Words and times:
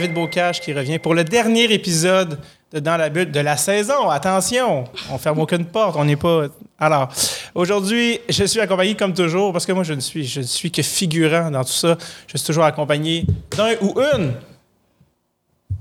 David 0.00 0.14
Bocage 0.14 0.62
qui 0.62 0.72
revient 0.72 0.98
pour 0.98 1.12
le 1.12 1.24
dernier 1.24 1.70
épisode 1.74 2.38
de 2.72 2.78
Dans 2.78 2.96
la 2.96 3.10
butte 3.10 3.32
de 3.32 3.40
la 3.40 3.58
saison. 3.58 4.08
Attention, 4.08 4.84
on 5.12 5.18
ferme 5.18 5.40
aucune 5.40 5.66
porte, 5.66 5.94
on 5.98 6.06
n'est 6.06 6.16
pas. 6.16 6.46
Alors, 6.78 7.10
aujourd'hui, 7.54 8.18
je 8.26 8.44
suis 8.44 8.60
accompagné 8.60 8.94
comme 8.94 9.12
toujours, 9.12 9.52
parce 9.52 9.66
que 9.66 9.72
moi, 9.72 9.84
je 9.84 9.92
ne 9.92 10.00
suis, 10.00 10.24
je 10.24 10.40
suis 10.40 10.70
que 10.70 10.80
figurant 10.80 11.50
dans 11.50 11.64
tout 11.64 11.72
ça. 11.72 11.98
Je 12.28 12.38
suis 12.38 12.46
toujours 12.46 12.64
accompagné 12.64 13.26
d'un 13.54 13.74
ou 13.82 13.94
une 14.14 14.32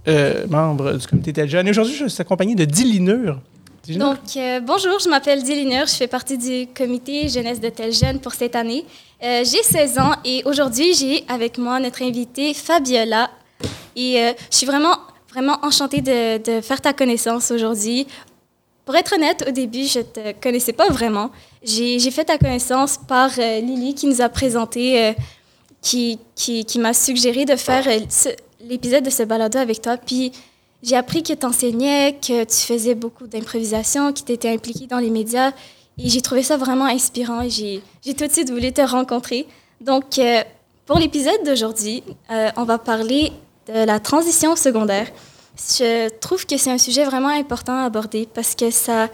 euh, 0.09 0.45
membre 0.47 0.91
du 0.97 1.07
comité 1.07 1.31
Tel 1.31 1.47
Jeune. 1.47 1.69
Aujourd'hui, 1.69 1.95
je 1.95 2.07
suis 2.07 2.21
accompagné 2.21 2.55
de 2.55 2.65
Dilinure. 2.65 3.39
Donc, 3.87 4.17
euh, 4.35 4.59
bonjour, 4.59 4.99
je 4.99 5.07
m'appelle 5.07 5.43
Dilinure, 5.43 5.87
je 5.87 5.95
fais 5.95 6.07
partie 6.07 6.37
du 6.37 6.67
comité 6.75 7.29
jeunesse 7.29 7.61
de 7.61 7.69
Tel 7.69 7.93
Jeune 7.93 8.19
pour 8.19 8.33
cette 8.33 8.57
année. 8.57 8.83
Euh, 9.23 9.45
j'ai 9.45 9.63
16 9.63 9.97
ans 9.97 10.15
et 10.25 10.43
aujourd'hui, 10.43 10.93
j'ai 10.93 11.23
avec 11.29 11.57
moi 11.57 11.79
notre 11.79 12.01
invitée 12.01 12.53
Fabiola. 12.53 13.29
Et 13.95 14.21
euh, 14.21 14.33
je 14.49 14.57
suis 14.57 14.65
vraiment, 14.65 14.95
vraiment 15.29 15.57
enchantée 15.61 16.01
de, 16.01 16.61
faire 16.61 16.81
ta 16.81 16.93
connaissance 16.93 17.51
aujourd'hui. 17.51 18.07
Pour 18.85 18.95
être 18.95 19.13
honnête, 19.13 19.43
au 19.47 19.51
début, 19.51 19.83
je 19.83 19.99
te 19.99 20.31
connaissais 20.41 20.73
pas 20.73 20.87
vraiment. 20.89 21.31
J'ai 21.63 21.99
fait 22.11 22.25
ta 22.25 22.37
connaissance 22.37 22.97
par 22.97 23.31
euh, 23.37 23.59
Lily 23.59 23.93
qui 23.93 24.07
nous 24.07 24.21
a 24.21 24.29
présenté, 24.29 25.03
euh, 25.03 25.13
qui, 25.81 26.17
qui, 26.35 26.79
m'a 26.79 26.93
suggéré 26.93 27.45
de 27.45 27.55
faire 27.55 27.85
l'épisode 28.61 29.03
de 29.03 29.09
ce 29.09 29.23
balado 29.23 29.59
avec 29.59 29.81
toi. 29.81 29.97
Puis 29.97 30.31
j'ai 30.81 30.95
appris 30.95 31.21
que 31.21 31.33
tu 31.33 31.45
enseignais, 31.45 32.17
que 32.25 32.45
tu 32.45 32.65
faisais 32.65 32.95
beaucoup 32.95 33.27
d'improvisation, 33.27 34.13
que 34.13 34.21
tu 34.21 34.31
étais 34.31 34.49
impliqué 34.49 34.87
dans 34.87 34.99
les 34.99 35.09
médias. 35.09 35.51
Et 35.97 36.07
j'ai 36.07 36.21
trouvé 36.21 36.41
ça 36.41 36.55
vraiment 36.55 36.85
inspirant 36.85 37.41
et 37.41 37.49
j'ai 37.49 37.81
tout 38.13 38.25
de 38.25 38.31
suite 38.31 38.49
voulu 38.49 38.71
te 38.71 38.81
rencontrer. 38.81 39.45
Donc, 39.81 40.19
pour 40.85 40.97
l'épisode 40.97 41.43
d'aujourd'hui, 41.45 42.01
on 42.55 42.63
va 42.63 42.77
parler 42.77 43.33
de 43.73 43.83
la 43.85 43.99
transition 43.99 44.55
secondaire. 44.55 45.07
Je 45.57 46.09
trouve 46.19 46.45
que 46.45 46.57
c'est 46.57 46.71
un 46.71 46.77
sujet 46.77 47.03
vraiment 47.03 47.29
important 47.29 47.75
à 47.77 47.83
aborder 47.85 48.27
parce 48.33 48.55
que 48.55 48.71
ça, 48.71 49.09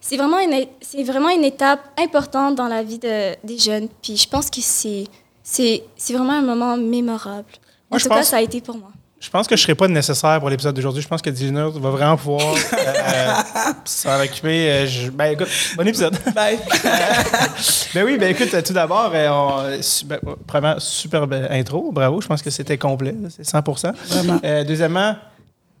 c'est 0.00 0.16
vraiment 0.16 0.38
une, 0.38 0.66
c'est 0.80 1.02
vraiment 1.04 1.28
une 1.28 1.44
étape 1.44 1.80
importante 1.98 2.54
dans 2.56 2.68
la 2.68 2.82
vie 2.82 2.98
de- 2.98 3.34
des 3.44 3.58
jeunes. 3.58 3.88
Puis 4.02 4.16
je 4.16 4.28
pense 4.28 4.48
que 4.50 4.60
c'est, 4.60 5.04
c'est, 5.42 5.84
c'est 5.96 6.14
vraiment 6.14 6.32
un 6.32 6.42
moment 6.42 6.76
mémorable. 6.76 7.44
Moi, 7.90 7.96
en 7.96 7.98
tout 7.98 8.08
cas, 8.08 8.22
ça 8.24 8.36
a 8.38 8.40
été 8.40 8.60
pour 8.60 8.76
moi. 8.76 8.90
Je 9.22 9.30
pense 9.30 9.46
que 9.46 9.54
je 9.54 9.60
ne 9.60 9.62
serai 9.62 9.74
pas 9.76 9.86
nécessaire 9.86 10.40
pour 10.40 10.50
l'épisode 10.50 10.74
d'aujourd'hui. 10.74 11.00
Je 11.00 11.06
pense 11.06 11.22
que 11.22 11.30
Dilinure 11.30 11.70
va 11.78 11.90
vraiment 11.90 12.16
pouvoir 12.16 12.54
euh, 12.72 13.32
s'en 13.84 14.20
occuper. 14.20 14.68
Euh, 14.68 14.86
je- 14.86 15.10
Ben 15.10 15.26
écoute, 15.32 15.46
bon 15.76 15.86
épisode. 15.86 16.18
Bye. 16.34 16.58
Ben 17.94 18.04
oui, 18.04 18.16
ben 18.18 18.30
écoute, 18.30 18.50
tout 18.64 18.72
d'abord, 18.72 19.12
euh, 19.14 19.28
on- 19.28 19.82
su- 19.82 20.06
ben, 20.06 20.18
premièrement, 20.46 20.80
superbe 20.80 21.34
intro, 21.50 21.92
bravo, 21.92 22.20
je 22.22 22.26
pense 22.26 22.40
que 22.42 22.48
c'était 22.50 22.78
complet, 22.78 23.14
c'est 23.28 23.44
100 23.44 23.60
Vraiment. 24.08 24.40
Euh, 24.42 24.64
Deuxièmement, 24.64 25.14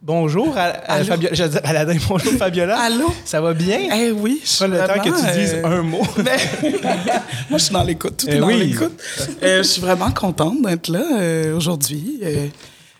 bonjour 0.02 0.54
à, 0.56 0.72
à? 0.92 1.02
Fabiola. 1.04 1.34
Aladin, 1.64 1.96
bonjour 2.08 2.34
Fabiola. 2.34 2.78
Allô? 2.78 3.12
Ça 3.24 3.40
va 3.40 3.54
bien? 3.54 3.78
Eh 3.94 4.10
oui, 4.12 4.40
je 4.44 4.58
Pas 4.58 4.66
le 4.68 4.76
temps 4.78 5.02
que 5.02 5.08
vraiment, 5.08 5.32
tu 5.32 5.38
dises 5.40 5.54
euh, 5.54 5.66
un 5.80 5.82
mot. 5.82 6.02
mais- 6.18 6.70
Moi, 7.50 7.58
je 7.58 7.64
suis 7.64 7.72
dans 7.72 7.82
l'écoute. 7.82 8.18
Tout 8.18 8.26
Eh 8.30 8.38
dans 8.38 8.46
oui. 8.46 8.58
l'écoute. 8.66 9.00
Euh, 9.42 9.58
je 9.58 9.62
suis 9.68 9.80
vraiment 9.80 10.10
contente 10.12 10.60
d'être 10.62 10.88
là 10.88 11.02
euh, 11.18 11.56
aujourd'hui. 11.56 12.20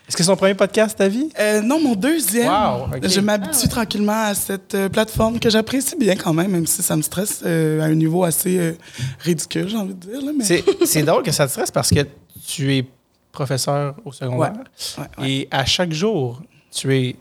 Est-ce 0.07 0.17
que 0.17 0.23
c'est 0.23 0.27
son 0.27 0.35
premier 0.35 0.53
podcast, 0.53 0.97
ta 0.97 1.07
vie? 1.07 1.29
euh, 1.39 1.61
non, 1.61 1.79
mon 1.81 1.95
deuxième. 1.95 2.47
Wow. 2.49 2.87
Je 3.03 3.19
m'habitue 3.21 3.67
tranquillement 3.69 4.25
à 4.25 4.33
cette 4.35 4.75
euh, 4.75 4.89
plateforme 4.89 5.39
que 5.39 5.49
j'apprécie 5.49 5.95
bien 5.95 6.15
quand 6.17 6.33
même, 6.33 6.51
même 6.51 6.67
si 6.67 6.83
ça 6.83 6.95
me 6.97 7.01
stresse 7.01 7.41
euh, 7.45 7.81
à 7.81 7.85
un 7.85 7.95
niveau 7.95 8.23
assez 8.25 8.57
euh, 8.59 8.73
ridicule, 9.19 9.69
j'ai 9.69 9.77
envie 9.77 9.93
de 9.93 10.05
dire. 10.07 10.21
Là, 10.21 10.31
mais... 10.37 10.43
C'est 10.85 11.03
drôle 11.03 11.23
que 11.23 11.31
ça 11.31 11.45
te 11.47 11.51
stresse 11.51 11.71
parce 11.71 11.89
que 11.89 12.01
tu 12.45 12.75
es 12.75 12.85
professeur 13.31 13.95
au 14.03 14.11
secondaire 14.11 14.53
Ouais, 14.97 15.03
ouais. 15.23 15.29
et 15.29 15.47
à 15.49 15.63
chaque 15.65 15.93
jour, 15.93 16.41
tu 16.69 16.93
es, 16.95 17.15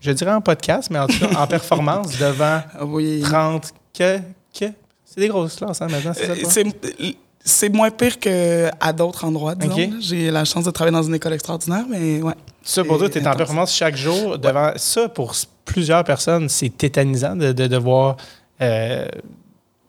je 0.00 0.10
dirais 0.12 0.32
en 0.32 0.42
podcast, 0.42 0.90
mais 0.90 0.98
en 0.98 1.06
tout 1.06 1.18
cas 1.18 1.40
en 1.40 1.46
performance 1.46 2.18
devant 2.20 2.60
Ah 2.78 2.84
oui. 2.84 3.22
30 3.22 3.72
que, 3.98 4.18
que. 4.58 4.66
C'est 5.06 5.20
des 5.20 5.28
grosses 5.28 5.56
classes 5.56 5.80
hein, 5.80 5.88
maintenant, 5.90 6.12
c'est 6.14 6.44
ça? 6.44 7.10
C'est 7.48 7.68
moins 7.68 7.90
pire 7.92 8.18
qu'à 8.18 8.92
d'autres 8.92 9.24
endroits, 9.24 9.54
disons. 9.54 9.92
J'ai 10.00 10.32
la 10.32 10.44
chance 10.44 10.64
de 10.64 10.70
travailler 10.72 10.96
dans 10.96 11.04
une 11.04 11.14
école 11.14 11.32
extraordinaire, 11.32 11.84
mais 11.88 12.20
ouais. 12.20 12.34
Ça, 12.64 12.82
pour 12.82 12.98
toi, 12.98 13.08
tu 13.08 13.18
es 13.18 13.26
en 13.28 13.34
performance 13.36 13.72
chaque 13.72 13.96
jour 13.96 14.36
devant 14.36 14.72
ça. 14.74 15.08
Pour 15.08 15.32
plusieurs 15.64 16.02
personnes, 16.02 16.48
c'est 16.48 16.70
tétanisant 16.76 17.36
de, 17.36 17.52
de 17.52 17.68
devoir. 17.68 18.16
Euh, 18.60 19.06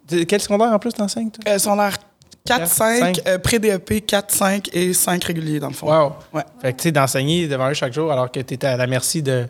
de- 0.08 0.24
quel 0.24 0.40
secondaire 0.40 0.72
en 0.72 0.78
plus 0.78 0.94
t'enseignes, 0.94 1.32
toi? 1.32 1.44
Euh, 1.52 1.58
secondaire 1.58 1.98
4, 2.46 2.68
Cinq. 2.68 3.16
5, 3.18 3.28
euh, 3.28 3.38
pré-DEP 3.40 4.06
4, 4.06 4.32
5 4.32 4.70
et 4.74 4.94
5 4.94 5.24
réguliers, 5.24 5.60
dans 5.60 5.70
le 5.70 5.74
fond. 5.74 5.88
Wow! 5.92 6.14
Ouais. 6.32 6.44
Fait 6.62 6.74
que, 6.74 6.78
tu 6.78 6.84
sais, 6.84 6.92
d'enseigner 6.92 7.48
devant 7.48 7.70
eux 7.72 7.74
chaque 7.74 7.92
jour 7.94 8.12
alors 8.12 8.32
que 8.32 8.40
tu 8.40 8.54
es 8.54 8.66
à 8.66 8.78
la 8.78 8.86
merci 8.86 9.24
de. 9.24 9.48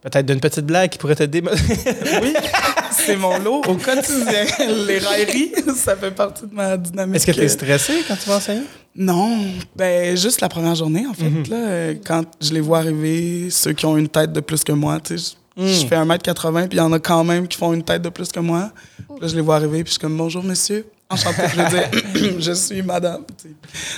Peut-être 0.00 0.26
d'une 0.26 0.40
petite 0.40 0.66
blague 0.66 0.90
qui 0.90 0.98
pourrait 0.98 1.14
te 1.16 1.22
démotiver. 1.22 1.76
Oui, 2.22 2.34
c'est 2.94 3.16
mon 3.16 3.38
lot 3.38 3.62
au 3.66 3.74
quotidien. 3.76 4.44
Les 4.86 4.98
railleries, 4.98 5.52
ça 5.76 5.96
fait 5.96 6.10
partie 6.10 6.46
de 6.46 6.54
ma 6.54 6.76
dynamique. 6.76 7.16
Est-ce 7.16 7.26
que 7.26 7.32
tu 7.32 7.40
es 7.42 7.48
stressé 7.48 7.92
quand 8.08 8.16
tu 8.16 8.28
vas 8.28 8.36
enseigner? 8.36 8.62
Non, 8.96 9.38
ben 9.74 10.16
juste 10.16 10.40
la 10.40 10.48
première 10.48 10.74
journée, 10.74 11.04
en 11.06 11.14
fait. 11.14 11.28
Mhm. 11.28 11.44
là, 11.50 11.56
euh, 11.56 11.94
quand 12.06 12.22
je 12.40 12.52
les 12.52 12.60
vois 12.60 12.78
arriver, 12.78 13.50
ceux 13.50 13.72
qui 13.72 13.84
ont 13.86 13.96
une 13.96 14.08
tête 14.08 14.32
de 14.32 14.40
plus 14.40 14.62
que 14.62 14.72
moi, 14.72 15.00
tu 15.00 15.18
sais, 15.18 15.32
je- 15.56 15.62
Mm. 15.62 15.68
je 15.68 15.86
fais 15.86 15.94
1m80, 15.96 16.66
puis 16.68 16.78
il 16.78 16.80
y 16.80 16.80
en 16.80 16.92
a 16.92 16.98
quand 16.98 17.22
même 17.22 17.46
qui 17.46 17.56
font 17.56 17.72
une 17.72 17.84
tête 17.84 18.02
de 18.02 18.08
plus 18.08 18.32
que 18.32 18.40
moi. 18.40 18.72
Là, 19.20 19.28
je 19.28 19.36
les 19.36 19.40
vois 19.40 19.54
arriver, 19.56 19.84
puis 19.84 19.86
je 19.86 19.90
suis 19.92 20.00
comme 20.00 20.16
«Bonjour, 20.18 20.42
monsieur.» 20.42 20.84
Enchanté 21.10 21.42
dire. 21.54 21.90
«Je 22.40 22.52
suis 22.52 22.82
madame.» 22.82 23.22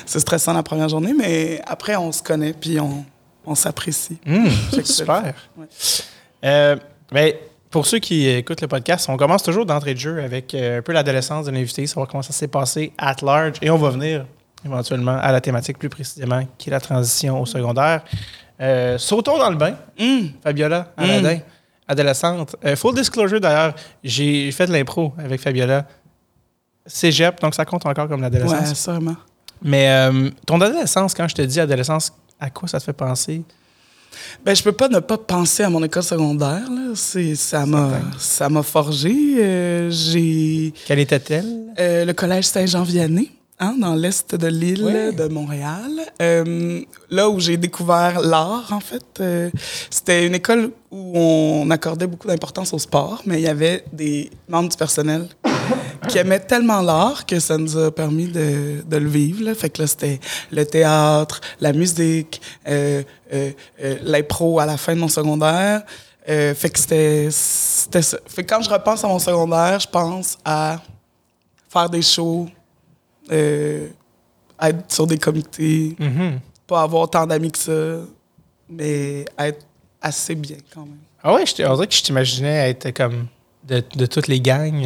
C'est 0.07 0.21
stressant 0.21 0.53
la 0.53 0.63
première 0.63 0.91
journée, 0.91 1.15
mais 1.17 1.63
après, 1.67 1.97
on 1.97 2.13
se 2.13 2.23
connaît, 2.23 2.53
puis 2.53 2.79
on, 2.79 3.07
on 3.47 3.55
s'apprécie. 3.55 4.19
C'est 4.71 4.87
super. 4.87 5.33
Ouais. 5.57 5.67
Euh, 6.45 6.77
ben, 7.11 7.33
pour 7.71 7.87
ceux 7.87 7.99
qui 7.99 8.29
écoutent 8.29 8.61
le 8.61 8.69
podcast, 8.69 9.09
on 9.09 9.17
commence 9.17 9.43
toujours 9.43 9.67
d'entrée 9.67 9.95
de 9.95 9.99
jeu 9.99 10.23
avec 10.23 10.55
euh, 10.55 10.79
un 10.79 10.83
peu 10.83 10.93
l'adolescence 10.93 11.47
de 11.47 11.51
l'invité, 11.51 11.87
savoir 11.87 12.09
comment 12.09 12.23
ça 12.23 12.33
s'est 12.33 12.49
passé 12.49 12.93
at 12.99 13.17
large. 13.23 13.57
Et 13.63 13.71
on 13.71 13.77
va 13.77 13.91
venir 13.91 14.27
éventuellement 14.65 15.17
à 15.21 15.33
la 15.33 15.41
thématique 15.41 15.79
plus 15.79 15.89
précisément, 15.89 16.47
qui 16.59 16.71
est 16.71 16.73
la 16.73 16.81
transition 16.81 17.41
au 17.41 17.47
secondaire. 17.47 18.03
Euh, 18.61 18.99
sautons 18.99 19.39
dans 19.39 19.51
le 19.51 19.57
bain. 19.57 19.75
Hum, 20.01 20.31
Fabiola, 20.43 20.93
Aladin, 20.97 21.41
adolescente. 21.87 22.57
Euh, 22.65 22.77
full 22.77 22.95
disclosure 22.95 23.41
d'ailleurs, 23.41 23.75
j'ai 24.03 24.51
fait 24.53 24.67
de 24.67 24.73
l'impro 24.73 25.13
avec 25.19 25.41
Fabiola. 25.41 25.87
Cégep, 26.87 27.41
donc 27.41 27.55
ça 27.55 27.65
compte 27.65 27.85
encore 27.85 28.09
comme 28.09 28.23
l'adolescence. 28.23 28.69
Ouais, 28.69 28.75
sûrement. 28.75 29.17
Mais 29.63 29.89
euh, 29.91 30.31
ton 30.47 30.61
adolescence, 30.61 31.15
quand 31.15 31.27
je 31.27 31.35
te 31.35 31.43
dis 31.43 31.59
adolescence, 31.59 32.13
à 32.39 32.51
quoi 32.51 32.69
ça 32.69 32.79
te 32.79 32.85
fait 32.85 32.93
penser? 32.93 33.43
Ben, 34.45 34.55
je 34.55 34.63
peux 34.63 34.73
pas 34.73 34.89
ne 34.89 34.99
pas 35.01 35.19
penser 35.19 35.63
à 35.63 35.71
mon 35.71 35.83
école 35.83 36.03
secondaire. 36.03 36.63
Là. 36.71 36.93
C'est, 36.95 37.35
ça, 37.35 37.67
m'a, 37.67 37.91
ça 38.19 38.49
m'a 38.49 38.63
forgé. 38.63 39.15
Euh, 39.39 39.91
j'ai 39.91 40.73
Quelle 40.87 40.99
était-elle? 41.01 41.73
euh, 41.79 42.05
le 42.05 42.13
collège 42.13 42.45
Saint-Jean-Vianney, 42.47 43.31
hein, 43.59 43.75
dans 43.79 43.95
l'est 43.95 44.35
de 44.35 44.47
l'île 44.47 45.15
de 45.17 45.29
Montréal. 45.29 45.91
Euh, 46.23 46.81
là 47.11 47.29
où 47.29 47.39
j'ai 47.41 47.57
découvert 47.57 48.21
l'art, 48.21 48.69
en 48.73 48.81
fait. 48.81 49.05
Euh, 49.21 49.51
c'était 49.91 50.27
une 50.27 50.35
école 50.35 50.71
où 50.91 51.13
on 51.19 51.71
accordait 51.71 52.07
beaucoup 52.07 52.29
d'importance 52.29 52.73
au 52.73 52.79
sport, 52.79 53.23
mais 53.27 53.37
il 53.41 53.43
y 53.43 53.49
avait 53.49 53.85
des 53.93 54.31
membres 54.49 54.69
du 54.71 54.77
personnel 54.77 55.27
qui 56.09 56.19
aimaient 56.19 56.41
tellement 56.41 56.81
l'art 56.81 57.27
que 57.27 57.41
ça 57.41 57.57
nous 57.59 57.77
a 57.79 57.91
permis 57.95 58.27
de, 58.29 58.83
de 58.87 58.97
le 58.97 59.09
vivre. 59.09 59.45
Là. 59.45 59.55
Fait 59.55 59.71
que 59.71 59.83
là, 59.83 59.87
c'était 59.89 60.21
le 60.53 60.65
théâtre, 60.65 61.41
la 61.61 61.73
musique, 61.73 62.41
euh, 62.69 63.03
euh, 63.33 63.51
euh, 63.83 63.97
l'impro 64.03 64.59
à 64.61 64.67
la 64.67 64.77
fin 64.77 64.95
de 64.95 65.01
mon 65.01 65.09
secondaire. 65.09 65.83
Euh, 66.29 66.55
fait 66.55 66.71
que 66.71 66.79
c'était, 66.79 67.29
ça. 67.31 68.19
Fait 68.27 68.43
que 68.45 68.53
quand 68.55 68.63
je 68.63 68.71
repense 68.71 69.05
à 69.05 69.09
mon 69.09 69.19
secondaire, 69.19 69.79
je 69.81 69.89
pense 69.89 70.39
à 70.45 70.81
faire 71.69 71.89
des 71.91 72.03
shows, 72.03 72.49
euh, 73.31 73.89
être 74.61 74.93
sur 74.93 75.07
des 75.07 75.19
comités, 75.19 75.95
Mhm. 75.99 76.41
pas 76.67 76.83
avoir 76.83 77.09
tant 77.11 77.27
d'amis 77.27 77.53
que 77.53 77.59
ça, 77.59 77.73
mais 78.69 79.25
être 79.39 79.65
assez 80.01 80.35
bien 80.35 80.57
quand 80.73 80.81
même. 80.83 80.97
Ah 81.23 81.35
ouais, 81.35 81.45
je 81.47 81.63
on 81.65 81.75
dirait 81.75 81.87
que 81.87 81.95
je 81.95 82.03
t'imaginais 82.03 82.71
être 82.71 82.91
comme 82.93 83.27
de, 83.65 83.83
de 83.97 84.07
toutes 84.07 84.29
les 84.29 84.41
gangs. 84.41 84.85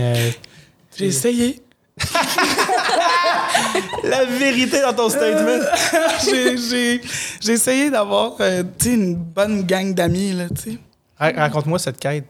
Euh, 0.92 0.96
J'ai 0.96 1.06
essayé. 1.06 1.62
La 4.04 4.24
vérité 4.24 4.80
dans 4.80 4.94
ton 4.94 5.08
statement. 5.08 5.64
j'ai, 6.24 6.56
j'ai, 6.56 7.00
j'ai 7.40 7.52
essayé 7.52 7.90
d'avoir 7.90 8.34
euh, 8.40 8.62
une 8.86 9.14
bonne 9.14 9.62
gang 9.62 9.94
d'amis. 9.94 10.32
Là, 10.32 10.48
tu 10.48 10.72
sais. 10.72 10.78
Ra- 11.18 11.32
Raconte-moi 11.32 11.78
cette 11.78 11.98
quête. 11.98 12.26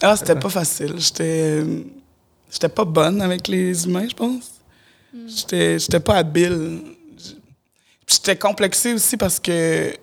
ah, 0.00 0.16
c'était 0.16 0.36
pas 0.36 0.48
facile. 0.48 0.94
J'étais, 0.98 1.60
euh, 1.62 1.82
j'étais 2.50 2.68
pas 2.68 2.84
bonne 2.84 3.20
avec 3.22 3.48
les 3.48 3.84
humains, 3.86 4.06
je 4.08 4.14
pense. 4.14 4.50
J'étais, 5.26 5.78
j'étais 5.78 6.00
pas 6.00 6.16
habile. 6.16 6.80
J'étais 8.06 8.36
complexée 8.36 8.94
aussi 8.94 9.16
parce 9.16 9.38
que 9.38 9.94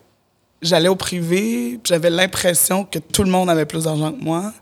j'allais 0.62 0.88
au 0.90 0.96
privé, 0.96 1.80
j'avais 1.84 2.10
l'impression 2.10 2.84
que 2.86 3.00
tout 3.00 3.24
le 3.24 3.30
monde 3.32 3.50
avait 3.50 3.66
plus 3.66 3.84
d'argent 3.86 4.12
que 4.12 4.24
moi. 4.24 4.54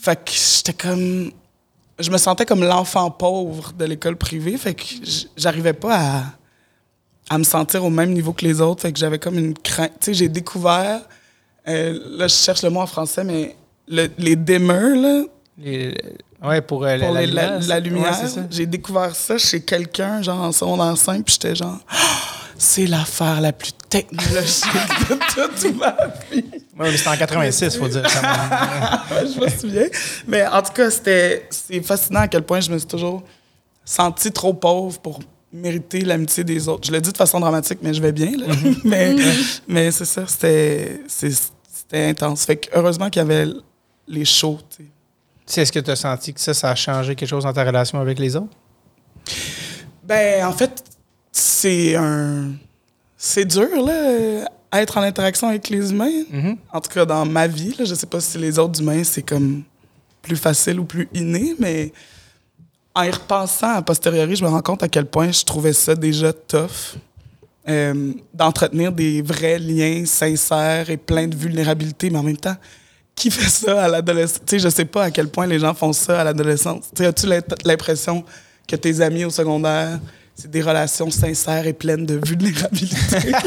Fait 0.00 0.16
que 0.16 0.30
j'étais 0.32 0.72
comme. 0.72 1.32
Je 2.00 2.10
me 2.10 2.18
sentais 2.18 2.46
comme 2.46 2.64
l'enfant 2.64 3.10
pauvre 3.10 3.72
de 3.72 3.84
l'école 3.84 4.16
privée, 4.16 4.56
fait 4.56 4.74
que 4.74 4.84
j'arrivais 5.36 5.72
pas 5.74 5.96
à, 5.98 6.22
à 7.28 7.38
me 7.38 7.44
sentir 7.44 7.84
au 7.84 7.90
même 7.90 8.12
niveau 8.12 8.32
que 8.32 8.44
les 8.44 8.60
autres. 8.60 8.82
Fait 8.82 8.92
que 8.92 8.98
j'avais 8.98 9.18
comme 9.18 9.38
une 9.38 9.54
crainte. 9.54 9.92
Tu 10.00 10.06
sais, 10.06 10.14
j'ai 10.14 10.28
découvert, 10.28 11.00
euh, 11.68 11.98
là, 12.18 12.26
je 12.28 12.34
cherche 12.34 12.62
le 12.62 12.70
mot 12.70 12.80
en 12.80 12.86
français, 12.86 13.22
mais 13.24 13.54
le- 13.88 14.08
les 14.18 14.36
dimmers, 14.36 14.96
là, 14.96 15.22
Les- 15.58 15.94
ouais, 16.42 16.62
pour, 16.62 16.84
euh, 16.84 16.98
pour 16.98 17.12
la, 17.12 17.20
les- 17.26 17.32
la, 17.32 17.58
la 17.58 17.74
Ouais, 17.76 17.80
lumière. 17.80 18.18
j'ai 18.50 18.64
découvert 18.66 19.14
ça 19.14 19.36
chez 19.36 19.60
quelqu'un, 19.62 20.22
genre 20.22 20.40
en 20.42 20.52
secondaire 20.52 20.96
5, 20.96 21.22
puis 21.24 21.34
j'étais 21.34 21.54
genre, 21.54 21.78
c'est 22.56 22.86
l'affaire 22.86 23.40
la 23.42 23.52
plus 23.52 23.72
technologique 23.88 24.64
de 25.10 25.18
toute 25.34 25.76
ma 25.76 25.96
vie. 26.32 26.59
Ouais, 26.80 26.90
mais 26.90 26.96
c'était 26.96 27.10
en 27.10 27.16
86, 27.16 27.76
faut 27.76 27.88
dire. 27.88 28.02
je 28.08 29.38
me 29.38 29.48
souviens. 29.50 29.86
Mais 30.26 30.46
en 30.46 30.62
tout 30.62 30.72
cas, 30.72 30.90
c'était, 30.90 31.46
c'est 31.50 31.82
fascinant 31.82 32.20
à 32.20 32.28
quel 32.28 32.42
point 32.42 32.60
je 32.60 32.70
me 32.70 32.78
suis 32.78 32.88
toujours 32.88 33.22
senti 33.84 34.32
trop 34.32 34.54
pauvre 34.54 34.98
pour 34.98 35.20
mériter 35.52 36.00
l'amitié 36.00 36.42
des 36.42 36.68
autres. 36.68 36.86
Je 36.86 36.92
le 36.92 37.02
dis 37.02 37.12
de 37.12 37.16
façon 37.18 37.38
dramatique, 37.38 37.80
mais 37.82 37.92
je 37.92 38.00
vais 38.00 38.12
bien. 38.12 38.32
là. 38.34 38.46
mais, 38.84 39.14
mais 39.68 39.90
c'est 39.90 40.06
ça, 40.06 40.26
c'était, 40.26 41.02
c'était 41.06 42.08
intense. 42.08 42.46
Fait 42.46 42.56
que 42.56 42.70
heureusement 42.72 43.10
qu'il 43.10 43.20
y 43.20 43.24
avait 43.26 43.48
les 44.08 44.24
shows. 44.24 44.60
Est-ce 45.54 45.72
que 45.72 45.80
tu 45.80 45.90
as 45.90 45.96
senti 45.96 46.32
que 46.32 46.40
ça, 46.40 46.54
ça 46.54 46.70
a 46.70 46.74
changé 46.74 47.14
quelque 47.14 47.28
chose 47.28 47.44
dans 47.44 47.52
ta 47.52 47.64
relation 47.64 48.00
avec 48.00 48.18
les 48.18 48.36
autres? 48.36 48.56
Ben, 50.04 50.46
en 50.46 50.52
fait, 50.52 50.82
c'est 51.30 51.94
un. 51.94 52.52
C'est 53.18 53.44
dur, 53.44 53.68
là, 53.84 54.48
être 54.72 54.98
en 54.98 55.02
interaction 55.02 55.48
avec 55.48 55.68
les 55.68 55.90
humains. 55.90 56.24
Mhm. 56.30 56.56
En 56.72 56.80
tout 56.80 56.90
cas, 56.90 57.04
dans 57.04 57.26
ma 57.26 57.46
vie, 57.46 57.74
là, 57.78 57.84
je 57.84 57.94
sais 57.94 58.06
pas 58.06 58.20
si 58.20 58.38
les 58.38 58.58
autres 58.58 58.80
humains, 58.80 59.02
c'est 59.04 59.22
comme 59.22 59.62
plus 60.22 60.36
facile 60.36 60.78
ou 60.80 60.84
plus 60.84 61.08
inné, 61.14 61.54
mais 61.58 61.92
en 62.94 63.02
y 63.02 63.10
repensant 63.10 63.74
a 63.74 63.82
posteriori, 63.82 64.36
je 64.36 64.44
me 64.44 64.48
rends 64.48 64.62
compte 64.62 64.82
à 64.82 64.88
quel 64.88 65.06
point 65.06 65.30
je 65.32 65.44
trouvais 65.44 65.72
ça 65.72 65.94
déjà 65.94 66.32
tough. 66.32 66.96
euh, 67.68 68.12
d'entretenir 68.34 68.90
des 68.90 69.20
vrais 69.22 69.58
liens 69.58 70.04
sincères 70.06 70.88
et 70.90 70.96
pleins 70.96 71.28
de 71.28 71.36
vulnérabilité, 71.36 72.10
mais 72.10 72.18
en 72.18 72.22
même 72.22 72.36
temps, 72.36 72.56
qui 73.14 73.30
fait 73.30 73.48
ça 73.50 73.84
à 73.84 73.88
l'adolescence? 73.88 74.40
Tu 74.46 74.56
sais, 74.56 74.58
je 74.58 74.68
sais 74.68 74.86
pas 74.86 75.04
à 75.04 75.10
quel 75.10 75.28
point 75.28 75.46
les 75.46 75.58
gens 75.58 75.74
font 75.74 75.92
ça 75.92 76.20
à 76.20 76.24
l'adolescence. 76.24 76.90
Tu 76.96 77.04
as-tu 77.04 77.26
l'impression 77.64 78.24
que 78.66 78.76
tes 78.76 79.00
amis 79.02 79.24
au 79.26 79.30
secondaire, 79.30 80.00
c'est 80.42 80.50
des 80.50 80.62
relations 80.62 81.10
sincères 81.10 81.66
et 81.66 81.72
pleines 81.72 82.06
de 82.06 82.20
vulnérabilité? 82.24 83.32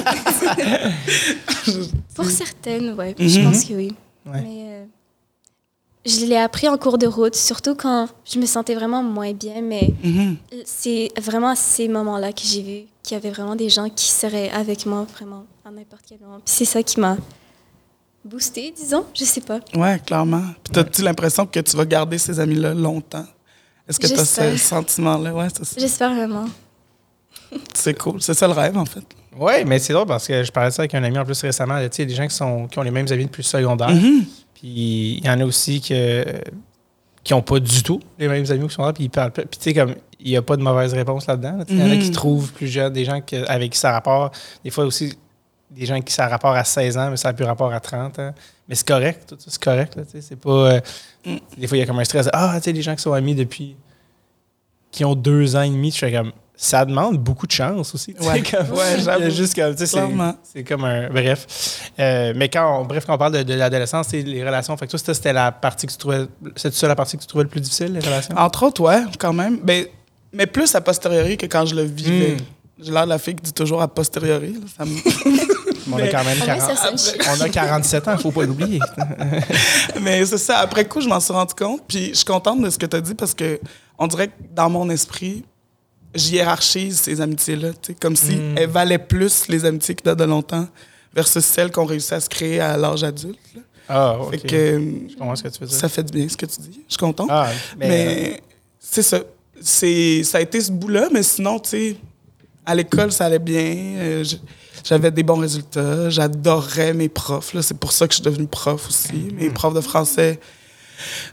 Pour 2.15 2.25
certaines, 2.25 2.95
oui. 2.97 3.15
Mhm. 3.19 3.27
Je 3.27 3.41
pense 3.41 3.63
que 3.65 3.73
oui. 3.73 3.93
Ouais. 4.25 4.41
Mais 4.41 4.63
euh, 4.67 4.85
je 6.05 6.25
l'ai 6.25 6.37
appris 6.37 6.67
en 6.69 6.77
cours 6.77 6.97
de 6.97 7.07
route, 7.07 7.35
surtout 7.35 7.75
quand 7.75 8.07
je 8.25 8.39
me 8.39 8.45
sentais 8.45 8.75
vraiment 8.75 9.03
moins 9.03 9.33
bien. 9.33 9.61
Mais 9.61 9.93
Mhm. 10.03 10.37
c'est 10.65 11.09
vraiment 11.21 11.49
à 11.49 11.55
ces 11.55 11.87
moments-là 11.87 12.31
que 12.31 12.41
j'ai 12.43 12.61
vu 12.61 12.81
qu'il 13.01 13.15
y 13.15 13.19
avait 13.19 13.31
vraiment 13.31 13.55
des 13.55 13.69
gens 13.69 13.89
qui 13.89 14.09
seraient 14.09 14.49
avec 14.51 14.85
moi 14.85 15.05
vraiment 15.15 15.45
à 15.65 15.71
n'importe 15.71 16.03
quel 16.07 16.19
moment. 16.19 16.39
Puis 16.45 16.53
c'est 16.55 16.65
ça 16.65 16.81
qui 16.83 16.99
m'a 16.99 17.17
boosté, 18.23 18.73
disons. 18.75 19.05
Je 19.13 19.25
sais 19.25 19.41
pas. 19.41 19.59
Ouais, 19.75 19.99
clairement. 20.05 20.43
Puis 20.63 20.73
t'as-tu 20.73 21.01
l'impression 21.01 21.45
que 21.45 21.59
tu 21.59 21.75
vas 21.75 21.85
garder 21.85 22.17
ces 22.17 22.39
amis-là 22.39 22.73
longtemps? 22.73 23.25
Est-ce 23.87 23.99
que 23.99 24.07
tu 24.07 24.13
as 24.13 24.23
ce 24.23 24.55
sentiment-là? 24.57 25.33
Ouais. 25.33 25.47
J'espère 25.77 26.13
vraiment. 26.15 26.45
C'est 27.73 27.97
cool. 27.97 28.21
C'est 28.21 28.33
ça 28.33 28.47
le 28.47 28.53
rêve, 28.53 28.77
en 28.77 28.85
fait. 28.85 29.03
Oui, 29.37 29.53
mais 29.65 29.79
c'est 29.79 29.93
drôle 29.93 30.05
parce 30.05 30.27
que 30.27 30.43
je 30.43 30.51
parlais 30.51 30.69
de 30.69 30.75
ça 30.75 30.83
avec 30.83 30.93
un 30.93 31.03
ami 31.03 31.17
en 31.17 31.25
plus 31.25 31.41
récemment. 31.41 31.79
Tu 31.81 31.87
sais, 31.91 32.05
des 32.05 32.13
gens 32.13 32.27
qui, 32.27 32.35
sont, 32.35 32.67
qui 32.67 32.77
ont 32.77 32.83
les 32.83 32.91
mêmes 32.91 33.07
amis 33.11 33.25
depuis 33.25 33.41
le 33.41 33.47
secondaire. 33.47 33.89
Mhm. 33.89 34.25
Puis 34.53 35.17
il 35.19 35.25
y 35.25 35.29
en 35.29 35.39
a 35.39 35.45
aussi 35.45 35.81
que, 35.81 36.23
qui 37.23 37.33
n'ont 37.33 37.41
pas 37.41 37.59
du 37.59 37.81
tout 37.83 37.99
les 38.19 38.27
mêmes 38.27 38.45
amis 38.51 38.67
qui 38.67 38.73
sont 38.75 38.85
là. 38.85 38.93
Puis 38.93 39.05
ils 39.05 39.09
parlent. 39.09 39.31
Puis 39.31 39.45
tu 39.51 39.57
sais, 39.59 39.73
comme 39.73 39.95
il 40.19 40.29
n'y 40.31 40.37
a 40.37 40.41
pas 40.41 40.55
de 40.55 40.61
mauvaise 40.61 40.93
réponse 40.93 41.25
là-dedans. 41.27 41.57
là. 41.57 41.63
Il 41.67 41.79
y 41.79 41.81
en 41.81 41.89
a 41.91 41.97
qui 41.97 42.07
Mhm. 42.07 42.11
trouvent 42.11 42.53
plus 42.53 42.67
jeunes, 42.67 42.93
des 42.93 43.05
gens 43.05 43.19
qui- 43.21 43.35
avec 43.35 43.71
qui 43.71 43.77
ça 43.79 43.91
rapporte. 43.91 44.37
Des 44.63 44.69
fois 44.69 44.85
aussi, 44.85 45.17
des 45.71 45.85
gens 45.87 45.99
qui 45.99 46.13
ça 46.13 46.27
rapport 46.27 46.53
à 46.53 46.63
16 46.63 46.95
ans, 46.97 47.09
mais 47.09 47.17
ça 47.17 47.29
n'a 47.29 47.33
plus 47.33 47.45
rapport 47.45 47.73
à 47.73 47.79
30 47.79 48.19
ans. 48.19 48.33
Mais 48.69 48.75
c'est 48.75 48.87
correct, 48.87 49.23
tout 49.27 49.35
ça, 49.39 49.45
c'est 49.49 49.61
correct. 49.63 49.97
c'est 50.21 50.35
pas. 50.39 50.49
euh, 50.51 50.79
Mm. 51.25 51.37
Des 51.57 51.67
fois, 51.67 51.77
il 51.77 51.79
y 51.79 51.83
a 51.83 51.85
comme 51.87 51.99
un 51.99 52.03
stress. 52.03 52.29
Ah, 52.33 52.53
tu 52.57 52.63
sais, 52.65 52.71
les 52.73 52.81
gens 52.81 52.93
qui 52.95 53.01
sont 53.01 53.13
amis 53.13 53.33
depuis. 53.33 53.75
qui 54.91 55.03
ont 55.05 55.15
deux 55.15 55.55
ans 55.55 55.61
et 55.63 55.69
demi, 55.69 55.89
je 55.91 55.97
fais 55.97 56.11
comme. 56.11 56.31
Ça 56.55 56.85
demande 56.85 57.17
beaucoup 57.17 57.47
de 57.47 57.51
chance 57.51 57.93
aussi. 57.95 58.15
Ouais. 58.21 58.41
comme- 58.43 58.69
Ouais, 58.77 58.93
il 58.97 59.03
y 59.03 59.09
a 59.09 59.19
j'avoue. 59.19 59.29
juste 59.31 59.55
comme, 59.55 59.71
tu 59.75 59.85
sais, 59.85 59.99
c'est- 60.43 60.63
comme 60.63 60.83
un. 60.85 61.09
Bref. 61.09 61.89
Euh, 61.99 62.33
mais 62.35 62.47
quand 62.47 62.79
on, 62.81 62.85
bref, 62.85 63.05
quand 63.05 63.15
on 63.15 63.17
parle 63.17 63.33
de, 63.33 63.43
de 63.43 63.53
l'adolescence, 63.55 64.07
c'est 64.11 64.21
les 64.21 64.43
relations. 64.45 64.77
Fait 64.77 64.85
que 64.85 64.91
toi, 64.91 64.99
c'était- 64.99 65.13
c'était 65.15 65.33
la 65.33 65.51
partie 65.51 65.87
que 65.87 65.91
tu 65.91 65.97
trouvais. 65.97 66.25
C'est 66.55 66.73
ça 66.73 66.87
la 66.87 66.95
partie 66.95 67.17
que 67.17 67.21
tu 67.21 67.27
trouvais 67.27 67.43
le 67.43 67.49
plus 67.49 67.59
difficile, 67.61 67.93
les 67.93 67.99
relations? 67.99 68.35
Entre 68.37 68.63
autres, 68.63 68.81
ouais, 68.81 69.01
quand 69.17 69.33
même. 69.33 69.59
Mais, 69.65 69.91
mais 70.31 70.45
plus 70.45 70.73
a 70.75 70.81
posteriori 70.81 71.37
que 71.37 71.47
quand 71.47 71.65
je 71.65 71.75
le 71.75 71.83
vivais. 71.83 72.35
Mm. 72.35 72.37
J'ai 72.85 72.91
l'air 72.91 73.03
de 73.05 73.09
la 73.09 73.19
fille 73.19 73.35
qui 73.35 73.43
dit 73.43 73.53
toujours 73.53 73.81
a 73.81 73.87
posteriori. 73.87 74.53
là. 74.53 74.59
Ça 74.77 74.83
me- 74.85 74.91
on 75.93 75.97
a 75.97 76.07
quand 76.07 76.23
même 76.23 76.37
Ah 76.41 76.55
oui, 76.55 76.59
40 76.59 76.61
ça 76.61 76.75
sonne 76.75 76.97
chic. 76.97 77.21
on 77.29 77.41
a 77.41 77.49
47 77.49 78.07
ans, 78.07 78.17
faut 78.17 78.31
pas 78.31 78.43
l'oublier. 78.45 78.79
Mais 80.01 80.25
c'est 80.25 80.37
ça. 80.37 80.59
Après 80.59 80.85
coup, 80.85 81.01
je 81.01 81.07
m'en 81.07 81.19
suis 81.19 81.33
rendu 81.33 81.53
compte. 81.53 81.81
Puis 81.87 82.09
je 82.09 82.13
suis 82.15 82.25
contente 82.25 82.61
de 82.61 82.69
ce 82.69 82.77
que 82.77 82.85
tu 82.85 82.95
as 82.97 83.01
dit 83.01 83.15
parce 83.15 83.33
que 83.33 83.59
on 83.97 84.07
dirait 84.07 84.27
que 84.27 84.33
dans 84.53 84.69
mon 84.69 84.89
esprit, 84.89 85.43
j'hiérarchise 86.15 86.99
ces 87.01 87.21
amitiés-là. 87.21 87.69
Comme 87.99 88.15
si 88.15 88.35
Mm. 88.35 88.57
elles 88.57 88.69
valaient 88.69 88.97
plus 88.97 89.47
les 89.47 89.65
amitiés 89.65 89.95
qui 89.95 90.03
datent 90.03 90.19
de 90.19 90.23
longtemps 90.25 90.67
versus 91.13 91.43
celles 91.43 91.71
qu'on 91.71 91.85
réussit 91.85 92.13
à 92.13 92.19
se 92.19 92.29
créer 92.29 92.59
à 92.59 92.77
l'âge 92.77 93.03
adulte. 93.03 93.39
là. 93.55 93.61
Ah, 93.89 94.17
ok. 94.19 94.31
Fait 94.31 94.47
que 94.47 94.81
Je 95.09 95.15
comprends 95.17 95.35
ce 95.35 95.43
que 95.43 95.49
tu 95.49 95.59
veux 95.59 95.67
dire. 95.67 95.75
ça 95.77 95.89
fait 95.89 96.03
du 96.03 96.13
bien 96.13 96.27
ce 96.29 96.37
que 96.37 96.45
tu 96.45 96.61
dis. 96.61 96.81
Je 96.87 96.93
suis 96.93 96.97
contente. 96.99 97.27
Ah, 97.29 97.49
mais, 97.77 97.87
mais 97.87 98.41
c'est 98.79 99.03
ça. 99.03 99.19
C'est, 99.61 100.23
ça 100.23 100.37
a 100.37 100.41
été 100.41 100.59
ce 100.61 100.71
bout-là, 100.71 101.09
mais 101.11 101.21
sinon, 101.23 101.59
tu 101.59 101.69
sais, 101.69 101.95
à 102.65 102.75
l'école, 102.75 103.11
ça 103.11 103.25
allait 103.25 103.39
bien. 103.39 103.75
Euh, 103.97 104.23
j'avais 104.83 105.11
des 105.11 105.23
bons 105.23 105.37
résultats. 105.37 106.09
J'adorais 106.09 106.93
mes 106.93 107.09
profs. 107.09 107.53
là. 107.53 107.61
C'est 107.61 107.77
pour 107.77 107.91
ça 107.91 108.07
que 108.07 108.13
je 108.13 108.17
suis 108.17 108.23
devenue 108.23 108.47
prof 108.47 108.87
aussi. 108.87 109.29
Mes 109.37 109.49
Hmm. 109.49 109.53
profs 109.53 109.73
de 109.73 109.81
français 109.81 110.39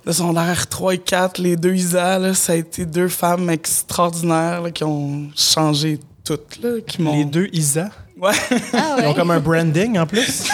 de 0.07 0.13
secondaire 0.13 0.67
3 0.69 0.95
et 0.95 0.99
4, 0.99 1.39
les 1.39 1.57
deux 1.57 1.75
Isa, 1.75 2.19
là, 2.19 2.35
ça 2.35 2.53
a 2.53 2.57
été 2.57 2.85
deux 2.87 3.09
femmes 3.09 3.49
extraordinaires 3.51 4.63
là, 4.63 4.71
qui 4.71 4.85
ont 4.85 5.29
changé 5.37 5.99
toutes. 6.25 6.59
Là, 6.63 6.81
qui 6.87 7.03
les 7.03 7.25
deux 7.25 7.49
Isa, 7.53 7.91
Ouais, 8.19 8.33
Ah 8.75 8.97
ils 9.01 9.07
ont 9.07 9.15
comme 9.15 9.31
un 9.31 9.41
branding 9.41 9.99
en 9.99 10.07
plus? 10.07 10.47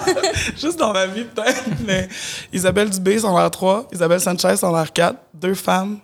juste 0.60 0.76
dans 0.78 0.92
ma 0.92 1.06
vie 1.06 1.22
peut-être. 1.24 1.62
Mais 1.86 2.08
Isabelle 2.52 2.90
Dubé, 2.90 3.16
secondaire 3.18 3.50
3, 3.50 3.88
Isabelle 3.92 4.20
Sanchez, 4.20 4.56
secondaire 4.56 4.92
4, 4.92 5.16
deux 5.34 5.54
femmes 5.54 5.98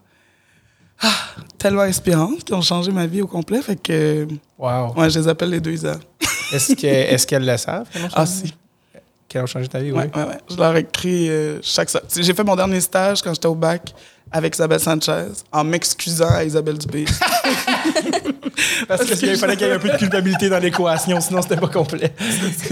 ah, 1.02 1.10
tellement 1.58 1.82
inspirantes 1.82 2.44
qui 2.44 2.52
ont 2.54 2.62
changé 2.62 2.90
ma 2.92 3.06
vie 3.06 3.20
au 3.22 3.26
complet. 3.26 3.60
Fait 3.62 3.76
que, 3.76 4.26
Wow. 4.58 4.94
ouais, 4.96 5.10
je 5.10 5.18
les 5.20 5.28
appelle 5.28 5.50
les 5.50 5.60
deux 5.60 5.72
Isa. 5.72 5.96
Est-ce 6.52 6.74
que- 6.74 6.86
est-ce 6.86 7.26
qu'elles 7.26 7.44
le 7.46 7.56
savent? 7.56 7.88
qu'elles 7.92 8.08
Ah, 8.14 8.24
si. 8.26 8.54
Qu'elles 9.28 9.42
ont 9.42 9.46
changé 9.46 9.68
ta 9.68 9.78
vie, 9.80 9.92
oui. 9.92 9.98
Ouais, 9.98 10.10
ouais, 10.14 10.28
ouais. 10.28 10.38
Je 10.50 10.56
leur 10.56 10.74
écris 10.76 11.28
euh, 11.28 11.58
chaque 11.62 11.90
so- 11.90 11.98
Tu 12.00 12.04
sais, 12.08 12.22
J'ai 12.22 12.32
fait 12.34 12.44
mon 12.44 12.56
dernier 12.56 12.80
stage 12.80 13.20
quand 13.22 13.34
j'étais 13.34 13.46
au 13.48 13.54
bac 13.54 13.94
avec 14.32 14.54
Isabelle 14.54 14.80
Sanchez 14.80 15.26
en 15.52 15.64
m'excusant 15.64 16.28
à 16.30 16.44
Isabelle 16.44 16.78
Dubé. 16.78 17.04
Parce 18.88 19.04
qu'il 19.04 19.36
fallait 19.36 19.56
qu'il 19.56 19.66
y 19.66 19.70
ait 19.70 19.74
un 19.74 19.78
peu 19.78 19.88
de 19.90 19.96
culpabilité 19.96 20.48
dans 20.48 20.58
l'équation, 20.58 21.20
sinon 21.20 21.42
c'était 21.42 21.56
pas 21.56 21.68
complet. 21.68 22.12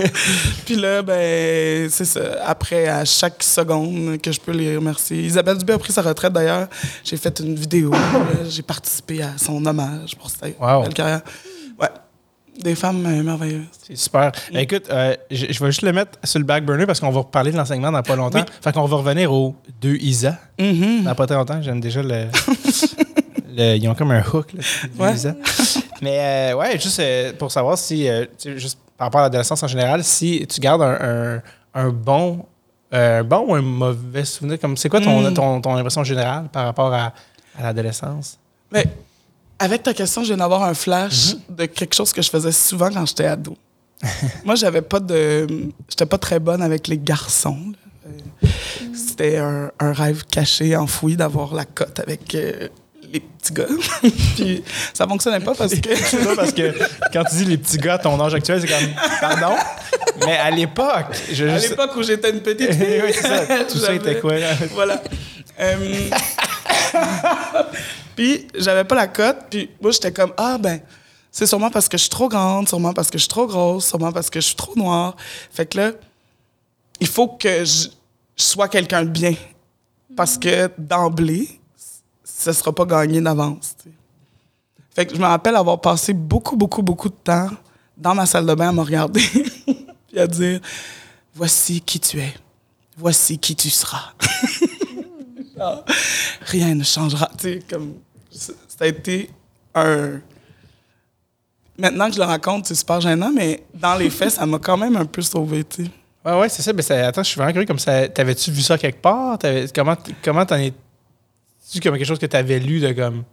Puis 0.66 0.76
là, 0.76 1.02
ben, 1.02 1.88
c'est 1.90 2.04
ça. 2.04 2.20
Après, 2.44 2.88
à 2.88 3.04
chaque 3.04 3.42
seconde 3.42 4.18
que 4.20 4.32
je 4.32 4.40
peux 4.40 4.52
les 4.52 4.76
remercier. 4.76 5.20
Isabelle 5.22 5.58
Dubé 5.58 5.74
a 5.74 5.78
pris 5.78 5.92
sa 5.92 6.02
retraite 6.02 6.32
d'ailleurs. 6.32 6.68
J'ai 7.04 7.16
fait 7.16 7.38
une 7.40 7.54
vidéo. 7.54 7.92
J'ai 8.48 8.62
participé 8.62 9.22
à 9.22 9.32
son 9.38 9.64
hommage 9.64 10.16
pour 10.16 10.30
sa 10.30 10.46
Wow. 10.58 10.82
belle 10.84 10.94
carrière. 10.94 11.20
Des 12.62 12.74
femmes 12.74 13.04
euh, 13.06 13.22
merveilleuses. 13.22 13.64
C'est 13.86 13.96
super. 13.96 14.32
Ben, 14.52 14.60
écoute, 14.60 14.84
euh, 14.90 15.14
je, 15.30 15.46
je 15.50 15.60
vais 15.60 15.66
juste 15.66 15.82
le 15.82 15.92
mettre 15.92 16.18
sur 16.24 16.38
le 16.38 16.44
back 16.44 16.64
burner 16.64 16.86
parce 16.86 17.00
qu'on 17.00 17.10
va 17.10 17.20
reparler 17.20 17.52
de 17.52 17.56
l'enseignement 17.56 17.92
dans 17.92 18.02
pas 18.02 18.16
longtemps. 18.16 18.40
Oui. 18.40 18.44
Fait 18.62 18.72
qu'on 18.72 18.84
va 18.86 18.96
revenir 18.96 19.32
aux 19.32 19.54
deux 19.80 19.96
Isa. 19.96 20.38
Mhm. 20.58 21.04
Dans 21.04 21.14
pas 21.14 21.26
très 21.26 21.36
longtemps, 21.36 21.60
j'aime 21.62 21.80
déjà 21.80 22.02
le, 22.02 22.26
le- 23.56 23.76
Ils 23.76 23.88
ont 23.88 23.94
comme 23.94 24.10
un 24.10 24.22
hook, 24.22 24.52
là, 24.52 24.60
les 24.94 25.00
Ouais. 25.04 25.14
Isa. 25.14 25.34
Mais 26.02 26.18
euh, 26.52 26.56
ouais, 26.56 26.78
juste 26.78 27.00
pour 27.38 27.50
savoir 27.52 27.78
si, 27.78 28.08
juste 28.56 28.78
par 28.96 29.06
rapport 29.08 29.20
à 29.20 29.24
l'adolescence 29.24 29.62
en 29.62 29.68
général, 29.68 30.02
si 30.04 30.46
tu 30.48 30.60
gardes 30.60 30.82
un, 30.82 30.98
un- 31.00 31.42
un 31.74 31.88
bon, 31.90 32.44
un 32.92 33.22
bon 33.24 33.44
ou 33.48 33.54
un 33.54 33.60
mauvais 33.62 34.24
souvenir, 34.24 34.58
comme 34.58 34.76
c'est 34.76 34.88
quoi 34.88 35.00
ton, 35.00 35.20
Mm. 35.30 35.34
ton, 35.34 35.60
ton 35.60 35.76
impression 35.76 36.04
générale 36.04 36.48
par 36.50 36.64
rapport 36.64 36.92
à, 36.92 37.12
à 37.58 37.62
l'adolescence? 37.62 38.38
Mais 38.72 38.84
avec 39.58 39.82
ta 39.82 39.94
question, 39.94 40.22
je 40.22 40.28
viens 40.28 40.36
d'avoir 40.36 40.62
un 40.64 40.74
flash 40.74 41.34
Mhm. 41.34 41.56
de 41.56 41.66
quelque 41.66 41.94
chose 41.94 42.12
que 42.12 42.22
je 42.22 42.30
faisais 42.30 42.52
souvent 42.52 42.90
quand 42.90 43.06
j'étais 43.06 43.26
ado. 43.26 43.56
Moi, 44.44 44.54
j'avais 44.56 44.82
pas 44.82 45.00
de. 45.00 45.46
J'étais 45.88 46.06
pas 46.06 46.18
très 46.18 46.38
bonne 46.38 46.62
avec 46.62 46.86
les 46.88 46.98
garçons. 46.98 47.72
Euh, 48.06 48.48
C'était 48.94 49.38
un, 49.38 49.70
un 49.80 49.92
rêve 49.92 50.24
caché, 50.30 50.76
enfoui, 50.76 51.16
d'avoir 51.16 51.54
la 51.54 51.64
cote 51.64 51.98
avec 52.00 52.34
euh, 52.34 52.68
les 53.12 53.20
petits 53.20 53.52
gars. 53.54 53.64
Puis 54.36 54.62
ça 54.92 55.06
fonctionnait 55.08 55.40
pas 55.40 55.54
parce 55.54 55.74
que. 55.74 55.94
C'est 55.96 56.22
ça 56.22 56.36
parce 56.36 56.52
que 56.52 56.74
quand 57.12 57.24
tu 57.24 57.36
dis 57.36 57.44
les 57.46 57.56
petits 57.56 57.78
gars 57.78 57.94
à 57.94 57.98
ton 57.98 58.20
âge 58.20 58.34
actuel, 58.34 58.60
c'est 58.60 58.68
comme 58.68 58.90
pardon? 59.20 59.56
Mais 60.26 60.36
à 60.36 60.50
l'époque, 60.50 61.06
je 61.32 61.44
À 61.46 61.58
l'époque 61.58 61.96
où 61.96 62.02
j'étais 62.02 62.30
une 62.30 62.40
petite 62.40 62.72
fille. 62.74 63.00
oui, 63.04 63.12
c'est 63.14 63.22
ça. 63.22 63.64
Tout 63.64 63.78
ça 63.78 63.94
était 63.94 64.20
quoi? 64.20 64.38
là? 64.38 64.52
Voilà. 64.74 65.02
Euh, 65.58 65.76
puis 68.16 68.48
j'avais 68.54 68.84
pas 68.84 68.94
la 68.94 69.06
cote, 69.06 69.36
puis 69.50 69.70
moi 69.80 69.92
j'étais 69.92 70.12
comme 70.12 70.32
ah 70.36 70.58
ben 70.58 70.80
C'est 71.30 71.46
sûrement 71.46 71.70
parce 71.70 71.88
que 71.88 71.96
je 71.96 72.02
suis 72.02 72.10
trop 72.10 72.28
grande, 72.28 72.66
sûrement 72.66 72.92
parce 72.94 73.10
que 73.10 73.18
je 73.18 73.22
suis 73.22 73.28
trop 73.28 73.46
grosse, 73.46 73.86
sûrement 73.86 74.10
parce 74.10 74.30
que 74.30 74.40
je 74.40 74.46
suis 74.46 74.56
trop 74.56 74.74
noire. 74.74 75.14
Fait 75.52 75.66
que 75.66 75.78
là, 75.78 75.92
il 76.98 77.06
faut 77.06 77.28
que 77.28 77.64
je, 77.64 77.88
sois 78.36 78.68
quelqu'un 78.68 79.04
de 79.04 79.10
bien. 79.10 79.34
Parce 80.16 80.38
que 80.38 80.70
d'emblée, 80.78 81.60
ce 82.24 82.52
sera 82.52 82.72
pas 82.72 82.84
gagné 82.84 83.20
d'avance. 83.20 83.76
Fait 84.94 85.06
que 85.06 85.14
je 85.14 85.20
me 85.20 85.26
rappelle 85.26 85.56
avoir 85.56 85.80
passé 85.80 86.12
beaucoup, 86.12 86.56
beaucoup, 86.56 86.82
beaucoup 86.82 87.08
de 87.08 87.16
temps 87.22 87.50
dans 87.96 88.14
ma 88.14 88.24
salle 88.24 88.46
de 88.46 88.54
bain 88.54 88.70
à 88.70 88.72
me 88.72 88.80
regarder 88.80 89.20
puis 90.08 90.18
à 90.18 90.26
dire 90.26 90.60
Voici 91.34 91.82
qui 91.82 92.00
tu 92.00 92.18
es. 92.18 92.32
Voici 92.96 93.38
qui 93.38 93.54
tu 93.54 93.68
seras. 93.68 94.12
Rien 96.40 96.74
ne 96.74 96.82
changera. 96.82 97.30
Tu 97.38 97.54
sais, 97.54 97.62
comme, 97.68 97.94
ça 98.36 98.52
a 98.80 98.86
été 98.86 99.30
un. 99.74 100.20
Maintenant 101.78 102.08
que 102.08 102.14
je 102.14 102.18
le 102.18 102.24
raconte, 102.24 102.66
c'est 102.66 102.74
super 102.74 103.00
gênant, 103.00 103.30
mais 103.34 103.62
dans 103.74 103.96
les 103.96 104.08
faits, 104.08 104.30
ça 104.30 104.46
m'a 104.46 104.58
quand 104.58 104.76
même 104.78 104.96
un 104.96 105.04
peu 105.04 105.20
sauvé, 105.22 105.62
tu 105.64 105.84
sais. 105.84 105.90
Ouais, 106.24 106.38
ouais, 106.40 106.48
c'est 106.48 106.62
ça. 106.62 106.72
Mais 106.72 106.82
ça- 106.82 107.06
attends, 107.06 107.22
je 107.22 107.28
suis 107.28 107.36
vraiment 107.36 107.52
curieux. 107.52 107.66
Comme 107.66 107.78
ça, 107.78 108.08
t'avais-tu 108.08 108.50
vu 108.50 108.62
ça 108.62 108.78
quelque 108.78 109.00
part? 109.00 109.38
T'avais- 109.38 109.66
comment 109.74 109.96
comment 110.24 110.44
t'en 110.46 110.56
es. 110.56 110.72
tu 111.70 111.80
comme 111.80 111.94
quelque 111.96 112.06
chose 112.06 112.18
que 112.18 112.26
t'avais 112.26 112.58
lu 112.58 112.80
de 112.80 112.92
comme. 112.92 113.24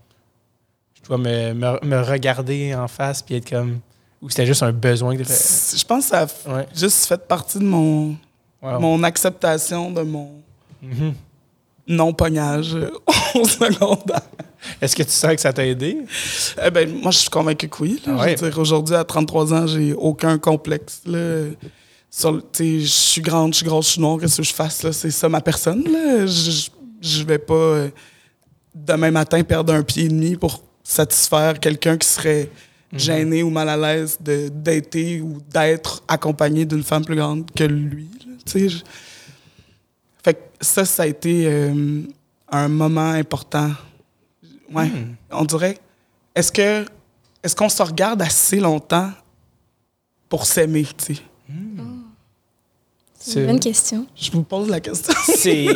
Je 1.02 1.08
dois 1.08 1.18
me, 1.18 1.54
me, 1.54 1.80
me 1.86 2.02
regarder 2.02 2.74
en 2.76 2.88
face 2.88 3.22
puis 3.22 3.36
être 3.36 3.50
comme. 3.50 3.80
Ou 4.22 4.30
c'était 4.30 4.46
juste 4.46 4.64
un 4.64 4.72
besoin 4.72 5.16
que 5.18 5.24
fait? 5.24 5.78
Je 5.78 5.86
pense 5.86 6.04
que 6.06 6.10
ça 6.10 6.22
a 6.22 6.54
Ouais. 6.56 6.68
juste 6.76 7.06
fait 7.06 7.28
partie 7.28 7.60
de 7.60 7.66
mon, 7.66 8.16
Wow. 8.62 8.80
mon 8.80 9.04
acceptation 9.04 9.92
de 9.92 10.02
mon 10.02 10.32
Mhm. 10.82 11.14
Non-pognage 11.88 12.76
au 13.36 13.46
secondaire. 13.46 14.22
Est-ce 14.82 14.96
que 14.96 15.04
tu 15.04 15.12
sens 15.12 15.36
que 15.36 15.42
ça 15.42 15.52
t'a 15.52 15.66
aidé? 15.66 15.98
Eh 16.66 16.70
ben, 16.72 16.90
moi, 17.02 17.12
je 17.12 17.20
suis 17.20 17.30
convaincu 17.30 17.68
que 17.68 17.84
oui. 17.84 18.02
Ah 18.08 18.16
ouais. 18.16 18.58
Aujourd'hui, 18.58 18.96
à 18.96 19.04
33 19.04 19.54
ans, 19.54 19.68
j'ai 19.68 19.94
aucun 19.94 20.38
complexe. 20.38 21.02
Là. 21.06 21.46
Sur 22.10 22.42
je 22.58 22.86
suis 22.86 23.22
grande, 23.22 23.54
je 23.54 23.58
suis 23.58 23.66
grosse, 23.66 23.88
je 23.88 23.92
suis 23.94 24.02
noire, 24.02 24.20
qu'est-ce 24.20 24.38
que 24.38 24.44
je 24.44 24.54
fasse? 24.54 24.90
C'est 24.92 25.12
ça 25.12 25.28
ma 25.28 25.42
personne. 25.42 25.84
Je, 25.86 27.24
vais 27.24 27.40
pas 27.40 27.54
euh, 27.54 27.90
demain 28.74 29.12
matin 29.12 29.44
perdre 29.44 29.74
un 29.74 29.84
pied 29.84 30.06
et 30.06 30.10
demi 30.10 30.38
pour 30.38 30.64
satisfaire 30.84 31.60
quelqu'un 31.60 31.98
qui 31.98 32.08
serait 32.08 32.50
Mhm. 32.94 33.00
gêné 33.00 33.44
ou 33.44 33.50
mal 33.50 33.70
à 33.70 33.78
l'aise 33.78 34.18
de 34.22 34.50
d'être 34.50 34.96
ou 35.22 35.42
d'être 35.52 36.04
accompagné 36.08 36.66
d'une 36.66 36.84
femme 36.84 37.04
plus 37.04 37.16
grande 37.16 37.50
que 37.56 37.64
lui. 37.64 38.08
Tu 38.46 38.70
sais, 38.70 38.76
ça, 40.64 40.86
ça 40.86 41.04
a 41.04 41.06
été 41.08 41.46
euh, 41.48 42.02
un 42.50 42.68
moment 42.68 43.12
important. 43.12 43.72
Ouais, 44.74 44.88
Hmm. 44.88 45.16
on 45.32 45.46
dirait. 45.46 45.78
Est-ce 46.36 46.52
que 46.52 46.86
est-ce 47.44 47.56
qu'on 47.56 47.70
se 47.70 47.84
regarde 47.84 48.22
assez 48.22 48.60
longtemps 48.60 49.12
pour 50.30 50.46
s'aimer, 50.46 50.86
tu 50.98 51.16
sais? 51.16 51.22
C'est 53.20 53.40
une 53.42 53.48
bonne 53.48 53.60
question. 53.60 54.06
Je 54.16 54.32
vous 54.32 54.44
pose 54.44 54.70
la 54.70 54.80
question. 54.82 55.14
C'est. 55.26 55.68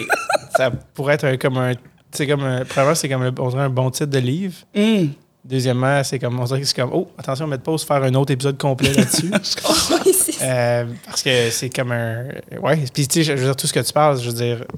ça 0.58 0.70
pourrait 0.72 1.14
être 1.16 1.26
un- 1.26 1.38
comme 1.38 1.58
un. 1.58 1.74
C'est 2.12 2.28
comme 2.28 2.44
un. 2.44 2.66
Premièrement, 2.66 2.96
c'est 2.96 3.08
comme 3.10 3.22
un, 3.22 3.34
on 3.38 3.50
dirait 3.50 3.64
un 3.64 3.70
bon 3.70 3.90
titre 3.92 4.08
de 4.10 4.20
livre. 4.20 4.56
Hum. 4.76 5.12
Deuxièmement, 5.46 6.04
c'est 6.04 6.20
comme. 6.20 6.38
On 6.40 6.44
dirait 6.46 6.60
que 6.62 6.66
c'est 6.68 6.76
comme. 6.76 6.90
Oh, 6.94 7.08
attention, 7.18 7.48
mettre 7.48 7.64
pause, 7.64 7.84
faire 7.86 8.04
un 8.04 8.14
autre 8.16 8.32
épisode 8.34 8.58
complet 8.58 8.94
là-dessus. 8.94 9.32
Euh, 10.42 10.86
parce 11.06 11.24
que 11.24 11.50
c'est 11.50 11.70
comme 11.70 11.92
un. 11.92 12.26
Ouais. 12.62 12.78
Puis, 12.94 13.08
tu 13.08 13.24
sais, 13.24 13.24
je 13.24 13.34
veux 13.34 13.46
dire, 13.46 13.56
tout 13.56 13.68
ce 13.68 13.74
que 13.74 13.80
tu 13.80 13.94
parles, 13.94 14.20
je 14.20 14.30
veux 14.30 14.36
dire. 14.36 14.66
Tu 14.70 14.76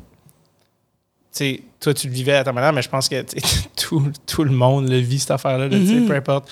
sais, 1.31 1.61
toi, 1.79 1.93
tu 1.93 2.07
le 2.07 2.13
vivais 2.13 2.35
à 2.35 2.43
ta 2.43 2.51
manière, 2.51 2.73
mais 2.73 2.81
je 2.81 2.89
pense 2.89 3.07
que 3.09 3.23
tout, 3.75 4.11
tout 4.25 4.43
le 4.43 4.51
monde 4.51 4.89
le 4.89 4.97
vit, 4.97 5.19
cette 5.19 5.31
affaire-là. 5.31 5.67
là, 5.67 5.77
tu 5.77 5.85
sais, 5.87 5.93
Mhm. 5.93 6.07
Peu 6.07 6.15
importe 6.15 6.49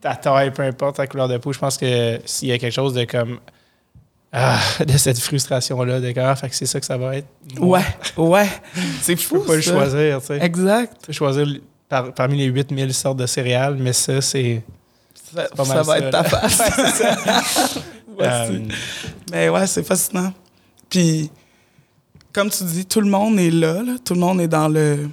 ta 0.00 0.14
taille, 0.14 0.50
peu 0.52 0.62
importe 0.62 0.96
ta 0.96 1.06
couleur 1.06 1.28
de 1.28 1.38
peau. 1.38 1.52
Je 1.52 1.58
pense 1.58 1.76
que 1.76 2.20
s'il 2.24 2.48
y 2.48 2.52
a 2.52 2.58
quelque 2.58 2.72
chose 2.74 2.94
de 2.94 3.04
comme. 3.04 3.38
Ah, 4.32 4.58
de 4.86 4.96
cette 4.98 5.18
frustration-là, 5.18 6.00
de 6.00 6.12
ah, 6.20 6.36
fait 6.36 6.48
que 6.50 6.54
c'est 6.54 6.66
ça 6.66 6.78
que 6.78 6.86
ça 6.86 6.96
va 6.98 7.16
être. 7.16 7.26
Ouais, 7.58 7.80
ouais. 8.16 8.48
C'est 9.00 9.14
Tu 9.16 9.24
fou. 9.24 9.38
peux 9.40 9.46
pas 9.46 9.56
le 9.56 9.62
choisir, 9.62 10.20
tu 10.20 10.26
sais. 10.26 10.38
Exact. 10.44 10.92
Tu 11.00 11.06
peux 11.06 11.12
choisir 11.12 11.46
par- 11.88 12.12
parmi 12.12 12.36
les 12.38 12.44
8000 12.46 12.92
sortes 12.92 13.16
de 13.18 13.26
céréales, 13.26 13.76
mais 13.78 13.92
ça, 13.92 14.20
c'est. 14.20 14.62
Ça, 15.34 15.44
pas 15.56 15.64
ça 15.64 15.74
mal 15.74 15.84
va 15.84 15.84
ça, 15.84 15.98
être 15.98 16.12
là. 16.12 16.22
ta 16.22 16.24
face. 16.24 17.78
Euh, 18.20 18.60
Mais 19.30 19.48
ouais, 19.48 19.66
c'est 19.66 19.82
fascinant. 19.82 20.32
Puis, 20.88 21.30
comme 22.32 22.50
tu 22.50 22.64
dis, 22.64 22.84
tout 22.86 23.00
le 23.00 23.08
monde 23.10 23.38
est 23.38 23.50
là, 23.50 23.82
là. 23.82 23.96
tout 24.04 24.14
le 24.14 24.20
monde 24.20 24.40
est 24.40 24.48
dans 24.48 24.68
le. 24.68 25.08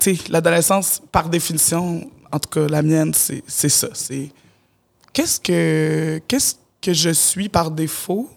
Tu 0.00 0.16
sais, 0.16 0.22
l'adolescence, 0.30 1.02
par 1.12 1.28
définition, 1.28 2.10
en 2.32 2.38
tout 2.38 2.48
cas 2.48 2.66
la 2.66 2.82
mienne, 2.82 3.12
c'est 3.14 3.68
ça. 3.68 3.88
C'est 3.92 4.30
qu'est-ce 5.12 5.38
que 5.40 6.20
qu'est-ce 6.26 6.54
que 6.80 6.92
je 6.92 7.10
suis 7.10 7.48
par 7.48 7.70
défaut? 7.70 8.30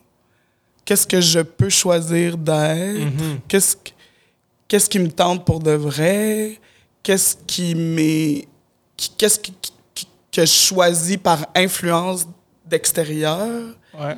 Qu'est-ce 0.85 1.07
que 1.07 1.21
je 1.21 1.39
peux 1.39 1.69
choisir 1.69 2.35
d'être? 2.37 2.99
mhm. 3.05 3.39
Qu'est-ce 3.47 3.75
que- 3.75 3.91
qu'est-ce 4.67 4.89
qui 4.89 4.99
me 4.99 5.09
tente 5.11 5.45
pour 5.45 5.59
de 5.59 5.71
vrai? 5.71 6.59
Qu'est-ce 7.03 7.35
qui 7.47 7.73
m'est. 7.75 8.47
Qu'est-ce 9.17 9.39
que 9.39 9.49
je 10.33 10.45
choisis 10.45 11.17
par 11.17 11.45
influence 11.55 12.27
d'extérieur? 12.69 13.75
Ouais. 13.99 14.15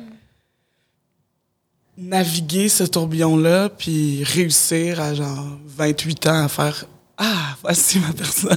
naviguer 1.96 2.68
ce 2.68 2.84
tourbillon-là, 2.84 3.68
puis 3.68 4.24
réussir 4.24 5.00
à 5.00 5.14
genre 5.14 5.58
28 5.66 6.26
ans 6.26 6.44
à 6.44 6.48
faire 6.48 6.84
Ah, 7.18 7.54
voici 7.62 7.98
ma 7.98 8.12
personne. 8.12 8.56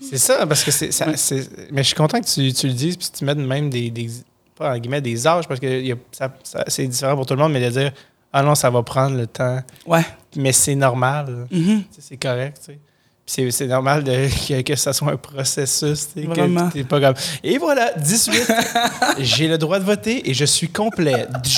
C'est 0.00 0.18
ça, 0.18 0.46
parce 0.46 0.64
que 0.64 0.70
c'est. 0.70 0.90
ça- 0.90 1.16
c'est- 1.16 1.70
Mais 1.70 1.82
je 1.82 1.88
suis 1.88 1.94
content 1.96 2.20
que 2.20 2.26
tu, 2.26 2.52
tu 2.52 2.66
le 2.66 2.72
dises, 2.72 2.96
puis 2.96 3.08
tu 3.16 3.24
mettes 3.24 3.38
même 3.38 3.70
des. 3.70 3.90
des 3.90 4.10
pas 4.56 4.72
en 4.74 4.78
guillemets 4.78 5.00
des 5.00 5.26
âges, 5.26 5.46
parce 5.48 5.60
que 5.60 5.66
il 5.66 5.86
y 5.86 5.92
a- 5.92 5.96
ça- 6.12 6.34
ça- 6.42 6.64
c'est 6.68 6.86
différent 6.86 7.14
pour 7.16 7.26
tout 7.26 7.34
le 7.34 7.40
monde, 7.40 7.52
mais 7.52 7.64
de 7.64 7.70
dire 7.70 7.92
Ah 8.32 8.42
non, 8.42 8.54
ça 8.54 8.70
va 8.70 8.82
prendre 8.82 9.16
le 9.16 9.26
temps. 9.26 9.60
Ouais. 9.86 10.04
Mais 10.36 10.52
c'est 10.52 10.74
normal. 10.74 11.46
Mhm. 11.50 11.84
Sais, 11.90 12.00
C'est 12.00 12.16
correct, 12.16 12.58
tu 12.64 12.72
sais. 12.72 12.78
C'est- 13.26 13.50
c'est 13.50 13.66
normal 13.66 14.04
de, 14.04 14.28
que, 14.48 14.60
que 14.62 14.76
ça 14.76 14.92
soit 14.92 15.12
un 15.12 15.16
processus. 15.16 16.08
que 16.14 16.20
Vraiment. 16.26 16.68
pas 16.88 17.00
comme. 17.00 17.14
Et 17.42 17.56
voilà, 17.58 17.92
18. 17.96 18.52
J'ai 19.20 19.48
le 19.48 19.56
droit 19.58 19.78
de 19.78 19.84
voter 19.84 20.28
et 20.28 20.34
je 20.34 20.44
suis 20.44 20.68
complet. 20.68 21.26
Tu 21.42 21.50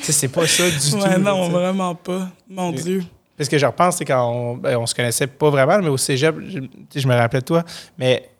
sais, 0.00 0.12
c'est 0.12 0.28
pas 0.28 0.46
ça 0.46 0.68
du 0.68 0.76
tout. 0.90 0.96
Ouais, 0.96 1.18
non, 1.18 1.48
vraiment 1.48 1.94
pas. 1.94 2.28
Mon 2.48 2.72
Et- 2.72 2.76
Dieu. 2.82 3.04
Parce 3.36 3.50
que 3.50 3.58
je 3.58 3.66
repense, 3.66 3.98
c'est 3.98 4.06
quand 4.06 4.30
on, 4.32 4.56
ben, 4.56 4.78
on 4.78 4.86
se 4.86 4.94
connaissait 4.94 5.26
pas 5.26 5.50
vraiment, 5.50 5.78
mais 5.82 5.88
au 5.90 5.98
cégep, 5.98 6.34
je, 6.94 7.06
me 7.06 7.14
rappelais 7.14 7.40
de 7.40 7.44
toi. 7.44 7.62
Mais 7.98 8.30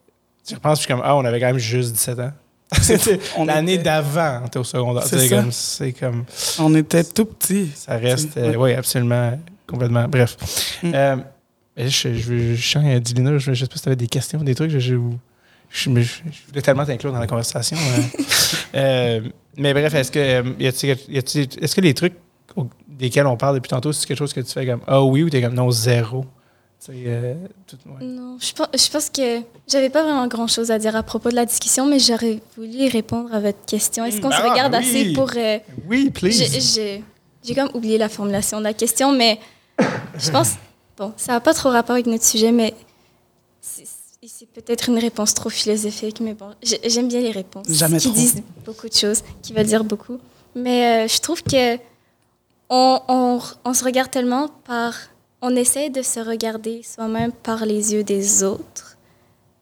je 0.48 0.54
repense, 0.54 0.78
je 0.78 0.84
suis 0.84 0.88
comme, 0.92 1.02
ah, 1.04 1.14
on 1.16 1.24
avait 1.26 1.38
quand 1.38 1.46
même 1.48 1.58
juste 1.58 1.92
17 1.92 2.18
ans. 2.20 2.32
L'année 3.46 3.74
était- 3.74 3.82
d'avant, 3.84 4.40
on 4.42 4.46
était 4.46 4.58
au 4.58 4.64
secondaire. 4.64 5.04
C'est 5.04 5.92
comme, 5.92 6.24
On 6.58 6.74
était 6.74 7.04
tout 7.04 7.26
petits. 7.26 7.70
ça 7.74 7.96
reste, 7.98 8.36
Ouais. 8.36 8.56
oui, 8.56 8.72
absolument, 8.72 9.38
complètement. 9.66 10.08
Bref. 10.08 10.36
Mm. 10.82 10.92
Euh, 10.94 11.16
mais 11.76 11.88
je, 11.88 12.14
je, 12.14 12.54
je, 12.54 12.98
Dilina, 12.98 13.38
je, 13.38 13.52
je 13.52 13.64
sais 13.64 13.68
pas 13.68 13.76
si 13.76 13.82
tu 13.82 13.88
avais 13.88 13.96
des 13.96 14.06
questions, 14.06 14.42
des 14.42 14.54
trucs. 14.54 14.70
Je, 14.70 14.78
je, 14.78 14.96
voulais 14.96 16.62
tellement 16.62 16.84
t'inclure 16.86 17.12
dans 17.12 17.18
la 17.20 17.26
conversation. 17.26 17.76
euh. 17.76 18.02
Euh, 18.74 19.20
mais 19.56 19.72
bref, 19.72 19.94
est-ce 19.94 20.10
que, 20.12 20.18
euh, 20.18 20.42
y 20.60 20.66
est-ce 20.66 21.74
que 21.74 21.80
les 21.80 21.94
trucs 21.94 22.12
au- 22.56 22.68
desquels 22.86 23.26
on 23.26 23.36
parle 23.36 23.54
depuis 23.56 23.68
tantôt, 23.70 23.90
c'est 23.92 24.06
quelque 24.06 24.18
chose 24.18 24.32
que 24.34 24.40
tu 24.40 24.52
fais 24.52 24.66
comme 24.66 24.80
ah 24.86 25.02
oui 25.02 25.22
ou 25.22 25.30
t'es 25.30 25.40
comme 25.40 25.54
non, 25.54 25.70
zéro? 25.70 26.26
Tu 26.84 26.92
sais, 26.92 26.98
euh, 27.06 27.34
tout- 27.66 27.76
ouais. 27.86 28.04
Non, 28.06 28.36
je 28.38 28.52
pense, 28.52 28.66
je 28.74 28.90
pense 28.90 29.08
que 29.10 29.40
j'avais 29.66 29.88
pas 29.88 30.02
vraiment 30.02 30.26
grand 30.26 30.46
chose 30.46 30.70
à 30.70 30.78
dire 30.78 30.94
à 30.94 31.02
propos 31.02 31.30
de 31.30 31.34
la 31.36 31.46
discussion, 31.46 31.86
mais 31.86 31.98
j'aurais 31.98 32.40
voulu 32.56 32.86
répondre 32.88 33.34
à 33.34 33.40
votre 33.40 33.64
question. 33.64 34.04
Est-ce 34.04 34.20
qu'on 34.20 34.30
se 34.30 34.36
Ah, 34.38 34.50
regarde 34.50 34.74
oui. 34.74 34.78
assez 34.78 35.12
pour. 35.14 35.30
euh, 35.36 35.58
Oui, 35.88 36.10
please. 36.10 37.02
j'ai 37.42 37.54
comme 37.54 37.70
oublié 37.74 37.96
la 37.98 38.08
formulation 38.10 38.58
de 38.58 38.64
la 38.64 38.74
question, 38.74 39.12
mais 39.16 39.38
je 40.18 40.30
pense. 40.30 40.52
Bon, 40.96 41.12
ça 41.16 41.32
n'a 41.32 41.40
pas 41.40 41.52
trop 41.54 41.70
rapport 41.70 41.94
avec 41.94 42.06
notre 42.06 42.24
sujet, 42.24 42.52
mais 42.52 42.74
c'est 43.60 44.46
peut-être 44.52 44.88
une 44.88 44.98
réponse 44.98 45.34
trop 45.34 45.50
philosophique, 45.50 46.20
mais 46.20 46.34
bon, 46.34 46.50
j'ai- 46.62 46.80
j'aime 46.88 47.06
bien 47.08 47.20
les 47.20 47.30
réponses 47.30 47.66
Jamais 47.68 47.98
qui 47.98 48.08
trop. 48.08 48.16
disent 48.16 48.42
beaucoup 48.64 48.88
de 48.88 48.94
choses, 48.94 49.22
qui 49.42 49.52
veulent 49.52 49.66
dire 49.66 49.84
beaucoup. 49.84 50.18
Mais 50.54 51.04
euh, 51.04 51.08
je 51.08 51.20
trouve 51.20 51.42
que 51.42 51.76
on, 52.68 53.00
on, 53.08 53.40
on 53.64 53.74
se 53.74 53.84
regarde 53.84 54.10
tellement 54.10 54.48
par. 54.64 54.94
On 55.42 55.54
essaie 55.54 55.90
de 55.90 56.02
se 56.02 56.18
regarder 56.18 56.82
soi-même 56.82 57.30
par 57.30 57.64
les 57.66 57.92
yeux 57.92 58.02
des 58.02 58.42
autres. 58.42 58.96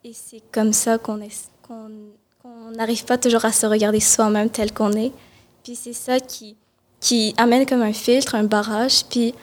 Et 0.05 0.13
c'est 0.15 0.41
comme 0.53 0.73
ça 0.73 0.97
qu'on 0.99 1.19
qu'on 1.67 1.91
qu'on 2.43 2.71
n'arrive 2.71 3.05
pas 3.05 3.19
toujours 3.19 3.45
à 3.45 3.53
se 3.53 3.67
regarder 3.67 4.01
soi-même 4.01 4.49
tel 4.51 4.73
qu'on 4.73 4.93
est. 4.93 5.13
Puis 5.63 5.75
c'est 5.75 5.93
ça 5.93 6.21
qui, 6.21 6.57
qui 7.01 7.35
amène 7.37 7.67
comme 7.67 7.83
un 7.83 7.93
filtre, 7.93 8.35
un 8.37 8.45
barrage. 8.45 9.05
Puis 9.11 9.35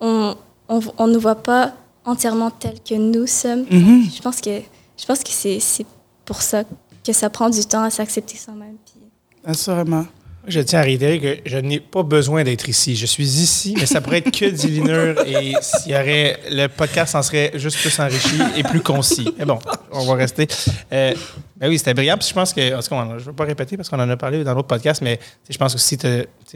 on 0.00 0.34
on, 0.68 1.06
ne 1.06 1.18
voit 1.18 1.42
pas 1.42 1.74
entièrement 2.04 2.50
tel 2.50 2.74
que 2.82 2.94
nous 2.94 3.26
sommes. 3.26 3.64
Mhm. 3.70 4.04
Je 4.14 4.22
pense 4.22 4.40
que, 4.40 4.60
je 4.98 5.06
pense 5.06 5.22
que 5.22 5.30
c'est 5.30 5.60
c'est 5.60 5.86
pour 6.24 6.42
ça 6.42 6.64
que 7.04 7.12
ça 7.12 7.28
prend 7.30 7.50
du 7.50 7.64
temps 7.64 7.82
à 7.82 7.90
s'accepter 7.90 8.36
soi-même. 8.36 8.76
Puis 8.84 9.00
Assurément. 9.44 10.06
Je 10.46 10.60
tiens 10.60 10.80
à 10.80 10.82
réitérer 10.82 11.20
que 11.20 11.48
je 11.48 11.56
n'ai 11.56 11.80
pas 11.80 12.02
besoin 12.02 12.44
d'être 12.44 12.68
ici. 12.68 12.96
Je 12.96 13.06
suis 13.06 13.24
ici, 13.24 13.74
mais 13.78 13.86
ça 13.86 14.02
pourrait 14.02 14.18
être 14.18 14.30
que 14.30 14.44
d'illinure 14.44 15.22
et 15.26 15.54
s'il 15.62 15.92
y 15.92 15.94
aurait. 15.94 16.38
Le 16.50 16.66
podcast 16.66 17.14
en 17.14 17.22
serait 17.22 17.52
juste 17.54 17.78
plus 17.78 17.98
enrichi 17.98 18.38
et 18.54 18.62
plus 18.62 18.80
concis. 18.80 19.32
Mais 19.38 19.46
bon, 19.46 19.58
on 19.90 20.04
va 20.04 20.14
rester. 20.14 20.46
Euh, 20.92 21.14
ben 21.56 21.68
oui, 21.68 21.78
c'était 21.78 21.94
brillant. 21.94 22.18
Puis 22.18 22.28
je 22.28 22.34
pense 22.34 22.52
que. 22.52 22.74
En 22.74 22.82
tout 22.82 22.88
cas, 22.90 23.06
je 23.08 23.14
ne 23.14 23.20
veux 23.20 23.32
pas 23.32 23.44
répéter 23.44 23.78
parce 23.78 23.88
qu'on 23.88 24.00
en 24.00 24.10
a 24.10 24.16
parlé 24.18 24.44
dans 24.44 24.52
l'autre 24.52 24.68
podcast, 24.68 25.00
mais 25.00 25.18
je 25.48 25.56
pense 25.56 25.74
aussi, 25.74 25.98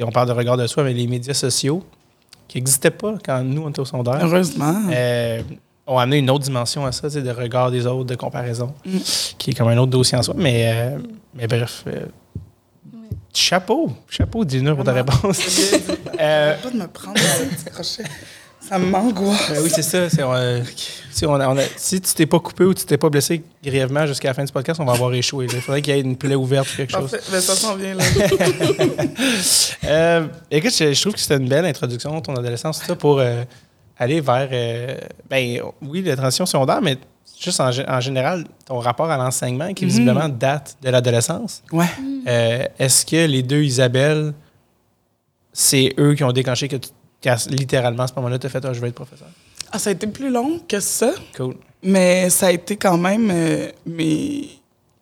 on 0.02 0.10
parle 0.10 0.28
de 0.28 0.32
regard 0.32 0.58
de 0.58 0.66
soi, 0.66 0.84
mais 0.84 0.92
les 0.92 1.06
médias 1.06 1.34
sociaux 1.34 1.82
qui 2.48 2.58
n'existaient 2.58 2.90
pas 2.90 3.14
quand 3.24 3.44
nous, 3.44 3.62
on 3.62 3.70
était 3.70 3.80
au 3.80 3.84
sondage. 3.84 4.22
Heureusement. 4.24 4.82
Euh, 4.90 5.42
ont 5.88 5.98
amené 5.98 6.18
une 6.18 6.30
autre 6.30 6.44
dimension 6.44 6.84
à 6.84 6.92
ça, 6.92 7.08
de 7.08 7.30
regard 7.30 7.70
des 7.70 7.86
autres, 7.86 8.04
de 8.04 8.14
comparaison, 8.14 8.74
mm. 8.84 8.98
qui 9.38 9.50
est 9.50 9.54
comme 9.54 9.68
un 9.68 9.78
autre 9.78 9.90
dossier 9.90 10.18
en 10.18 10.22
soi. 10.22 10.34
Mais, 10.36 10.70
euh, 10.70 10.98
mais 11.34 11.46
bref. 11.46 11.84
Euh, 11.86 12.06
chapeau, 13.32 13.90
chapeau, 14.08 14.44
Dina, 14.44 14.74
pour 14.74 14.84
ta 14.84 14.92
réponse. 14.92 15.40
euh, 16.20 16.56
pas 16.62 16.70
de 16.70 16.76
me 16.76 16.86
prendre 16.86 17.18
un 17.18 17.70
crochet. 17.70 18.04
Ça 18.68 18.78
m'angoisse. 18.78 19.50
Ben 19.50 19.60
oui, 19.62 19.70
c'est 19.72 19.82
ça. 19.82 19.98
Euh, 19.98 20.62
si, 21.10 21.26
on 21.26 21.34
a, 21.34 21.56
si 21.76 22.00
tu 22.00 22.14
t'es 22.14 22.26
pas 22.26 22.38
coupé 22.38 22.64
ou 22.64 22.74
tu 22.74 22.84
t'es 22.84 22.98
pas 22.98 23.08
blessé 23.08 23.42
grièvement 23.62 24.06
jusqu'à 24.06 24.28
la 24.28 24.34
fin 24.34 24.44
du 24.44 24.52
podcast, 24.52 24.80
on 24.80 24.84
va 24.84 24.92
avoir 24.92 25.12
échoué. 25.14 25.46
Il 25.50 25.60
faudrait 25.60 25.82
qu'il 25.82 25.94
y 25.94 25.98
ait 25.98 26.02
une 26.02 26.16
plaie 26.16 26.34
ouverte 26.34 26.68
ou 26.72 26.76
quelque 26.76 26.92
chose. 26.92 27.10
Parfait. 27.10 27.30
Ben, 27.32 27.40
ça 27.40 27.54
s'en 27.54 27.76
vient 27.76 27.94
là. 27.94 28.04
euh, 29.84 30.26
écoute, 30.50 30.72
je, 30.78 31.00
trouve 31.00 31.14
que 31.14 31.20
c'était 31.20 31.36
une 31.36 31.48
belle 31.48 31.66
introduction 31.66 32.20
ton 32.20 32.34
adolescence, 32.34 32.82
ça, 32.84 32.94
pour 32.94 33.20
aller 33.98 34.20
vers, 34.20 34.48
euh, 34.52 34.96
ben 35.28 35.60
oui, 35.82 36.02
la 36.02 36.16
transition 36.16 36.46
secondaire, 36.46 36.80
mais 36.80 36.96
juste 37.40 37.60
en, 37.60 38.00
général, 38.00 38.44
ton 38.64 38.78
rapport 38.78 39.10
à 39.10 39.16
l'enseignement 39.16 39.72
qui 39.74 39.84
visiblement 39.84 40.28
mm. 40.28 40.38
date 40.38 40.76
de 40.82 40.90
l'adolescence. 40.90 41.62
Ouais. 41.72 41.86
Euh, 42.26 42.64
est-ce 42.78 43.04
que 43.04 43.26
les 43.26 43.42
deux 43.42 43.62
Isabelle, 43.62 44.32
c'est 45.52 45.92
eux 45.98 46.14
qui 46.14 46.24
ont 46.24 46.32
déclenché 46.32 46.68
que 46.68 46.76
tu, 46.76 46.90
littéralement, 47.50 48.04
à 48.04 48.08
ce 48.08 48.14
moment-là, 48.16 48.38
tu 48.38 48.46
as 48.46 48.50
fait 48.50 48.64
oh, 48.64 48.72
je 48.72 48.80
vais 48.80 48.88
être 48.88 48.94
professeur? 48.94 49.28
Ah, 49.70 49.78
ça 49.78 49.90
a 49.90 49.92
été 49.92 50.06
plus 50.06 50.30
long 50.30 50.60
que 50.66 50.80
ça. 50.80 51.12
Cool. 51.36 51.54
Mais 51.82 52.30
ça 52.30 52.46
a 52.46 52.52
été 52.52 52.76
quand 52.76 52.96
même 52.96 53.30
euh, 53.30 53.70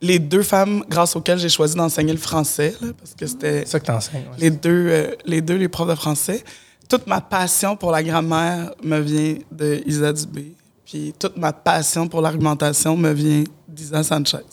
les 0.03 0.19
deux 0.19 0.43
femmes 0.43 0.85
grâce 0.89 1.15
auxquelles 1.17 1.39
j'ai 1.39 1.49
choisi 1.49 1.75
d'enseigner 1.77 2.13
le 2.13 2.19
français, 2.19 2.75
parce 2.99 3.15
que 3.15 3.27
c'était. 3.27 3.65
ça 3.65 3.81
que 3.81 3.87
tu 3.87 3.91
enseignes. 3.93 4.25
les, 4.39 4.51
deux, 4.51 5.17
les 5.25 5.41
deux, 5.41 5.57
les 5.57 5.69
profs 5.69 5.89
de 5.89 5.95
français 5.95 6.43
toute 6.89 7.07
ma 7.07 7.21
passion 7.21 7.77
pour 7.77 7.91
la 7.91 8.03
grammaire 8.03 8.73
me 8.83 8.99
vient 9.01 9.37
de 9.51 9.83
Isa 9.87 10.13
Dubé. 10.13 10.55
Puis 10.85 11.13
toute 11.19 11.37
ma 11.37 11.53
passion 11.53 12.07
pour 12.09 12.21
l'argumentation 12.21 12.97
me 12.97 13.13
vient 13.13 13.45
d'Isa 13.67 14.03
Sanchez. 14.03 14.45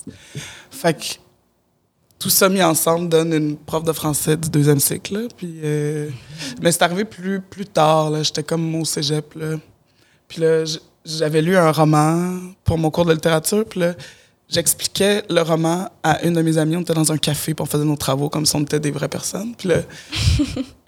Fait 0.71 0.93
que 0.95 1.03
tout 2.23 2.29
ça 2.29 2.47
mis 2.47 2.63
ensemble 2.63 3.09
donne 3.09 3.33
une 3.33 3.57
prof 3.57 3.83
de 3.83 3.91
français 3.91 4.37
du 4.37 4.49
deuxième 4.49 4.79
cycle. 4.79 5.27
Puis, 5.35 5.59
euh, 5.61 6.09
mais 6.61 6.71
c'est 6.71 6.83
arrivé 6.83 7.03
plus, 7.03 7.41
plus 7.41 7.65
tard. 7.65 8.23
J'étais 8.23 8.43
comme 8.43 8.73
au 8.75 8.85
cégep. 8.85 9.35
Là. 9.35 9.57
Puis 10.29 10.41
là, 10.41 10.63
j'avais 11.03 11.41
lu 11.41 11.57
un 11.57 11.69
roman 11.69 12.39
pour 12.63 12.77
mon 12.77 12.91
cours 12.91 13.03
de 13.03 13.11
littérature. 13.11 13.65
Puis 13.65 13.81
là, 13.81 13.95
j'expliquais 14.47 15.25
le 15.29 15.41
roman 15.41 15.89
à 16.01 16.23
une 16.23 16.35
de 16.35 16.41
mes 16.41 16.57
amies. 16.57 16.77
On 16.77 16.81
était 16.81 16.93
dans 16.93 17.11
un 17.11 17.17
café, 17.17 17.53
pour 17.53 17.67
faisait 17.67 17.83
nos 17.83 17.97
travaux 17.97 18.29
comme 18.29 18.45
si 18.45 18.55
on 18.55 18.61
était 18.61 18.79
des 18.79 18.91
vraies 18.91 19.09
personnes. 19.09 19.53
Puis 19.57 19.67
là, 19.67 19.81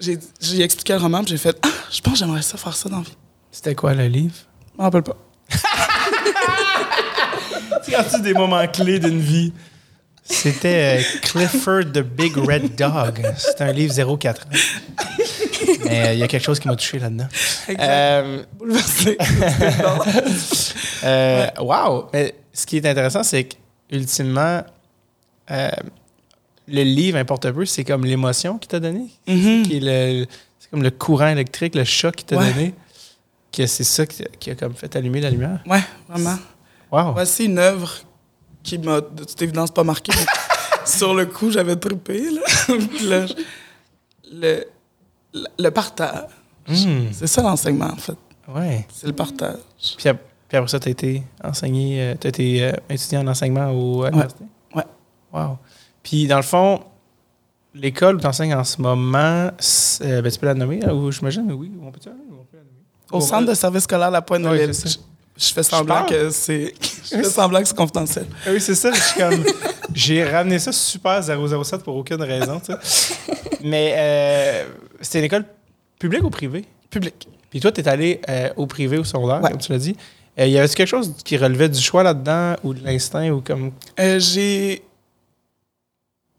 j'ai 0.00 0.62
expliqué 0.62 0.94
le 0.94 1.00
roman, 1.00 1.20
puis 1.20 1.32
j'ai 1.32 1.36
fait 1.36 1.58
Ah, 1.60 1.68
je 1.92 2.00
pense 2.00 2.14
que 2.14 2.20
j'aimerais 2.20 2.40
ça 2.40 2.56
faire 2.56 2.74
ça 2.74 2.88
dans 2.88 2.96
la 2.96 3.02
vie. 3.02 3.16
C'était 3.52 3.74
quoi 3.74 3.92
le 3.92 4.06
livre? 4.06 4.36
Je 4.72 4.78
m'en 4.78 4.84
rappelle 4.84 5.02
pas. 5.02 5.18
tu 7.84 7.94
as 7.94 8.18
des 8.20 8.32
moments 8.32 8.66
clés 8.68 8.98
d'une 8.98 9.20
vie? 9.20 9.52
C'était 10.28 10.98
euh, 10.98 11.02
Clifford 11.22 11.92
the 11.92 12.00
Big 12.00 12.36
Red 12.36 12.74
Dog. 12.74 13.22
C'est 13.36 13.60
un 13.60 13.72
livre 13.72 13.94
0-4 13.94 14.36
Mais 15.84 16.08
euh, 16.08 16.12
il 16.14 16.18
y 16.18 16.22
a 16.22 16.28
quelque 16.28 16.44
chose 16.44 16.58
qui 16.58 16.68
m'a 16.68 16.76
touché 16.76 16.98
là-dedans. 16.98 17.28
Euh, 17.78 18.42
Bouleversé. 18.58 19.16
euh, 21.04 21.46
wow! 21.60 22.08
Mais 22.12 22.34
ce 22.52 22.66
qui 22.66 22.78
est 22.78 22.86
intéressant, 22.86 23.22
c'est 23.22 23.44
que 23.44 23.56
ultimement, 23.90 24.62
euh, 25.50 25.70
le 26.68 26.82
livre 26.82 27.18
importe 27.18 27.50
peu, 27.52 27.64
c'est 27.64 27.84
comme 27.84 28.04
l'émotion 28.04 28.58
qu'il 28.58 28.68
t'a 28.68 28.80
donné. 28.80 29.06
Mm-hmm. 29.28 30.26
C'est 30.58 30.70
comme 30.70 30.82
le 30.82 30.90
courant 30.90 31.28
électrique, 31.28 31.74
le 31.74 31.84
choc 31.84 32.16
qu'il 32.16 32.26
t'a 32.26 32.36
donné. 32.36 32.74
Que 33.52 33.66
c'est 33.66 33.84
ça 33.84 34.04
qui, 34.06 34.50
a 34.50 34.54
comme 34.54 34.74
fait 34.74 34.94
allumer 34.96 35.20
la 35.20 35.30
lumière. 35.30 35.62
Ouais, 35.66 35.82
vraiment. 36.08 36.36
Wow. 36.90 37.12
Voici 37.12 37.46
une 37.46 37.58
œuvre 37.58 38.05
qui 38.66 38.78
m'a 38.78 39.00
de 39.00 39.24
toute 39.24 39.40
évidence 39.40 39.70
pas 39.70 39.84
marqué. 39.84 40.12
sur 40.84 41.14
le 41.14 41.26
coup, 41.26 41.50
j'avais 41.50 41.76
trippé. 41.76 42.30
Là. 42.30 42.40
le, 44.32 44.64
le, 45.58 45.70
partage. 45.70 46.28
Hmm. 46.68 47.06
C'est 47.12 47.28
ça 47.28 47.42
l'enseignement, 47.42 47.92
en 47.92 47.96
fait. 47.96 48.16
Ouais. 48.48 48.86
C'est 48.92 49.06
le 49.06 49.12
partage. 49.12 49.58
Puis 49.96 50.08
puis 50.48 50.56
après 50.56 50.68
ça, 50.68 50.78
tu 50.78 50.88
as 50.88 50.92
été 50.92 51.22
enseigné, 51.42 52.00
euh, 52.00 52.14
tu 52.20 52.26
as 52.26 52.28
été 52.28 52.64
euh, 52.64 52.72
étudiant 52.88 53.22
en 53.22 53.28
enseignement 53.28 53.70
au, 53.70 54.04
à 54.04 54.10
l'université? 54.10 54.44
Ouais. 54.74 54.84
Wow. 55.32 55.58
Puis 56.04 56.28
dans 56.28 56.36
le 56.36 56.42
fond, 56.42 56.80
l'école 57.74 58.16
où 58.16 58.20
tu 58.20 58.26
enseignes 58.26 58.54
en 58.54 58.62
ce 58.62 58.80
moment, 58.80 59.50
euh, 59.50 60.22
ben, 60.22 60.30
tu 60.30 60.38
peux 60.38 60.46
la 60.46 60.54
nommer, 60.54 60.88
ou 60.88 61.10
j'imagine, 61.10 61.50
oui, 61.52 61.72
on 61.82 61.90
peut, 61.90 61.98
la 62.04 62.12
nommer? 62.12 62.22
Au 63.10 63.20
centre 63.20 63.48
de 63.48 63.54
service 63.54 63.84
scolaire 63.84 64.10
La 64.10 64.22
Pointe 64.22 64.42
de 64.42 64.48
l'Île. 64.50 64.72
Je, 65.36 65.52
fais 65.52 65.62
semblant 65.62 66.06
que 66.06 66.30
c'est 66.30 66.72
je 67.04 67.16
fais 67.16 67.24
semblant 67.24 67.60
que 67.60 67.68
c'est 67.68 67.76
confidentiel. 67.76 68.26
Ah 68.46 68.50
oui, 68.52 68.60
c'est 68.60 68.74
ça. 68.74 68.90
j'ai 69.94 70.24
ramené 70.24 70.58
ça 70.58 70.72
super 70.72 71.22
007 71.22 71.82
pour 71.82 71.96
aucune 71.96 72.22
raison, 72.22 72.60
tu 72.60 72.72
sais. 72.72 73.14
Mais 73.62 73.94
euh, 73.96 74.64
c'était 75.00 75.18
une 75.20 75.24
école 75.26 75.44
publique 75.98 76.24
ou 76.24 76.30
privée? 76.30 76.64
Publique. 76.90 77.28
Puis 77.50 77.60
toi, 77.60 77.72
tu 77.72 77.80
es 77.80 77.88
allé 77.88 78.20
au 78.56 78.66
privé, 78.66 78.98
au 78.98 79.04
secondaire, 79.04 79.40
comme 79.40 79.58
tu 79.58 79.72
l'as 79.72 79.78
dit. 79.78 79.96
Euh, 80.38 80.46
y 80.46 80.58
avait 80.58 80.68
quelque 80.68 80.88
chose 80.88 81.14
qui 81.24 81.36
relevait 81.36 81.68
du 81.68 81.80
choix 81.80 82.02
là-dedans 82.02 82.56
ou 82.62 82.74
de 82.74 82.84
l'instinct 82.84 83.30
ou 83.30 83.40
comme. 83.40 83.72
Euh, 83.98 84.18
j'ai 84.18 84.82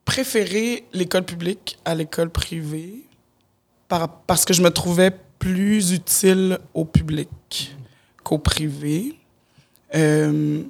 préféré 0.05 0.85
l'école 0.93 1.23
publique 1.23 1.79
à 1.83 1.95
l'école 1.95 2.29
privée 2.29 3.03
parce 4.27 4.45
que 4.45 4.53
je 4.53 4.61
me 4.61 4.69
trouvais 4.69 5.11
plus 5.39 5.93
utile 5.93 6.59
au 6.73 6.85
public 6.85 7.75
privé. 8.35 9.15
Euh, 9.95 10.61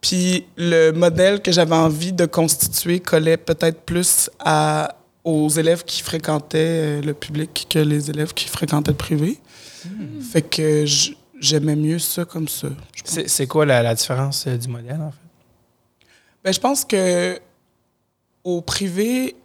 puis 0.00 0.46
le 0.56 0.90
modèle 0.90 1.42
que 1.42 1.52
j'avais 1.52 1.74
envie 1.74 2.12
de 2.12 2.26
constituer 2.26 3.00
collait 3.00 3.36
peut-être 3.36 3.80
plus 3.82 4.30
à, 4.38 4.96
aux 5.24 5.48
élèves 5.48 5.84
qui 5.84 6.02
fréquentaient 6.02 7.00
le 7.00 7.14
public 7.14 7.66
que 7.68 7.78
les 7.78 8.10
élèves 8.10 8.34
qui 8.34 8.48
fréquentaient 8.48 8.90
le 8.92 8.96
privé. 8.96 9.38
Hmm. 9.84 10.20
Fait 10.20 10.42
que 10.42 10.84
j'aimais 11.40 11.76
mieux 11.76 11.98
ça 11.98 12.24
comme 12.24 12.48
ça. 12.48 12.68
C'est 13.04 13.46
quoi 13.46 13.66
la, 13.66 13.94
différence 13.94 14.46
euh, 14.46 14.56
du 14.56 14.68
modèle, 14.68 15.00
en 15.00 15.10
fait? 15.10 15.18
Ben, 16.44 16.52
je 16.52 16.60
pense 16.60 16.84
que 16.84 17.38
au 18.44 18.60
privé, 18.60 19.36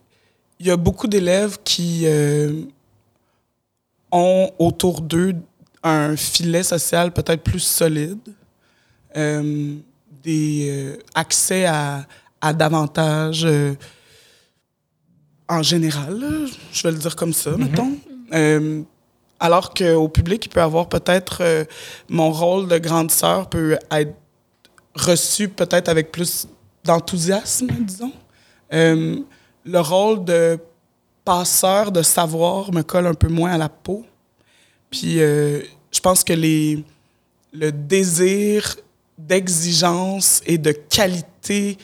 il 0.60 0.68
y 0.68 0.72
a 0.72 0.78
beaucoup 0.78 1.08
d'élèves 1.08 1.58
qui 1.64 2.04
euh, 2.06 2.64
ont 4.12 4.50
autour 4.58 5.02
d'eux 5.02 5.36
un 5.88 6.16
filet 6.16 6.64
social 6.64 7.12
peut-être 7.12 7.44
plus 7.44 7.60
solide, 7.60 8.20
euh, 9.16 9.76
des 10.24 10.98
accès 11.16 11.66
à, 11.66 12.06
à 12.42 12.54
davantage 12.54 13.48
en 15.50 15.64
général, 15.64 16.48
je 16.74 16.84
vais 16.84 16.92
le 16.92 16.98
dire 16.98 17.16
comme 17.16 17.34
ça, 17.34 17.52
mm-hmm. 17.52 17.58
mettons. 17.58 18.86
Alors 19.40 19.74
qu'au 19.74 20.10
public, 20.10 20.46
il 20.46 20.50
peut 20.50 20.62
avoir 20.62 20.90
peut-être 20.90 21.40
euh, 21.42 21.64
mon 22.10 22.32
rôle 22.32 22.68
de 22.68 22.78
grande 22.78 23.12
sœur 23.12 23.50
peut 23.50 23.78
être 23.92 24.14
reçu 24.96 25.48
peut-être 25.48 25.90
avec 25.90 26.12
plus 26.12 26.48
d'enthousiasme, 26.84 27.68
disons. 27.68 28.14
Euh, 28.74 29.20
le 29.64 29.80
rôle 29.80 30.26
de 30.26 30.60
passeur 31.24 31.92
de 31.92 32.02
savoir 32.02 32.74
me 32.74 32.82
colle 32.82 33.06
un 33.06 33.14
peu 33.14 33.28
moins 33.28 33.52
à 33.52 33.58
la 33.58 33.70
peau. 33.70 34.06
Puis 34.90 35.22
euh, 35.22 35.62
je 35.92 36.00
pense 36.00 36.24
que 36.24 36.34
les, 36.34 36.84
le 37.54 37.72
désir 37.72 38.76
d'exigence 39.18 40.42
et 40.46 40.58
de 40.58 40.72
qualité 40.72 41.78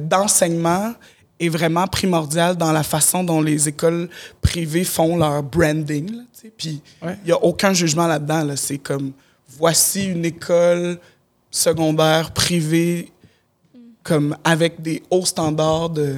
d'enseignement 0.00 0.94
est 1.40 1.48
vraiment 1.48 1.86
primordial 1.86 2.56
dans 2.56 2.70
la 2.70 2.82
façon 2.82 3.24
dont 3.24 3.40
les 3.40 3.68
écoles 3.68 4.08
privées 4.42 4.84
font 4.84 5.16
leur 5.16 5.42
branding. 5.42 6.12
Là, 6.12 6.22
Puis 6.56 6.82
il 7.02 7.18
n'y 7.24 7.32
a 7.32 7.42
aucun 7.42 7.72
jugement 7.72 8.06
là-dedans. 8.06 8.44
Là. 8.44 8.56
C'est 8.56 8.78
comme 8.78 9.12
voici 9.48 10.06
une 10.06 10.24
école 10.24 10.98
secondaire 11.50 12.32
privée 12.32 13.10
comme 14.02 14.36
avec 14.44 14.80
des 14.80 15.02
hauts 15.10 15.26
standards 15.26 15.90
de, 15.90 16.16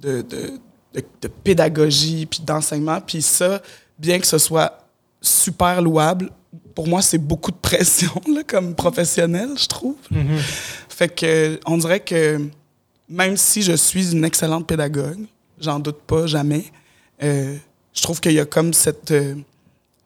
de, 0.00 0.22
de, 0.22 0.60
de, 0.94 1.28
pédagogie 1.28 2.26
puis 2.26 2.40
d'enseignement. 2.40 3.00
Puis 3.00 3.22
ça, 3.22 3.62
bien 3.98 4.18
que 4.18 4.26
ce 4.26 4.38
soit 4.38 4.81
super 5.22 5.80
louable, 5.80 6.30
pour 6.74 6.88
moi, 6.88 7.00
c'est 7.00 7.18
beaucoup 7.18 7.50
de 7.50 7.56
pression 7.56 8.12
là, 8.34 8.42
comme 8.46 8.74
professionnel, 8.74 9.50
je 9.56 9.66
trouve. 9.66 9.96
Mm-hmm. 10.12 10.38
Fait 10.88 11.08
que 11.08 11.58
on 11.66 11.78
dirait 11.78 12.00
que 12.00 12.40
même 13.08 13.36
si 13.36 13.62
je 13.62 13.72
suis 13.72 14.12
une 14.12 14.24
excellente 14.24 14.66
pédagogue, 14.66 15.20
j'en 15.60 15.78
doute 15.78 16.00
pas 16.06 16.26
jamais. 16.26 16.64
Euh, 17.22 17.56
je 17.92 18.02
trouve 18.02 18.20
qu'il 18.20 18.32
y 18.32 18.40
a 18.40 18.46
comme 18.46 18.72
cette, 18.72 19.10
euh, 19.10 19.34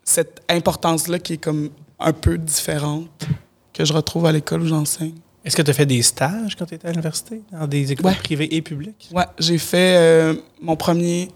cette 0.05 0.43
importance-là 0.49 1.19
qui 1.19 1.35
est 1.35 1.39
comme 1.39 1.71
un 1.99 2.13
peu 2.13 2.37
différente 2.37 3.27
que 3.73 3.85
je 3.85 3.93
retrouve 3.93 4.27
à 4.27 4.33
l'école 4.33 4.63
où 4.63 4.67
j'enseigne. 4.67 5.15
Est-ce 5.45 5.57
que 5.57 5.63
tu 5.63 5.71
as 5.71 5.75
fait 5.75 5.87
des 5.87 6.03
stages 6.03 6.57
quand 6.57 6.67
tu 6.67 6.75
étais 6.75 6.89
à 6.89 6.91
l'université, 6.91 7.43
dans 7.53 7.67
des 7.69 7.93
écoles 7.93 8.07
Ouais. 8.07 8.15
privées 8.17 8.55
et 8.55 8.61
publiques? 8.63 9.09
Ouais, 9.15 9.25
j'ai 9.39 9.59
fait 9.59 9.97
euh, 9.97 10.35
mon 10.61 10.75
premier 10.75 11.29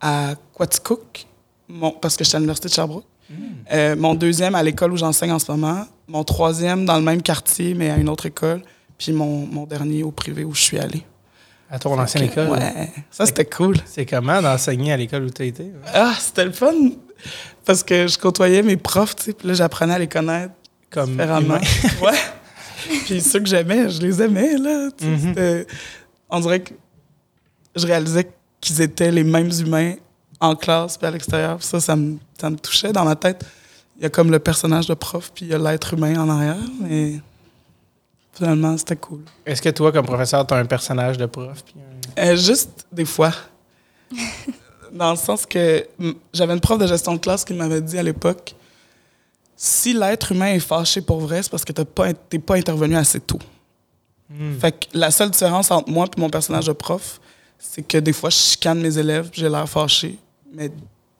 à 0.00 0.34
Quaticook, 0.54 1.26
mon, 1.68 1.90
parce 1.92 2.16
que 2.16 2.24
j'étais 2.24 2.36
à 2.36 2.40
l'université 2.40 2.68
de 2.68 2.74
Sherbrooke. 2.74 3.06
Euh, 3.72 3.96
mon 3.96 4.14
deuxième 4.14 4.54
à 4.54 4.62
l'école 4.62 4.92
où 4.92 4.96
j'enseigne 4.96 5.32
en 5.32 5.38
ce 5.38 5.50
moment. 5.50 5.86
Mon 6.08 6.24
troisième 6.24 6.84
dans 6.84 6.96
le 6.96 7.02
même 7.02 7.22
quartier, 7.22 7.74
mais 7.74 7.90
à 7.90 7.96
une 7.96 8.08
autre 8.08 8.26
école. 8.26 8.62
Puis 8.98 9.12
mon, 9.12 9.46
mon 9.46 9.64
dernier 9.64 10.02
au 10.02 10.10
privé 10.10 10.44
où 10.44 10.54
je 10.54 10.60
suis 10.60 10.78
allé. 10.78 11.02
À 11.70 11.78
ton 11.78 11.98
ancienne 11.98 12.24
école? 12.24 12.50
Ouais, 12.50 12.90
ça 13.10 13.26
c'était 13.26 13.46
cool. 13.46 13.76
C'est 13.86 14.06
comment 14.06 14.40
d'enseigner 14.40 14.92
à 14.92 14.96
l'école 14.96 15.24
où 15.24 15.30
tu 15.30 15.46
été? 15.46 15.72
Ah, 15.92 16.14
c'était 16.18 16.44
le 16.44 16.52
fun 16.52 16.72
parce 17.64 17.82
que 17.82 18.06
je 18.06 18.18
côtoyais 18.18 18.62
mes 18.62 18.76
profs, 18.76 19.16
tu 19.16 19.22
sais, 19.24 19.32
puis 19.32 19.48
là 19.48 19.54
j'apprenais 19.54 19.94
à 19.94 19.98
les 19.98 20.06
connaître 20.06 20.52
Comme 20.90 21.12
différemment. 21.12 21.54
ouais. 22.02 22.98
Puis 23.06 23.20
ceux 23.22 23.40
que 23.40 23.46
j'aimais, 23.46 23.88
je 23.88 24.00
les 24.00 24.22
aimais 24.22 24.58
là. 24.58 24.90
Mhm. 25.00 25.64
On 26.28 26.40
dirait 26.40 26.60
que 26.60 26.74
je 27.74 27.86
réalisais 27.86 28.30
qu'ils 28.60 28.82
étaient 28.82 29.10
les 29.10 29.24
mêmes 29.24 29.50
humains 29.50 29.94
en 30.44 30.54
classe 30.56 30.96
puis 30.98 31.06
à 31.06 31.10
l'extérieur. 31.10 31.62
Ça, 31.62 31.80
ça 31.80 31.96
me, 31.96 32.18
ça 32.40 32.50
me 32.50 32.56
touchait 32.56 32.92
dans 32.92 33.04
ma 33.04 33.16
tête. 33.16 33.44
Il 33.96 34.02
y 34.02 34.06
a 34.06 34.10
comme 34.10 34.30
le 34.30 34.38
personnage 34.38 34.86
de 34.86 34.94
prof 34.94 35.30
puis 35.34 35.46
il 35.46 35.50
y 35.50 35.54
a 35.54 35.58
l'être 35.58 35.94
humain 35.94 36.18
en 36.20 36.28
arrière, 36.28 36.56
mais 36.80 37.20
finalement 38.32 38.76
c'était 38.76 38.96
cool. 38.96 39.20
Est-ce 39.46 39.62
que 39.62 39.68
toi, 39.70 39.92
comme 39.92 40.06
professeur, 40.06 40.46
tu 40.46 40.54
as 40.54 40.56
un 40.56 40.64
personnage 40.66 41.16
de 41.18 41.26
prof? 41.26 41.62
puis 41.64 41.74
un- 41.78 42.22
Euh, 42.30 42.36
juste 42.36 42.86
des 42.92 43.04
fois. 43.04 43.32
Dans 44.92 45.10
le 45.10 45.16
sens 45.16 45.44
que 45.46 45.86
j'avais 46.32 46.52
une 46.54 46.60
prof 46.60 46.78
de 46.78 46.86
gestion 46.86 47.14
de 47.14 47.18
classe 47.18 47.44
qui 47.44 47.52
m'avait 47.54 47.80
dit 47.80 47.98
à 47.98 48.02
l'époque 48.02 48.54
si 49.56 49.92
l'être 49.92 50.32
humain 50.32 50.52
est 50.52 50.60
fâché 50.60 51.00
pour 51.00 51.20
vrai, 51.20 51.42
c'est 51.42 51.50
parce 51.50 51.64
que 51.64 51.72
t'as 51.72 51.84
pas, 51.84 52.12
t'es 52.12 52.38
pas 52.40 52.56
intervenu 52.56 52.96
assez 52.96 53.20
tôt. 53.20 53.38
Hmm. 54.28 54.58
Fait 54.58 54.72
que 54.72 54.86
la 54.98 55.10
seule 55.10 55.30
différence 55.30 55.70
entre 55.70 55.88
moi 55.90 56.06
et 56.16 56.20
mon 56.20 56.28
personnage 56.28 56.66
de 56.66 56.72
prof, 56.72 57.20
c'est 57.58 57.82
que 57.86 57.98
des 57.98 58.12
fois, 58.12 58.30
je 58.30 58.36
chicane 58.36 58.80
mes 58.80 58.98
élèves, 58.98 59.30
j'ai 59.32 59.48
l'air 59.48 59.68
fâché, 59.68 60.18
mais 60.54 60.70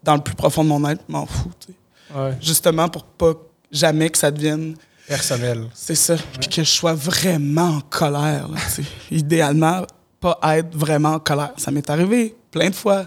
dans 0.03 0.15
le 0.17 0.21
plus 0.23 0.35
profond 0.35 0.63
de 0.65 0.69
mon 0.69 0.89
être, 0.89 1.03
je 1.09 1.13
m'en 1.13 1.27
fous. 1.27 1.51
Ouais. 2.15 2.33
Justement 2.41 2.89
pour 2.89 3.05
pas 3.05 3.33
jamais 3.73 4.11
que 4.11 4.19
ça 4.19 4.31
devienne 4.31 4.75
Personnel. 5.09 5.67
c'est 5.75 5.95
ça. 5.95 6.17
Puis 6.41 6.49
que 6.49 6.63
je 6.65 6.71
sois 6.71 6.95
vraiment 6.95 7.77
en 7.77 7.81
colère. 7.81 8.49
là. 8.49 8.59
Idéalement, 9.11 9.83
pas 10.21 10.39
être 10.57 10.75
vraiment 10.75 11.11
en 11.15 11.19
colère. 11.19 11.53
Ça 11.59 11.71
m'est 11.71 11.89
arrivé 11.91 12.35
plein 12.51 12.71
de 12.71 12.75
fois. 12.75 13.07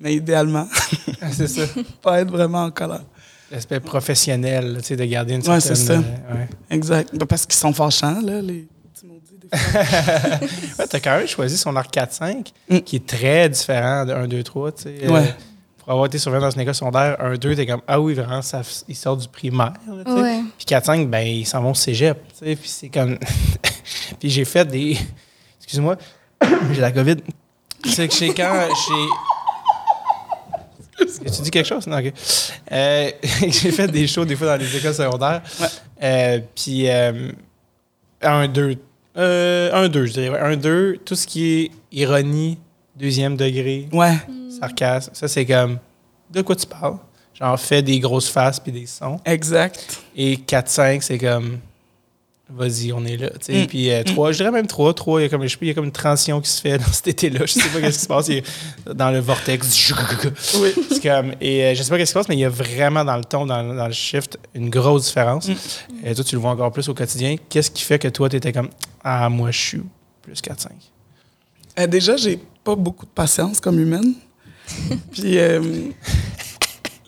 Mais 0.00 0.14
idéalement, 0.14 0.68
Ah, 1.22 1.32
c'est 1.32 1.48
ça. 1.48 1.62
pas 2.02 2.20
être 2.20 2.30
vraiment 2.30 2.64
en 2.64 2.70
colère. 2.70 3.02
L'aspect 3.50 3.80
professionnel, 3.80 4.76
tu 4.80 4.84
sais, 4.88 4.96
de 4.96 5.04
garder 5.06 5.34
une 5.34 5.42
certaine... 5.42 5.60
c'est 5.62 5.74
ça. 5.74 5.94
euh, 5.94 6.34
ouais. 6.34 6.48
Exact. 6.70 7.16
Ben, 7.16 7.24
Parce 7.26 7.46
qu'ils 7.46 7.58
sont 7.58 7.72
fâchants, 7.72 8.20
là, 8.20 8.42
les 8.42 8.68
petits 8.92 9.06
maudits. 9.06 9.38
Des 9.40 9.56
fois. 9.56 9.80
Ouais, 10.78 10.86
t'as 10.86 11.00
quand 11.00 11.16
même 11.18 11.26
choisi 11.26 11.56
son 11.56 11.74
arc 11.76 11.92
4-5, 11.94 12.52
Mm. 12.68 12.78
qui 12.80 12.96
est 12.96 13.06
très 13.06 13.48
différent 13.48 14.04
de 14.04 14.12
1, 14.12 14.28
2, 14.28 14.42
3. 14.42 14.72
Tu 14.72 14.82
sais, 14.82 14.98
Euh. 15.04 15.22
Pour 15.88 15.94
avoir 15.94 16.06
été 16.08 16.18
surveillant 16.18 16.42
dans 16.42 16.50
une 16.50 16.60
école 16.60 16.74
secondaire, 16.74 17.16
1, 17.18 17.36
2, 17.38 17.56
t'es 17.56 17.64
comme, 17.64 17.80
ah 17.86 17.98
oui, 17.98 18.12
vraiment, 18.12 18.42
ça, 18.42 18.60
il 18.86 18.94
sort 18.94 19.16
du 19.16 19.26
primaire. 19.26 19.72
là. 19.86 20.12
Ouais. 20.12 20.42
Puis 20.58 20.66
4-5, 20.66 21.08
ben, 21.08 21.26
ils 21.26 21.46
s'en 21.46 21.62
vont 21.62 21.70
au 21.70 21.74
cégep. 21.74 22.18
Puis 22.38 22.58
c'est 22.64 22.90
comme. 22.90 23.18
puis 24.20 24.28
j'ai 24.28 24.44
fait 24.44 24.66
des. 24.66 24.98
Excuse-moi, 25.56 25.96
j'ai 26.74 26.80
la 26.82 26.92
COVID. 26.92 27.16
C'est 27.86 28.06
que 28.06 28.14
j'ai 28.14 28.34
quand. 28.34 28.68
J'ai. 30.98 31.06
Tu 31.24 31.40
dis 31.40 31.50
quelque 31.50 31.64
chose? 31.64 31.86
Non, 31.86 32.00
ok. 32.00 32.12
Euh, 32.70 33.10
j'ai 33.48 33.72
fait 33.72 33.88
des 33.88 34.06
shows 34.06 34.26
des 34.26 34.36
fois 34.36 34.48
dans 34.48 34.62
les 34.62 34.76
écoles 34.76 34.92
secondaires. 34.92 35.40
Ouais. 35.58 35.68
Euh, 36.02 36.40
puis, 36.54 36.86
euh, 36.90 37.32
un, 38.20 38.46
deux. 38.46 38.76
Euh, 39.16 39.70
un, 39.72 39.88
deux, 39.88 40.04
je 40.04 40.12
dirais. 40.12 40.38
Un, 40.38 40.58
deux, 40.58 40.98
tout 41.02 41.14
ce 41.14 41.26
qui 41.26 41.50
est 41.50 41.70
ironie, 41.92 42.58
deuxième 42.98 43.36
degré, 43.36 43.88
Ouais. 43.92 44.16
sarcasme, 44.60 45.10
ça, 45.14 45.28
c'est 45.28 45.46
comme. 45.46 45.78
De 46.30 46.42
quoi 46.42 46.56
tu 46.56 46.66
parles? 46.66 46.98
Genre, 47.34 47.58
fais 47.58 47.82
des 47.82 48.00
grosses 48.00 48.28
faces 48.28 48.58
puis 48.58 48.72
des 48.72 48.86
sons. 48.86 49.20
Exact. 49.24 50.02
Et 50.16 50.36
4-5, 50.36 51.00
c'est 51.02 51.18
comme. 51.18 51.58
Vas-y, 52.50 52.94
on 52.94 53.04
est 53.04 53.18
là. 53.18 53.28
Mm. 53.48 53.66
Puis 53.66 53.90
3, 54.06 54.32
je 54.32 54.38
dirais 54.38 54.50
même 54.50 54.66
3. 54.66 54.94
3, 54.94 55.20
il 55.20 55.24
y, 55.24 55.26
a 55.26 55.28
comme, 55.28 55.42
je 55.42 55.48
sais 55.48 55.56
pas, 55.58 55.66
il 55.66 55.68
y 55.68 55.70
a 55.70 55.74
comme 55.74 55.84
une 55.84 55.92
transition 55.92 56.40
qui 56.40 56.50
se 56.50 56.62
fait 56.62 56.78
dans 56.78 56.90
cet 56.90 57.08
été-là. 57.08 57.40
Je 57.44 57.52
sais 57.52 57.68
pas 57.68 57.80
qu'est-ce 57.80 57.98
qui 57.98 58.04
se 58.04 58.08
passe. 58.08 58.28
Il 58.28 58.38
est 58.38 58.94
dans 58.94 59.10
le 59.10 59.18
vortex. 59.18 59.92
Oui. 60.58 60.72
C'est 60.88 61.02
comme, 61.02 61.34
et 61.42 61.64
euh, 61.64 61.74
je 61.74 61.82
sais 61.82 61.90
pas 61.90 61.98
qu'est-ce 61.98 62.10
qui 62.10 62.14
se 62.14 62.18
passe, 62.18 62.28
mais 62.30 62.36
il 62.36 62.40
y 62.40 62.44
a 62.46 62.48
vraiment 62.48 63.04
dans 63.04 63.18
le 63.18 63.24
ton, 63.24 63.44
dans, 63.44 63.62
dans 63.74 63.86
le 63.86 63.92
shift, 63.92 64.38
une 64.54 64.70
grosse 64.70 65.04
différence. 65.08 65.46
Mm. 65.48 65.54
Et 66.06 66.14
toi, 66.14 66.24
tu 66.24 66.34
le 66.36 66.40
vois 66.40 66.50
encore 66.52 66.72
plus 66.72 66.88
au 66.88 66.94
quotidien. 66.94 67.36
Qu'est-ce 67.50 67.70
qui 67.70 67.82
fait 67.82 67.98
que 67.98 68.08
toi, 68.08 68.30
tu 68.30 68.36
étais 68.36 68.52
comme 68.52 68.70
Ah, 69.04 69.28
moi, 69.28 69.50
je 69.50 69.58
suis 69.58 69.82
plus 70.22 70.40
4-5 70.40 70.68
Euh, 71.78 71.86
déjà, 71.86 72.16
j'ai 72.16 72.38
pas 72.64 72.74
beaucoup 72.74 73.06
de 73.06 73.10
patience 73.10 73.60
comme 73.60 73.78
humaine. 73.78 74.14
Puis 75.12 75.38
euh, 75.38 75.60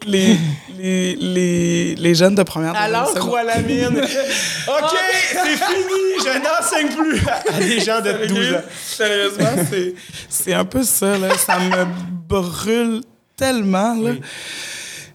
les, 0.06 0.36
les, 0.78 1.16
les, 1.16 1.94
les 1.94 2.14
jeunes 2.14 2.34
de 2.34 2.42
première 2.42 2.74
Alors, 2.74 3.12
crois 3.14 3.42
la 3.42 3.60
mine. 3.60 3.86
OK, 3.98 4.96
c'est 5.30 5.56
fini. 5.56 6.24
Je 6.24 6.38
n'enseigne 6.38 6.96
plus 6.96 7.20
à 7.52 7.58
des 7.58 7.80
gens 7.80 8.00
de 8.00 8.26
12 8.26 8.54
ans. 8.54 8.62
Sérieusement, 8.82 9.64
c'est, 9.70 9.94
c'est 10.28 10.54
un 10.54 10.64
peu 10.64 10.82
ça. 10.82 11.18
Là. 11.18 11.36
Ça 11.36 11.58
me 11.58 11.84
brûle 12.28 13.02
tellement. 13.36 13.94
Là. 13.94 14.10
Oui. 14.12 14.20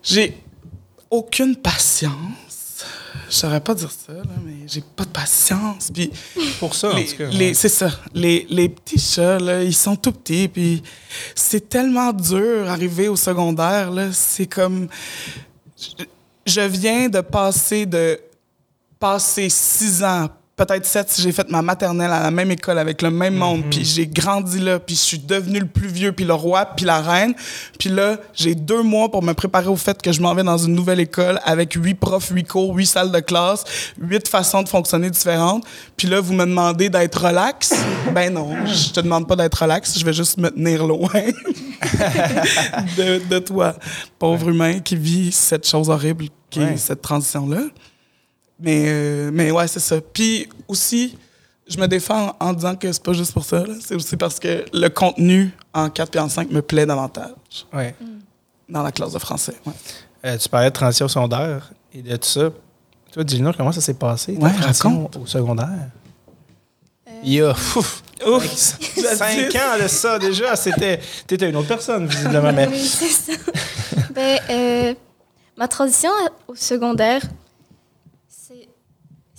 J'ai 0.04 0.38
aucune 1.10 1.56
patience. 1.56 2.12
Je 3.36 3.42
saurais 3.42 3.60
pas 3.60 3.76
dire 3.76 3.92
ça, 3.92 4.14
là, 4.14 4.22
mais 4.46 4.66
j'ai 4.66 4.80
pas 4.80 5.04
de 5.04 5.10
patience. 5.10 5.92
Puis 5.94 6.10
Pour 6.58 6.74
ça, 6.74 6.92
en 6.96 7.04
tout 7.04 7.18
cas. 7.18 7.30
c'est 7.54 7.68
ça. 7.68 7.92
Les, 8.14 8.48
les 8.50 8.70
petits 8.70 8.98
chats, 8.98 9.40
là, 9.40 9.62
ils 9.62 9.76
sont 9.76 9.98
tout 9.98 10.14
petits. 10.14 10.48
Puis 10.48 10.82
c'est 11.36 11.68
tellement 11.68 12.14
dur 12.14 12.70
arriver 12.70 13.10
au 13.10 13.18
secondaire. 13.18 13.92
Là, 13.92 14.14
c'est 14.14 14.46
comme. 14.46 14.88
Je, 15.78 16.06
je 16.46 16.62
viens 16.62 17.10
de 17.10 17.20
passer 17.20 17.86
de 17.86 18.18
passer 18.98 19.50
six 19.50 20.02
ans, 20.02 20.30
peut-être 20.56 20.86
sept 20.86 21.10
si 21.10 21.22
j'ai 21.22 21.32
fait 21.34 21.50
ma 21.50 21.62
maternelle 21.62 22.12
à 22.12 22.22
la 22.24 22.32
même 22.32 22.50
école 22.50 22.80
avec 22.80 23.02
le 23.02 23.12
même 23.12 23.36
monde, 23.36 23.64
puis 23.70 23.84
j'ai 23.84 24.08
grandi 24.08 24.60
là, 24.60 24.80
puis 24.80 24.96
je 24.96 25.02
suis 25.02 25.20
devenu 25.20 25.60
le 25.60 25.66
plus 25.66 25.88
vieux, 25.90 26.12
puis 26.14 26.24
le 26.24 26.34
roi, 26.34 26.66
puis 26.66 26.86
la 26.86 27.02
reine. 27.02 27.34
Puis 27.78 27.90
là, 27.90 28.18
j'ai 28.34 28.56
deux 28.56 28.82
mois 28.82 29.12
pour 29.12 29.22
me 29.22 29.34
préparer 29.34 29.68
au 29.68 29.76
fait 29.76 30.02
que 30.02 30.12
je 30.14 30.22
m'en 30.22 30.34
vais 30.34 30.44
dans 30.44 30.58
une 30.58 30.74
nouvelle 30.74 31.00
école 31.02 31.40
avec 31.44 31.74
huit 31.74 31.96
profs, 31.96 32.30
huit 32.30 32.46
cours, 32.48 32.74
huit 32.76 32.86
salles 32.86 33.12
de 33.12 33.20
classe, 33.20 33.64
huit 34.00 34.28
façons 34.28 34.64
de 34.64 34.70
fonctionner 34.70 35.10
différentes. 35.10 35.66
Puis 35.98 36.08
là, 36.08 36.22
vous 36.22 36.34
me 36.34 36.46
demandez 36.46 36.90
d'être 36.90 37.26
relax? 37.28 37.74
Ben 38.14 38.32
non, 38.34 38.56
je 38.66 38.92
te 38.92 39.00
demande 39.02 39.28
pas 39.28 39.36
d'être 39.36 39.56
relax, 39.64 39.98
je 40.00 40.06
vais 40.06 40.14
juste 40.14 40.38
me 40.38 40.50
tenir 40.50 40.86
loin 40.88 41.10
de, 42.98 43.28
de 43.28 43.40
toi, 43.40 43.76
pauvre 44.20 44.50
humain 44.50 44.80
qui 44.80 44.96
vit 44.96 45.32
cette 45.32 45.68
chose 45.68 45.90
horrible 45.90 46.26
qui 46.50 46.60
Ouais. 46.60 46.74
est 46.74 46.78
cette 46.78 47.02
transition-là. 47.02 47.62
Mais, 48.60 48.84
euh, 48.88 49.30
mais 49.34 49.52
ouais, 49.52 49.68
c'est 49.68 49.80
ça. 49.80 49.98
Puis 50.14 50.48
aussi, 50.68 51.18
je 51.68 51.78
me 51.78 51.88
défends 51.88 52.36
en 52.40 52.54
disant 52.54 52.76
que 52.76 52.92
c'est 52.92 53.04
pas 53.04 53.14
juste 53.14 53.34
pour 53.34 53.44
ça. 53.46 53.64
C'est 53.86 53.96
aussi 53.96 54.16
parce 54.18 54.40
que 54.40 54.64
le 54.74 54.88
contenu 54.90 55.52
en 55.74 55.90
4 55.90 56.16
et 56.16 56.20
en 56.20 56.30
5 56.30 56.50
me 56.52 56.62
plaît 56.62 56.86
davantage 56.86 57.32
Ouais. 57.74 57.96
dans 58.70 58.84
la 58.84 58.92
classe 58.92 59.12
de 59.14 59.20
français. 59.20 59.56
Ouais. 59.66 59.74
Euh, 60.26 60.38
tu 60.38 60.48
parlais 60.50 60.70
de 60.70 60.74
transition 60.74 61.08
secondaire 61.08 61.72
et 61.94 62.02
de 62.02 62.16
tout 62.16 62.28
ça. 62.28 62.50
Toi, 63.12 63.24
dis-nous 63.24 63.52
comment 63.54 63.72
ça 63.72 63.82
s'est 63.82 63.94
passé, 63.94 64.36
ta 64.36 64.46
Ouais, 64.46 64.54
transition 64.54 65.10
au 65.22 65.26
secondaire? 65.26 65.90
Il 67.24 67.34
y 67.34 67.42
a 67.42 67.52
ouf, 67.52 68.04
Ouf! 68.28 68.54
cinq 69.18 69.56
ans 69.56 69.82
de 69.82 69.88
ça 69.88 70.18
déjà. 70.20 70.56
C'était, 70.56 71.00
t'étais 71.28 71.50
une 71.50 71.56
autre 71.56 71.68
personne, 71.68 72.08
visiblement. 72.08 72.52
Mais 72.54 72.68
Oui, 72.72 72.80
c'est 72.80 73.34
ça. 73.34 73.40
ben, 74.12 74.40
euh, 74.50 74.94
ma 75.58 75.68
transition 75.68 76.10
au 76.48 76.56
secondaire, 76.56 77.22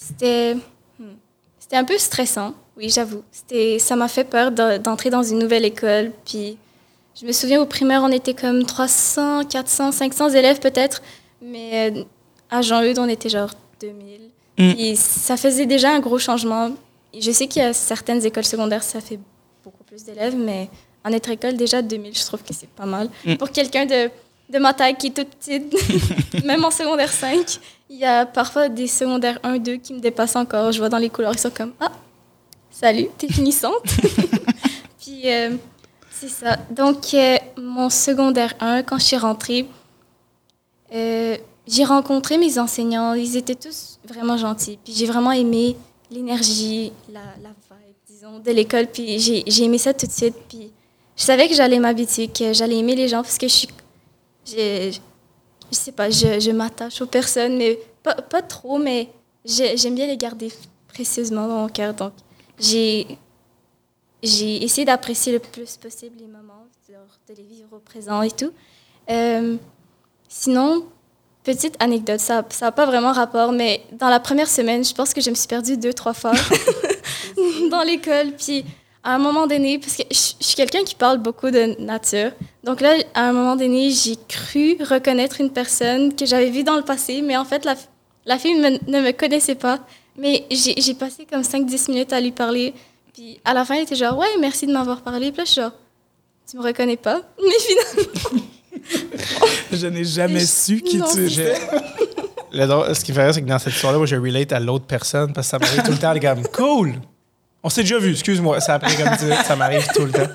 c'était 0.06 0.54
hmm, 0.98 1.14
c'était 1.58 1.76
un 1.76 1.84
peu 1.84 1.98
stressant, 1.98 2.54
oui, 2.76 2.90
j'avoue. 2.90 3.22
C'était 3.32 3.78
Ça 3.78 3.96
m'a 3.96 4.08
fait 4.08 4.24
peur 4.24 4.50
de- 4.52 4.78
d'entrer 4.78 5.10
dans 5.10 5.22
une 5.22 5.38
nouvelle 5.38 5.64
école. 5.64 6.12
Puis, 6.24 6.58
je 7.20 7.26
me 7.26 7.32
souviens, 7.32 7.60
au 7.60 7.66
primaire, 7.66 8.02
on 8.02 8.12
était 8.12 8.34
comme 8.34 8.64
300, 8.64 9.44
400, 9.44 9.92
500 9.92 10.30
élèves 10.30 10.60
peut-être. 10.60 11.02
Mais 11.40 11.90
euh, 11.90 12.04
à 12.50 12.62
Jean-Eudes, 12.62 12.98
on 12.98 13.08
était 13.08 13.28
genre 13.28 13.50
2000. 13.80 14.20
Mm. 14.58 14.74
Puis, 14.74 14.96
ça 14.96 15.36
faisait 15.36 15.66
déjà 15.66 15.90
un 15.90 16.00
gros 16.00 16.18
changement. 16.18 16.72
Je 17.18 17.30
sais 17.30 17.46
qu'il 17.46 17.62
y 17.62 17.64
a 17.64 17.72
certaines 17.72 18.24
écoles 18.24 18.44
secondaires, 18.44 18.82
ça 18.82 19.00
fait 19.00 19.18
beaucoup 19.64 19.84
plus 19.84 20.04
d'élèves, 20.04 20.36
mais 20.36 20.68
en 21.04 21.10
notre 21.10 21.30
école, 21.30 21.56
déjà 21.56 21.80
2000, 21.80 22.14
je 22.14 22.24
trouve 22.24 22.42
que 22.42 22.52
c'est 22.52 22.68
pas 22.68 22.84
mal. 22.84 23.08
Mm. 23.24 23.36
Pour 23.36 23.50
quelqu'un 23.50 23.86
de, 23.86 24.10
de 24.50 24.58
ma 24.58 24.74
taille 24.74 24.96
qui 24.96 25.08
est 25.08 25.10
toute 25.10 25.28
petite, 25.28 26.44
même 26.44 26.64
en 26.64 26.70
secondaire 26.70 27.12
5, 27.12 27.58
il 27.88 27.98
y 27.98 28.04
a 28.04 28.26
parfois 28.26 28.68
des 28.68 28.86
secondaires 28.86 29.38
1, 29.42 29.58
2 29.58 29.76
qui 29.76 29.94
me 29.94 30.00
dépassent 30.00 30.36
encore. 30.36 30.72
Je 30.72 30.78
vois 30.78 30.88
dans 30.88 30.98
les 30.98 31.10
couleurs, 31.10 31.32
ils 31.32 31.38
sont 31.38 31.50
comme 31.50 31.72
Ah, 31.80 31.92
salut, 32.70 33.08
t'es 33.16 33.28
finissante. 33.28 33.82
Puis, 35.00 35.22
euh, 35.30 35.56
C'est 36.10 36.28
ça. 36.28 36.56
Donc, 36.70 37.14
euh, 37.14 37.36
mon 37.56 37.90
secondaire 37.90 38.54
1, 38.60 38.82
quand 38.82 38.98
je 38.98 39.04
suis 39.04 39.16
rentrée, 39.16 39.66
euh, 40.94 41.36
j'ai 41.66 41.84
rencontré 41.84 42.38
mes 42.38 42.58
enseignants. 42.58 43.14
Ils 43.14 43.36
étaient 43.36 43.54
tous 43.54 43.98
vraiment 44.04 44.36
gentils. 44.36 44.78
Puis 44.84 44.94
j'ai 44.94 45.06
vraiment 45.06 45.32
aimé 45.32 45.76
l'énergie, 46.10 46.92
la, 47.12 47.20
la 47.42 47.48
vibe, 47.48 47.94
disons, 48.08 48.38
de 48.38 48.50
l'école. 48.50 48.86
Puis 48.86 49.18
j'ai 49.18 49.42
j'ai 49.46 49.64
aimé 49.64 49.78
ça 49.78 49.92
tout 49.92 50.06
de 50.06 50.12
suite. 50.12 50.36
Puis 50.48 50.70
je 51.16 51.22
savais 51.22 51.48
que 51.48 51.54
j'allais 51.54 51.78
m'habituer, 51.78 52.28
que 52.28 52.52
j'allais 52.52 52.78
aimer 52.78 52.94
les 52.94 53.08
gens 53.08 53.22
parce 53.22 53.38
que 53.38 53.48
je 53.48 53.54
suis. 53.54 53.68
Je 55.70 55.76
sais 55.76 55.92
pas, 55.92 56.10
je, 56.10 56.38
je 56.40 56.50
m'attache 56.50 57.00
aux 57.02 57.06
personnes, 57.06 57.56
mais 57.56 57.78
pas, 58.02 58.14
pas 58.14 58.42
trop, 58.42 58.78
mais 58.78 59.08
j'ai- 59.44 59.76
j'aime 59.76 59.94
bien 59.94 60.06
les 60.06 60.16
garder 60.16 60.52
précieusement 60.88 61.48
dans 61.48 61.56
mon 61.58 61.68
cœur. 61.68 61.94
Donc, 61.94 62.12
j'ai 62.58 63.06
j'ai 64.22 64.64
essayé 64.64 64.84
d'apprécier 64.84 65.32
le 65.32 65.38
plus 65.38 65.76
possible 65.76 66.16
les 66.18 66.26
moments, 66.26 66.66
de 66.88 67.34
les 67.34 67.42
vivre 67.42 67.68
au 67.76 67.78
présent 67.78 68.22
et 68.22 68.30
tout. 68.30 68.50
Euh, 69.10 69.56
sinon, 70.28 70.86
petite 71.44 71.76
anecdote, 71.80 72.18
ça 72.18 72.44
n'a 72.60 72.72
pas 72.72 72.86
vraiment 72.86 73.12
rapport, 73.12 73.52
mais 73.52 73.82
dans 73.92 74.08
la 74.08 74.18
première 74.18 74.48
semaine, 74.48 74.82
je 74.84 74.94
pense 74.94 75.12
que 75.14 75.20
je 75.20 75.30
me 75.30 75.34
suis 75.34 75.46
perdue 75.46 75.76
deux, 75.76 75.92
trois 75.92 76.14
fois 76.14 76.32
dans 77.70 77.82
l'école. 77.82 78.32
Puis 78.32 78.64
à 79.06 79.14
un 79.14 79.18
moment 79.18 79.46
donné, 79.46 79.78
parce 79.78 79.96
que 79.96 80.02
je, 80.10 80.16
suis 80.40 80.54
quelqu'un 80.56 80.82
qui 80.84 80.94
parle 80.94 81.18
beaucoup 81.18 81.50
de 81.50 81.80
nature, 81.80 82.32
donc 82.64 82.80
là, 82.80 82.94
à 83.14 83.28
un 83.28 83.32
moment 83.32 83.54
donné, 83.56 83.90
j'ai 83.90 84.16
cru 84.28 84.76
reconnaître 84.80 85.40
une 85.40 85.50
personne 85.50 86.14
que 86.14 86.26
j'avais 86.26 86.50
vue 86.50 86.64
dans 86.64 86.76
le 86.76 86.82
passé, 86.82 87.22
mais 87.22 87.36
en 87.36 87.44
fait, 87.44 87.64
la, 87.64 87.74
la 88.24 88.38
fille 88.38 88.54
me- 88.56 88.78
ne 88.90 89.00
me 89.00 89.12
connaissait 89.12 89.54
pas. 89.54 89.78
Mais 90.18 90.44
j'ai 90.50 90.94
passé 90.94 91.26
comme 91.30 91.42
5-10 91.42 91.90
minutes 91.90 92.12
à 92.12 92.20
lui 92.20 92.32
parler. 92.32 92.74
Puis 93.14 93.38
à 93.44 93.54
la 93.54 93.64
fin, 93.64 93.74
elle 93.76 93.82
était 93.84 93.94
genre, 93.96 94.16
ouais, 94.18 94.26
merci 94.40 94.66
de 94.66 94.72
m'avoir 94.72 95.02
parlé. 95.02 95.30
Puis 95.30 95.38
là, 95.38 95.44
je 95.44 95.50
suis 95.52 95.60
genre, 95.60 95.72
tu 96.50 96.56
me 96.56 96.62
reconnais 96.62 96.96
pas? 96.96 97.20
Mais 97.38 97.54
finalement, 97.60 98.42
Je 99.72 99.86
n'ai 99.86 100.04
jamais 100.04 100.40
Je- 100.40 100.46
su 100.46 100.80
qui 100.80 100.96
non, 100.96 101.06
tu 101.12 101.26
étais. 101.30 101.54
Ce 102.94 103.04
qui 103.04 103.12
fait 103.12 103.24
rire, 103.24 103.34
c'est 103.34 103.42
que 103.42 103.46
dans 103.46 103.58
cette 103.58 103.74
histoire-là, 103.74 103.98
moi, 103.98 104.06
je 104.06 104.16
relate 104.16 104.52
à 104.52 104.58
l'autre 104.60 104.86
personne 104.86 105.32
parce 105.32 105.46
que 105.46 105.50
ça 105.50 105.58
m'arrive 105.58 105.82
tout 105.82 105.92
le 105.92 105.98
temps. 105.98 106.12
Est 106.14 106.20
comme, 106.20 106.46
cool! 106.48 106.94
On 107.66 107.68
s'est 107.68 107.80
déjà 107.82 107.98
vu, 107.98 108.12
excuse-moi. 108.12 108.60
Ça, 108.60 108.74
après, 108.74 108.94
comme 108.94 109.16
tu 109.18 109.24
dis, 109.24 109.44
ça 109.44 109.56
m'arrive 109.56 109.84
tout 109.92 110.04
le 110.04 110.12
temps. 110.12 110.30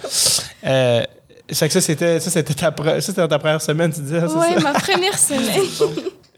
Euh, 0.66 1.02
ça, 1.50 1.70
c'était, 1.70 2.20
ça, 2.20 2.30
c'était 2.30 2.54
ta, 2.54 2.72
ta 2.72 3.40
première 3.40 3.62
semaine, 3.62 3.94
tu 3.94 4.02
disais, 4.02 4.20
ça? 4.20 4.60
ma 4.62 4.74
première 4.74 5.18
semaine. 5.18 5.64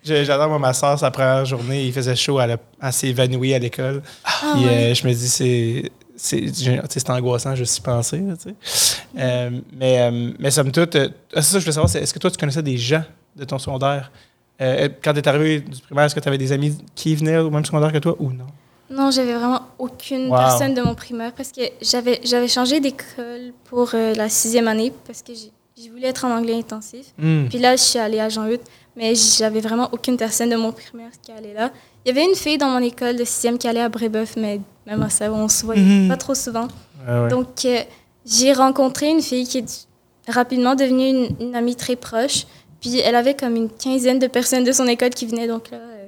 J'adore, 0.03 0.49
moi, 0.49 0.59
ma 0.59 0.71
soeur, 0.71 0.99
sa 0.99 1.09
première 1.09 1.45
journée, 1.45 1.85
il 1.85 1.91
faisait 1.93 2.15
chaud, 2.15 2.39
elle, 2.39 2.59
elle 2.79 2.93
s'est 2.93 3.07
évanouie 3.07 3.55
à 3.55 3.59
l'école. 3.59 4.03
Ah, 4.23 4.53
ouais. 4.55 4.67
euh, 4.67 4.93
je 4.93 5.07
me 5.07 5.13
dis, 5.13 5.27
c'est. 5.29 5.91
C'est 6.15 7.09
angoissant, 7.09 7.55
je 7.55 7.63
suis 7.63 7.81
pensé. 7.81 8.19
là, 8.19 8.35
tu 8.37 8.53
sais. 8.63 8.97
Euh, 9.17 9.49
mais, 9.75 9.99
euh, 9.99 10.31
mais 10.37 10.51
somme 10.51 10.71
toute, 10.71 10.95
euh, 10.95 11.09
ah, 11.35 11.41
c'est 11.41 11.53
ça 11.53 11.53
que 11.53 11.59
je 11.61 11.65
voulais 11.65 11.89
savoir, 11.89 11.95
est-ce 12.03 12.13
que 12.13 12.19
toi, 12.19 12.29
tu 12.29 12.37
connaissais 12.37 12.61
des 12.61 12.77
gens 12.77 13.03
de 13.35 13.45
ton 13.45 13.57
secondaire? 13.57 14.11
Quand 14.59 15.11
tu 15.13 15.19
es 15.19 15.27
arrivé 15.27 15.59
du 15.61 15.81
primaire, 15.81 16.05
est-ce 16.05 16.13
que 16.13 16.19
tu 16.19 16.27
avais 16.27 16.37
des 16.37 16.51
amis 16.51 16.77
qui 16.93 17.15
venaient 17.15 17.37
au 17.39 17.49
même 17.49 17.65
secondaire 17.65 17.91
que 17.91 17.97
toi 17.97 18.15
ou 18.19 18.31
non? 18.31 18.45
Non, 18.89 19.11
j'avais 19.11 19.33
vraiment 19.33 19.61
aucune 19.79 20.27
Wow. 20.29 20.37
personne 20.37 20.73
de 20.73 20.81
mon 20.81 20.93
primaire 20.95 21.31
parce 21.33 21.51
que 21.51 21.61
j'avais 21.81 22.19
j'avais 22.23 22.47
changé 22.47 22.79
d'école 22.79 23.53
pour 23.65 23.91
euh, 23.93 24.13
la 24.13 24.29
sixième 24.29 24.67
année 24.67 24.91
parce 25.07 25.21
que 25.21 25.31
je 25.33 25.89
voulais 25.89 26.09
être 26.09 26.25
en 26.25 26.31
anglais 26.37 26.53
intensif. 26.55 27.07
Hmm. 27.17 27.45
Puis 27.49 27.57
là, 27.59 27.75
je 27.75 27.81
suis 27.81 27.97
allée 27.99 28.19
à 28.19 28.29
Jean-Hugues, 28.29 28.61
mais 28.95 29.15
j'avais 29.15 29.61
vraiment 29.61 29.89
aucune 29.91 30.17
personne 30.17 30.49
de 30.49 30.55
mon 30.55 30.71
primaire 30.71 31.09
qui 31.21 31.31
allait 31.31 31.53
là. 31.53 31.71
Il 32.05 32.09
y 32.09 32.11
avait 32.11 32.25
une 32.29 32.35
fille 32.35 32.57
dans 32.57 32.67
mon 32.69 32.79
école 32.79 33.15
de 33.15 33.23
sixième 33.23 33.57
qui 33.57 33.67
allait 33.67 33.79
à 33.81 33.89
Brébeuf, 33.89 34.35
mais 34.35 34.59
même 34.85 35.01
à 35.01 35.09
ça, 35.09 35.31
on 35.31 35.47
se 35.47 35.65
voyait 35.65 35.81
Mhm. 35.81 36.09
pas 36.09 36.17
trop 36.17 36.35
souvent. 36.35 36.67
Ouais. 37.07 37.29
Donc, 37.29 37.65
euh, 37.65 37.79
j'ai 38.25 38.53
rencontré 38.53 39.09
une 39.09 39.21
fille 39.21 39.47
qui 39.47 39.59
est 39.59 39.87
rapidement 40.27 40.75
devenue 40.75 41.07
une, 41.09 41.35
une 41.39 41.55
amie 41.55 41.75
très 41.75 41.95
proche. 41.95 42.45
Puis, 42.81 42.99
elle 42.99 43.15
avait 43.15 43.33
comme 43.33 43.55
une 43.55 43.69
quinzaine 43.69 44.19
de 44.19 44.27
personnes 44.27 44.65
de 44.65 44.71
son 44.73 44.85
école 44.87 45.11
qui 45.11 45.25
venaient. 45.25 45.47
Donc 45.47 45.71
là, 45.71 45.77
euh, 45.77 46.05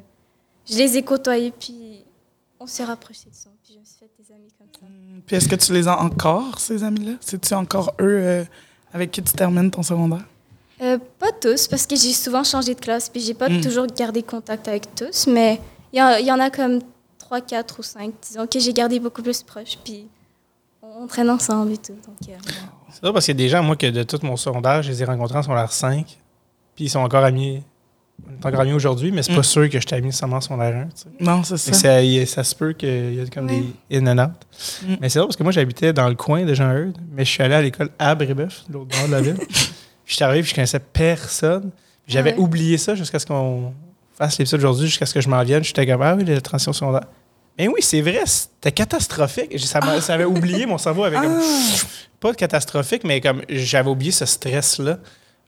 je 0.69 0.77
les 0.77 0.97
ai 0.97 1.03
côtoyées, 1.03 1.53
puis 1.57 1.94
on 2.65 2.67
s'est 2.67 2.83
rapprochés 2.83 3.29
de 3.29 3.35
ça. 3.35 3.49
Puis, 3.63 3.73
je 3.75 3.79
me 3.79 3.85
suis 3.85 3.95
fait 3.99 4.09
des 4.19 4.33
amis 4.33 4.51
comme 4.57 4.67
ça. 4.73 4.87
Puis 5.27 5.35
est-ce 5.35 5.47
que 5.47 5.55
tu 5.55 5.71
les 5.71 5.87
as 5.87 5.99
encore, 6.01 6.59
ces 6.59 6.83
amis-là? 6.83 7.13
C'est-tu 7.21 7.53
encore 7.53 7.93
eux 8.01 8.19
euh, 8.23 8.43
avec 8.91 9.11
qui 9.11 9.21
tu 9.21 9.33
termines 9.33 9.69
ton 9.69 9.83
secondaire? 9.83 10.25
Euh, 10.81 10.97
pas 11.19 11.31
tous, 11.39 11.67
parce 11.67 11.85
que 11.85 11.95
j'ai 11.95 12.11
souvent 12.11 12.43
changé 12.43 12.73
de 12.73 12.79
classe, 12.79 13.07
puis 13.07 13.21
j'ai 13.21 13.35
pas 13.35 13.49
Mm. 13.49 13.61
toujours 13.61 13.85
gardé 13.87 14.23
contact 14.23 14.67
avec 14.67 14.93
tous, 14.95 15.27
mais 15.27 15.61
il 15.93 15.99
y, 15.99 16.01
en- 16.01 16.15
il 16.17 16.25
y 16.25 16.31
en 16.31 16.39
a 16.39 16.49
comme 16.49 16.79
3, 17.19 17.39
4 17.41 17.79
ou 17.79 17.83
5, 17.83 18.11
disons, 18.27 18.47
que 18.47 18.59
j'ai 18.59 18.73
gardé 18.73 18.99
beaucoup 18.99 19.21
plus 19.21 19.43
proches, 19.43 19.77
puis 19.83 20.07
on, 20.81 21.03
on 21.03 21.07
traîne 21.07 21.29
ensemble 21.29 21.71
et 21.73 21.77
tout. 21.77 21.93
Donc, 21.93 22.17
euh, 22.29 22.33
C'est 22.91 23.05
ça 23.05 23.13
parce 23.13 23.25
qu'il 23.25 23.35
y 23.35 23.37
a 23.37 23.43
des 23.45 23.49
gens, 23.49 23.61
moi, 23.63 23.75
que 23.75 23.87
de 23.87 24.03
tout 24.03 24.19
mon 24.23 24.37
secondaire, 24.37 24.81
je 24.81 24.89
les 24.89 25.01
ai 25.03 25.05
rencontrés 25.05 25.37
en 25.37 25.43
secondaire 25.43 25.71
5, 25.71 26.17
puis 26.75 26.85
ils 26.85 26.89
sont 26.89 26.99
encore 26.99 27.23
amis. 27.23 27.61
On 28.27 28.31
est 28.41 28.45
encore 28.47 28.61
amis 28.61 28.73
aujourd'hui, 28.73 29.11
mais 29.11 29.21
c'est 29.23 29.33
pas 29.33 29.39
Mm. 29.39 29.43
sûr 29.43 29.69
que 29.69 29.79
je 29.79 29.85
t'ai 29.85 30.01
mis 30.01 30.11
en 30.23 30.31
1. 30.31 30.39
tu 30.41 30.89
sais. 30.95 31.07
Non, 31.19 31.43
c'est 31.43 31.57
ça. 31.57 31.73
ça, 32.25 32.43
se 32.43 32.55
peut 32.55 32.73
qu'il 32.73 33.13
y 33.13 33.19
ait 33.19 33.29
comme 33.33 33.47
des 33.47 33.63
in 33.91 34.07
and 34.07 34.23
out. 34.23 34.31
Mm. 34.83 34.95
Mais 35.01 35.09
c'est 35.09 35.19
drôle 35.19 35.27
parce 35.29 35.37
que 35.37 35.43
moi, 35.43 35.51
j'habitais 35.51 35.93
dans 35.93 36.07
le 36.09 36.15
coin 36.15 36.43
de 36.43 36.53
Jean-Eudes, 36.53 36.97
mais 37.11 37.25
je 37.25 37.29
suis 37.29 37.43
allé 37.43 37.55
à 37.55 37.61
l'école 37.61 37.89
à 37.99 38.15
Brébeuf, 38.15 38.63
de 38.67 38.73
l'autre 38.73 38.97
bord 38.97 39.07
de 39.07 39.11
la 39.11 39.21
ville. 39.21 39.37
je 40.05 40.13
suis 40.15 40.23
arrivé, 40.23 40.47
je 40.47 40.55
connaissais 40.55 40.79
personne. 40.79 41.71
J'avais 42.07 42.33
Ouais. 42.33 42.39
oublié 42.39 42.77
ça 42.77 42.95
jusqu'à 42.95 43.19
ce 43.19 43.25
qu'on 43.25 43.73
fasse 44.17 44.37
l'épisode 44.39 44.59
aujourd'hui, 44.61 44.87
jusqu'à 44.87 45.05
ce 45.05 45.13
que 45.13 45.21
je 45.21 45.29
m'en 45.29 45.43
vienne. 45.43 45.63
J'étais 45.63 45.85
comme, 45.85 46.01
ah 46.01 46.15
oui, 46.15 46.23
la 46.25 46.39
transition 46.41 46.71
secondaire. 46.73 47.05
Mais 47.57 47.67
oui, 47.67 47.81
c'est 47.81 48.01
vrai, 48.01 48.21
c'était 48.25 48.71
catastrophique. 48.71 49.57
Ça, 49.59 49.79
ça 50.01 50.13
avait 50.13 50.25
oublié, 50.25 50.65
mon 50.65 50.77
cerveau 50.77 51.03
avait 51.05 51.17
comme. 51.17 51.39
Pas 52.19 52.33
catastrophique, 52.33 53.03
mais 53.03 53.21
comme 53.21 53.41
j'avais 53.49 53.89
oublié 53.89 54.11
ce 54.11 54.25
stress-là. 54.25 54.97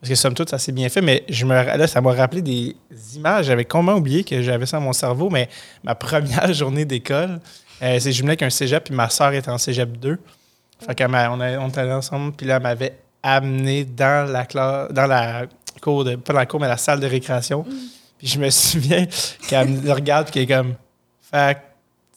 Parce 0.00 0.10
que 0.10 0.14
somme 0.14 0.34
toute, 0.34 0.48
ça 0.48 0.58
s'est 0.58 0.72
bien 0.72 0.88
fait, 0.88 1.00
mais 1.00 1.24
je 1.28 1.44
me, 1.44 1.52
là, 1.54 1.86
ça 1.88 2.00
m'a 2.00 2.12
rappelé 2.12 2.40
des 2.40 2.76
images. 3.16 3.46
J'avais 3.46 3.64
complètement 3.64 3.98
oublié 3.98 4.22
que 4.22 4.42
j'avais 4.42 4.64
ça 4.64 4.78
dans 4.78 4.84
mon 4.84 4.92
cerveau, 4.92 5.28
mais 5.28 5.48
ma 5.82 5.94
première 5.96 6.52
journée 6.54 6.84
d'école, 6.84 7.40
euh, 7.82 7.98
c'est 7.98 8.12
jumelé 8.12 8.32
avec 8.32 8.42
un 8.42 8.50
cégep, 8.50 8.84
puis 8.84 8.94
ma 8.94 9.10
soeur 9.10 9.32
était 9.32 9.50
en 9.50 9.58
cégep 9.58 9.96
2. 9.98 10.18
Fait 10.86 10.94
qu'on 10.94 11.12
on, 11.12 11.40
on 11.40 11.68
était 11.68 11.80
allés 11.80 11.92
ensemble, 11.92 12.32
puis 12.32 12.46
là, 12.46 12.56
elle 12.56 12.62
m'avait 12.62 12.94
amené 13.22 13.84
dans 13.84 14.30
la 14.30 14.46
classe, 14.46 14.92
dans 14.92 15.06
la 15.06 15.46
cour 15.82 16.04
de, 16.04 16.14
pas 16.16 16.32
dans 16.32 16.38
la 16.38 16.46
cour, 16.46 16.60
mais 16.60 16.68
la 16.68 16.76
salle 16.76 17.00
de 17.00 17.06
récréation. 17.06 17.64
Puis 18.18 18.26
je 18.28 18.38
me 18.38 18.50
souviens 18.50 19.06
qu'elle 19.48 19.68
me 19.68 19.92
regarde, 19.92 20.26
puis 20.26 20.34
qu'elle 20.34 20.42
est 20.42 20.60
comme, 20.60 20.74
fait 21.30 21.54
que, 21.54 21.60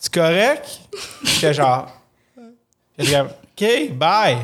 tu 0.04 0.10
correct? 0.20 0.82
J'étais 1.24 1.54
genre, 1.54 1.88
OK, 3.00 3.92
bye. 3.94 4.38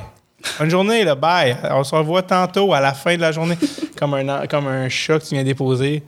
Bonne 0.60 0.70
journée, 0.70 1.04
là, 1.04 1.16
bye. 1.16 1.58
On 1.72 1.84
se 1.84 1.94
revoit 1.96 2.24
tantôt 2.24 2.74
à 2.74 2.80
la 2.80 2.94
fin 2.94 3.16
de 3.16 3.22
la 3.22 3.32
journée. 3.32 3.58
comme, 3.98 4.14
un, 4.14 4.48
comme 4.48 4.68
un 4.68 4.90
chat 4.90 5.20
que 5.20 5.26
tu 5.26 5.36
viens 5.36 5.44
déposer. 5.44 6.04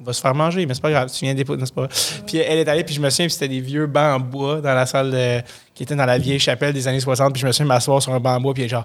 On 0.00 0.04
va 0.04 0.12
se 0.12 0.20
faire 0.20 0.34
manger, 0.34 0.64
mais 0.64 0.74
c'est 0.74 0.80
pas 0.80 0.90
grave. 0.90 1.10
Tu 1.12 1.24
viens 1.24 1.34
déposer. 1.34 1.60
c'est 1.66 1.74
pas 1.74 1.82
grave. 1.86 2.22
Puis 2.26 2.38
elle 2.38 2.58
est 2.58 2.68
allée, 2.68 2.84
puis 2.84 2.94
je 2.94 3.00
me 3.00 3.10
souviens, 3.10 3.26
puis 3.26 3.32
c'était 3.32 3.48
des 3.48 3.60
vieux 3.60 3.86
bancs 3.86 4.16
en 4.16 4.20
bois 4.20 4.60
dans 4.60 4.74
la 4.74 4.86
salle 4.86 5.10
de- 5.10 5.40
qui 5.74 5.82
était 5.82 5.96
dans 5.96 6.06
la 6.06 6.18
vieille 6.18 6.38
chapelle 6.38 6.72
des 6.72 6.86
années 6.86 7.00
60. 7.00 7.32
Puis 7.32 7.42
je 7.42 7.46
me 7.46 7.52
souviens 7.52 7.66
m'asseoir 7.66 8.00
sur 8.02 8.12
un 8.12 8.20
banc 8.20 8.34
en 8.36 8.40
bois, 8.40 8.54
puis 8.54 8.62
elle 8.62 8.66
est 8.66 8.70
genre, 8.70 8.84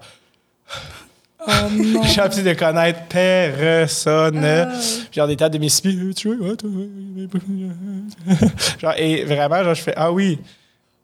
Oh 1.45 1.51
non. 1.71 2.03
j'ai 2.05 2.21
appris 2.21 2.41
de 2.41 2.53
connaître 2.53 2.99
personne. 3.09 4.43
Ah. 4.45 4.71
Genre 5.11 5.27
des 5.27 5.35
tas 5.35 5.49
de 5.49 5.57
Mississippi. 5.57 5.99
Genre, 8.79 8.93
et 8.97 9.23
vraiment, 9.25 9.63
genre, 9.63 9.73
je 9.75 9.81
fais 9.81 9.93
Ah 9.95 10.11
oui. 10.11 10.39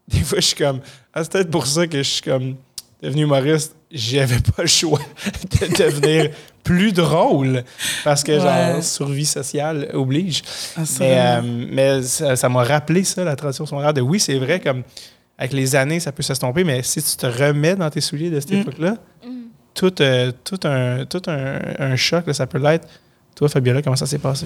Des 0.08 0.20
fois, 0.20 0.40
je 0.40 0.46
suis 0.46 0.56
comme 0.56 0.80
Ah, 1.12 1.22
c'est 1.22 1.32
peut-être 1.32 1.50
pour 1.50 1.66
ça 1.66 1.86
que 1.86 1.98
je 1.98 2.02
suis 2.08 2.22
comme 2.22 2.56
devenu 3.02 3.22
humoriste. 3.22 3.74
J'avais 3.90 4.38
pas 4.38 4.62
le 4.62 4.68
choix 4.68 5.00
de 5.60 5.66
devenir 5.84 6.30
plus 6.62 6.92
drôle. 6.92 7.64
Parce 8.04 8.22
que, 8.22 8.38
genre, 8.38 8.82
survie 8.82 9.24
sociale 9.26 9.88
oblige. 9.94 10.42
Ah, 10.76 10.82
Mais, 11.00 11.18
euh, 11.18 11.40
mais 11.72 12.02
ça 12.02 12.48
m'a 12.48 12.62
rappelé 12.62 13.02
ça, 13.04 13.24
la 13.24 13.34
tradition 13.36 13.66
secondaire, 13.66 13.94
de 13.94 14.00
oui, 14.00 14.20
c'est 14.20 14.38
vrai, 14.38 14.60
comme 14.60 14.82
avec 15.38 15.52
les 15.54 15.74
années, 15.74 16.00
ça 16.00 16.12
peut 16.12 16.22
s'estomper, 16.22 16.64
mais 16.64 16.82
si 16.82 17.02
tu 17.02 17.16
te 17.16 17.26
remets 17.26 17.74
dans 17.74 17.88
tes 17.90 18.02
souliers 18.02 18.28
de 18.30 18.38
cette 18.40 18.50
Mm. 18.52 18.60
époque-là, 18.60 18.96
Mm. 19.24 19.30
tout, 19.74 20.02
euh, 20.02 20.32
tout, 20.44 20.60
un, 20.64 21.04
tout 21.06 21.22
un, 21.28 21.58
un 21.78 21.96
choc, 21.96 22.26
là, 22.26 22.34
ça 22.34 22.46
peut 22.46 22.58
l'être. 22.58 22.86
Toi, 23.34 23.48
Fabiola, 23.48 23.80
comment 23.80 23.96
ça 23.96 24.04
s'est 24.06 24.18
passé? 24.18 24.44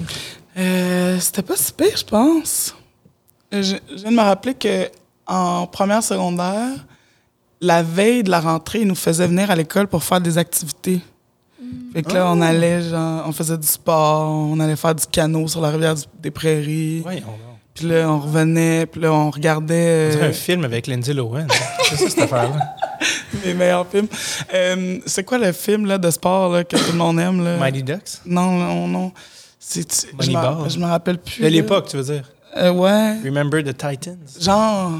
Euh, 0.57 1.19
C'était 1.19 1.41
pas 1.41 1.57
si 1.57 1.73
pire, 1.73 1.97
je 1.97 2.03
pense. 2.05 2.75
Je, 3.51 3.61
je 3.61 3.95
viens 4.01 4.11
de 4.11 4.15
me 4.15 4.21
rappeler 4.21 4.53
que 4.53 4.89
en 5.27 5.67
première 5.67 6.01
secondaire, 6.01 6.69
la 7.65 7.83
veille 7.83 8.23
de 8.23 8.29
la 8.31 8.39
rentrée, 8.39 8.81
ils 8.81 8.87
nous 8.87 8.95
faisaient 8.95 9.27
venir 9.27 9.49
à 9.51 9.55
l'école 9.55 9.87
pour 9.87 10.03
faire 10.03 10.21
des 10.21 10.37
activités. 10.37 10.99
Fait 11.93 12.03
que 12.03 12.13
là, 12.13 12.29
on 12.31 12.41
allait, 12.41 12.81
genre, 12.81 13.23
on 13.27 13.31
faisait 13.31 13.57
du 13.57 13.65
sport, 13.67 14.29
on 14.29 14.59
allait 14.59 14.75
faire 14.75 14.93
du 14.95 15.05
canot 15.07 15.47
sur 15.47 15.61
la 15.61 15.69
rivière 15.69 15.95
du- 15.95 16.03
des 16.21 16.29
Prairies. 16.31 16.99
Voyons 17.01 17.21
Puis 17.73 17.87
là, 17.87 18.09
on 18.11 18.19
revenait, 18.19 18.85
puis 18.85 19.01
là, 19.01 19.11
on 19.13 19.29
regardait 19.31 20.07
On 20.09 20.11
dirait 20.11 20.25
euh, 20.25 20.29
un 20.29 20.33
film 20.33 20.63
avec 20.65 20.87
Lindsay 20.87 21.13
Lohan. 21.13 21.47
c'est 21.89 21.95
ça, 21.95 22.09
cette 22.09 22.19
affaire-là. 22.19 22.75
les 23.45 23.53
meilleurs 23.53 23.87
films. 23.87 24.07
Euh, 24.53 24.99
c'est 25.05 25.23
quoi 25.23 25.37
le 25.37 25.51
film 25.53 25.85
là, 25.85 25.97
de 25.97 26.09
sport 26.11 26.51
là, 26.53 26.63
que 26.63 26.75
tout 26.77 26.91
le 26.91 26.97
monde 26.97 27.19
aime? 27.19 27.43
Là? 27.43 27.57
Mighty 27.57 27.83
Ducks? 27.83 28.19
Non, 28.25 28.51
non, 28.51 28.87
non. 28.87 29.11
C'est, 29.59 30.07
je, 30.19 30.31
me, 30.31 30.69
je 30.69 30.77
me 30.79 30.85
rappelle 30.85 31.17
plus. 31.17 31.41
De 31.43 31.47
l'époque, 31.47 31.87
tu 31.89 31.97
veux 31.97 32.03
dire? 32.03 32.29
Euh, 32.57 32.71
ouais. 32.71 33.19
Remember 33.23 33.63
the 33.63 33.75
Titans? 33.75 34.17
Genre. 34.39 34.91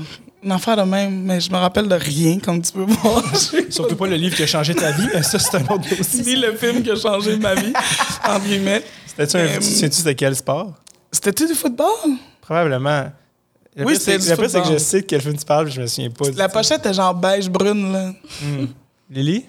Une 0.46 0.52
affaire 0.52 0.78
de 0.78 0.84
même, 0.84 1.24
mais 1.24 1.42
je 1.42 1.52
me 1.52 1.58
rappelle 1.58 1.88
de 1.88 1.96
rien, 1.96 2.38
comme 2.40 2.62
tu 2.62 2.72
peux 2.72 2.84
voir. 2.84 3.24
Surtout 3.70 3.96
pas 3.96 4.06
le 4.06 4.16
livre 4.16 4.36
qui 4.36 4.44
a 4.44 4.48
changé 4.48 4.76
ta 4.76 4.92
vie, 4.92 5.08
mais 5.14 5.24
ça, 5.24 5.40
c'est 5.40 5.58
un 5.58 5.62
autre 5.64 5.90
dossier. 5.90 6.24
ni 6.24 6.36
le 6.36 6.56
film 6.56 6.84
qui 6.84 6.92
a 6.92 6.96
changé 6.96 7.36
ma 7.38 7.56
vie, 7.56 7.74
entre 8.24 8.46
guillemets. 8.46 8.84
C'était-tu 9.08 9.38
un. 9.38 9.40
Euh, 9.40 9.62
sais-tu 9.62 9.96
c'était 9.98 10.14
quel 10.16 10.36
sport? 10.36 10.74
C'était-tu 11.12 11.48
du 11.48 11.56
football? 11.56 11.88
Probablement. 12.42 13.12
Le 13.76 13.86
Oui, 13.86 13.96
c'était 13.98 14.20
du 14.20 14.30
le 14.30 14.36
pire, 14.36 14.50
c'est 14.50 14.60
que 14.60 14.64
je 14.66 14.70
football. 14.74 14.80
sais 14.80 15.02
de 15.02 15.06
quel 15.06 15.22
film 15.22 15.36
tu 15.38 15.46
parles, 15.46 15.72
je 15.72 15.82
me 15.82 15.88
souviens 15.88 16.12
pas. 16.12 16.26
La 16.36 16.48
pochette 16.48 16.80
était 16.80 16.94
genre 16.94 17.14
beige 17.16 17.50
brune, 17.50 17.92
là. 17.92 18.14
Hmm. 18.42 18.66
Lily? 19.10 19.46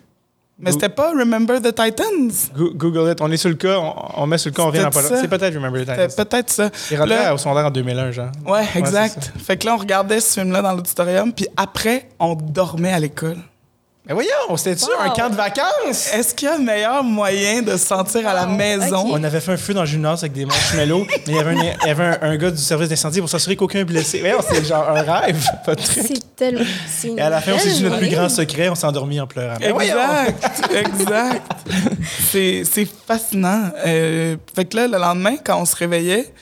Mais 0.58 0.72
c'était 0.72 0.88
pas 0.88 1.10
Remember 1.10 1.60
the 1.60 1.74
Titans? 1.74 2.50
Go- 2.56 2.72
Google 2.74 3.10
it. 3.12 3.20
On 3.20 3.30
est 3.30 3.36
sur 3.36 3.50
le 3.50 3.56
cas, 3.56 3.78
on, 3.78 4.22
on 4.22 4.26
met 4.26 4.38
sur 4.38 4.50
le 4.50 4.54
cas, 4.56 4.62
on 4.62 4.66
revient 4.68 4.80
dans 4.82 4.90
pas. 4.90 5.02
C'est 5.02 5.28
peut-être 5.28 5.54
Remember 5.54 5.82
the 5.84 5.88
Titans. 5.90 6.08
peut-être 6.16 6.50
ça. 6.50 6.70
Il 6.90 6.96
rentré 6.96 7.14
Là- 7.14 7.34
au 7.34 7.36
secondaire 7.38 7.66
en 7.66 7.70
2001, 7.70 8.10
genre. 8.12 8.30
Ouais, 8.46 8.64
exact. 8.74 9.32
fait 9.38 9.58
que 9.58 9.66
là, 9.66 9.74
on 9.74 9.78
regardait 9.78 10.18
ce 10.20 10.40
film-là 10.40 10.62
dans 10.62 10.72
l'auditorium, 10.72 11.32
puis 11.32 11.46
après, 11.58 12.08
on 12.18 12.34
dormait 12.34 12.92
à 12.92 12.98
l'école. 13.00 13.36
Mais 14.08 14.14
voyons, 14.14 14.56
c'était-tu 14.56 14.84
Wow. 14.84 15.00
un 15.00 15.10
camp 15.10 15.30
de 15.30 15.34
vacances? 15.34 16.12
Est-ce 16.12 16.32
qu'il 16.32 16.46
y 16.46 16.50
a 16.50 16.54
un 16.54 16.58
meilleur 16.58 17.02
moyen 17.02 17.60
de 17.62 17.72
se 17.72 17.86
sentir 17.86 18.28
à 18.28 18.34
la 18.34 18.46
Wow, 18.46 18.54
maison? 18.54 19.04
On 19.10 19.24
avait 19.24 19.40
fait 19.40 19.50
un 19.52 19.56
feu 19.56 19.74
dans 19.74 19.80
le 19.80 19.86
gymnase 19.88 20.20
avec 20.20 20.32
des 20.32 20.44
marshmallows, 20.44 21.06
mais 21.08 21.22
il 21.26 21.34
y 21.34 21.38
avait 21.40 21.50
un, 21.50 21.54
il 21.82 21.86
y 21.88 21.90
avait 21.90 22.04
un, 22.04 22.18
un 22.22 22.36
gars 22.36 22.52
du 22.52 22.56
service 22.62 22.88
d'incendie 22.88 23.18
pour 23.18 23.28
s'assurer 23.28 23.56
qu'aucun 23.56 23.82
blessé. 23.84 24.20
Voyons, 24.20 24.38
c'est 24.48 24.64
genre 24.64 24.88
un 24.88 25.02
rêve, 25.02 25.44
pas 25.64 25.74
de 25.74 25.82
truc. 25.82 26.04
C'est 26.06 26.36
tellement. 26.36 26.64
Et 27.16 27.20
à 27.20 27.30
la 27.30 27.40
fin, 27.40 27.54
on 27.54 27.58
s'est 27.58 27.70
dit 27.72 27.82
notre 27.82 27.98
plus 27.98 28.08
grand 28.10 28.28
secret, 28.28 28.68
on 28.68 28.76
s'est 28.76 28.86
endormi 28.86 29.18
en 29.20 29.26
pleurant. 29.26 29.56
Mais! 29.58 29.66
Exact, 29.70 30.70
exact. 30.72 31.52
C'est, 32.30 32.62
c'est 32.64 32.86
fascinant. 33.06 33.70
Euh, 33.86 34.36
fait 34.54 34.66
que 34.66 34.76
là, 34.76 34.86
le 34.86 34.98
lendemain, 34.98 35.34
quand 35.44 35.60
on 35.60 35.64
se 35.64 35.74
réveillait, 35.74 36.32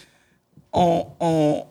on, 0.72 1.06
on, 1.18 1.64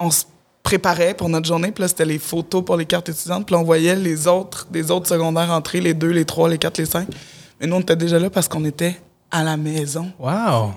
on 0.00 0.10
se 0.10 0.24
préparait 0.62 1.14
pour 1.14 1.28
notre 1.28 1.46
journée. 1.46 1.72
Puis 1.72 1.82
là, 1.82 1.88
c'était 1.88 2.04
les 2.04 2.18
photos 2.18 2.64
pour 2.64 2.76
les 2.76 2.86
cartes 2.86 3.08
étudiantes. 3.08 3.46
Puis 3.46 3.54
là, 3.54 3.60
on 3.60 3.64
voyait 3.64 3.96
les 3.96 4.26
autres, 4.26 4.66
des 4.70 4.90
autres 4.90 5.08
secondaires 5.08 5.50
entrer, 5.50 5.80
les 5.80 5.94
deux, 5.94 6.10
les 6.10 6.24
trois, 6.24 6.48
les 6.48 6.58
quatre, 6.58 6.78
les 6.78 6.86
cinq. 6.86 7.08
Mais 7.60 7.66
nous, 7.66 7.76
on 7.76 7.80
était 7.80 7.96
déjà 7.96 8.18
là 8.18 8.30
parce 8.30 8.48
qu'on 8.48 8.64
était 8.64 9.00
à 9.30 9.42
la 9.42 9.56
maison. 9.56 10.12
Wow! 10.18 10.72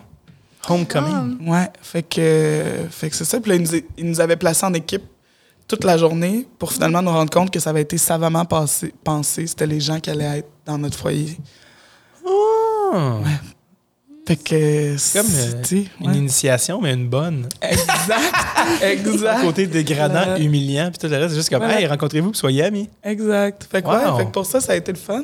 Homecoming. 0.68 1.50
Ouais, 1.50 1.70
fait 1.82 2.04
que, 2.04 2.64
fait 2.90 3.10
que 3.10 3.16
c'est 3.16 3.26
ça. 3.26 3.40
Puis 3.40 3.50
là, 3.50 3.56
ils 3.56 3.64
nous, 3.64 3.82
ils 3.98 4.10
nous 4.10 4.22
avaient 4.22 4.38
placés 4.38 4.66
en 4.66 4.74
équipe 4.74 5.04
toute 5.68 5.84
la 5.84 5.98
journée 5.98 6.48
pour 6.60 6.72
finalement 6.72 7.02
nous 7.02 7.12
rendre 7.12 7.32
compte 7.32 7.52
que 7.52 7.60
ça 7.60 7.72
avait 7.72 7.82
été 7.82 7.98
savamment 7.98 8.46
passé, 8.46 8.94
pensé. 9.04 9.48
C'était 9.48 9.68
les 9.68 9.80
gens 9.80 10.00
qui 10.00 10.10
allaient 10.10 10.40
être 10.40 10.50
dans 10.66 10.78
notre 10.78 10.98
foyer. 10.98 11.38
Oh. 12.26 13.22
Fait 14.26 14.38
que 14.38 14.96
C'est 14.98 15.20
comme 15.20 15.32
euh, 15.36 15.64
une 16.00 16.08
ouais. 16.12 16.18
initiation, 16.18 16.80
mais 16.82 16.94
une 16.94 17.10
bonne. 17.10 17.50
Exact, 17.62 18.34
Un 18.82 18.88
exact, 18.88 19.42
côté 19.42 19.68
dégradant, 19.68 20.14
Voilà. 20.24 20.40
humiliant, 20.40 20.90
puis 20.92 20.98
tout 21.00 21.08
le 21.08 21.18
reste, 21.18 21.32
c'est 21.32 21.36
juste 21.36 21.50
comme, 21.50 21.60
Voilà. 21.60 21.82
hey, 21.82 21.88
rencontrez-vous, 21.88 22.32
puis 22.32 22.40
soyez 22.40 22.64
amis. 22.64 22.90
exact. 23.04 23.68
Fait 23.70 23.82
que, 23.82 23.88
Wow. 23.88 23.94
ouais, 24.14 24.18
fait 24.20 24.26
que 24.28 24.32
pour 24.32 24.46
ça, 24.46 24.62
ça 24.62 24.72
a 24.72 24.76
été 24.78 24.92
le 24.94 24.98
fun. 24.98 25.24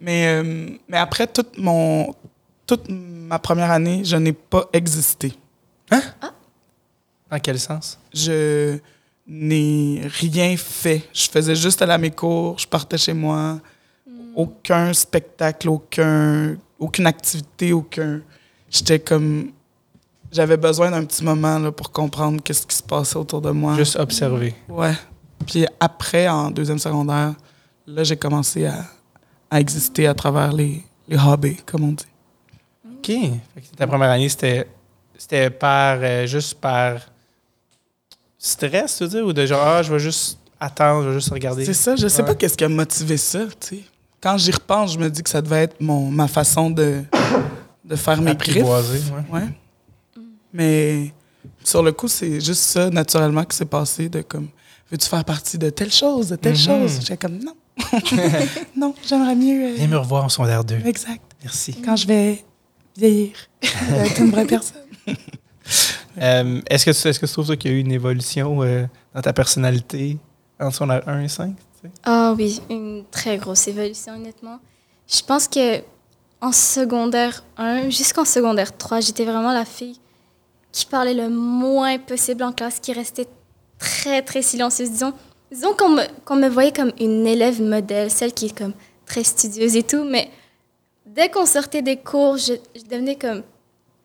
Mais, 0.00 0.26
euh, 0.28 0.68
mais 0.88 0.98
après 0.98 1.26
toute, 1.26 1.56
mon, 1.56 2.14
toute 2.66 2.84
ma 2.90 3.38
première 3.38 3.70
année, 3.70 4.02
je 4.04 4.16
n'ai 4.16 4.34
pas 4.34 4.68
existé. 4.72 5.32
Dans 5.90 7.38
quel 7.42 7.58
sens? 7.58 7.98
Je 8.12 8.78
n'ai 9.26 10.02
rien 10.20 10.56
fait. 10.56 11.02
Je 11.12 11.28
faisais 11.30 11.54
juste 11.56 11.80
aller 11.82 11.92
à 11.92 11.98
mes 11.98 12.10
cours, 12.10 12.58
je 12.58 12.66
partais 12.66 12.98
chez 12.98 13.12
moi. 13.14 13.58
Aucun 14.34 14.92
spectacle, 14.92 15.68
aucun, 15.70 16.56
aucune 16.78 17.06
activité, 17.06 17.72
aucun. 17.72 18.20
J'étais 18.70 18.98
comme. 18.98 19.52
J'avais 20.32 20.56
besoin 20.56 20.90
d'un 20.90 21.04
petit 21.04 21.22
moment 21.24 21.58
là, 21.58 21.70
pour 21.72 21.92
comprendre 21.92 22.42
qu'est-ce 22.42 22.66
qui 22.66 22.76
se 22.76 22.82
passait 22.82 23.16
autour 23.16 23.40
de 23.40 23.50
moi. 23.50 23.76
Juste 23.76 23.96
observer. 23.96 24.54
Ouais. 24.68 24.92
Puis 25.46 25.64
après, 25.78 26.28
en 26.28 26.50
deuxième 26.50 26.78
secondaire, 26.78 27.34
là, 27.86 28.02
j'ai 28.04 28.16
commencé 28.16 28.66
à, 28.66 28.84
à 29.50 29.60
exister 29.60 30.06
à 30.08 30.14
travers 30.14 30.52
les, 30.52 30.82
les 31.08 31.16
hobbies, 31.16 31.56
comme 31.64 31.84
on 31.84 31.92
dit. 31.92 32.04
OK. 32.84 33.06
Fait 33.06 33.60
que 33.60 33.76
ta 33.76 33.86
première 33.86 34.10
année, 34.10 34.28
c'était, 34.28 34.66
c'était 35.16 35.48
par, 35.50 35.98
euh, 36.02 36.26
juste 36.26 36.54
par 36.54 36.98
stress, 38.38 38.96
tu 38.98 39.04
veux 39.04 39.10
dire, 39.10 39.26
ou 39.26 39.32
de 39.32 39.46
genre, 39.46 39.62
ah, 39.64 39.82
je 39.82 39.92
vais 39.92 39.98
juste 39.98 40.38
attendre, 40.58 41.04
je 41.04 41.08
vais 41.08 41.14
juste 41.14 41.30
regarder. 41.32 41.64
C'est 41.64 41.74
ça, 41.74 41.96
je 41.96 42.08
sais 42.08 42.22
Ouais. 42.22 42.28
pas 42.28 42.34
qu'est-ce 42.34 42.56
qui 42.56 42.64
a 42.64 42.68
motivé 42.68 43.16
ça, 43.16 43.46
tu 43.60 43.76
sais. 43.76 43.84
Quand 44.26 44.38
j'y 44.38 44.50
repense, 44.50 44.94
je 44.94 44.98
me 44.98 45.08
dis 45.08 45.22
que 45.22 45.30
ça 45.30 45.40
devait 45.40 45.62
être 45.62 45.80
mon, 45.80 46.10
ma 46.10 46.26
façon 46.26 46.68
de, 46.68 47.02
de 47.84 47.94
faire 47.94 48.20
mes 48.20 48.34
griffes. 48.34 48.56
Apprivoiser, 48.56 48.98
ouais. 49.30 49.38
Ouais. 49.40 49.48
Mais 50.52 51.12
sur 51.62 51.80
le 51.80 51.92
coup, 51.92 52.08
c'est 52.08 52.40
juste 52.40 52.62
ça, 52.62 52.90
naturellement, 52.90 53.44
qui 53.44 53.56
s'est 53.56 53.64
passé 53.66 54.08
de 54.08 54.22
comme, 54.22 54.48
veux-tu 54.90 55.06
faire 55.08 55.24
partie 55.24 55.58
de 55.58 55.70
telle 55.70 55.92
chose, 55.92 56.30
de 56.30 56.34
telle 56.36 56.54
Mhm. 56.54 56.58
chose? 56.58 56.98
J'étais 57.02 57.16
comme, 57.16 57.38
non. 57.38 57.54
non, 58.76 58.94
j'aimerais 59.06 59.36
mieux. 59.36 59.64
euh, 59.70 59.74
Viens 59.76 59.86
me 59.86 59.98
revoir 59.98 60.24
en 60.24 60.28
secondaire 60.28 60.64
2. 60.64 60.80
Exact. 60.84 61.22
Merci. 61.44 61.74
Quand 61.84 61.94
je 61.94 62.08
vais 62.08 62.44
vieillir, 62.96 63.30
être 63.62 64.18
une 64.20 64.32
vraie 64.32 64.46
personne. 64.46 64.82
Euh, 66.18 66.62
est-ce, 66.70 66.86
que 66.86 66.92
tu, 66.92 67.08
est-ce 67.08 67.20
que 67.20 67.26
tu 67.26 67.32
trouves 67.32 67.54
qu'il 67.58 67.70
y 67.70 67.74
a 67.74 67.76
eu 67.76 67.80
une 67.80 67.92
évolution 67.92 68.62
euh, 68.62 68.86
dans 69.14 69.20
ta 69.20 69.34
personnalité 69.34 70.16
entre 70.58 70.72
secondaire 70.74 71.02
1 71.06 71.20
et 71.24 71.28
5? 71.28 71.54
Ah 72.04 72.34
oui, 72.36 72.60
une 72.70 73.04
très 73.10 73.36
grosse 73.38 73.68
évolution, 73.68 74.14
honnêtement. 74.14 74.58
Je 75.08 75.22
pense 75.22 75.48
que 75.48 75.80
en 76.40 76.52
secondaire 76.52 77.44
1 77.56 77.90
jusqu'en 77.90 78.24
secondaire 78.24 78.76
3, 78.76 79.00
j'étais 79.00 79.24
vraiment 79.24 79.52
la 79.52 79.64
fille 79.64 79.98
qui 80.72 80.84
parlait 80.84 81.14
le 81.14 81.28
moins 81.28 81.98
possible 81.98 82.42
en 82.42 82.52
classe, 82.52 82.80
qui 82.80 82.92
restait 82.92 83.28
très, 83.78 84.22
très 84.22 84.42
silencieuse. 84.42 84.90
Disons, 84.90 85.12
disons 85.50 85.74
qu'on 85.74 85.88
me, 85.88 86.40
me 86.40 86.48
voyait 86.48 86.72
comme 86.72 86.92
une 87.00 87.26
élève 87.26 87.62
modèle, 87.62 88.10
celle 88.10 88.32
qui 88.32 88.46
est 88.46 88.58
comme 88.58 88.74
très 89.06 89.24
studieuse 89.24 89.76
et 89.76 89.82
tout, 89.82 90.04
mais 90.04 90.30
dès 91.06 91.30
qu'on 91.30 91.46
sortait 91.46 91.82
des 91.82 91.96
cours, 91.96 92.36
je, 92.36 92.54
je 92.74 92.82
devenais 92.82 93.16
comme 93.16 93.42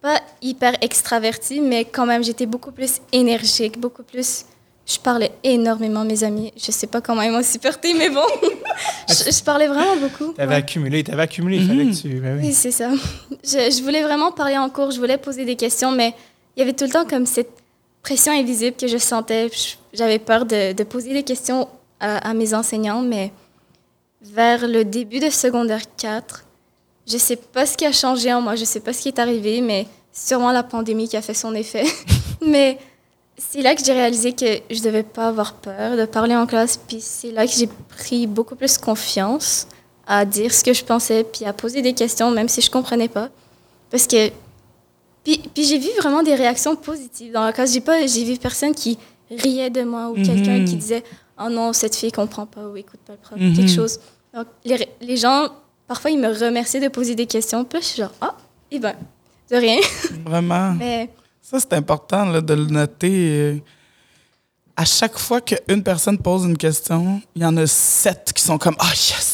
pas 0.01 0.19
hyper 0.41 0.73
extravertie, 0.81 1.61
mais 1.61 1.85
quand 1.85 2.05
même, 2.05 2.23
j'étais 2.23 2.45
beaucoup 2.45 2.71
plus 2.71 3.01
énergique, 3.11 3.79
beaucoup 3.79 4.03
plus... 4.03 4.45
Je 4.85 4.97
parlais 4.99 5.31
énormément, 5.43 6.03
mes 6.03 6.23
amis. 6.23 6.51
Je 6.57 6.71
sais 6.71 6.87
pas 6.87 7.01
comment 7.01 7.21
ils 7.21 7.31
m'ont 7.31 7.43
supporté, 7.43 7.93
mais 7.93 8.09
bon, 8.09 8.25
je, 9.09 9.31
je 9.31 9.43
parlais 9.43 9.67
vraiment 9.67 9.95
beaucoup. 9.95 10.33
T'avais 10.33 10.49
Ouais. 10.53 10.55
accumulé, 10.59 11.03
t'avais 11.03 11.21
accumulé, 11.23 11.57
il 11.57 11.67
fallait 11.67 11.85
que 11.85 11.95
tu. 12.01 12.09
ben 12.19 12.37
oui. 12.39 12.47
Oui, 12.47 12.53
c'est 12.53 12.71
ça. 12.71 12.89
Je, 13.43 13.71
je 13.71 13.83
voulais 13.83 14.01
vraiment 14.03 14.31
parler 14.31 14.57
en 14.57 14.69
cours, 14.69 14.91
je 14.91 14.99
voulais 14.99 15.17
poser 15.17 15.45
des 15.45 15.55
questions, 15.55 15.91
mais 15.91 16.13
il 16.55 16.59
y 16.59 16.63
avait 16.63 16.73
tout 16.73 16.83
le 16.85 16.89
temps 16.89 17.05
comme 17.05 17.25
cette 17.25 17.51
pression 18.03 18.33
invisible 18.33 18.75
que 18.75 18.87
je 18.87 18.97
sentais. 18.97 19.49
J'avais 19.93 20.19
peur 20.19 20.45
de, 20.45 20.73
de 20.73 20.83
poser 20.83 21.13
des 21.13 21.23
questions 21.23 21.69
à, 21.99 22.29
à 22.29 22.33
mes 22.33 22.53
enseignants, 22.53 23.01
mais 23.01 23.31
vers 24.21 24.67
le 24.67 24.83
début 24.83 25.19
de 25.19 25.29
secondaire 25.29 25.81
4, 25.97 26.43
je 27.07 27.17
sais 27.17 27.35
pas 27.35 27.65
ce 27.65 27.77
qui 27.77 27.85
a 27.85 27.91
changé 27.91 28.33
en 28.33 28.41
moi, 28.41 28.55
je 28.55 28.65
sais 28.65 28.79
pas 28.79 28.93
ce 28.93 29.01
qui 29.03 29.07
est 29.09 29.19
arrivé, 29.19 29.61
mais 29.61 29.87
sûrement 30.11 30.51
la 30.51 30.63
pandémie 30.63 31.07
qui 31.07 31.17
a 31.17 31.21
fait 31.21 31.33
son 31.33 31.53
effet. 31.55 31.85
mais 32.45 32.77
c'est 33.49 33.61
là 33.61 33.75
que 33.75 33.83
j'ai 33.83 33.93
réalisé 33.93 34.33
que 34.33 34.45
je 34.69 34.81
devais 34.81 35.03
pas 35.03 35.27
avoir 35.27 35.53
peur 35.53 35.97
de 35.97 36.05
parler 36.05 36.35
en 36.35 36.45
classe, 36.45 36.77
puis 36.77 36.99
c'est 37.01 37.31
là 37.31 37.45
que 37.45 37.51
j'ai 37.53 37.67
pris 37.89 38.27
beaucoup 38.27 38.55
plus 38.55 38.77
confiance 38.77 39.67
à 40.07 40.25
dire 40.25 40.53
ce 40.53 40.63
que 40.63 40.73
je 40.73 40.83
pensais, 40.83 41.23
puis 41.23 41.45
à 41.45 41.53
poser 41.53 41.81
des 41.81 41.93
questions, 41.93 42.31
même 42.31 42.49
si 42.49 42.61
je 42.61 42.69
comprenais 42.69 43.07
pas. 43.07 43.29
Parce 43.89 44.07
que. 44.07 44.29
Puis, 45.23 45.37
puis 45.53 45.63
j'ai 45.65 45.77
vu 45.77 45.89
vraiment 45.99 46.23
des 46.23 46.33
réactions 46.33 46.75
positives 46.75 47.31
dans 47.31 47.45
la 47.45 47.53
classe. 47.53 47.71
J'ai 47.73 47.81
pas, 47.81 48.05
j'ai 48.07 48.23
vu 48.25 48.37
personne 48.37 48.73
qui 48.73 48.97
riait 49.29 49.69
de 49.69 49.83
moi 49.83 50.09
ou 50.09 50.15
quelqu'un 50.15 50.57
Mhm. 50.59 50.65
qui 50.65 50.75
disait 50.75 51.03
Oh 51.39 51.49
non, 51.49 51.73
cette 51.73 51.95
fille 51.95 52.11
comprend 52.11 52.45
pas 52.45 52.67
ou 52.67 52.75
écoute 52.75 52.99
pas 53.05 53.13
le 53.13 53.19
prof, 53.19 53.39
Mhm. 53.39 53.55
quelque 53.55 53.71
chose. 53.71 53.99
Donc, 54.33 54.47
les, 54.65 54.87
les 54.99 55.17
gens, 55.17 55.49
parfois, 55.87 56.09
ils 56.11 56.17
me 56.19 56.27
remerciaient 56.27 56.79
de 56.79 56.87
poser 56.87 57.13
des 57.15 57.25
questions. 57.27 57.63
Puis 57.63 57.81
je 57.81 57.85
suis 57.85 58.01
genre 58.01 58.11
Ah, 58.19 58.35
eh 58.71 58.79
ben, 58.79 58.95
de 59.51 59.55
rien. 59.57 59.79
Vraiment? 60.25 60.71
Mais 60.73 61.09
Ça, 61.41 61.59
c'est 61.59 61.73
important 61.73 62.25
là, 62.25 62.41
de 62.41 62.53
le 62.53 62.65
noter. 62.65 63.63
À 64.77 64.85
chaque 64.85 65.17
fois 65.19 65.41
qu'une 65.41 65.83
personne 65.83 66.17
pose 66.17 66.45
une 66.45 66.57
question, 66.57 67.21
il 67.35 67.41
y 67.41 67.45
en 67.45 67.55
a 67.57 67.67
sept 67.67 68.31
qui 68.33 68.41
sont 68.43 68.57
comme 68.57 68.75
Ah, 68.79 68.89
yes! 68.93 69.33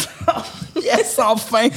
yes, 0.84 1.16
enfin! 1.20 1.68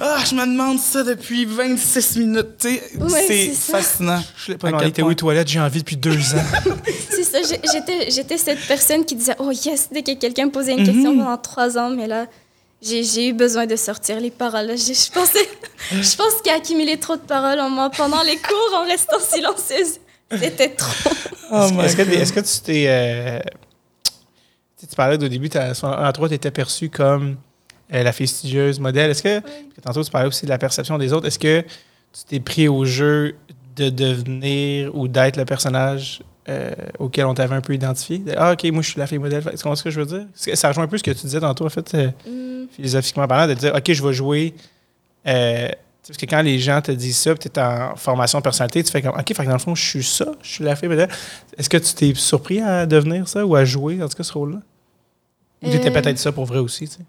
Ah, 0.00 0.18
je 0.28 0.34
me 0.36 0.46
demande 0.46 0.78
ça 0.78 1.02
depuis 1.02 1.44
26 1.44 2.16
minutes. 2.18 2.58
tu 2.58 2.68
sais. 2.76 2.82
Ouais, 2.98 3.24
c'est 3.26 3.72
fascinant. 3.72 4.22
Je 4.36 4.52
l'ai 4.52 4.58
pas 4.58 4.68
où 4.68 4.70
point? 4.90 5.08
les 5.08 5.16
toilettes, 5.16 5.48
j'ai 5.48 5.60
envie 5.60 5.80
depuis 5.80 5.96
deux 5.96 6.16
ans. 6.34 6.44
c'est 7.10 7.24
ça, 7.24 7.38
j'étais, 7.42 8.10
j'étais 8.10 8.38
cette 8.38 8.64
personne 8.68 9.04
qui 9.04 9.16
disait 9.16 9.34
Oh 9.40 9.50
yes, 9.50 9.88
dès 9.92 10.02
que 10.02 10.14
quelqu'un 10.14 10.46
me 10.46 10.50
posait 10.52 10.72
une 10.72 10.80
Mhm. 10.80 10.86
question 10.86 11.16
pendant 11.18 11.38
trois 11.38 11.76
ans, 11.76 11.90
mais 11.90 12.06
là, 12.06 12.26
j'ai, 12.82 13.04
j'ai 13.04 13.28
eu 13.28 13.32
besoin 13.32 13.66
de 13.66 13.76
sortir 13.76 14.18
les 14.20 14.30
paroles. 14.30 14.76
J'ai- 14.76 14.94
Je 14.94 15.10
pensais, 15.12 15.48
je 15.90 16.16
pense 16.16 16.40
qu'il 16.42 16.52
a 16.52 16.56
accumulé 16.56 16.98
trop 16.98 17.16
de 17.16 17.22
paroles 17.22 17.60
en 17.60 17.70
moi 17.70 17.90
pendant 17.90 18.22
les 18.22 18.36
cours 18.36 18.74
en 18.76 18.84
restant 18.84 19.18
silencieuse. 19.20 19.98
C'était 20.30 20.70
trop. 20.70 20.90
Oh 21.52 21.68
Est-ce 21.82 21.96
que, 21.96 22.02
est-ce 22.02 22.32
que 22.32 22.40
tu 22.40 22.60
t'es. 22.64 22.84
euh, 22.88 23.38
tu 24.80 24.96
parlais 24.96 25.14
au 25.22 25.28
début, 25.28 25.48
en 25.82 26.12
trois, 26.12 26.28
tu 26.28 26.34
étais 26.34 26.50
perçue 26.50 26.88
comme 26.90 27.36
euh, 27.92 28.02
la 28.02 28.12
fille 28.12 28.26
studieuse, 28.26 28.80
modèle. 28.80 29.10
Est-ce 29.10 29.22
que 29.22 29.40
tantôt, 29.82 30.02
tu 30.02 30.10
parlais 30.10 30.28
aussi 30.28 30.44
de 30.46 30.50
la 30.50 30.58
perception 30.58 30.98
des 30.98 31.12
autres, 31.12 31.26
est-ce 31.26 31.38
que 31.38 31.60
tu 31.62 32.24
t'es 32.26 32.40
pris 32.40 32.66
au 32.68 32.84
jeu 32.84 33.36
de 33.76 33.90
devenir 33.90 34.94
ou 34.96 35.06
d'être 35.08 35.36
le 35.36 35.44
personnage 35.44 36.22
euh, 36.48 36.70
auquel 36.98 37.26
on 37.26 37.34
t'avait 37.34 37.54
un 37.54 37.60
peu 37.60 37.74
identifié. 37.74 38.18
De, 38.18 38.34
ah, 38.36 38.52
OK, 38.52 38.64
moi, 38.72 38.82
je 38.82 38.90
suis 38.90 38.98
la 38.98 39.06
fille 39.06 39.18
modèle. 39.18 39.42
Tu 39.42 39.50
comprends 39.56 39.76
ce 39.76 39.82
que 39.84 39.90
je 39.90 40.00
veux 40.00 40.06
dire? 40.06 40.26
Ça 40.56 40.68
rejoint 40.68 40.84
un 40.84 40.88
peu 40.88 40.98
ce 40.98 41.02
que 41.02 41.10
tu 41.12 41.20
disais 41.22 41.40
tantôt, 41.40 41.64
en 41.66 41.70
fait, 41.70 41.94
euh, 41.94 42.10
Hmm, 42.26 42.66
philosophiquement 42.70 43.26
parlant, 43.28 43.46
de 43.48 43.54
dire, 43.54 43.74
OK, 43.74 43.92
je 43.92 44.02
vais 44.06 44.12
jouer. 44.12 44.54
euh, 45.26 45.68
parce 46.04 46.18
que 46.18 46.26
quand 46.26 46.42
les 46.42 46.58
gens 46.58 46.80
te 46.80 46.90
disent 46.90 47.16
ça, 47.18 47.32
tu 47.36 47.46
es 47.46 47.58
en 47.60 47.94
formation 47.94 48.38
de 48.38 48.42
personnalité, 48.42 48.82
tu 48.82 48.90
fais 48.90 49.02
comme, 49.02 49.14
OK, 49.16 49.28
fait 49.28 49.34
que 49.34 49.44
dans 49.46 49.52
le 49.52 49.58
fond, 49.60 49.74
je 49.76 49.84
suis 49.84 50.02
ça, 50.02 50.32
je 50.42 50.48
suis 50.50 50.64
la 50.64 50.74
fille 50.74 50.88
modèle. 50.88 51.08
Est-ce 51.56 51.68
que 51.68 51.76
tu 51.76 51.94
t'es 51.94 52.12
surpris 52.14 52.60
à 52.60 52.86
devenir 52.86 53.28
ça 53.28 53.46
ou 53.46 53.54
à 53.54 53.64
jouer, 53.64 54.02
en 54.02 54.08
tout 54.08 54.16
cas, 54.16 54.24
ce 54.24 54.32
rôle-là? 54.32 54.58
Ou 55.62 55.70
tu 55.70 55.76
étais 55.76 55.92
peut-être 55.92 56.18
ça 56.18 56.32
pour 56.32 56.44
vrai 56.44 56.58
aussi, 56.58 56.88
tu 56.88 56.94
sais? 56.96 57.02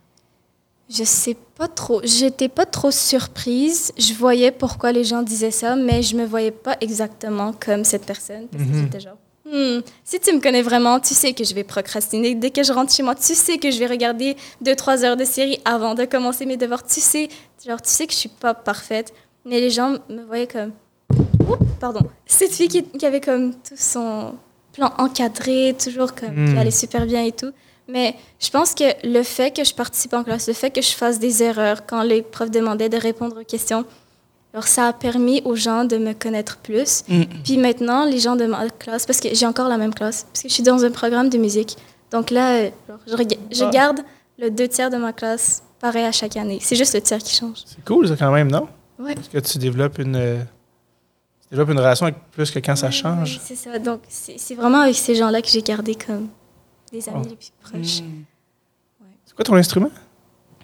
Je 0.90 1.04
sais 1.04 1.36
pas 1.56 1.68
trop. 1.68 2.02
J'étais 2.04 2.50
pas 2.50 2.66
trop 2.66 2.92
surprise. 2.92 3.92
Je 3.98 4.14
voyais 4.14 4.52
pourquoi 4.52 4.92
les 4.92 5.04
gens 5.04 5.22
disaient 5.24 5.52
ça, 5.52 5.76
mais 5.76 6.02
je 6.04 6.16
me 6.16 6.26
voyais 6.26 6.52
pas 6.52 6.76
exactement 6.82 7.54
comme 7.54 7.84
cette 7.84 8.06
personne. 8.06 8.48
Parce 8.52 8.64
que 8.64 8.70
Mhm. 8.70 8.84
j'étais 8.86 9.00
genre, 9.00 9.18
Hmm, 9.46 9.82
si 10.06 10.20
tu 10.22 10.34
me 10.34 10.40
connais 10.40 10.62
vraiment, 10.62 11.00
tu 11.02 11.14
sais 11.14 11.34
que 11.34 11.44
je 11.44 11.54
vais 11.54 11.64
procrastiner. 11.66 12.34
Dès 12.34 12.50
que 12.50 12.64
je 12.64 12.72
rentre 12.72 12.94
chez 12.94 13.04
moi, 13.04 13.14
tu 13.14 13.36
sais 13.36 13.58
que 13.58 13.70
je 13.72 13.78
vais 13.78 13.88
regarder 13.88 14.36
deux, 14.62 14.74
trois 14.76 15.04
heures 15.04 15.18
de 15.18 15.26
série 15.26 15.60
avant 15.66 15.96
de 15.96 16.06
commencer 16.06 16.46
mes 16.46 16.56
devoirs. 16.58 16.84
Tu 16.84 17.02
sais, 17.02 17.28
genre, 17.68 17.82
tu 17.82 17.90
sais 17.90 18.08
que 18.08 18.14
je 18.14 18.18
suis 18.20 18.30
pas 18.30 18.54
parfaite. 18.54 19.14
Mais 19.46 19.60
les 19.60 19.70
gens 19.70 19.98
me 20.10 20.24
voyaient 20.24 20.48
comme, 20.48 20.72
Oups, 21.50 21.60
pardon, 21.80 22.00
cette 22.26 22.52
fille 22.54 22.70
qui, 22.70 22.84
qui 22.84 23.06
avait 23.06 23.20
comme 23.20 23.52
tout 23.54 23.76
son 23.76 24.34
plan 24.72 24.92
encadré, 24.98 25.76
toujours 25.78 26.16
comme, 26.16 26.34
Hmm. 26.48 26.54
qui 26.54 26.58
allait 26.60 26.72
super 26.72 27.06
bien 27.06 27.24
et 27.26 27.34
tout. 27.34 27.52
Mais 27.88 28.16
je 28.40 28.50
pense 28.50 28.74
que 28.74 28.84
le 29.06 29.24
fait 29.24 29.56
que 29.56 29.64
je 29.64 29.74
participe 29.74 30.14
en 30.14 30.24
classe, 30.24 30.48
le 30.48 30.54
fait 30.54 30.72
que 30.72 30.82
je 30.82 30.92
fasse 30.92 31.20
des 31.20 31.44
erreurs 31.44 31.86
quand 31.86 32.02
les 32.04 32.22
profs 32.22 32.52
demandaient 32.52 32.90
de 32.90 32.98
répondre 32.98 33.42
aux 33.42 33.44
questions, 33.44 33.86
alors 34.54 34.68
ça 34.68 34.88
a 34.88 34.94
permis 34.94 35.42
aux 35.46 35.56
gens 35.56 35.84
de 35.84 35.98
me 35.98 36.14
connaître 36.14 36.58
plus. 36.58 37.04
Mm. 37.10 37.24
Puis 37.44 37.58
maintenant, 37.58 38.06
les 38.06 38.20
gens 38.20 38.36
de 38.36 38.46
ma 38.46 38.70
classe, 38.70 39.06
parce 39.06 39.20
que 39.20 39.30
j'ai 39.34 39.46
encore 39.46 39.68
la 39.68 39.78
même 39.78 39.94
classe, 39.94 40.26
parce 40.32 40.44
que 40.44 40.50
je 40.50 40.54
suis 40.54 40.64
dans 40.64 40.86
un 40.86 40.92
programme 40.92 41.30
de 41.30 41.38
musique. 41.38 41.76
Donc 42.12 42.30
là, 42.30 42.58
euh, 42.58 42.70
je, 43.08 43.64
Ah. 43.64 43.70
garde 43.72 44.00
le 44.38 44.50
deux 44.50 44.68
tiers 44.68 44.90
de 44.92 44.98
ma 44.98 45.12
classe 45.12 45.64
pareil 45.80 46.06
à 46.06 46.12
chaque 46.12 46.38
année. 46.38 46.60
C'est 46.62 46.76
juste 46.76 46.94
le 46.94 47.02
tiers 47.02 47.18
qui 47.18 47.36
change. 47.36 47.58
C'est 47.66 47.84
cool, 47.84 48.08
ça, 48.08 48.16
quand 48.16 48.32
même, 48.32 48.50
non? 48.52 48.68
Ouais. 49.00 49.16
Parce 49.16 49.28
que 49.28 49.40
tu 49.40 49.58
développes 49.58 49.98
une, 49.98 50.16
euh, 50.16 50.38
tu 51.42 51.50
développes 51.50 51.72
une 51.72 51.80
relation 51.80 52.06
avec 52.06 52.18
plus 52.32 52.52
que 52.52 52.60
quand 52.60 52.76
ça 52.76 52.92
change. 52.92 53.34
ouais, 53.34 53.42
c'est 53.44 53.56
ça. 53.56 53.78
Donc 53.80 54.02
c'est 54.08 54.56
vraiment 54.56 54.82
avec 54.82 54.96
ces 54.96 55.16
gens-là 55.16 55.42
que 55.42 55.50
j'ai 55.50 55.62
gardé 55.64 55.96
comme 55.96 56.30
des 56.94 57.10
amis 57.10 57.24
Oh. 57.26 57.30
les 57.30 57.36
plus 57.36 57.52
proches. 57.62 58.02
Mm. 58.02 58.24
C'est 59.26 59.36
quoi 59.36 59.44
ton 59.46 59.56
instrument? 59.56 59.90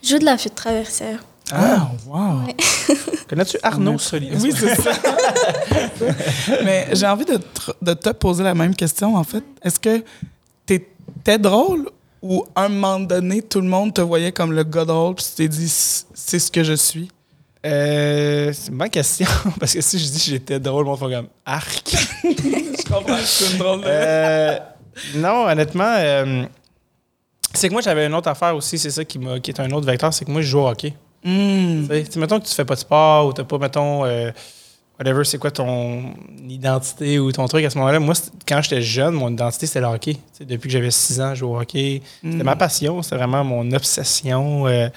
Je 0.02 0.10
joue 0.10 0.20
de 0.20 0.26
la 0.26 0.38
flûte 0.38 0.56
traversière. 0.56 1.20
Ah, 1.52 1.90
wow. 2.06 2.46
Ouais. 2.46 2.56
Connais-tu 3.28 3.58
Arnaud? 3.64 3.98
Solier? 3.98 4.38
Oui, 4.40 4.54
c'est 4.56 4.76
ça. 4.76 4.92
Mais 6.64 6.88
j'ai 6.94 7.08
envie 7.08 7.26
de 7.26 7.38
te, 7.38 7.72
de 7.82 7.94
te 7.94 8.10
poser 8.12 8.44
la 8.44 8.54
même 8.54 8.76
question, 8.76 9.16
en 9.16 9.24
fait. 9.24 9.44
Est-ce 9.64 9.80
que 9.80 10.04
t'étais 10.66 11.40
drôle 11.40 11.90
ou 12.22 12.46
à 12.54 12.66
un 12.66 12.70
moment 12.70 13.00
donné, 13.00 13.42
tout 13.42 13.62
le 13.62 13.68
monde 13.68 13.94
te 13.94 14.02
voyait 14.02 14.32
comme 14.32 14.52
le 14.52 14.64
gars 14.64 14.86
drôle 14.86 15.16
puis 15.16 15.26
tu 15.26 15.32
t'es 15.36 15.48
dit, 15.48 15.70
c'est 15.70 16.38
ce 16.40 16.52
que 16.52 16.64
je 16.64 16.74
suis? 16.74 17.10
Euh, 17.66 18.54
c'est 18.54 18.72
bonne 18.72 18.90
question. 18.90 19.28
Parce 19.60 19.74
que 19.74 19.82
si 19.82 19.98
je 19.98 20.06
dis 20.06 20.18
que 20.20 20.26
j'étais 20.32 20.60
drôle, 20.60 20.86
mon 20.86 20.96
font 20.96 21.10
comme 21.10 21.28
arc. 21.46 21.96
Je 22.24 22.84
comprends, 22.88 23.18
c'est 23.24 23.52
une 23.54 23.58
drôle 23.58 23.82
de... 23.82 23.86
Euh, 23.88 24.60
non, 25.16 25.47
honnêtement, 25.47 25.95
euh, 25.97 26.45
c'est 27.54 27.68
que 27.68 27.74
moi, 27.74 27.82
j'avais 27.82 28.06
une 28.06 28.14
autre 28.14 28.30
affaire 28.30 28.56
aussi. 28.56 28.78
C'est 28.78 28.91
ça 28.91 29.04
qui, 29.06 29.20
est 29.47 29.60
un 29.60 29.72
autre 29.72 29.86
vecteur. 29.86 30.14
C'est 30.14 30.26
que 30.26 30.32
moi, 30.32 30.41
je 30.41 30.47
joue 30.47 30.60
au 30.60 30.68
hockey. 30.68 30.93
Mm. 31.24 31.88
Tu 31.89 32.12
sais, 32.12 32.20
mettons 32.20 32.39
que 32.39 32.45
tu 32.45 32.54
fais 32.54 32.66
pas 32.66 32.76
de 32.76 32.80
sport 32.80 33.28
ou 33.28 33.34
t'as 33.34 33.43
pas, 33.43 33.58
mettons, 33.58 34.06
euh, 34.06 34.32
whatever, 35.00 35.24
c'est 35.24 35.38
quoi 35.38 35.52
ton 35.52 36.14
identité 36.47 37.20
ou 37.20 37.32
ton 37.32 37.47
truc 37.47 37.66
à 37.66 37.70
ce 37.70 37.78
moment-là. 37.80 38.00
Moi, 38.00 38.14
quand 38.47 38.62
j'étais 38.62 38.82
jeune, 38.82 39.16
mon 39.16 39.32
identité, 39.32 39.66
c'était 39.66 39.82
le 39.82 39.88
hockey. 39.88 40.18
Depuis 40.41 40.68
que 40.68 40.74
j'avais 40.74 40.91
6 40.91 41.22
ans, 41.22 41.34
je 41.34 41.39
joue 41.39 41.47
au 41.47 41.60
hockey. 41.60 42.02
C'était 42.24 42.38
Mm. 42.38 42.43
ma 42.43 42.56
passion, 42.56 43.02
c'était 43.02 43.18
vraiment 43.18 43.43
mon 43.43 43.70
obsession. 43.72 44.68
Euh, 44.68 44.88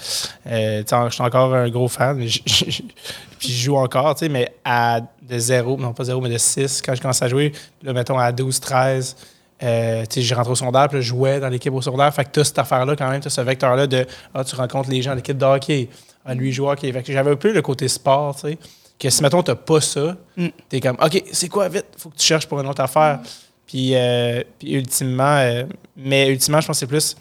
euh, 0.47 0.83
je 0.87 1.15
suis 1.15 1.23
encore 1.23 1.55
un 1.55 1.69
gros 1.71 1.89
fan. 1.89 2.17
mais 2.19 2.27
Puis 3.39 3.51
je 3.51 3.65
joue 3.65 3.77
encore, 3.77 4.15
mais 4.31 4.55
à 4.65 5.01
de 5.01 5.39
zéro, 5.39 5.77
non 5.77 5.93
pas 5.93 6.05
zéro, 6.05 6.21
mais 6.21 6.29
de 6.29 6.39
6, 6.39 6.81
quand 6.83 6.95
je 6.95 7.01
commence 7.01 7.23
à 7.23 7.29
jouer, 7.29 7.53
là, 7.83 7.93
mettons 7.93 8.19
à 8.19 8.31
12, 8.31 8.61
13, 8.61 9.17
euh, 9.63 10.05
j'ai 10.15 10.35
rentré 10.35 10.53
au 10.53 10.55
secondaire, 10.57 10.89
puis 10.89 10.99
je 11.03 11.09
jouais 11.09 11.41
dans 11.41 11.49
l'équipe 11.49 11.73
au 11.73 11.83
secondaire. 11.83 12.13
Fait 12.15 12.25
que 12.25 12.31
tu 12.31 12.45
cette 12.45 12.59
affaire-là, 12.59 12.97
quand 12.97 13.09
même, 13.11 13.21
tu 13.21 13.29
as 13.29 13.31
ce 13.31 13.41
vecteur-là 13.41 13.87
de 13.87 14.07
Ah, 14.35 14.45
tu 14.45 14.55
rencontres 14.57 14.91
les 14.91 15.03
gens 15.03 15.13
de 15.13 15.17
l'équipe 15.17 15.37
de 15.39 15.45
hockey. 15.45 15.89
Ah, 16.25 16.35
lui, 16.35 16.53
joue 16.53 16.69
hockey. 16.69 16.93
Fait 16.93 17.03
que 17.03 17.13
j'avais 17.13 17.31
un 17.31 17.37
peu 17.37 17.53
le 17.53 17.63
côté 17.63 17.89
sport, 17.89 18.35
tu 18.35 18.43
sais. 18.49 18.59
Que 18.99 19.11
si, 19.11 19.23
mettons, 19.23 19.43
t'as 19.43 19.55
pas 19.57 19.81
ça, 19.81 20.17
Mm. 20.37 20.47
t'es 20.69 20.81
comme 20.81 20.97
OK, 21.03 21.23
c'est 21.33 21.49
quoi, 21.49 21.69
vite, 21.69 21.87
faut 21.97 22.09
que 22.11 22.17
tu 22.17 22.25
cherches 22.25 22.47
pour 22.47 22.61
une 22.61 22.69
autre 22.69 22.83
affaire. 22.83 23.19
Puis, 23.67 23.95
euh, 23.95 24.43
puis 24.59 24.73
ultimement, 24.75 25.37
euh, 25.39 25.65
mais 25.97 26.29
ultimement, 26.29 26.61
je 26.61 26.67
pense 26.69 26.77
que 26.77 26.81
c'est 26.81 26.87
plus 26.87 27.17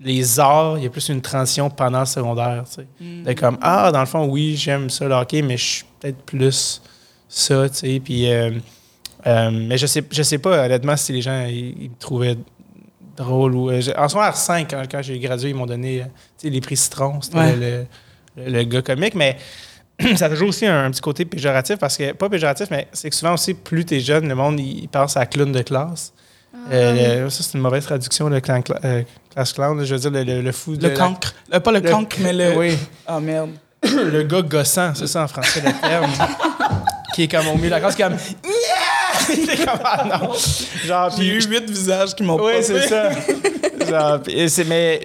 les 0.00 0.38
arts, 0.40 0.76
il 0.78 0.84
y 0.84 0.86
a 0.86 0.90
plus 0.90 1.08
une 1.08 1.20
transition 1.22 1.68
pendant 1.70 2.00
le 2.00 2.06
secondaire, 2.06 2.64
tu 2.68 2.76
sais. 2.76 2.86
Mm. 3.00 3.24
De 3.24 3.32
comme, 3.34 3.58
ah, 3.60 3.90
dans 3.92 4.00
le 4.00 4.06
fond, 4.06 4.24
oui, 4.26 4.56
j'aime 4.56 4.88
ça, 4.90 5.06
le 5.06 5.14
hockey, 5.14 5.42
mais 5.42 5.56
je 5.56 5.64
suis 5.64 5.84
peut-être 6.00 6.22
plus 6.24 6.80
ça, 7.28 7.68
tu 7.68 7.74
sais. 7.76 8.00
Puis, 8.02 8.26
euh, 9.26 9.50
mais 9.52 9.78
je 9.78 9.86
sais, 9.86 10.02
je 10.10 10.22
sais 10.22 10.38
pas, 10.38 10.64
honnêtement, 10.66 10.96
si 10.96 11.12
les 11.12 11.22
gens 11.22 11.44
ils, 11.48 11.74
ils 11.84 11.90
me 11.90 11.96
trouvaient 11.98 12.36
drôle 13.16 13.54
ou. 13.54 13.70
euh, 13.70 13.80
en 13.96 14.08
secondaire 14.08 14.36
5, 14.36 14.68
quand, 14.70 14.82
quand 14.90 15.02
j'ai 15.02 15.18
gradué, 15.18 15.50
ils 15.50 15.54
m'ont 15.54 15.66
donné 15.66 16.00
euh, 16.02 16.04
tu 16.38 16.48
sais, 16.48 16.50
les 16.50 16.60
prix 16.60 16.76
Citron, 16.76 17.20
c'était 17.22 17.38
Ouais. 17.38 17.56
le, 17.56 17.86
le- 18.44 18.50
le 18.50 18.62
gars 18.64 18.82
comique, 18.82 19.14
mais. 19.14 19.36
Ça 20.16 20.26
a 20.26 20.28
toujours 20.28 20.50
aussi 20.50 20.66
un, 20.66 20.84
un 20.84 20.90
petit 20.90 21.00
côté 21.00 21.24
péjoratif 21.24 21.76
parce 21.78 21.96
que, 21.96 22.12
pas 22.12 22.28
péjoratif, 22.28 22.66
mais 22.70 22.86
c'est 22.92 23.08
que 23.08 23.16
souvent 23.16 23.32
aussi, 23.32 23.54
plus 23.54 23.86
t'es 23.86 23.98
jeune, 24.00 24.28
le 24.28 24.34
monde, 24.34 24.60
il, 24.60 24.80
il 24.80 24.88
pense 24.90 25.16
à 25.16 25.24
clown 25.24 25.50
de 25.50 25.62
classe. 25.62 26.12
Ah, 26.52 26.58
Euh, 26.72 27.22
le- 27.24 27.30
ça, 27.30 27.42
c'est 27.42 27.54
une 27.56 27.62
mauvaise 27.62 27.84
traduction, 27.86 28.28
le 28.28 28.40
clan, 28.40 28.60
cla- 28.60 28.78
euh, 28.84 29.02
classe 29.32 29.54
clown. 29.54 29.82
Je 29.82 29.94
veux 29.94 30.00
dire, 30.00 30.10
le, 30.10 30.22
le- 30.22 30.42
le 30.42 30.52
fou 30.52 30.76
de. 30.76 30.88
Le 30.88 30.94
cancre. 30.94 31.34
Euh, 31.54 31.60
pas 31.60 31.72
le, 31.72 31.80
le- 31.80 31.90
cancre, 31.90 32.16
mais 32.20 32.34
le... 32.34 32.54
Oui. 32.58 32.76
Ah, 33.06 33.20
merde. 33.20 33.52
le 33.84 34.22
gars 34.24 34.42
gossant, 34.42 34.94
c'est 34.94 35.06
ça 35.06 35.22
en 35.24 35.28
français 35.28 35.62
le 35.64 35.72
terme. 35.80 36.10
qui 37.14 37.22
est 37.22 37.28
comme 37.28 37.48
au 37.48 37.54
milieu 37.54 37.66
de 37.68 37.70
la 37.70 37.80
classe, 37.80 37.94
qui 37.96 38.02
est 38.02 38.04
comme. 38.04 38.18
Ah 39.84 40.04
non. 40.22 40.32
Genre, 40.84 41.10
J'ai 41.16 41.26
eu 41.26 41.38
puis. 41.38 41.46
huit 41.48 41.70
visages 41.70 42.14
qui 42.14 42.22
m'ont 42.22 42.40
Oui, 42.42 42.54
c'est 42.62 42.88
ça. 42.88 43.10
Genre, 43.88 44.20
mais 44.66 45.00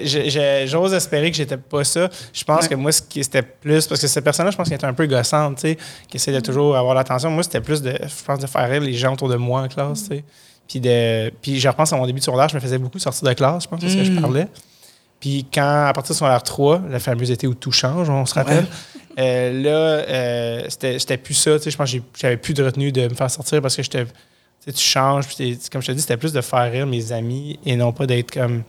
j'ose 0.67 0.93
espérer 0.93 1.29
que 1.29 1.37
j'étais 1.37 1.57
pas 1.57 1.83
ça. 1.83 2.09
Je 2.33 2.43
pense 2.43 2.63
Ouais. 2.63 2.69
que 2.69 2.75
moi, 2.75 2.91
ce 2.91 3.01
qui 3.01 3.23
c'était 3.23 3.41
plus. 3.43 3.85
Parce 3.87 4.01
que 4.01 4.07
cette 4.07 4.23
personne-là, 4.23 4.51
je 4.51 4.57
pense 4.57 4.67
qu'elle 4.67 4.77
était 4.77 4.85
un 4.87 4.93
peu 4.93 5.05
gossante, 5.05 5.57
tu 5.57 5.61
sais, 5.61 5.77
qui 6.09 6.17
essaie 6.17 6.31
de 6.31 6.39
toujours 6.39 6.75
avoir 6.75 6.95
l'attention. 6.95 7.29
Moi, 7.29 7.43
c'était 7.43 7.61
plus 7.61 7.81
de. 7.81 7.91
Je 7.91 8.23
pense 8.25 8.39
de 8.39 8.47
faire 8.47 8.67
rire 8.69 8.81
les 8.81 8.93
gens 8.93 9.13
autour 9.13 9.29
de 9.29 9.35
moi 9.35 9.61
en 9.61 9.67
classe, 9.67 10.03
tu 10.09 10.15
sais. 10.17 10.23
Puis, 10.67 10.79
de, 10.79 11.29
puis 11.41 11.59
je 11.59 11.67
repense 11.67 11.91
à 11.93 11.97
mon 11.97 12.05
début 12.07 12.19
de 12.19 12.23
secondaire, 12.23 12.47
je 12.49 12.55
me 12.55 12.59
faisais 12.61 12.77
beaucoup 12.77 12.97
sortir 12.97 13.27
de 13.27 13.33
classe, 13.33 13.63
je 13.63 13.67
pense, 13.67 13.81
parce 13.81 13.93
que 13.93 14.03
je 14.03 14.11
Mm. 14.11 14.21
parlais. 14.21 14.47
Puis 15.21 15.45
quand, 15.53 15.85
à 15.85 15.93
partir 15.93 16.13
de 16.13 16.17
secondaire 16.17 16.43
3, 16.43 16.81
le 16.89 16.99
fameux 16.99 17.29
été 17.31 17.47
où 17.47 17.53
tout 17.53 17.71
change, 17.71 18.09
on 18.09 18.25
se 18.25 18.33
rappelle, 18.33 18.65
euh, 19.19 19.61
là, 19.61 19.69
euh, 20.09 20.65
c'était 20.67 21.17
plus 21.17 21.35
ça. 21.35 21.57
tu 21.57 21.63
sais, 21.65 21.71
Je 21.71 21.77
pense 21.77 21.91
que 21.93 21.99
j'avais 22.19 22.37
plus 22.37 22.53
de 22.55 22.63
retenue 22.63 22.91
de 22.91 23.03
me 23.07 23.13
faire 23.13 23.29
sortir 23.31 23.61
parce 23.61 23.75
que 23.75 23.83
j'étais. 23.83 24.05
Tu 24.05 24.11
sais, 24.65 24.73
tu 24.73 24.83
changes. 24.83 25.27
Puis 25.27 25.59
comme 25.71 25.81
je 25.81 25.87
te 25.87 25.91
dis, 25.93 26.01
c'était 26.01 26.17
plus 26.17 26.33
de 26.33 26.41
faire 26.41 26.71
rire 26.71 26.87
mes 26.87 27.11
amis 27.11 27.59
et 27.65 27.75
non 27.75 27.93
pas 27.93 28.07
d'être 28.07 28.31
comme. 28.31 28.63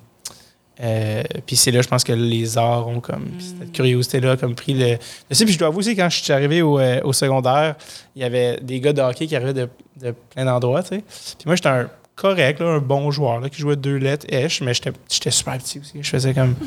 euh, 0.82 1.22
puis 1.46 1.56
c'est 1.56 1.70
là, 1.70 1.80
je 1.80 1.88
pense 1.88 2.04
que 2.04 2.12
les 2.12 2.58
arts 2.58 2.86
ont 2.86 3.00
comme. 3.00 3.30
cette 3.40 3.72
curiosité-là, 3.72 4.36
comme 4.36 4.54
pris 4.54 4.74
le. 4.74 4.98
Sais, 5.30 5.44
puis 5.46 5.54
je 5.54 5.58
dois 5.58 5.68
avouer 5.68 5.78
aussi, 5.78 5.96
quand 5.96 6.10
je 6.10 6.22
suis 6.22 6.32
arrivé 6.34 6.60
au, 6.60 6.78
euh, 6.78 7.00
au 7.02 7.14
secondaire, 7.14 7.76
il 8.14 8.20
y 8.20 8.24
avait 8.26 8.58
des 8.60 8.78
gars 8.78 8.92
de 8.92 9.00
hockey 9.00 9.26
qui 9.26 9.36
arrivaient 9.36 9.54
de, 9.54 9.68
de 10.02 10.14
plein 10.34 10.44
d'endroits, 10.44 10.82
tu 10.82 10.96
sais. 10.96 11.04
Puis 11.38 11.46
moi, 11.46 11.56
j'étais 11.56 11.68
un 11.70 11.88
correct, 12.22 12.60
là, 12.60 12.66
un 12.68 12.78
bon 12.78 13.10
joueur, 13.10 13.40
là, 13.40 13.48
qui 13.48 13.60
jouait 13.60 13.74
deux 13.74 13.96
lettres, 13.96 14.26
esh, 14.28 14.60
mais 14.60 14.72
j'étais 14.74 15.30
super 15.30 15.58
petit 15.58 15.80
aussi. 15.80 15.98
Je 16.00 16.08
faisais 16.08 16.32
comme. 16.32 16.54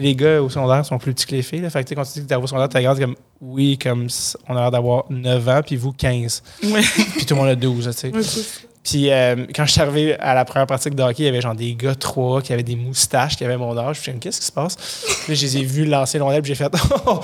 Les 0.00 0.14
gars 0.14 0.40
au 0.40 0.48
secondaire 0.48 0.86
sont 0.86 0.96
plus 0.96 1.12
petits 1.12 1.26
que 1.26 1.34
les 1.34 1.42
filles. 1.42 1.60
Là. 1.60 1.70
Fait 1.70 1.82
que 1.82 1.92
quand 1.92 2.04
tu 2.04 2.12
dis 2.12 2.22
que 2.22 2.28
t'es 2.28 2.36
au 2.36 2.46
secondaire, 2.46 2.68
t'es 2.68 2.84
grande, 2.84 3.00
comme 3.00 3.16
oui, 3.40 3.76
comme 3.76 4.06
on 4.48 4.56
a 4.56 4.60
l'air 4.60 4.70
d'avoir 4.70 5.06
9 5.10 5.48
ans, 5.48 5.60
puis 5.66 5.74
vous 5.74 5.90
15. 5.90 6.40
Ouais. 6.62 6.80
Puis 7.16 7.26
tout 7.26 7.34
le 7.34 7.40
monde 7.40 7.48
a 7.48 7.56
12, 7.56 7.86
tu 7.86 7.92
sais. 7.92 8.12
Puis 8.84 9.10
euh, 9.10 9.44
quand 9.52 9.66
je 9.66 9.72
suis 9.72 9.80
arrivé 9.80 10.16
à 10.20 10.34
la 10.34 10.44
première 10.44 10.68
pratique 10.68 10.94
de 10.94 11.02
hockey, 11.02 11.24
il 11.24 11.26
y 11.26 11.28
avait 11.28 11.40
genre 11.40 11.56
des 11.56 11.74
gars 11.74 11.96
trois 11.96 12.40
qui 12.40 12.52
avaient 12.52 12.62
des 12.62 12.76
moustaches, 12.76 13.36
qui 13.36 13.44
avaient 13.44 13.56
mon 13.56 13.76
âge. 13.76 13.96
Je 13.96 14.00
me 14.00 14.02
suis 14.04 14.12
dit, 14.12 14.18
qu'est-ce 14.20 14.38
qui 14.38 14.46
se 14.46 14.52
passe? 14.52 14.76
Là, 15.28 15.34
je 15.34 15.42
les 15.42 15.58
ai 15.58 15.64
vus 15.64 15.84
lancer 15.84 16.18
l'ondelle, 16.18 16.42
puis 16.42 16.50
j'ai 16.50 16.54
fait, 16.54 16.72
oh! 17.06 17.20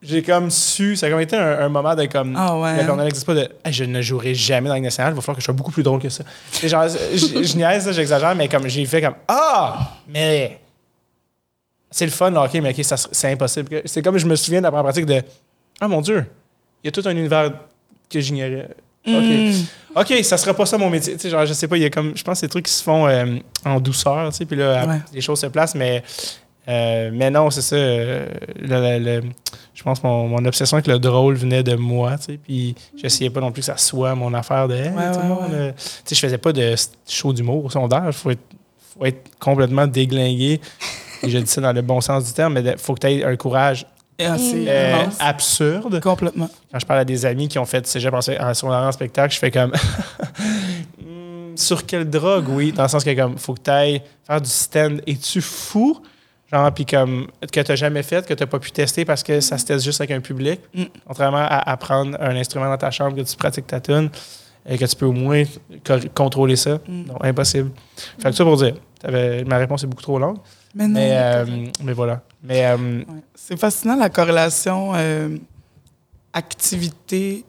J'ai 0.00 0.22
comme 0.22 0.48
su, 0.50 0.94
ça 0.94 1.06
a 1.06 1.10
comme 1.10 1.20
été 1.20 1.36
un, 1.36 1.58
un 1.60 1.68
moment 1.68 1.94
de 1.96 2.04
comme. 2.06 2.34
Ah 2.36 2.56
ouais, 2.56 2.76
La 2.76 2.82
hein? 2.84 2.86
l'ondelle 2.86 3.06
n'existe 3.06 3.26
pas 3.26 3.34
de, 3.34 3.48
Hey, 3.64 3.72
je 3.72 3.82
ne 3.84 4.00
jouerai 4.00 4.32
jamais 4.34 4.68
dans 4.68 4.74
Ligue 4.76 4.84
nationale, 4.84 5.12
il 5.12 5.16
va 5.16 5.20
falloir 5.22 5.36
que 5.36 5.40
je 5.42 5.46
sois 5.46 5.54
beaucoup 5.54 5.72
plus 5.72 5.82
drôle 5.82 6.00
que 6.00 6.08
ça. 6.08 6.22
Et 6.62 6.68
genre, 6.68 6.86
je, 6.88 7.56
niaise, 7.56 7.90
j'exagère, 7.92 8.34
mais 8.36 8.46
comme 8.48 8.68
j'ai 8.68 8.84
fait 8.86 9.02
comme, 9.02 9.16
ah! 9.26 9.96
Mais. 10.06 10.60
C'est 11.90 12.04
le 12.04 12.12
fun, 12.12 12.30
le 12.30 12.36
hockey, 12.36 12.60
mais 12.60 12.70
ok, 12.78 12.84
c'est 13.12 13.32
impossible. 13.32 13.82
C'est 13.86 14.02
comme 14.02 14.18
je 14.18 14.26
me 14.26 14.36
souviens 14.36 14.60
de 14.60 14.64
la 14.66 14.70
pratique 14.70 15.06
de, 15.06 15.22
ah 15.80 15.88
mon 15.88 16.00
Dieu, 16.02 16.26
il 16.84 16.86
y 16.86 16.88
a 16.88 16.92
tout 16.92 17.02
un 17.08 17.12
univers 17.12 17.50
que 18.10 18.20
j'ignorais. 18.20 18.68
OK. 19.06 19.14
Mm. 19.14 19.52
OK, 19.96 20.14
ça 20.24 20.36
sera 20.36 20.52
pas 20.52 20.66
ça 20.66 20.76
mon 20.76 20.90
métier. 20.90 21.14
Tu 21.14 21.20
sais, 21.22 21.30
genre, 21.30 21.46
je 21.46 21.54
sais 21.54 21.66
pas, 21.66 21.76
il 21.78 21.82
y 21.82 21.86
a 21.86 21.90
comme. 21.90 22.14
Je 22.14 22.22
pense 22.22 22.34
que 22.34 22.40
c'est 22.40 22.46
des 22.46 22.50
trucs 22.50 22.66
qui 22.66 22.72
se 22.72 22.82
font 22.82 23.08
euh, 23.08 23.38
en 23.64 23.80
douceur, 23.80 24.28
tu 24.30 24.36
sais, 24.36 24.44
puis 24.44 24.56
là, 24.56 24.86
Ouais. 24.86 24.98
les 25.14 25.20
choses 25.22 25.40
se 25.40 25.46
placent, 25.46 25.74
mais 25.74 26.02
Euh, 26.68 27.10
mais 27.12 27.30
non, 27.30 27.50
c'est 27.50 27.62
ça. 27.62 27.76
euh, 27.76 28.26
le- 28.60 28.98
le- 28.98 29.20
le- 29.22 29.28
je 29.74 29.82
pense 29.82 30.00
que 30.00 30.06
mon, 30.06 30.28
mon 30.28 30.44
obsession 30.44 30.76
avec 30.76 30.86
le 30.86 30.98
drôle 30.98 31.34
venait 31.36 31.62
de 31.62 31.74
moi, 31.76 32.18
tu 32.18 32.24
sais. 32.32 32.38
Puis 32.38 32.74
j'essayais 32.96 33.30
pas 33.30 33.40
non 33.40 33.52
plus 33.52 33.60
que 33.60 33.66
ça 33.66 33.76
soit 33.78 34.14
mon 34.14 34.34
affaire 34.34 34.68
de. 34.68 34.74
Hey, 34.74 34.90
Ouais, 34.90 35.10
tout 35.12 35.18
le 35.18 35.22
ouais, 35.22 35.28
monde, 35.28 35.50
ouais. 35.52 35.56
euh, 35.56 35.72
Tu 35.76 35.82
sais, 36.04 36.14
je 36.14 36.20
faisais 36.20 36.38
pas 36.38 36.52
de 36.52 36.74
show 37.08 37.32
d'humour 37.32 37.64
au 37.64 37.70
sondage. 37.70 38.14
Il 38.16 38.18
faut 38.18 38.30
être, 38.30 38.42
faut 38.98 39.04
être 39.06 39.30
complètement 39.38 39.86
déglingué. 39.86 40.60
Et 41.22 41.30
je 41.30 41.38
dis 41.38 41.46
ça 41.46 41.60
dans 41.60 41.72
le 41.72 41.80
bon 41.82 42.00
sens 42.00 42.24
du 42.26 42.32
terme, 42.32 42.52
mais 42.54 42.60
il 42.62 42.76
faut 42.78 42.94
que 42.94 43.00
tu 43.00 43.06
aies 43.08 43.24
un 43.24 43.36
courage 43.36 43.86
assez 44.20 44.64
euh, 44.68 45.04
absurde. 45.20 46.00
Complètement. 46.00 46.50
Quand 46.70 46.78
je 46.80 46.86
parle 46.86 47.00
à 47.00 47.04
des 47.04 47.24
amis 47.24 47.48
qui 47.48 47.58
ont 47.58 47.64
fait 47.64 47.86
cégep 47.86 48.12
en, 48.12 48.18
en 48.18 48.54
secondaire 48.54 48.80
en 48.80 48.92
spectacle, 48.92 49.32
je 49.34 49.38
fais 49.38 49.50
comme. 49.50 49.72
Hmm, 51.00 51.56
sur 51.56 51.84
quelle 51.86 52.08
drogue, 52.08 52.46
oui. 52.48 52.72
Dans 52.72 52.82
le 52.84 52.88
sens 52.88 53.04
que, 53.04 53.14
comme, 53.14 53.38
faut 53.38 53.54
que 53.54 53.60
tu 53.62 53.70
ailles 53.70 54.02
faire 54.26 54.40
du 54.40 54.48
stand. 54.50 55.02
Es-tu 55.06 55.40
fou? 55.40 55.98
Genre, 56.52 56.72
puis 56.72 56.86
comme, 56.86 57.26
que 57.52 57.60
tu 57.60 57.76
jamais 57.76 58.02
fait, 58.02 58.26
que 58.26 58.32
tu 58.32 58.46
pas 58.46 58.58
pu 58.58 58.70
tester 58.70 59.04
parce 59.04 59.22
que 59.22 59.40
ça 59.40 59.58
se 59.58 59.66
teste 59.66 59.84
juste 59.84 60.00
avec 60.00 60.12
un 60.12 60.20
public. 60.20 60.60
Mm. 60.74 60.84
Contrairement 61.06 61.38
à 61.46 61.70
apprendre 61.70 62.16
un 62.20 62.34
instrument 62.36 62.68
dans 62.70 62.78
ta 62.78 62.90
chambre, 62.90 63.16
que 63.16 63.20
tu 63.22 63.36
pratiques 63.36 63.66
ta 63.66 63.80
tune, 63.80 64.08
et 64.66 64.78
que 64.78 64.84
tu 64.84 64.96
peux 64.96 65.06
au 65.06 65.12
moins 65.12 65.42
contrôler 66.14 66.56
ça. 66.56 66.76
Mm. 66.88 67.02
Non, 67.06 67.16
impossible. 67.22 67.70
Fait 68.18 68.30
que 68.30 68.36
ça 68.36 68.44
pour 68.44 68.56
dire, 68.56 68.74
ma 69.46 69.58
réponse 69.58 69.84
est 69.84 69.86
beaucoup 69.86 70.02
trop 70.02 70.18
longue. 70.18 70.38
Mais 70.74 70.86
non. 70.86 70.94
Mais, 70.94 71.10
euh, 71.12 71.46
mais 71.82 71.92
voilà. 71.92 72.22
Mais 72.42 72.64
euh, 72.66 72.76
Ouais. 72.76 73.04
C'est 73.34 73.58
fascinant 73.58 73.96
la 73.96 74.08
corrélation 74.10 74.92
euh, 74.94 75.36
activité, 76.32 77.44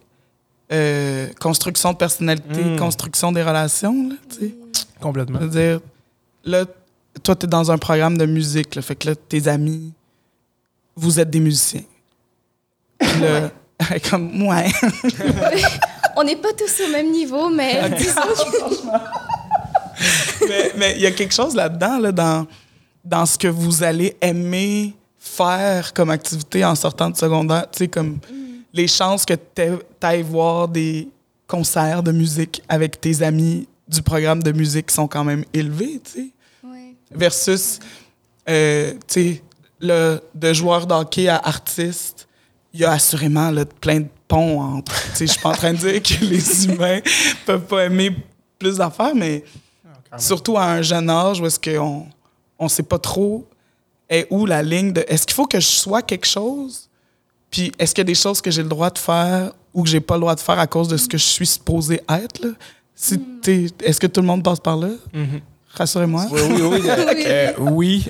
euh, 0.72 1.28
construction 1.39 1.91
de 1.93 1.97
personnalité, 1.97 2.64
Mm. 2.64 2.78
construction 2.78 3.32
des 3.32 3.43
relations. 3.43 4.10
Là, 4.10 4.16
tu 4.30 4.36
sais. 4.47 4.56
complètement. 5.02 5.39
Je 5.39 5.45
veux 5.45 5.52
dire, 5.52 5.80
là, 6.43 6.66
toi, 7.24 7.36
tu 7.36 7.45
es 7.45 7.49
dans 7.49 7.72
un 7.72 7.78
programme 7.78 8.17
de 8.17 8.26
musique. 8.26 8.76
Là, 8.76 8.82
fait 8.82 8.95
que 8.95 9.09
là, 9.09 9.15
tes 9.15 9.47
amis, 9.47 9.93
vous 10.95 11.20
êtes 11.20 11.30
des 11.30 11.39
musiciens. 11.39 11.84
Puis 12.99 13.22
là, 13.22 13.51
comme, 14.09 14.47
ouais. 14.47 14.70
On 16.15 16.24
n'est 16.24 16.36
pas 16.36 16.53
tous 16.53 16.84
au 16.88 16.91
même 16.91 17.11
niveau, 17.11 17.49
mais 17.49 17.89
disons 17.97 18.22
que 18.22 19.20
mais 20.78 20.95
il 20.95 21.01
y 21.01 21.05
a 21.05 21.11
quelque 21.11 21.34
chose 21.34 21.55
là-dedans, 21.55 21.99
là, 21.99 22.11
dans, 22.11 22.47
dans 23.03 23.26
ce 23.26 23.38
que 23.38 23.47
vous 23.47 23.84
allez 23.84 24.15
aimer 24.22 24.93
faire 25.17 25.93
comme 25.93 26.09
activité 26.09 26.63
en 26.65 26.76
sortant 26.76 27.09
de 27.09 27.17
secondaire. 27.17 27.70
Tu 27.72 27.80
sais, 27.80 27.88
comme 27.88 28.20
les 28.74 28.88
chances 28.88 29.26
que 29.26 29.34
tu 29.34 29.61
ailles 30.01 30.22
voir 30.22 30.67
des 30.67 31.09
concerts 31.47 32.03
de 32.03 32.11
musique 32.11 32.61
avec 32.70 32.99
tes 33.01 33.22
amis 33.22 33.67
du 33.88 34.01
programme 34.01 34.43
de 34.43 34.51
musique 34.51 34.91
sont 34.91 35.07
quand 35.07 35.24
même 35.24 35.43
élevées, 35.53 35.99
tu 36.03 36.11
sais. 36.11 36.28
Versus, 37.12 37.80
euh, 38.47 38.93
tu 39.07 39.14
sais, 39.36 39.43
le- 39.80 40.22
de 40.36 40.53
joueur 40.53 40.86
d'hockey 40.86 41.28
à 41.28 41.38
artiste, 41.38 42.28
il 42.74 42.82
y 42.82 42.86
a 42.86 42.91
assurément 42.91 43.49
là, 43.51 43.66
plein 43.66 44.01
de 44.01 44.07
ponts 44.28 44.62
entre. 44.62 44.93
Tu 45.12 45.18
sais, 45.18 45.28
je 45.28 45.32
suis 45.34 45.41
pas 45.41 45.49
en 45.49 45.53
train 45.53 45.74
de 45.74 45.78
dire 45.78 46.01
que 46.03 46.24
les 46.26 46.66
humains 46.68 46.99
peuvent 47.45 47.66
pas 47.66 47.86
aimer 47.86 48.16
plus 48.60 48.78
d'affaires, 48.78 49.16
mais 49.16 49.43
surtout 50.18 50.57
à 50.57 50.66
un 50.66 50.82
jeune 50.82 51.10
âge 51.10 51.39
où 51.41 51.45
est-ce 51.45 51.60
qu'on 51.60 52.05
on 52.60 52.68
sait 52.68 52.84
pas 52.84 52.99
trop 52.99 53.47
est 54.10 54.28
où 54.30 54.45
la 54.45 54.62
ligne 54.64 54.91
de 54.93 55.03
est-ce 55.07 55.26
qu'il 55.26 55.36
faut 55.36 55.45
que 55.47 55.60
je 55.60 55.68
sois 55.68 56.01
quelque 56.01 56.26
chose 56.28 56.89
puis 57.51 57.72
est-ce 57.80 57.95
qu'il 57.95 58.01
y 58.01 58.05
a 58.07 58.12
des 58.12 58.16
choses 58.16 58.41
que 58.41 58.51
j'ai 58.51 58.62
le 58.62 58.70
droit 58.70 58.89
de 58.91 58.97
faire 58.99 59.51
ou 59.74 59.82
que 59.84 59.89
j'ai 59.89 59.99
pas 60.01 60.16
le 60.16 60.22
droit 60.22 60.36
de 60.36 60.39
faire 60.39 60.60
à 60.60 60.68
cause 60.68 60.88
de 60.88 60.97
ce 60.97 61.07
que 61.07 61.18
je 61.18 61.24
suis 61.26 61.47
supposé 61.47 62.01
être 62.10 62.43
là? 62.43 62.49
Si 62.93 63.18
t'es- 63.41 63.68
est-ce 63.84 63.99
que 63.99 64.07
tout 64.07 64.22
le 64.22 64.28
monde 64.28 64.43
passe 64.43 64.60
par 64.60 64.78
là? 64.78 64.89
Mhm. 65.14 65.41
Rassurez-moi 65.80 66.25
Oui, 66.32 66.41
oui, 66.49 66.61
oui. 66.61 66.82
Oui. 66.89 67.23
Euh, 67.27 67.51
oui. 67.59 68.07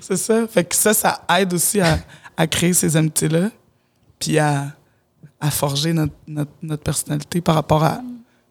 c'est 0.00 0.16
ça 0.16 0.46
fait 0.46 0.64
que 0.64 0.74
ça 0.76 0.94
ça 0.94 1.22
aide 1.38 1.52
aussi 1.54 1.80
à, 1.80 1.98
à 2.36 2.46
créer 2.46 2.72
ces 2.72 2.96
amitiés 2.96 3.28
là 3.28 3.50
puis 4.18 4.38
à, 4.38 4.66
à 5.40 5.50
forger 5.50 5.92
notre, 5.92 6.12
notre, 6.28 6.50
notre 6.62 6.82
personnalité 6.84 7.40
par 7.40 7.56
rapport 7.56 7.82
à 7.82 8.00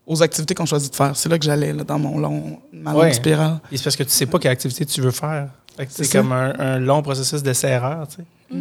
aux 0.05 0.21
activités 0.23 0.53
qu'on 0.55 0.65
choisit 0.65 0.91
de 0.91 0.95
faire 0.95 1.15
c'est 1.15 1.29
là 1.29 1.37
que 1.39 1.45
j'allais 1.45 1.71
là, 1.71 1.83
dans 1.83 1.99
mon 1.99 2.17
long 2.19 2.59
ma 2.73 2.91
longue 2.91 3.01
Ouais. 3.03 3.13
spirale 3.13 3.59
Et 3.71 3.77
c'est 3.77 3.83
parce 3.85 3.95
que 3.95 4.03
tu 4.03 4.09
sais 4.09 4.25
pas 4.25 4.39
quelle 4.39 4.51
activité 4.51 4.85
tu 4.85 4.99
veux 5.01 5.11
faire. 5.11 5.49
Fait 5.77 5.85
que 5.85 5.91
C'est 5.93 6.11
comme 6.11 6.33
un, 6.33 6.53
un 6.59 6.79
long 6.79 7.01
processus 7.01 7.41
d'essai-erreur, 7.41 8.05
tu 8.09 8.17
sais. 8.17 8.57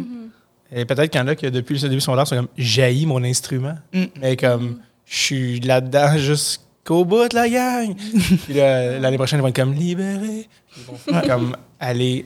Et 0.73 0.85
peut-être 0.85 1.11
qu'il 1.11 1.19
y 1.19 1.23
en 1.23 1.27
a 1.27 1.35
qui, 1.35 1.51
depuis 1.51 1.73
le 1.75 1.81
début 1.81 1.95
de 1.95 1.99
son 1.99 2.17
art, 2.17 2.25
sont 2.25 2.37
comme 2.37 2.47
jailli 2.57 3.05
mon 3.05 3.21
instrument. 3.25 3.75
Mm. 3.93 4.03
Mais 4.21 4.37
comme 4.37 4.77
je 5.05 5.17
suis 5.17 5.59
là-dedans 5.59 6.13
jusqu'au 6.81 7.05
bout 7.05 7.27
de 7.27 7.35
la 7.35 7.49
gang. 7.49 7.95
Puis 8.45 8.53
là, 8.53 8.99
l'année 8.99 9.17
prochaine, 9.17 9.39
ils 9.39 9.41
vont 9.41 9.47
être 9.47 9.55
comme 9.55 9.73
libérés. 9.73 10.47
Ils 10.77 10.83
vont 10.83 11.21
comme 11.27 11.55
aller 11.79 12.25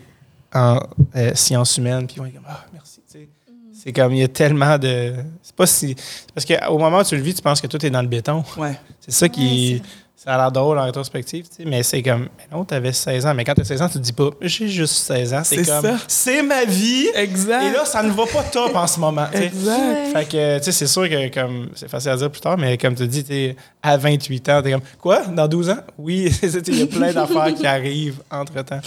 en 0.53 0.79
euh, 1.15 1.31
sciences 1.35 1.77
humaines. 1.77 2.07
Puis 2.07 2.15
ils 2.17 2.19
vont 2.19 2.25
être 2.25 2.35
comme 2.35 2.45
ah, 2.47 2.65
merci. 2.73 3.01
sais. 3.07 3.29
C'est 3.73 3.93
comme 3.93 4.13
il 4.13 4.19
y 4.19 4.23
a 4.23 4.27
tellement 4.27 4.77
de. 4.77 5.13
C'est 5.41 5.55
pas 5.55 5.67
si. 5.67 5.95
Parce 6.33 6.45
qu'au 6.45 6.77
moment 6.77 6.99
où 6.99 7.03
tu 7.03 7.15
le 7.15 7.21
vis, 7.21 7.35
tu 7.35 7.41
penses 7.41 7.61
que 7.61 7.67
tout 7.67 7.83
est 7.85 7.89
dans 7.89 8.01
le 8.01 8.07
béton. 8.07 8.43
ouais 8.57 8.79
C'est 8.99 9.11
ça 9.11 9.29
qui. 9.29 9.75
Ouais, 9.75 9.81
ça 10.17 10.33
a 10.33 10.37
l'air 10.37 10.51
drôle 10.51 10.79
en 10.79 10.85
rétrospective, 10.85 11.45
tu 11.49 11.55
sais, 11.57 11.69
mais 11.69 11.83
c'est 11.83 12.01
comme, 12.01 12.29
mais 12.37 12.47
non, 12.51 12.63
t'avais 12.65 12.93
16 12.93 13.25
ans. 13.27 13.33
Mais 13.35 13.43
quand 13.43 13.53
t'as 13.53 13.63
16 13.65 13.81
ans, 13.81 13.87
tu 13.89 13.95
te 13.95 14.03
dis 14.03 14.13
pas, 14.13 14.29
j'ai 14.41 14.67
juste 14.69 14.93
16 14.95 15.33
ans. 15.33 15.41
C'est 15.43 15.57
comme, 15.57 15.81
ça. 15.81 15.97
c'est 16.07 16.41
ma 16.41 16.63
vie. 16.65 17.07
exact 17.13 17.63
Et 17.63 17.71
là, 17.73 17.85
ça 17.85 18.01
ne 18.01 18.09
va 18.11 18.23
pas 18.25 18.41
top 18.43 18.75
en 18.75 18.87
ce 18.87 18.99
moment. 18.99 19.27
exact. 19.33 20.13
Fait 20.13 20.25
que, 20.25 20.57
tu 20.59 20.63
sais, 20.63 20.71
c'est 20.71 20.87
sûr 20.87 21.07
que, 21.09 21.31
comme, 21.33 21.69
c'est 21.75 21.89
facile 21.89 22.11
à 22.11 22.17
dire 22.17 22.31
plus 22.31 22.41
tard, 22.41 22.57
mais 22.57 22.77
comme 22.77 22.95
tu 22.95 23.05
dis, 23.07 23.23
t'es 23.23 23.55
à 23.83 23.97
28 23.97 24.49
ans, 24.49 24.61
t'es 24.63 24.71
comme, 24.71 24.81
quoi, 24.99 25.25
dans 25.25 25.47
12 25.47 25.69
ans? 25.69 25.77
Oui, 25.97 26.31
il 26.43 26.79
y 26.79 26.81
a 26.81 26.87
plein 26.87 27.11
d'affaires 27.13 27.53
qui 27.53 27.67
arrivent 27.67 28.21
entre 28.31 28.53
temps. 28.63 28.79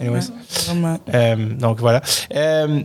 Anyways. 0.00 0.20
Vraiment. 0.66 0.98
Euh, 1.12 1.36
donc 1.54 1.78
voilà. 1.80 2.00
Euh, 2.34 2.80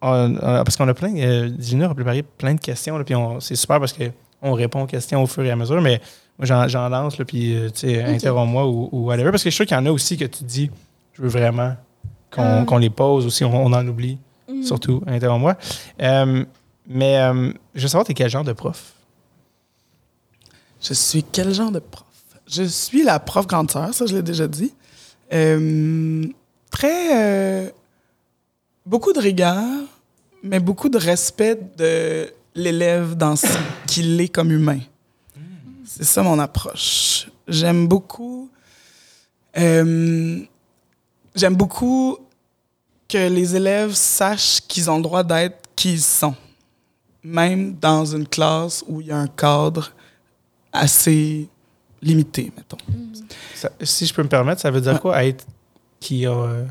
on- 0.00 0.34
on- 0.36 0.64
parce 0.64 0.76
qu'on 0.76 0.88
a 0.88 0.94
plein, 0.94 1.14
euh, 1.16 1.50
Gina 1.58 1.90
a 1.90 1.94
préparé 1.94 2.22
plein 2.22 2.54
de 2.54 2.60
questions, 2.60 2.96
là, 2.96 3.04
puis 3.04 3.14
on- 3.14 3.40
c'est 3.40 3.54
super 3.56 3.78
parce 3.80 3.92
qu'on 3.92 4.52
répond 4.52 4.82
aux 4.82 4.86
questions 4.86 5.22
au 5.22 5.26
fur 5.26 5.44
et 5.44 5.50
à 5.50 5.56
mesure, 5.56 5.80
mais 5.80 6.00
moi 6.50 6.66
j'en, 6.66 6.88
lance, 6.88 7.18
là, 7.18 7.24
puis 7.24 7.54
euh, 7.54 7.70
tu 7.70 7.80
sais, 7.88 8.02
interromps-moi 8.02 8.66
ou, 8.66 8.88
ou 8.90 9.04
whatever, 9.06 9.30
parce 9.30 9.44
que 9.44 9.50
je 9.50 9.54
suis 9.54 9.64
sûr 9.64 9.66
qu'il 9.66 9.76
y 9.76 9.80
en 9.80 9.86
a 9.86 9.92
aussi 9.92 10.16
que 10.16 10.24
tu 10.24 10.42
dis, 10.42 10.70
je 11.14 11.22
veux 11.22 11.28
vraiment 11.28 11.76
qu'on, 12.34 12.64
Ah. 12.68 12.78
les 12.80 12.90
pose 12.90 13.26
aussi, 13.26 13.44
on, 13.44 13.54
on 13.66 13.72
en 13.72 13.86
oublie, 13.86 14.18
Mhm. 14.48 14.64
surtout, 14.64 15.02
interromps-moi. 15.06 15.56
Euh, 16.00 16.44
mais 16.88 17.18
euh, 17.18 17.52
je 17.76 17.82
veux 17.82 17.88
savoir, 17.88 18.04
t'es 18.06 18.14
quel 18.14 18.28
genre 18.28 18.42
de 18.42 18.52
prof? 18.52 18.92
Je 20.82 20.94
suis 20.94 21.22
quel 21.22 21.54
genre 21.54 21.70
de 21.70 21.78
prof? 21.78 22.06
Je 22.48 22.64
suis 22.64 23.04
la 23.04 23.20
prof 23.20 23.46
grande 23.46 23.70
sœur, 23.70 23.94
ça 23.94 24.04
je 24.06 24.16
l'ai 24.16 24.22
déjà 24.22 24.48
dit. 24.48 24.74
Euh, 25.32 26.24
très... 26.72 27.72
beaucoup 28.84 29.12
de 29.12 29.20
rigueur, 29.20 29.62
mais 30.42 30.58
beaucoup 30.58 30.88
de 30.88 30.98
respect 30.98 31.56
de 31.78 32.28
l'élève 32.56 33.14
dans 33.16 33.36
ce 33.36 33.46
qu'il 33.86 34.20
est 34.20 34.28
comme 34.28 34.50
humain. 34.50 34.80
C'est 35.96 36.04
ça 36.04 36.22
mon 36.22 36.38
approche. 36.38 37.28
J'aime 37.48 37.86
beaucoup... 37.86 38.50
euh, 39.58 40.40
J'aime 41.34 41.54
beaucoup 41.56 42.18
que 43.08 43.28
les 43.28 43.56
élèves 43.56 43.92
sachent 43.94 44.60
qu'ils 44.68 44.90
ont 44.90 44.96
le 44.96 45.02
droit 45.02 45.22
d'être 45.22 45.58
qui 45.76 45.92
ils 45.94 46.00
sont. 46.00 46.34
Même 47.24 47.74
dans 47.74 48.04
une 48.04 48.26
classe 48.26 48.84
où 48.88 49.00
il 49.00 49.06
y 49.08 49.12
a 49.12 49.16
un 49.18 49.26
cadre 49.28 49.92
assez 50.72 51.48
limité, 52.02 52.52
mettons. 52.56 52.78
Ça- 53.54 53.70
si 53.82 54.06
je 54.06 54.12
peux 54.14 54.22
me 54.22 54.28
permettre, 54.28 54.60
ça 54.60 54.70
veut 54.70 54.80
dire 54.80 54.94
Ouais. 54.94 54.98
quoi 55.00 55.24
être 55.24 55.46
qui, 56.00 56.26
a- 56.26 56.64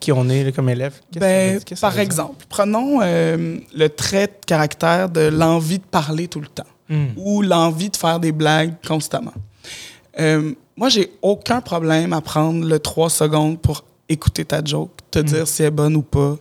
qui, 0.00 0.10
on 0.12 0.28
est 0.28 0.52
comme 0.52 0.68
élève? 0.68 0.98
Ben, 1.12 1.60
ça 1.60 1.76
par 1.80 1.98
exemple, 1.98 2.44
prenons 2.48 3.00
euh, 3.02 3.58
le 3.74 3.88
trait 3.88 4.26
de 4.26 4.44
caractère 4.46 5.08
de 5.08 5.20
l'envie 5.20 5.78
de 5.78 5.84
parler 5.84 6.26
tout 6.28 6.40
le 6.40 6.48
temps 6.48 6.66
Hmm. 6.94 7.06
ou 7.16 7.40
l'envie 7.42 7.88
de 7.88 7.96
faire 7.96 8.20
des 8.20 8.32
blagues 8.32 8.74
constamment. 8.86 9.32
Euh, 10.20 10.52
moi, 10.76 10.88
j'ai 10.90 11.10
aucun 11.22 11.60
problème 11.62 12.12
à 12.12 12.20
prendre 12.20 12.66
le 12.66 12.78
3 12.78 13.08
secondes 13.08 13.58
pour 13.60 13.84
écouter 14.10 14.44
ta 14.44 14.62
joke, 14.62 14.90
te 15.10 15.20
Mm. 15.20 15.22
dire 15.22 15.48
si 15.48 15.62
elle 15.62 15.68
est 15.68 15.70
bonne 15.70 15.96
ou 15.96 16.02
pas. 16.02 16.36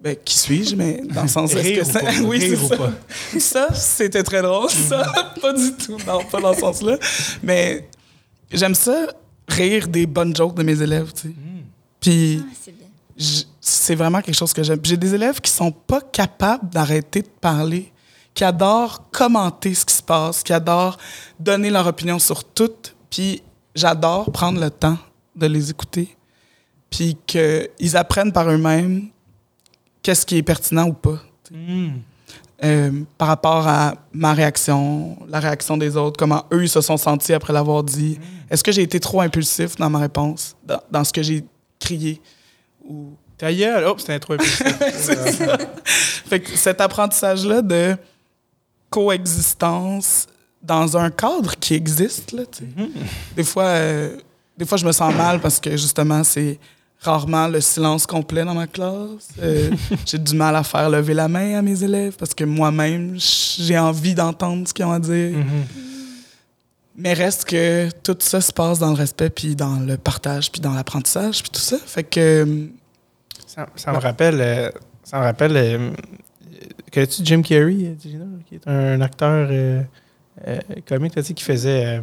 Ben, 0.00 0.14
qui 0.24 0.38
suis-je, 0.38 0.76
mais 0.76 1.02
dans 1.12 1.22
le 1.22 1.28
sens... 1.28 1.52
est-ce 1.54 1.62
Rire 1.62 1.82
que 1.82 1.88
ou 1.88 1.92
ça- 1.92 2.00
pas? 2.00 2.12
oui, 2.24 2.38
c'est 2.40 2.56
ça. 2.56 2.76
pas? 2.76 2.92
Ça, 3.40 3.74
c'était 3.74 4.22
très 4.22 4.42
drôle, 4.42 4.70
ça. 4.70 5.10
pas 5.42 5.52
du 5.52 5.72
tout. 5.72 5.96
Non, 6.06 6.22
pas 6.30 6.40
dans 6.40 6.54
ce 6.54 6.60
sens-là. 6.60 6.98
Mais 7.42 7.88
j'aime 8.52 8.74
ça, 8.76 9.08
rire 9.48 9.88
des 9.88 10.06
bonnes 10.06 10.36
jokes 10.36 10.54
de 10.54 10.62
mes 10.62 10.80
élèves, 10.80 11.12
tu 11.14 11.28
sais. 11.28 11.34
Puis 12.00 12.44
Ah, 12.46 12.52
c'est 12.62 12.76
bien. 12.76 12.86
j- 13.16 13.46
c'est 13.60 13.94
vraiment 13.96 14.20
quelque 14.20 14.36
chose 14.36 14.52
que 14.52 14.62
j'aime. 14.62 14.78
Puis 14.78 14.90
J'ai 14.90 14.96
des 14.96 15.14
élèves 15.14 15.40
qui 15.40 15.50
sont 15.50 15.72
pas 15.72 16.00
capables 16.00 16.68
d'arrêter 16.70 17.22
de 17.22 17.28
parler, 17.40 17.90
qui 18.36 18.44
adorent 18.44 19.10
commenter 19.10 19.74
ce 19.74 19.84
qui 19.84 19.94
se 19.94 20.02
passe, 20.02 20.42
qui 20.44 20.52
adorent 20.52 20.98
donner 21.40 21.70
leur 21.70 21.86
opinion 21.86 22.18
sur 22.18 22.44
tout. 22.44 22.70
Puis 23.10 23.42
j'adore 23.74 24.30
prendre 24.30 24.60
le 24.60 24.70
temps 24.70 24.98
de 25.34 25.46
les 25.46 25.70
écouter, 25.70 26.16
puis 26.90 27.16
qu'ils 27.26 27.96
apprennent 27.96 28.32
par 28.32 28.48
eux-mêmes 28.50 29.08
qu'est-ce 30.02 30.24
qui 30.24 30.36
est 30.36 30.42
pertinent 30.42 30.86
ou 30.86 30.92
pas. 30.92 31.18
Hmm. 31.50 31.94
Euh, 32.64 33.02
par 33.18 33.28
rapport 33.28 33.66
à 33.68 33.94
ma 34.12 34.32
réaction, 34.32 35.18
la 35.28 35.40
réaction 35.40 35.76
des 35.76 35.96
autres, 35.96 36.18
comment 36.18 36.44
eux 36.52 36.64
ils 36.64 36.68
se 36.68 36.80
sont 36.80 36.96
sentis 36.96 37.32
après 37.32 37.52
l'avoir 37.52 37.82
dit. 37.82 38.18
Est-ce 38.50 38.62
que 38.62 38.72
j'ai 38.72 38.82
été 38.82 39.00
trop 39.00 39.20
impulsif 39.22 39.76
dans 39.76 39.90
ma 39.90 39.98
réponse, 39.98 40.56
dans, 40.64 40.80
dans 40.90 41.04
ce 41.04 41.12
que 41.12 41.22
j'ai 41.22 41.44
crié? 41.78 42.20
Ou 42.86 43.12
Ta 43.38 43.52
gueule! 43.52 43.84
Oh, 43.86 43.94
c'était 43.98 44.18
trop 44.18 44.36
ça. 44.40 45.58
Fait 46.28 46.40
que 46.40 46.56
cet 46.56 46.80
apprentissage-là 46.80 47.60
de 47.60 47.96
coexistence 48.90 50.26
dans 50.62 50.96
un 50.96 51.10
cadre 51.10 51.54
qui 51.56 51.74
existe, 51.74 52.32
là, 52.32 52.42
sais. 52.50 52.64
Des 53.36 53.44
fois, 53.44 53.64
euh, 53.64 54.16
des 54.56 54.64
fois, 54.64 54.78
je 54.78 54.86
me 54.86 54.92
sens 54.92 55.14
mal 55.14 55.40
parce 55.40 55.60
que 55.60 55.70
justement, 55.76 56.24
c'est 56.24 56.58
rarement 57.00 57.46
le 57.46 57.60
silence 57.60 58.06
complet 58.06 58.44
dans 58.44 58.54
ma 58.54 58.66
classe. 58.66 59.28
Euh, 59.40 59.70
j'ai 60.06 60.18
du 60.18 60.34
mal 60.34 60.56
à 60.56 60.64
faire 60.64 60.88
lever 60.90 61.14
la 61.14 61.28
main 61.28 61.58
à 61.58 61.62
mes 61.62 61.84
élèves 61.84 62.16
parce 62.18 62.34
que 62.34 62.42
moi-même, 62.44 63.14
j'ai 63.16 63.78
envie 63.78 64.14
d'entendre 64.14 64.66
ce 64.66 64.74
qu'ils 64.74 64.84
ont 64.86 64.92
à 64.92 64.98
dire. 64.98 65.36
Mais 66.96 67.12
reste 67.12 67.44
que 67.44 67.90
tout 68.02 68.16
ça 68.20 68.40
se 68.40 68.52
passe 68.52 68.78
dans 68.78 68.88
le 68.88 68.94
respect, 68.96 69.28
puis 69.28 69.54
dans 69.54 69.78
le 69.80 69.98
partage, 69.98 70.50
puis 70.50 70.62
dans 70.62 70.72
l'apprentissage, 70.72 71.42
puis 71.42 71.50
tout 71.50 71.60
ça. 71.60 71.76
Fait 71.84 72.02
que... 72.04 72.18
euh, 72.46 72.66
Ça, 73.46 73.66
ça 73.76 73.92
me 73.92 73.98
rappelle. 73.98 74.72
ça 75.04 75.18
me 75.18 75.24
rappelle. 75.24 75.92
Connais-tu 76.92 77.22
Jim 77.24 77.42
Carrey, 77.42 77.76
euh, 77.84 77.94
qui 78.46 78.54
est 78.54 78.68
un 78.68 79.00
acteur 79.00 79.48
euh, 79.50 79.82
euh, 80.46 80.58
comique? 80.86 81.20
Qui 81.20 81.44
faisait 81.44 82.02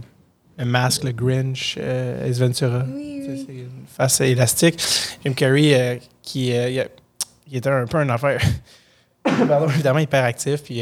le 0.57 0.65
masque, 0.65 1.03
le 1.03 1.11
Grinch, 1.11 1.77
Ace 1.77 2.39
Ventura. 2.39 2.85
Oui. 2.93 3.21
C'est 3.25 3.53
une 3.53 3.85
face 3.87 4.21
élastique. 4.21 4.81
Jim 5.23 5.33
Carrey, 5.33 6.01
qui 6.21 6.49
il 6.49 7.57
était 7.57 7.69
un 7.69 7.85
peu 7.85 7.97
un 7.97 8.09
affaire. 8.09 8.41
Pardon, 9.23 9.69
évidemment, 9.69 9.99
hyper 9.99 10.23
actif, 10.25 10.63
puis 10.63 10.81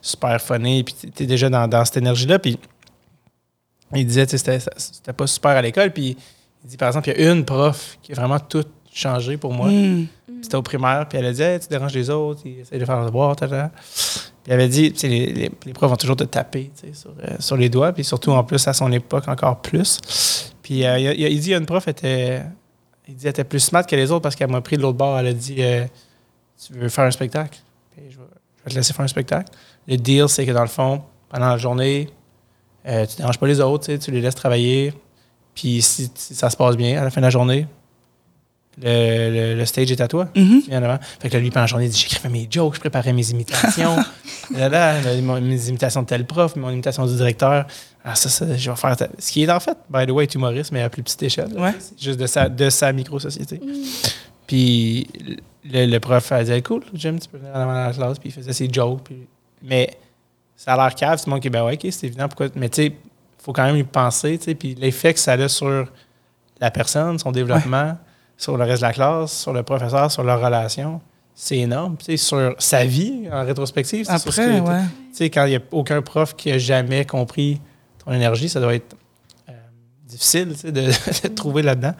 super 0.00 0.40
funny, 0.40 0.84
puis 0.84 0.94
tu 1.14 1.22
es 1.22 1.26
déjà 1.26 1.50
dans, 1.50 1.68
dans 1.68 1.84
cette 1.84 1.98
énergie-là. 1.98 2.38
Puis 2.38 2.58
il 3.94 4.06
disait, 4.06 4.26
tu 4.26 4.38
sais, 4.38 4.60
c'était 4.76 5.12
pas 5.12 5.26
super 5.26 5.50
à 5.50 5.62
l'école, 5.62 5.92
puis 5.92 6.16
il 6.64 6.70
dit, 6.70 6.76
par 6.76 6.88
exemple, 6.88 7.10
il 7.10 7.20
y 7.20 7.26
a 7.26 7.32
une 7.32 7.44
prof 7.44 7.98
qui 8.02 8.12
a 8.12 8.14
vraiment 8.14 8.40
tout 8.40 8.64
changé 8.92 9.36
pour 9.36 9.52
moi. 9.52 9.68
hmm, 9.68 10.06
C'était 10.42 10.56
au 10.56 10.62
primaire, 10.62 11.06
puis 11.08 11.18
elle 11.18 11.26
a 11.26 11.32
dit 11.32 11.42
Hey, 11.42 11.60
Tu 11.60 11.68
déranges 11.68 11.94
les 11.94 12.10
autres, 12.10 12.40
ils 12.44 12.60
essayent 12.60 12.78
de 12.78 12.84
faire 12.84 13.00
le 13.00 13.06
devoir, 13.06 13.36
tata. 13.36 13.70
Puis 14.42 14.52
elle 14.52 14.54
avait 14.54 14.68
dit 14.68 14.92
les, 15.02 15.26
les, 15.32 15.50
les 15.66 15.72
profs 15.72 15.90
vont 15.90 15.96
toujours 15.96 16.16
te 16.16 16.24
taper 16.24 16.70
sur, 16.92 17.10
euh, 17.10 17.36
sur 17.38 17.56
les 17.56 17.68
doigts, 17.68 17.92
puis 17.92 18.04
surtout 18.04 18.30
en 18.32 18.44
plus 18.44 18.66
à 18.68 18.72
son 18.72 18.90
époque 18.92 19.28
encore 19.28 19.60
plus. 19.60 20.52
Puis 20.62 20.86
euh, 20.86 20.98
il, 20.98 21.20
il 21.20 21.40
dit 21.40 21.48
il 21.48 21.50
y 21.52 21.54
a 21.54 21.58
une 21.58 21.66
prof 21.66 21.86
était, 21.88 22.42
il 23.06 23.14
dit, 23.14 23.24
elle 23.26 23.30
était 23.30 23.44
plus 23.44 23.60
smart 23.60 23.84
que 23.86 23.96
les 23.96 24.10
autres 24.10 24.22
parce 24.22 24.36
qu'elle 24.36 24.50
m'a 24.50 24.60
pris 24.60 24.76
de 24.76 24.82
l'autre 24.82 24.98
bord. 24.98 25.18
Elle 25.18 25.26
a 25.28 25.32
dit 25.32 25.56
euh, 25.58 25.84
Tu 26.66 26.72
veux 26.74 26.88
faire 26.88 27.04
un 27.04 27.10
spectacle? 27.10 27.58
Puis 27.90 28.04
je 28.10 28.16
vais, 28.18 28.24
je 28.58 28.64
vais 28.64 28.70
te 28.70 28.74
laisser 28.76 28.92
faire 28.92 29.04
un 29.04 29.08
spectacle. 29.08 29.50
Le 29.86 29.96
deal, 29.96 30.28
c'est 30.28 30.44
que 30.46 30.52
dans 30.52 30.62
le 30.62 30.66
fond, 30.68 31.02
pendant 31.28 31.48
la 31.48 31.56
journée, 31.58 32.08
euh, 32.86 33.04
tu 33.06 33.14
ne 33.14 33.16
déranges 33.18 33.38
pas 33.38 33.46
les 33.46 33.60
autres, 33.60 33.94
tu 33.96 34.10
les 34.10 34.20
laisses 34.20 34.34
travailler. 34.34 34.92
Puis 35.54 35.82
si, 35.82 36.10
si 36.14 36.34
ça 36.34 36.48
se 36.50 36.56
passe 36.56 36.76
bien 36.76 37.00
à 37.00 37.04
la 37.04 37.10
fin 37.10 37.20
de 37.20 37.26
la 37.26 37.30
journée, 37.30 37.66
le, 38.82 39.30
le- 39.52 39.54
le 39.56 39.64
stage 39.66 39.90
est 39.90 40.00
à 40.00 40.08
toi. 40.08 40.28
viens 40.34 40.80
devant. 40.80 40.98
Fait 41.20 41.28
que 41.28 41.34
là, 41.34 41.40
lui, 41.40 41.50
pendant 41.50 41.62
la 41.62 41.66
journée, 41.66 41.86
il 41.86 41.90
dit 41.90 41.98
J'écrivais 41.98 42.28
mes 42.28 42.46
jokes, 42.50 42.74
je 42.76 42.80
préparais 42.80 43.12
mes 43.12 43.28
imitations. 43.30 43.96
là, 44.56 44.68
là, 44.68 45.40
mes 45.40 45.68
imitations 45.68 46.02
de 46.02 46.06
tel 46.06 46.24
prof, 46.26 46.54
mon 46.56 46.70
imitation 46.70 47.06
du 47.06 47.14
directeur. 47.16 47.66
Ah, 48.04 48.14
ça, 48.14 48.28
ça, 48.28 48.56
je 48.56 48.70
vais 48.70 48.76
faire. 48.76 48.96
ta- 48.96 49.08
Ce 49.18 49.32
qui 49.32 49.42
est 49.42 49.50
en 49.50 49.60
fait, 49.60 49.76
by 49.90 50.06
the 50.06 50.10
way, 50.10 50.24
est 50.24 50.34
humoriste, 50.34 50.72
mais 50.72 50.82
à 50.82 50.88
plus 50.88 51.02
petite 51.02 51.22
échelle. 51.24 51.52
Ouais. 51.58 51.74
C'est 51.78 52.00
Juste 52.00 52.20
de 52.20 52.26
sa, 52.26 52.48
de 52.48 52.70
sa 52.70 52.92
micro-société. 52.92 53.60
Puis 54.46 55.06
le, 55.64 55.86
le 55.86 56.00
prof 56.00 56.32
a 56.32 56.42
dit 56.44 56.62
Cool, 56.62 56.82
Jim, 56.94 57.16
tu 57.20 57.28
peux 57.28 57.38
venir 57.38 57.52
en 57.54 57.60
avant 57.60 57.72
de 57.72 57.86
la 57.88 57.92
classe. 57.92 58.18
Puis 58.18 58.30
il 58.30 58.32
faisait 58.32 58.52
ses 58.52 58.68
jokes. 58.72 59.02
Puis... 59.04 59.26
Mais 59.62 59.98
ça 60.56 60.74
a 60.74 60.76
l'air 60.76 60.94
cave. 60.94 61.18
Tout 61.18 61.24
le 61.26 61.32
monde 61.32 61.42
qui 61.42 61.50
Ben 61.50 61.64
ouais, 61.64 61.74
ok, 61.74 61.86
c'est 61.90 62.06
évident. 62.06 62.28
Pourquoi... 62.28 62.46
Mais 62.54 62.68
tu 62.68 62.76
sais, 62.76 62.86
il 62.86 62.94
faut 63.44 63.52
quand 63.52 63.64
même 63.64 63.76
y 63.76 63.84
penser. 63.84 64.38
tu 64.38 64.44
sais, 64.44 64.54
Puis 64.54 64.74
l'effet 64.74 65.12
que 65.12 65.20
ça 65.20 65.32
a 65.32 65.48
sur 65.48 65.86
la 66.60 66.70
personne, 66.70 67.18
son 67.18 67.30
développement, 67.32 67.96
sur 68.38 68.56
le 68.56 68.64
reste 68.64 68.80
de 68.80 68.86
la 68.86 68.92
classe, 68.94 69.32
sur 69.32 69.52
le 69.52 69.62
professeur, 69.64 70.10
sur 70.10 70.22
leur 70.22 70.40
relation, 70.40 71.00
c'est 71.34 71.58
énorme. 71.58 71.96
Sur 72.16 72.54
sa 72.58 72.84
vie, 72.84 73.28
en 73.30 73.44
rétrospective. 73.44 74.06
Après, 74.08 74.60
ouais. 74.60 74.80
sais, 75.12 75.28
quand 75.28 75.44
il 75.44 75.50
n'y 75.50 75.56
a 75.56 75.60
aucun 75.72 76.00
prof 76.00 76.34
qui 76.34 76.50
a 76.50 76.58
jamais 76.58 77.04
compris 77.04 77.60
ton 78.04 78.12
énergie, 78.12 78.48
ça 78.48 78.60
doit 78.60 78.74
être 78.74 78.96
euh, 79.48 79.52
difficile 80.06 80.54
de, 80.64 80.70
de 81.28 81.28
trouver 81.34 81.62
là-dedans. 81.62 81.94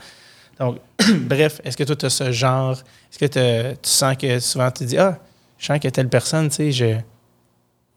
Donc, 0.60 0.78
bref, 1.20 1.60
est-ce 1.64 1.76
que 1.76 1.84
toi, 1.84 1.96
tu 1.96 2.06
as 2.06 2.10
ce 2.10 2.30
genre, 2.30 2.72
est-ce 3.12 3.18
que 3.18 3.74
tu 3.74 3.88
sens 3.88 4.16
que 4.16 4.38
souvent 4.38 4.70
tu 4.70 4.84
dis, 4.84 4.98
ah, 4.98 5.18
je 5.58 5.66
sens 5.66 5.78
que 5.80 5.88
telle 5.88 6.08
personne, 6.08 6.48
tu 6.48 6.54
sais, 6.54 6.72
je, 6.72 6.96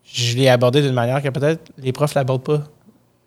je 0.03 0.35
l'ai 0.35 0.49
abordé 0.49 0.81
d'une 0.81 0.93
manière 0.93 1.21
que 1.21 1.29
peut-être 1.29 1.71
les 1.77 1.91
profs 1.91 2.15
ne 2.15 2.19
l'abordent 2.19 2.43
pas 2.43 2.63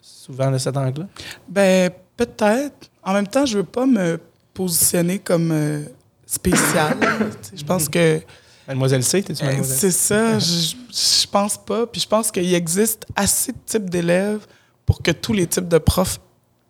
souvent 0.00 0.50
de 0.50 0.58
cet 0.58 0.76
angle-là? 0.76 1.06
Ben, 1.48 1.90
peut-être. 2.16 2.90
En 3.02 3.12
même 3.12 3.26
temps, 3.26 3.46
je 3.46 3.58
veux 3.58 3.64
pas 3.64 3.86
me 3.86 4.20
positionner 4.54 5.18
comme 5.18 5.50
euh, 5.52 5.82
spécial. 6.26 6.96
Je 7.54 7.64
pense 7.64 7.88
que 7.88 8.20
Mademoiselle 8.66 9.04
C, 9.04 9.22
t'es-tu 9.22 9.42
euh, 9.42 9.46
mademoiselle? 9.46 9.76
c'est 9.78 9.90
ça. 9.90 10.38
Je, 10.38 10.74
je 10.90 11.26
pense 11.26 11.58
pas. 11.58 11.86
Puis 11.86 12.00
je 12.00 12.08
pense 12.08 12.30
qu'il 12.30 12.54
existe 12.54 13.04
assez 13.14 13.52
de 13.52 13.58
types 13.66 13.90
d'élèves 13.90 14.46
pour 14.86 15.02
que 15.02 15.10
tous 15.10 15.32
les 15.32 15.46
types 15.46 15.68
de 15.68 15.78
profs 15.78 16.20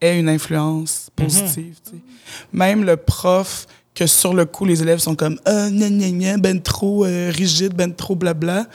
aient 0.00 0.18
une 0.18 0.28
influence 0.28 1.10
positive. 1.14 1.76
tu 1.84 1.90
sais. 1.90 1.96
Même 2.52 2.84
le 2.84 2.96
prof 2.96 3.66
que 3.94 4.06
sur 4.06 4.34
le 4.34 4.44
coup, 4.44 4.64
les 4.64 4.82
élèves 4.82 4.98
sont 4.98 5.14
comme 5.14 5.38
ah, 5.44 5.70
gna, 5.70 5.88
gna, 5.88 6.10
gna, 6.10 6.36
ben 6.36 6.60
trop 6.60 7.04
euh, 7.04 7.30
rigide, 7.32 7.74
ben 7.74 7.94
trop 7.94 8.16
blabla. 8.16 8.66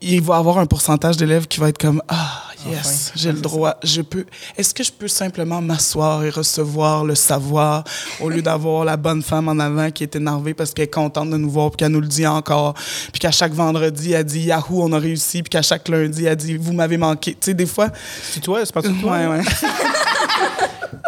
Il, 0.00 0.22
va 0.22 0.36
avoir 0.36 0.58
un 0.58 0.66
pourcentage 0.66 1.16
d'élèves 1.16 1.48
qui 1.48 1.58
va 1.58 1.68
être 1.68 1.78
comme 1.78 2.02
ah 2.06 2.42
yes, 2.64 2.78
Enfin. 2.78 3.12
j'ai 3.16 3.32
le 3.32 3.40
droit, 3.40 3.76
je 3.82 4.00
peux. 4.00 4.24
Est-ce 4.56 4.72
que 4.74 4.84
je 4.84 4.92
peux 4.92 5.08
simplement 5.08 5.60
m'asseoir 5.60 6.24
et 6.24 6.30
recevoir 6.30 7.04
le 7.04 7.16
savoir 7.16 7.82
au 8.20 8.28
lieu 8.28 8.42
d'avoir 8.42 8.84
la 8.84 8.96
bonne 8.96 9.22
femme 9.22 9.48
en 9.48 9.58
avant 9.58 9.90
qui 9.90 10.04
est 10.04 10.14
énervée 10.14 10.54
parce 10.54 10.72
qu'elle 10.72 10.84
est 10.84 10.94
contente 10.94 11.30
de 11.30 11.36
nous 11.36 11.50
voir 11.50 11.70
puis 11.70 11.78
qu'elle 11.78 11.90
nous 11.90 12.00
le 12.00 12.06
dit 12.06 12.26
encore 12.26 12.74
puis 12.74 13.18
qu'à 13.18 13.32
chaque 13.32 13.52
vendredi 13.52 14.12
elle 14.12 14.24
dit 14.24 14.42
Yahoo 14.42 14.84
on 14.84 14.92
a 14.92 14.98
réussi 14.98 15.42
puis 15.42 15.50
qu'à 15.50 15.62
chaque 15.62 15.88
lundi 15.88 16.26
elle 16.26 16.36
dit 16.36 16.56
vous 16.56 16.72
m'avez 16.72 16.96
manqué. 16.96 17.32
Tu 17.32 17.38
sais 17.46 17.54
des 17.54 17.66
fois. 17.66 17.88
C'est 18.22 18.40
toi, 18.40 18.64
c'est 18.64 18.72
pas 18.72 18.82
toi? 18.82 18.92
Ouais 19.04 19.26
ouais. 19.26 19.42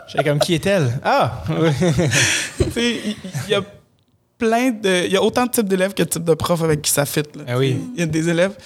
J'étais 0.08 0.24
comme, 0.24 0.38
qui 0.38 0.54
est-elle? 0.54 1.00
Ah! 1.04 1.42
il 2.76 3.16
y, 3.48 3.54
a 3.54 3.62
plein 4.38 4.70
de. 4.70 5.06
Il 5.06 5.12
y 5.12 5.16
a 5.16 5.22
autant 5.22 5.46
de 5.46 5.50
types 5.50 5.68
d'élèves 5.68 5.94
que 5.94 6.02
de 6.02 6.08
types 6.08 6.24
de 6.24 6.34
profs 6.34 6.62
avec 6.62 6.82
qui 6.82 6.90
ça 6.90 7.06
fit. 7.06 7.22
là. 7.34 7.44
Ah 7.46 7.58
oui. 7.58 7.78
Il 7.94 8.00
y 8.00 8.02
a 8.02 8.06
des 8.06 8.28
élèves 8.28 8.56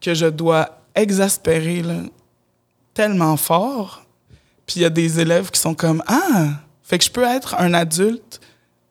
que 0.00 0.14
je 0.14 0.26
dois 0.26 0.78
exaspérer 0.94 1.82
là, 1.82 2.02
tellement 2.94 3.36
fort. 3.36 4.04
Puis 4.66 4.80
il 4.80 4.82
y 4.82 4.84
a 4.84 4.90
des 4.90 5.20
élèves 5.20 5.50
qui 5.50 5.60
sont 5.60 5.74
comme 5.74 6.02
Ah! 6.06 6.60
Fait 6.82 6.98
que 6.98 7.04
je 7.04 7.10
peux 7.10 7.24
être 7.24 7.54
un 7.58 7.74
adulte, 7.74 8.40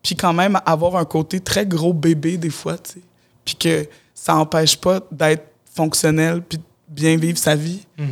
puis 0.03 0.15
quand 0.15 0.33
même 0.33 0.59
avoir 0.65 0.97
un 0.97 1.05
côté 1.05 1.39
très 1.39 1.65
gros 1.65 1.93
bébé 1.93 2.37
des 2.37 2.51
fois, 2.51 2.77
tu 2.77 2.93
sais. 2.93 3.01
Puis 3.43 3.55
que 3.55 3.87
ça 4.13 4.33
n'empêche 4.33 4.77
pas 4.77 4.99
d'être 5.11 5.45
fonctionnel, 5.73 6.41
puis 6.41 6.57
de 6.59 6.63
bien 6.89 7.17
vivre 7.17 7.37
sa 7.37 7.55
vie. 7.55 7.85
Mhm. 7.97 8.07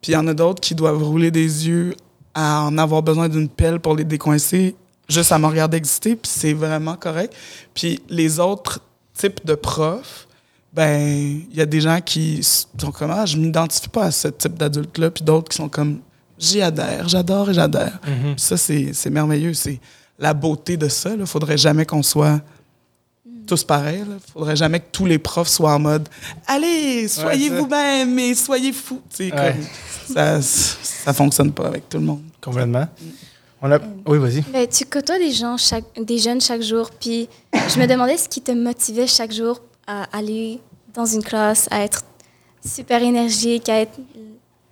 Puis 0.00 0.12
il 0.12 0.14
y 0.14 0.16
en 0.16 0.26
a 0.26 0.34
d'autres 0.34 0.60
qui 0.60 0.74
doivent 0.74 1.02
rouler 1.02 1.30
des 1.30 1.68
yeux 1.68 1.94
à 2.34 2.62
en 2.64 2.76
avoir 2.78 3.02
besoin 3.02 3.28
d'une 3.28 3.48
pelle 3.48 3.78
pour 3.78 3.94
les 3.94 4.04
décoincer, 4.04 4.74
juste 5.12 5.32
à 5.32 5.38
me 5.38 5.46
regarder 5.46 5.76
exister, 5.76 6.16
puis 6.16 6.30
c'est 6.34 6.52
vraiment 6.52 6.96
correct. 6.96 7.34
Puis 7.74 8.02
les 8.08 8.40
autres 8.40 8.80
types 9.14 9.44
de 9.44 9.54
profs, 9.54 10.26
ben, 10.72 11.42
il 11.50 11.56
y 11.56 11.60
a 11.60 11.66
des 11.66 11.80
gens 11.80 12.00
qui 12.00 12.40
sont 12.42 12.90
comme, 12.92 13.10
ah, 13.10 13.26
je 13.26 13.36
m'identifie 13.36 13.88
pas 13.88 14.04
à 14.04 14.10
ce 14.10 14.28
type 14.28 14.54
d'adulte-là, 14.54 15.10
puis 15.10 15.22
d'autres 15.22 15.50
qui 15.50 15.56
sont 15.56 15.68
comme, 15.68 16.00
j'y 16.38 16.62
adhère, 16.62 17.08
j'adore 17.08 17.50
et 17.50 17.54
j'adhère. 17.54 17.98
Mhm. 18.06 18.34
Puis 18.34 18.44
ça, 18.44 18.56
c'est 18.56 19.10
merveilleux. 19.10 19.54
C'est 19.54 19.80
la 20.18 20.34
beauté 20.34 20.76
de 20.76 20.88
ça. 20.88 21.10
Il 21.18 21.26
faudrait 21.26 21.58
jamais 21.58 21.84
qu'on 21.84 22.02
soit 22.02 22.40
tous 23.46 23.64
pareils. 23.64 24.04
Il 24.06 24.32
faudrait 24.32 24.56
jamais 24.56 24.80
que 24.80 24.86
tous 24.90 25.06
les 25.06 25.18
profs 25.18 25.48
soient 25.48 25.74
en 25.74 25.78
mode 25.78 26.08
Allez, 26.46 27.06
soyez 27.08 27.50
vous-même 27.50 28.18
et 28.18 28.34
soyez 28.34 28.72
fous. 28.72 29.02
Ouais. 29.18 29.30
comme, 29.30 30.14
ça, 30.14 30.40
ça 30.42 31.12
fonctionne 31.12 31.52
pas 31.52 31.66
avec 31.66 31.88
tout 31.88 31.98
le 31.98 32.04
monde. 32.04 32.22
Complètement. 32.40 32.88
On 33.62 33.70
a... 33.70 33.78
Oui, 34.06 34.18
vas-y. 34.18 34.40
Ben, 34.42 34.66
tu 34.66 34.84
côtoies 34.84 35.18
des 35.18 35.30
gens, 35.32 35.56
chaque, 35.56 35.84
des 35.96 36.18
jeunes 36.18 36.40
chaque 36.40 36.62
jour, 36.62 36.90
puis 36.90 37.28
je 37.54 37.78
me 37.78 37.86
demandais 37.86 38.16
ce 38.16 38.28
qui 38.28 38.40
te 38.42 38.50
motivait 38.52 39.06
chaque 39.06 39.32
jour 39.32 39.60
à 39.86 40.04
aller 40.16 40.60
dans 40.94 41.06
une 41.06 41.22
classe, 41.22 41.68
à 41.70 41.80
être 41.84 42.02
super 42.66 43.02
énergique, 43.02 43.68
à 43.68 43.80
être 43.80 43.98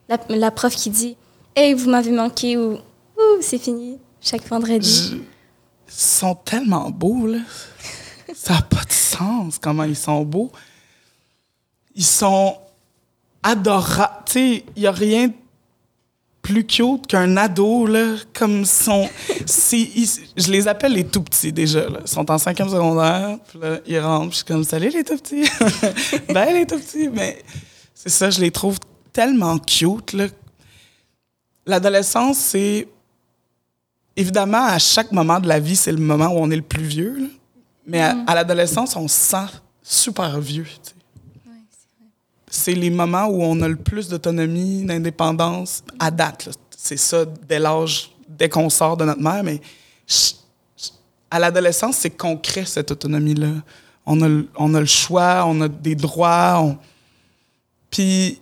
la, 0.09 0.19
la 0.29 0.51
prof 0.51 0.75
qui 0.75 0.91
dit 0.91 1.17
Hey, 1.55 1.73
vous 1.75 1.89
m'avez 1.89 2.11
manqué 2.11 2.57
ou 2.57 2.73
Ouh, 2.75 3.41
c'est 3.43 3.59
fini 3.59 3.99
chaque 4.21 4.47
vendredi. 4.49 5.11
Je- 5.13 5.17
Ils 5.17 5.23
sont 5.89 6.35
tellement 6.35 6.91
beaux, 6.91 7.27
là. 7.27 7.39
Ça 8.35 8.55
n'a 8.55 8.63
pas 8.63 8.85
de 8.85 8.93
sens 8.93 9.59
comment 9.59 9.85
ils 9.85 9.97
sont 9.97 10.23
beaux. 10.23 10.51
Ils 11.95 12.05
sont 12.05 12.57
adorables. 13.43 14.25
Tu 14.27 14.33
sais, 14.33 14.65
il 14.77 14.81
n'y 14.83 14.87
a 14.87 14.93
rien 14.93 15.29
de 15.29 15.33
plus 16.43 16.65
cute 16.65 17.07
qu'un 17.07 17.37
ado, 17.37 17.87
là. 17.87 18.17
Comme 18.33 18.65
son. 18.65 19.09
ils- 19.73 20.09
je 20.37 20.51
les 20.51 20.67
appelle 20.69 20.93
les 20.93 21.07
tout 21.07 21.23
petits, 21.23 21.53
déjà, 21.53 21.89
là. 21.89 21.99
Ils 22.03 22.09
sont 22.09 22.31
en 22.31 22.39
cinquième 22.39 22.69
secondaire, 22.69 23.39
puis 23.49 23.59
là, 23.61 23.79
ils 23.87 23.99
rentrent, 24.01 24.31
je 24.33 24.37
suis 24.37 24.45
comme, 24.45 24.65
salut 24.65 24.91
les 24.91 25.05
tout 25.05 25.17
petits. 25.19 25.49
ben, 26.33 26.53
les 26.55 26.67
tout 26.67 26.79
petits. 26.79 27.09
Mais 27.09 27.43
c'est 27.95 28.09
ça, 28.09 28.31
je 28.31 28.41
les 28.41 28.51
trouve 28.51 28.79
tellement 29.13 29.59
cute, 29.59 30.13
là. 30.15 30.27
L'adolescence, 31.67 32.39
c'est 32.39 32.89
évidemment, 34.17 34.65
à 34.65 34.79
chaque 34.79 35.13
moment 35.13 35.39
de 35.41 35.49
la 35.49 35.61
vie, 35.61 35.77
c'est 35.77 35.93
le 35.93 35.99
moment 35.99 36.27
où 36.29 36.39
on 36.39 36.51
est 36.51 36.57
le 36.57 36.63
plus 36.63 36.85
vieux. 36.85 37.17
là. 37.19 37.27
Mais 37.87 38.01
à, 38.01 38.17
à 38.27 38.35
l'adolescence, 38.35 38.97
on 38.97 39.09
se 39.09 39.15
sent 39.15 39.47
super 39.83 40.41
vieux. 40.41 40.65
tu 40.65 40.91
sais. 40.91 40.95
C'est 42.51 42.75
les 42.75 42.91
moments 42.91 43.27
où 43.27 43.43
on 43.43 43.61
a 43.63 43.69
le 43.69 43.77
plus 43.77 44.09
d'autonomie, 44.09 44.85
d'indépendance 44.85 45.85
à 46.01 46.11
date. 46.11 46.51
C'est 46.77 46.97
ça 46.97 47.25
dès 47.25 47.61
l'âge, 47.61 48.11
dès 48.29 48.49
qu'on 48.49 48.69
sort 48.69 48.97
de 48.97 49.05
notre 49.05 49.23
mère. 49.23 49.45
Mais 49.45 49.61
à 51.31 51.39
l'adolescence, 51.39 51.97
c'est 51.99 52.11
qu'on 52.11 52.37
crée 52.37 52.65
cette 52.65 52.91
autonomie-là. 52.91 53.53
On 54.05 54.21
a, 54.23 54.43
on 54.57 54.75
a 54.75 54.81
le 54.81 54.87
choix, 54.87 55.45
on 55.47 55.61
a 55.61 55.69
des 55.69 55.95
droits. 55.95 56.75
Puis, 57.89 58.41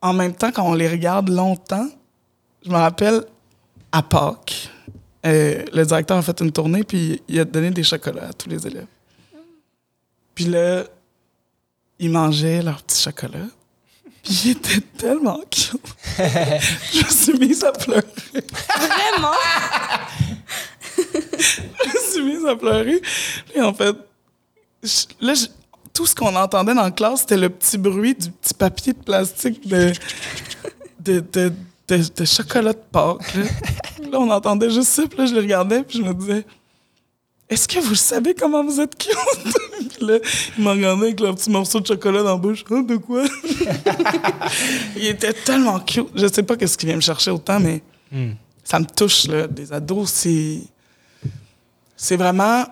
en 0.00 0.12
même 0.12 0.34
temps, 0.34 0.52
quand 0.52 0.64
on 0.64 0.74
les 0.74 0.88
regarde 0.88 1.28
longtemps, 1.28 1.88
je 2.64 2.70
me 2.70 2.76
rappelle 2.76 3.24
à 3.90 4.02
Pâques, 4.02 4.70
euh, 5.26 5.64
le 5.72 5.84
directeur 5.84 6.16
a 6.16 6.22
fait 6.22 6.40
une 6.40 6.52
tournée, 6.52 6.84
puis 6.84 7.22
il 7.28 7.40
a 7.40 7.44
donné 7.44 7.70
des 7.70 7.82
chocolats 7.82 8.28
à 8.28 8.32
tous 8.32 8.48
les 8.48 8.66
élèves. 8.66 8.86
Puis 10.34 10.44
là, 10.46 10.84
ils 12.02 12.10
mangeaient 12.10 12.62
leur 12.62 12.82
petit 12.82 13.00
chocolat. 13.00 13.46
Puis 14.22 14.40
ils 14.44 14.50
étaient 14.50 14.80
tellement 14.98 15.40
cute. 15.50 15.80
je 16.92 17.04
me 17.04 17.10
suis 17.10 17.38
mise 17.38 17.64
à 17.64 17.72
pleurer. 17.72 18.02
Vraiment? 18.76 19.32
je 20.96 21.88
me 21.88 22.12
suis 22.12 22.22
mise 22.22 22.44
à 22.46 22.56
pleurer. 22.56 23.00
Et 23.54 23.60
en 23.60 23.72
fait, 23.74 23.96
je- 24.82 25.04
là, 25.26 25.34
je- 25.34 25.46
tout 25.92 26.06
ce 26.06 26.14
qu'on 26.14 26.34
entendait 26.36 26.74
dans 26.74 26.82
la 26.84 26.90
classe, 26.90 27.20
c'était 27.20 27.36
le 27.36 27.50
petit 27.50 27.78
bruit 27.78 28.14
du 28.14 28.30
petit 28.30 28.54
papier 28.54 28.92
de 28.92 28.98
plastique 29.02 29.66
de, 29.68 29.92
de, 31.00 31.20
de, 31.32 31.52
de- 31.88 32.08
de 32.16 32.24
chocolat 32.24 32.72
de 32.72 32.78
Pâques. 32.90 33.34
Là. 33.34 33.42
Là, 34.10 34.20
on 34.20 34.30
entendait 34.30 34.70
juste 34.70 34.88
ça, 34.88 35.02
puis 35.08 35.18
là, 35.18 35.26
je 35.26 35.34
le 35.34 35.40
regardais, 35.40 35.82
puis 35.82 35.98
je 35.98 36.02
me 36.02 36.12
disais, 36.14 36.44
est-ce 37.52 37.68
que 37.68 37.78
vous 37.80 37.94
savez 37.94 38.34
comment 38.34 38.64
vous 38.64 38.80
êtes 38.80 38.96
cute? 38.96 39.12
puis 39.96 40.06
là, 40.06 40.18
ils 40.56 40.64
m'ont 40.64 40.70
regardé 40.70 41.02
avec 41.08 41.20
leur 41.20 41.34
petit 41.34 41.50
morceau 41.50 41.80
de 41.80 41.86
chocolat 41.86 42.22
dans 42.22 42.30
la 42.30 42.36
bouche. 42.36 42.64
Ah, 42.70 42.82
de 42.82 42.96
quoi? 42.96 43.24
Il 44.96 45.06
était 45.06 45.34
tellement 45.34 45.78
cute. 45.80 46.08
Je 46.14 46.26
sais 46.28 46.42
pas 46.42 46.56
qu'est-ce 46.56 46.78
qui 46.78 46.86
vient 46.86 46.96
me 46.96 47.02
chercher 47.02 47.30
autant, 47.30 47.60
mais 47.60 47.82
ça 48.64 48.78
me 48.78 48.86
touche, 48.86 49.26
là. 49.26 49.46
Des 49.46 49.70
ados, 49.70 50.10
c'est. 50.10 50.60
C'est 51.94 52.16
vraiment 52.16 52.64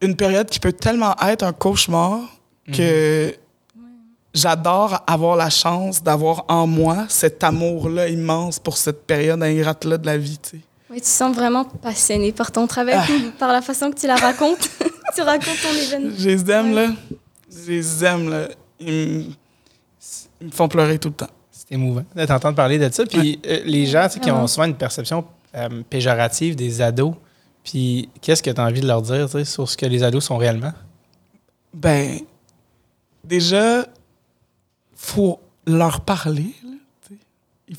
une 0.00 0.16
période 0.16 0.48
qui 0.48 0.58
peut 0.58 0.72
tellement 0.72 1.14
être 1.20 1.42
un 1.42 1.52
cauchemar 1.52 2.20
que 2.72 3.34
j'adore 4.32 5.04
avoir 5.06 5.36
la 5.36 5.50
chance 5.50 6.02
d'avoir 6.02 6.46
en 6.48 6.66
moi 6.66 7.04
cet 7.08 7.44
amour-là 7.44 8.08
immense 8.08 8.58
pour 8.58 8.78
cette 8.78 9.06
période 9.06 9.42
ingrate-là 9.42 9.98
de 9.98 10.06
la 10.06 10.16
vie, 10.16 10.38
tu 10.38 10.56
sais. 10.56 10.64
Oui, 10.94 11.00
tu 11.00 11.08
sens 11.08 11.34
vraiment 11.34 11.64
passionné 11.64 12.30
par 12.30 12.52
ton 12.52 12.68
travail, 12.68 12.94
Ah. 12.96 13.06
par 13.38 13.52
la 13.52 13.60
façon 13.62 13.90
que 13.90 13.98
tu 13.98 14.06
la 14.06 14.14
racontes. 14.14 14.70
tu 15.16 15.22
racontes 15.22 15.60
ton 15.60 15.76
événement. 15.76 16.14
Je 16.16 16.28
les 16.28 16.50
aime, 16.52 16.72
Ouais. 16.72 16.86
là. 16.86 16.92
Je 17.50 17.70
les 17.72 18.04
aime, 18.04 18.30
là. 18.30 18.48
Ils 18.78 18.86
me, 18.86 19.24
ils 20.40 20.46
me 20.46 20.50
font 20.52 20.68
pleurer 20.68 21.00
tout 21.00 21.08
le 21.08 21.14
temps. 21.14 21.30
C'est 21.50 21.72
émouvant 21.72 22.04
de 22.14 22.24
t'entendre 22.26 22.54
parler 22.54 22.78
de 22.78 22.88
ça. 22.92 23.04
Puis 23.06 23.40
euh, 23.44 23.60
les 23.64 23.86
gens 23.86 24.06
tu 24.06 24.14
sais, 24.14 24.20
qui 24.20 24.30
ont 24.30 24.34
Vraiment. 24.34 24.46
souvent 24.46 24.66
une 24.66 24.76
perception 24.76 25.24
euh, 25.56 25.82
péjorative 25.90 26.54
des 26.54 26.80
ados, 26.80 27.14
puis 27.64 28.08
qu'est-ce 28.20 28.42
que 28.42 28.50
tu 28.50 28.60
as 28.60 28.64
envie 28.64 28.80
de 28.80 28.86
leur 28.86 29.02
dire 29.02 29.26
tu 29.26 29.32
sais, 29.38 29.44
sur 29.44 29.68
ce 29.68 29.76
que 29.76 29.86
les 29.86 30.02
ados 30.04 30.24
sont 30.24 30.36
réellement? 30.36 30.72
Ben, 31.72 32.20
déjà, 33.24 33.84
faut 34.94 35.40
leur 35.66 36.02
parler. 36.02 36.54
là, 36.64 37.76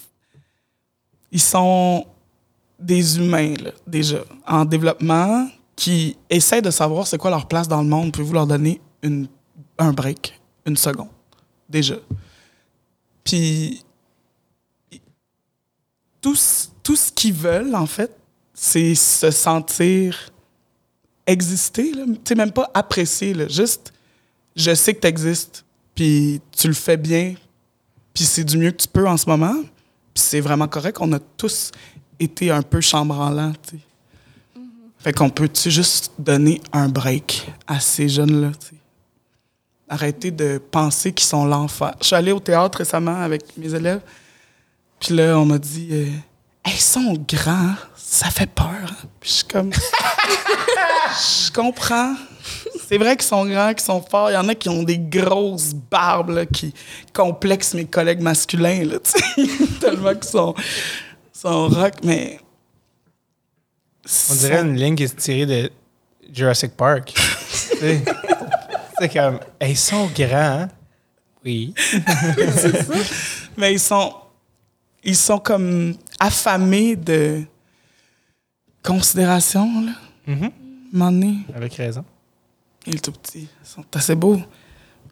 ils 1.32 1.40
sont 1.42 2.06
des 2.86 3.18
humains, 3.18 3.56
déjà, 3.88 4.24
en 4.48 4.64
développement, 4.64 5.50
qui 5.76 6.16
essaient 6.30 6.62
de 6.62 6.72
savoir 6.72 7.08
c'est 7.08 7.18
quoi 7.18 7.32
leur 7.32 7.48
place 7.48 7.68
dans 7.68 7.82
le 7.82 7.88
monde. 7.88 8.12
Pouvez-vous 8.12 8.34
leur 8.34 8.48
donner 8.48 8.80
une, 9.02 9.28
un 9.78 9.92
break, 9.92 10.40
une 10.66 10.78
seconde, 10.78 11.10
déjà? 11.68 11.96
Puis, 13.24 13.84
tout, 16.22 16.38
tout 16.84 16.96
ce 16.96 17.12
qu'ils 17.12 17.34
veulent, 17.34 17.76
en 17.76 17.88
fait, 17.88 18.16
c'est 18.54 18.96
se 18.96 19.32
sentir 19.32 20.32
exister, 21.28 21.92
tu 21.92 22.20
sais, 22.24 22.36
même 22.36 22.52
pas 22.52 22.70
apprécier, 22.74 23.36
juste 23.50 23.92
je 24.56 24.74
sais 24.74 24.94
que 24.94 25.02
tu 25.02 25.08
existes, 25.08 25.66
puis 25.96 26.40
tu 26.56 26.68
le 26.68 26.74
fais 26.74 26.98
bien, 26.98 27.34
puis 28.14 28.24
c'est 28.24 28.44
du 28.44 28.58
mieux 28.58 28.72
que 28.72 28.78
tu 28.78 28.88
peux 28.88 29.08
en 29.08 29.18
ce 29.18 29.28
moment, 29.28 29.56
puis 30.14 30.24
c'est 30.24 30.40
vraiment 30.40 30.68
correct. 30.68 30.98
On 31.02 31.12
a 31.14 31.20
tous 31.20 31.72
été 32.20 32.52
un 32.52 32.62
peu 32.62 32.82
chambranlants, 32.82 33.54
tu 33.68 33.78
sais. 33.78 34.62
Fait 35.00 35.14
qu'on 35.14 35.30
peut-tu 35.30 35.70
juste 35.70 36.12
donner 36.18 36.62
un 36.74 36.90
break 36.90 37.48
à 37.68 37.80
ces 37.80 38.10
jeunes-là? 38.10 38.52
Arrêter 39.88 40.32
de 40.32 40.58
penser 40.58 41.14
qu'ils 41.14 41.28
sont 41.28 41.46
l'enfer. 41.46 41.94
Je 42.02 42.08
suis 42.08 42.16
allée 42.16 42.32
au 42.32 42.40
théâtre 42.40 42.80
récemment 42.80 43.22
avec 43.22 43.56
mes 43.56 43.72
élèves, 43.74 44.02
puis 45.00 45.14
là, 45.16 45.38
on 45.38 45.46
m'a 45.46 45.60
dit 45.60 45.90
euh, 45.92 46.08
Ils 46.66 46.72
sont 46.72 47.14
grands, 47.28 47.76
ça 47.96 48.30
fait 48.32 48.50
peur. 48.50 48.66
hein. 48.66 49.08
Puis 49.20 49.30
je 49.30 49.36
suis 49.36 49.44
comme 49.46 49.72
Je 51.46 51.52
comprends. 51.52 52.16
C'est 52.88 52.98
vrai 52.98 53.16
qu'ils 53.16 53.26
sont 53.26 53.46
grands, 53.46 53.74
qu'ils 53.74 53.86
sont 53.86 54.02
forts. 54.02 54.30
Il 54.32 54.34
y 54.34 54.38
en 54.38 54.48
a 54.48 54.56
qui 54.56 54.70
ont 54.70 54.84
des 54.84 54.98
grosses 54.98 55.74
barbes 55.74 56.30
là, 56.30 56.46
qui 56.46 56.74
complexent 57.14 57.74
mes 57.74 57.86
collègues 57.86 58.22
masculins, 58.22 58.84
là, 58.84 58.98
tellement 59.80 60.14
qu'ils 60.14 60.30
sont, 60.30 60.54
sont 61.46 61.68
rock, 61.70 61.94
mais. 62.04 62.40
On 64.32 64.36
dirait 64.36 64.62
une 64.62 64.76
ligne 64.76 64.96
qui 64.96 65.04
est 65.04 65.16
tirée 65.16 65.46
de 65.46 65.72
Jurassic 66.32 66.76
Park. 66.76 67.14
C'est 69.00 69.10
comme, 69.12 69.40
Hey, 69.60 69.72
ils 69.72 69.78
sont 69.78 70.08
grands, 70.16 70.62
hein? 70.62 70.70
Oui. 71.44 71.74
Mais 73.58 73.74
ils 73.74 73.80
sont. 73.80 74.14
Ils 75.04 75.16
sont 75.16 75.38
comme 75.40 75.96
affamés 76.20 76.96
de 76.96 77.44
considération, 78.84 79.68
là. 79.86 79.92
Moment 80.92 81.12
donné, 81.12 81.38
Avec 81.54 81.74
raison. 81.76 82.04
il 82.88 82.96
est 82.96 83.00
tout 83.04 83.12
petit. 83.12 83.48
Ils 83.64 83.68
sont 83.68 83.84
assez 83.94 84.16
beaux. 84.16 84.40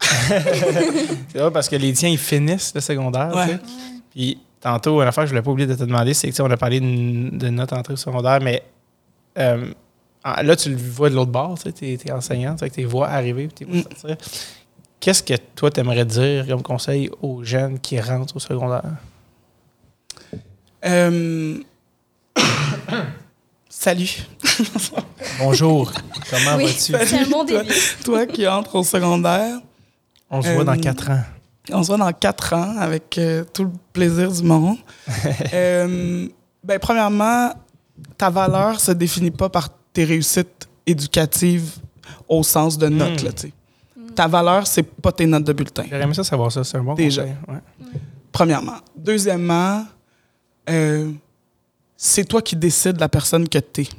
C'est 0.00 1.38
vrai 1.38 1.52
parce 1.52 1.68
que 1.68 1.76
les 1.76 1.92
tiens, 1.92 2.08
ils 2.08 2.18
finissent 2.18 2.72
le 2.74 2.80
secondaire. 2.80 3.30
tu 3.32 3.38
sais. 3.38 3.44
Ouais. 3.54 3.60
Puis 4.10 4.38
tantôt, 4.64 5.00
une 5.02 5.06
affaire 5.06 5.22
que 5.24 5.28
je 5.28 5.32
voulais 5.32 5.42
pas 5.42 5.50
oublier 5.52 5.68
de 5.68 5.74
te 5.74 5.84
demander, 5.84 6.12
c'est 6.14 6.28
que 6.30 6.34
tu 6.34 6.42
on 6.42 6.50
a 6.50 6.56
parlé 6.56 6.80
de, 6.80 7.36
de 7.36 7.48
notre 7.50 7.76
entrée 7.76 7.92
au 7.92 7.96
secondaire, 7.96 8.40
mais 8.40 8.62
euh, 9.38 9.66
là, 10.24 10.56
tu 10.56 10.70
le 10.70 10.76
vois 10.76 11.10
de 11.10 11.14
l'autre 11.14 11.30
bord, 11.30 11.56
tu 11.58 11.70
sais, 11.70 11.96
t'es 11.98 12.10
enseignant, 12.10 12.56
tu 12.56 12.66
sais, 12.68 12.84
voix 12.84 13.08
arriver, 13.08 13.48
Mm. 13.66 13.80
sortir. 13.82 14.16
Qu'est-ce 15.00 15.22
que 15.22 15.34
toi, 15.54 15.70
t'aimerais 15.70 16.06
dire 16.06 16.46
comme 16.48 16.62
conseil 16.62 17.10
aux 17.20 17.44
jeunes 17.44 17.78
qui 17.78 18.00
rentrent 18.00 18.36
au 18.36 18.40
secondaire? 18.40 18.82
Euh, 20.86 21.58
Salut. 23.68 24.08
Bonjour, 25.38 25.92
comment 26.30 26.56
Oui. 26.56 26.66
vas-tu? 26.90 26.92
Toi-. 27.28 27.62
Toi 28.04 28.26
qui 28.26 28.46
entres 28.48 28.76
au 28.76 28.84
secondaire, 28.84 29.58
On 30.30 30.40
se 30.40 30.48
voit 30.48 30.62
Euh, 30.62 30.64
dans 30.64 30.78
quatre 30.80 31.10
ans. 31.10 31.22
On 31.72 31.82
se 31.82 31.88
voit 31.88 31.96
dans 31.98 32.12
quatre 32.12 32.52
ans 32.52 32.76
avec 32.78 33.16
euh, 33.18 33.44
tout 33.52 33.64
le 33.64 33.70
plaisir 33.92 34.30
du 34.30 34.42
monde. 34.42 34.76
Euh, 35.52 36.28
ben, 36.62 36.78
premièrement, 36.78 37.52
ta 38.16 38.30
valeur 38.30 38.80
se 38.80 38.92
définit 38.92 39.30
pas 39.30 39.48
par 39.48 39.68
tes 39.92 40.04
réussites 40.04 40.68
éducatives 40.86 41.76
au 42.28 42.42
sens 42.42 42.78
de 42.78 42.88
notes. 42.88 43.22
Mm. 43.22 43.26
là, 43.26 43.32
tu 43.32 43.42
sais. 43.48 43.52
Ta 44.14 44.26
valeur, 44.28 44.66
c'est 44.66 44.82
pas 44.82 45.12
tes 45.12 45.26
notes 45.26 45.44
de 45.44 45.52
bulletin. 45.52 45.84
J'aurais 45.90 46.02
aimé 46.02 46.14
ça 46.14 46.24
savoir 46.24 46.50
ça, 46.52 46.64
c'est 46.64 46.76
un 46.76 46.82
bon 46.82 46.94
Déjà. 46.94 47.22
conseil. 47.22 47.36
ouais. 47.48 48.00
Premièrement. 48.32 48.76
Deuxièmement, 48.96 49.84
euh, 50.70 51.10
c'est 51.96 52.24
toi 52.24 52.40
qui 52.42 52.56
décides 52.56 52.94
de 52.96 53.00
la 53.00 53.08
personne 53.08 53.48
que 53.48 53.58
t'es. 53.58 53.84
Puis 53.84 53.92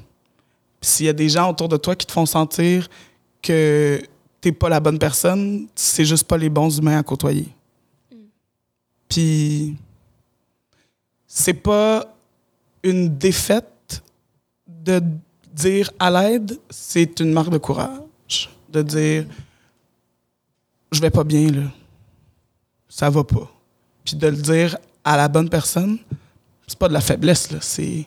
S'il 0.81 1.05
y 1.05 1.09
a 1.09 1.13
des 1.13 1.29
gens 1.29 1.49
autour 1.49 1.69
de 1.69 1.77
toi 1.77 1.95
qui 1.95 2.05
te 2.05 2.11
font 2.11 2.25
sentir 2.25 2.89
que 3.41 4.01
t'es 4.45 4.51
pas 4.51 4.69
la 4.69 4.79
bonne 4.79 4.99
personne, 4.99 5.67
c'est 5.73 6.05
juste 6.05 6.25
pas 6.25 6.37
les 6.37 6.49
bons 6.49 6.77
humains 6.77 6.99
à 6.99 7.03
côtoyer. 7.03 7.47
Puis 9.09 9.75
c'est 11.25 11.55
pas 11.55 12.05
une 12.83 13.17
défaite 13.17 14.03
de 14.67 15.01
dire 15.51 15.89
à 15.97 16.11
l'aide, 16.11 16.59
c'est 16.69 17.19
une 17.19 17.33
marque 17.33 17.49
de 17.49 17.57
courage. 17.57 18.51
De 18.69 18.83
dire 18.83 19.25
je 20.91 21.01
vais 21.01 21.09
pas 21.09 21.23
bien 21.23 21.49
là. 21.49 21.63
Ça 22.87 23.09
va 23.09 23.23
pas 23.23 23.51
puis 24.05 24.15
de 24.15 24.27
le 24.27 24.37
dire 24.37 24.77
à 25.03 25.17
la 25.17 25.27
bonne 25.27 25.49
personne, 25.49 25.97
c'est 26.67 26.77
pas 26.77 26.87
de 26.87 26.93
la 26.93 27.01
faiblesse, 27.01 27.51
là. 27.51 27.57
C'est. 27.59 28.05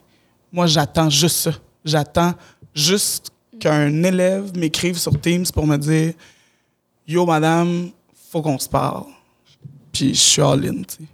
Moi, 0.53 0.67
j'attends 0.67 1.11
juste 1.11 1.37
ça. 1.37 1.51
J'attends 1.85 2.35
juste 2.73 3.33
qu'un 3.59 4.03
élève 4.03 4.57
m'écrive 4.57 4.99
sur 4.99 5.19
Teams 5.21 5.47
pour 5.53 5.67
me 5.67 5.77
dire 5.77 6.15
Yo, 7.07 7.25
madame, 7.25 7.91
faut 8.31 8.43
qu'on 8.43 8.59
se 8.59 8.69
parle. 8.69 9.05
Puis 9.93 10.15
je 10.15 10.21
suis 10.21 10.43
all-in, 10.43 10.83
tu 10.83 10.97
sais. 10.97 11.05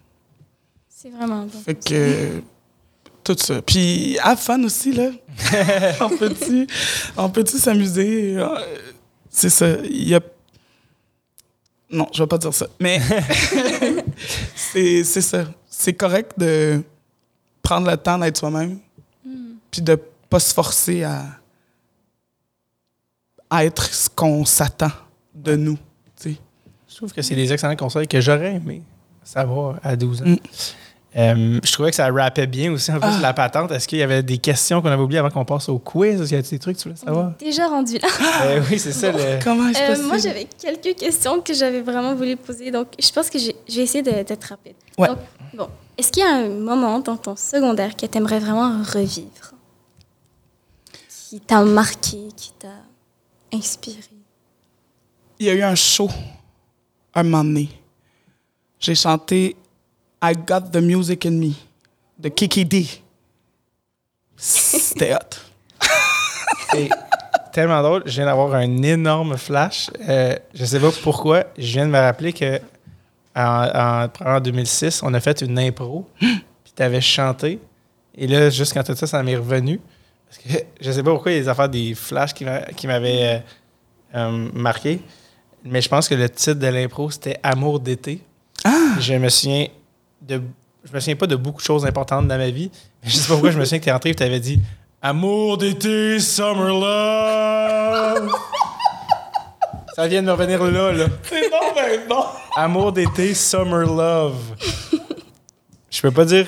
C'est 0.89 1.11
vraiment 1.11 1.43
bon. 1.45 1.61
Fait 1.65 1.75
que. 1.75 2.43
tout 3.23 3.37
ça. 3.39 3.63
Puis, 3.63 4.19
have 4.23 4.39
fun 4.39 4.63
aussi, 4.65 4.93
là. 4.93 5.11
on 6.01 6.17
peut-tu 6.17 6.67
on 7.17 7.31
peut-tu 7.31 7.59
s'amuser? 7.59 8.37
C'est 9.31 9.51
ça. 9.51 9.69
Il 9.85 10.09
y 10.09 10.15
a... 10.15 10.21
Non, 11.91 12.09
je 12.13 12.23
vais 12.23 12.27
pas 12.27 12.39
dire 12.39 12.55
ça. 12.55 12.67
Mais 12.81 13.01
c'est 14.57 15.05
c'est 15.05 15.21
ça. 15.21 15.45
C'est 15.69 15.95
correct 15.95 16.33
de 16.39 16.83
prendre 17.63 17.91
le 17.91 17.97
temps 17.97 18.19
d'être 18.19 18.37
soi-même, 18.37 18.79
puis 19.71 19.83
de 19.83 19.99
pas 20.29 20.41
se 20.41 20.53
forcer 20.55 21.05
à, 21.05 21.25
à 23.55 23.65
être 23.65 23.85
ce 23.85 24.09
qu'on 24.11 24.45
s'attend 24.45 24.91
de 25.35 25.57
nous. 25.57 25.79
tu 26.21 26.31
sais. 26.33 26.37
Je 26.89 26.97
trouve 26.97 27.13
que 27.13 27.23
c'est 27.23 27.35
des 27.35 27.53
excellents 27.53 27.77
conseils 27.77 28.07
que 28.09 28.21
j'aurais 28.21 28.55
aimé 28.55 28.83
savoir 29.23 29.77
à 29.83 29.97
12 29.97 30.23
ans. 30.23 30.27
Mm. 30.27 30.37
Euh, 31.17 31.61
je 31.63 31.73
trouvais 31.73 31.91
que 31.91 31.97
ça 31.97 32.11
rappait 32.11 32.49
bien 32.49 32.73
aussi 32.73 32.91
en 32.91 32.99
plus 32.99 33.09
Ah. 33.09 33.21
la 33.23 33.33
patente. 33.33 33.71
Est-ce 33.71 33.87
qu'il 33.87 33.99
y 33.99 34.03
avait 34.03 34.25
des 34.25 34.39
questions 34.39 34.83
qu'on 34.83 34.89
avait 34.91 35.01
oubliées 35.03 35.21
avant 35.21 35.31
qu'on 35.31 35.45
passe 35.45 35.69
au 35.69 35.79
quiz? 35.79 36.21
Est-ce 36.21 36.29
qu'il 36.31 36.37
y 36.37 36.41
a 36.41 36.43
des 36.43 36.59
trucs 36.59 36.77
que 36.77 36.83
tu 36.83 36.89
voulais 36.89 37.01
savoir? 37.01 37.33
Déjà 37.39 37.69
rendu 37.69 37.99
là. 37.99 38.09
Euh, 38.45 38.61
oui, 38.69 38.79
c'est 38.81 38.91
ça. 38.93 39.13
le- 39.13 39.39
Comment 39.45 39.69
est-ce 39.69 40.01
Euh, 40.03 40.07
moi, 40.09 40.19
j'avais 40.19 40.49
quelques 40.61 40.99
questions 40.99 41.41
que 41.41 41.55
j'avais 41.55 41.83
vraiment 41.83 42.17
voulu 42.17 42.35
poser. 42.37 42.73
Donc, 42.73 42.89
je 43.01 43.11
pense 43.13 43.31
que 43.31 43.39
j'ai- 43.39 43.55
je 43.69 43.77
vais 43.77 43.83
essayer 43.83 44.03
d'être 44.03 44.45
rapide. 44.45 44.75
Ouais. 44.99 45.07
Donc, 45.07 45.19
bon, 45.57 45.69
est-ce 45.97 46.11
qu'il 46.11 46.25
y 46.25 46.27
a 46.27 46.35
un 46.35 46.49
moment 46.49 46.99
dans 46.99 47.17
ton 47.17 47.37
secondaire 47.37 47.95
que 47.95 48.07
tu 48.07 48.19
aimerais 48.19 48.41
vraiment 48.41 48.83
revivre? 48.83 49.53
Qui 51.31 51.41
t'a 51.41 51.65
marqué, 51.65 52.19
qui 52.37 52.53
t'a 52.59 52.69
inspiré? 53.55 54.01
Il 55.39 55.47
y 55.47 55.51
a 55.51 55.55
eu 55.55 55.63
un 55.63 55.75
show 55.75 56.11
un 57.15 57.23
moment 57.23 57.45
donné. 57.45 57.69
J'ai 58.79 58.95
chanté 58.95 59.57
I 60.23 60.33
Got 60.35 60.71
the 60.73 60.77
Music 60.77 61.27
in 61.27 61.33
Me 61.33 61.53
de 62.19 62.29
Kiki 62.29 62.65
D. 62.65 62.87
C'était 64.37 65.15
hot. 65.15 65.19
C'est 66.73 66.89
tellement 67.53 67.83
drôle. 67.83 68.03
Je 68.07 68.13
viens 68.13 68.27
d'avoir 68.27 68.55
un 68.55 68.83
énorme 68.83 69.37
flash. 69.37 69.91
Euh, 70.09 70.37
je 70.55 70.65
sais 70.65 70.81
pas 70.81 70.91
pourquoi. 71.03 71.45
Je 71.57 71.73
viens 71.73 71.87
de 71.87 71.91
me 71.91 71.99
rappeler 71.99 72.33
que 72.33 72.61
en, 73.37 74.09
en, 74.25 74.37
en 74.37 74.41
2006, 74.41 75.03
on 75.03 75.13
a 75.15 75.21
fait 75.21 75.41
une 75.43 75.59
impro. 75.59 76.09
Puis 76.19 76.73
tu 76.75 76.83
avais 76.83 77.01
chanté. 77.01 77.61
Et 78.17 78.27
là, 78.27 78.51
juste 78.51 78.73
quand 78.73 78.83
tout 78.83 78.95
ça, 78.95 79.07
ça 79.07 79.23
m'est 79.23 79.37
revenu. 79.37 79.81
Parce 80.43 80.57
que 80.59 80.65
je 80.81 80.91
sais 80.91 81.03
pas 81.03 81.11
pourquoi 81.13 81.33
il 81.33 81.37
y 81.37 81.39
a 81.39 81.43
des 81.43 81.49
affaires 81.49 81.69
des 81.69 81.95
flashs 81.95 82.33
qui 82.35 82.45
m'a- 82.45 82.63
qui 82.77 82.87
m'avaient 82.87 83.43
euh, 84.15 84.19
euh, 84.19 84.49
marqué. 84.55 85.01
Mais 85.65 85.81
je 85.81 85.89
pense 85.89 86.09
que 86.09 86.15
le 86.15 86.29
titre 86.29 86.55
de 86.61 86.67
l'impro, 86.67 87.11
c'était 87.11 87.39
Amour 87.43 87.81
d'été. 87.81 88.21
Ah! 88.65 88.97
Je 89.01 89.15
me 89.15 89.29
souviens 89.29 89.67
de. 90.21 90.43
Je 90.85 90.93
me 90.93 91.01
souviens 91.01 91.17
pas 91.17 91.27
de 91.27 91.37
beaucoup 91.37 91.61
de 91.63 91.67
choses 91.67 91.87
importantes 91.87 92.29
dans 92.29 92.37
ma 92.37 92.51
vie. 92.51 92.71
Mais 93.03 93.09
je 93.11 93.17
sais 93.17 93.27
pas 93.29 93.35
pourquoi 93.35 93.51
je 93.51 93.59
me 93.59 93.65
souviens 93.65 93.79
que 93.79 93.85
tu 93.85 93.89
es 93.89 93.93
rentré 93.93 94.11
et 94.11 94.15
tu 94.15 94.23
avais 94.23 94.41
dit 94.41 94.61
Amour 95.01 95.57
d'été, 95.59 96.19
summer 96.21 96.69
love. 96.69 98.31
Ça 99.97 100.07
vient 100.09 100.23
de 100.23 100.27
me 100.27 100.33
revenir 100.33 100.63
là, 100.63 100.93
là. 100.93 101.07
C'est 101.23 101.51
non, 101.51 101.73
ben 101.75 102.01
non. 102.11 102.25
Amour 102.57 102.93
d'été, 102.93 103.33
summer 103.33 103.87
love. 103.87 104.35
Je 106.05 106.11
peux 106.11 106.15
pas 106.15 106.27
dire. 106.27 106.47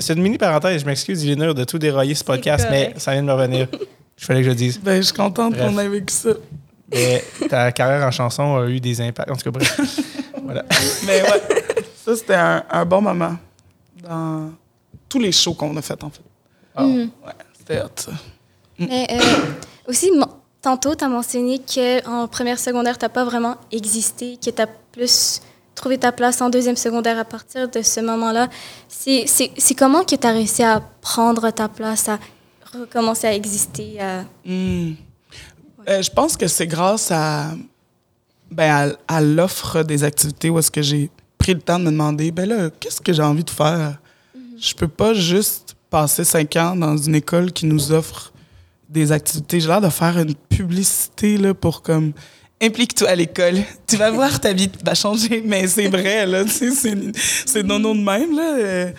C'est 0.00 0.14
une 0.14 0.22
mini 0.22 0.38
parenthèse, 0.38 0.80
je 0.80 0.86
m'excuse, 0.86 1.22
Ilinur, 1.22 1.54
de 1.54 1.62
tout 1.64 1.78
dérailler 1.78 2.14
ce 2.14 2.24
podcast, 2.24 2.66
mais 2.70 2.94
ça 2.96 3.12
vient 3.12 3.20
de 3.20 3.26
me 3.26 3.34
revenir. 3.34 3.68
Je 4.16 4.24
fallait 4.24 4.40
que 4.40 4.46
je 4.46 4.50
le 4.50 4.56
dise. 4.56 4.80
Ben, 4.80 4.96
je 4.96 5.02
suis 5.02 5.14
contente 5.14 5.58
qu'on 5.58 5.78
ait 5.78 5.88
vécu 5.88 6.14
ça. 6.14 6.30
Mais 6.90 7.22
ta 7.50 7.70
carrière 7.70 8.06
en 8.06 8.10
chanson 8.10 8.56
a 8.56 8.66
eu 8.66 8.80
des 8.80 8.98
impacts. 9.02 9.30
En 9.30 9.36
tout 9.36 9.42
cas, 9.42 9.50
bref. 9.50 9.78
voilà. 10.42 10.64
Mais 11.04 11.20
ouais, 11.20 11.42
ça, 12.02 12.16
c'était 12.16 12.34
un, 12.34 12.64
un 12.70 12.86
bon 12.86 13.02
moment 13.02 13.36
dans 14.02 14.52
tous 15.06 15.18
les 15.18 15.32
shows 15.32 15.52
qu'on 15.52 15.76
a 15.76 15.82
fait, 15.82 16.02
en 16.02 16.08
fait. 16.08 16.22
Ah. 16.74 16.84
Mhm. 16.84 17.10
Ouais, 17.26 17.32
c'était 17.58 17.82
hot, 17.82 17.90
ça. 17.94 18.12
Mais 18.78 19.06
euh, 19.10 19.20
aussi, 19.86 20.10
tantôt, 20.62 20.94
tu 20.94 21.04
as 21.04 21.08
mentionné 21.08 21.60
qu'en 21.60 22.26
première 22.26 22.58
secondaire, 22.58 22.96
tu 22.96 23.04
n'as 23.04 23.10
pas 23.10 23.26
vraiment 23.26 23.56
existé, 23.70 24.38
que 24.42 24.48
tu 24.48 24.62
as 24.62 24.66
plus 24.66 25.42
trouvé 25.78 25.96
ta 25.98 26.12
place 26.12 26.40
en 26.40 26.50
deuxième 26.50 26.76
secondaire 26.76 27.18
à 27.18 27.24
partir 27.24 27.68
de 27.68 27.82
ce 27.82 28.00
moment-là. 28.00 28.48
C'est 28.88 29.74
comment 29.76 30.04
que 30.04 30.14
tu 30.16 30.26
as 30.26 30.30
réussi 30.32 30.62
à 30.62 30.80
prendre 31.00 31.50
ta 31.50 31.68
place, 31.68 32.08
à 32.08 32.18
recommencer 32.72 33.26
à 33.26 33.34
exister? 33.34 34.00
à- 34.00 34.24
Hmm. 34.44 34.94
Euh, 35.88 36.02
je 36.02 36.10
pense 36.10 36.36
que 36.36 36.46
c'est 36.48 36.66
grâce 36.66 37.10
à, 37.10 37.52
ben, 38.50 38.92
à, 39.08 39.16
à 39.16 39.20
l'offre 39.22 39.82
des 39.82 40.04
activités 40.04 40.50
où 40.50 40.58
est-ce 40.58 40.70
que 40.70 40.82
j'ai 40.82 41.10
pris 41.38 41.54
le 41.54 41.60
temps 41.60 41.78
de 41.78 41.84
me 41.84 41.90
demander, 41.90 42.30
ben 42.30 42.46
là, 42.48 42.68
qu'est-ce 42.78 43.00
que 43.00 43.12
j'ai 43.12 43.22
envie 43.22 43.44
de 43.44 43.50
faire? 43.50 43.98
Je 44.60 44.74
peux 44.74 44.88
pas 44.88 45.14
juste 45.14 45.76
passer 45.88 46.24
cinq 46.24 46.56
ans 46.56 46.76
dans 46.76 46.96
une 46.96 47.14
école 47.14 47.52
qui 47.52 47.64
nous 47.64 47.92
offre 47.92 48.32
des 48.90 49.12
activités. 49.12 49.60
J'ai 49.60 49.68
l'air 49.68 49.80
de 49.80 49.88
faire 49.88 50.18
une 50.18 50.34
publicité 50.34 51.38
là, 51.38 51.54
pour 51.54 51.80
comme 51.82 52.12
implique-toi 52.62 53.08
à 53.08 53.14
l'école. 53.14 53.56
Tu 53.86 53.96
vas 53.96 54.10
voir, 54.10 54.40
ta 54.40 54.52
vie 54.52 54.70
va 54.84 54.94
changer. 54.94 55.42
Mais 55.44 55.66
c'est 55.66 55.88
vrai, 55.88 56.26
là. 56.26 56.44
C'est 56.48 56.70
c'est 57.46 57.62
nono 57.62 57.94
de 57.94 58.00
même, 58.00 58.36
là. 58.36 58.90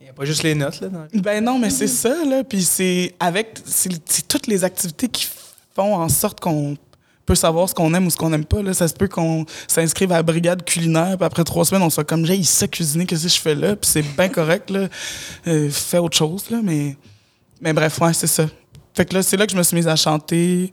Il 0.00 0.04
n'y 0.04 0.08
a 0.08 0.12
pas 0.12 0.24
juste 0.24 0.42
les 0.42 0.54
notes, 0.54 0.80
là. 0.80 0.88
dans- 0.88 1.06
ben 1.22 1.42
non, 1.44 1.58
mais 1.58 1.70
c'est 1.70 1.86
ça, 1.88 2.24
là. 2.24 2.42
Puis 2.44 2.62
c'est 2.62 3.14
avec. 3.20 3.58
C'est 3.64 3.90
c'est 4.06 4.26
toutes 4.26 4.46
les 4.46 4.64
activités 4.64 5.08
qui 5.08 5.26
font 5.74 5.94
en 5.94 6.08
sorte 6.08 6.40
qu'on 6.40 6.76
peut 7.26 7.34
savoir 7.36 7.68
ce 7.68 7.74
qu'on 7.74 7.94
aime 7.94 8.06
ou 8.06 8.10
ce 8.10 8.16
qu'on 8.16 8.30
n'aime 8.30 8.44
pas. 8.44 8.60
Là. 8.60 8.74
Ça 8.74 8.88
se 8.88 8.94
peut 8.94 9.06
qu'on 9.06 9.46
s'inscrive 9.68 10.10
à 10.10 10.16
la 10.16 10.22
brigade 10.24 10.64
culinaire, 10.64 11.16
puis 11.16 11.24
après 11.24 11.44
trois 11.44 11.64
semaines, 11.64 11.82
on 11.82 11.90
soit 11.90 12.02
comme, 12.02 12.26
j'ai 12.26 12.42
ça 12.42 12.66
cuisiner, 12.66 13.06
qu'est-ce 13.06 13.22
que 13.24 13.28
je 13.28 13.38
fais 13.40 13.54
là? 13.54 13.76
Puis 13.76 13.88
c'est 13.88 14.02
bien 14.02 14.28
correct, 14.28 14.68
là. 14.70 14.88
Euh, 15.46 15.70
fais 15.70 15.98
autre 15.98 16.16
chose, 16.16 16.50
là. 16.50 16.58
Mais, 16.62 16.96
mais 17.60 17.72
bref, 17.72 18.00
ouais, 18.00 18.12
c'est 18.14 18.26
ça. 18.26 18.46
Fait 18.94 19.04
que 19.04 19.14
là, 19.14 19.22
c'est 19.22 19.36
là 19.36 19.46
que 19.46 19.52
je 19.52 19.56
me 19.56 19.62
suis 19.62 19.76
mise 19.76 19.86
à 19.86 19.94
chanter, 19.94 20.72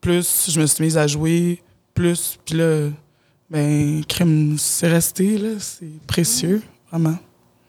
plus 0.00 0.50
je 0.50 0.60
me 0.60 0.66
suis 0.66 0.84
mise 0.84 0.96
à 0.98 1.06
jouer, 1.06 1.62
plus. 1.94 2.38
Puis 2.44 2.54
là, 2.56 2.88
ben, 3.50 4.04
crème, 4.06 4.56
c'est 4.58 4.88
resté, 4.88 5.38
là. 5.38 5.50
C'est 5.58 6.00
précieux, 6.06 6.62
vraiment. 6.90 7.16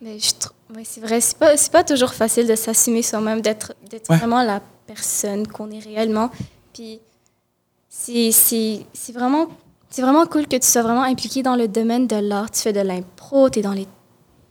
Mais 0.01 0.19
je 0.19 0.31
trou- 0.39 0.53
ouais, 0.75 0.83
c'est 0.83 1.01
vrai, 1.01 1.19
c'est 1.21 1.37
pas, 1.37 1.57
c'est 1.57 1.71
pas 1.71 1.83
toujours 1.83 2.13
facile 2.13 2.47
de 2.47 2.55
s'assumer 2.55 3.01
soi-même, 3.01 3.41
d'être, 3.41 3.73
d'être 3.89 4.09
Ouais. 4.09 4.17
vraiment 4.17 4.43
la 4.43 4.61
personne 4.85 5.47
qu'on 5.47 5.71
est 5.71 5.79
réellement. 5.79 6.29
Puis 6.73 6.99
c'est, 7.89 8.31
vraiment, 9.13 9.47
c'est 9.89 10.01
vraiment 10.01 10.25
cool 10.27 10.47
que 10.47 10.55
tu 10.57 10.67
sois 10.67 10.83
vraiment 10.83 11.03
impliqué 11.03 11.41
dans 11.43 11.55
le 11.55 11.67
domaine 11.67 12.07
de 12.07 12.15
l'art. 12.17 12.51
Tu 12.51 12.61
fais 12.61 12.73
de 12.73 12.79
l'impro, 12.81 13.49
t'es 13.49 13.61
dans 13.61 13.73
les, 13.73 13.87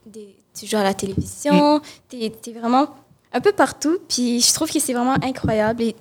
des- 0.06 0.34
tu 0.58 0.66
joues 0.66 0.76
à 0.78 0.82
la 0.82 0.94
télévision, 0.94 1.80
tu 2.08 2.16
es, 2.24 2.32
vraiment 2.58 2.88
un 3.32 3.40
peu 3.40 3.52
partout. 3.52 3.98
Puis 4.08 4.40
je 4.40 4.52
trouve 4.52 4.70
que 4.70 4.80
c'est 4.80 4.94
vraiment 4.94 5.16
incroyable. 5.22 5.82
Et 5.82 5.96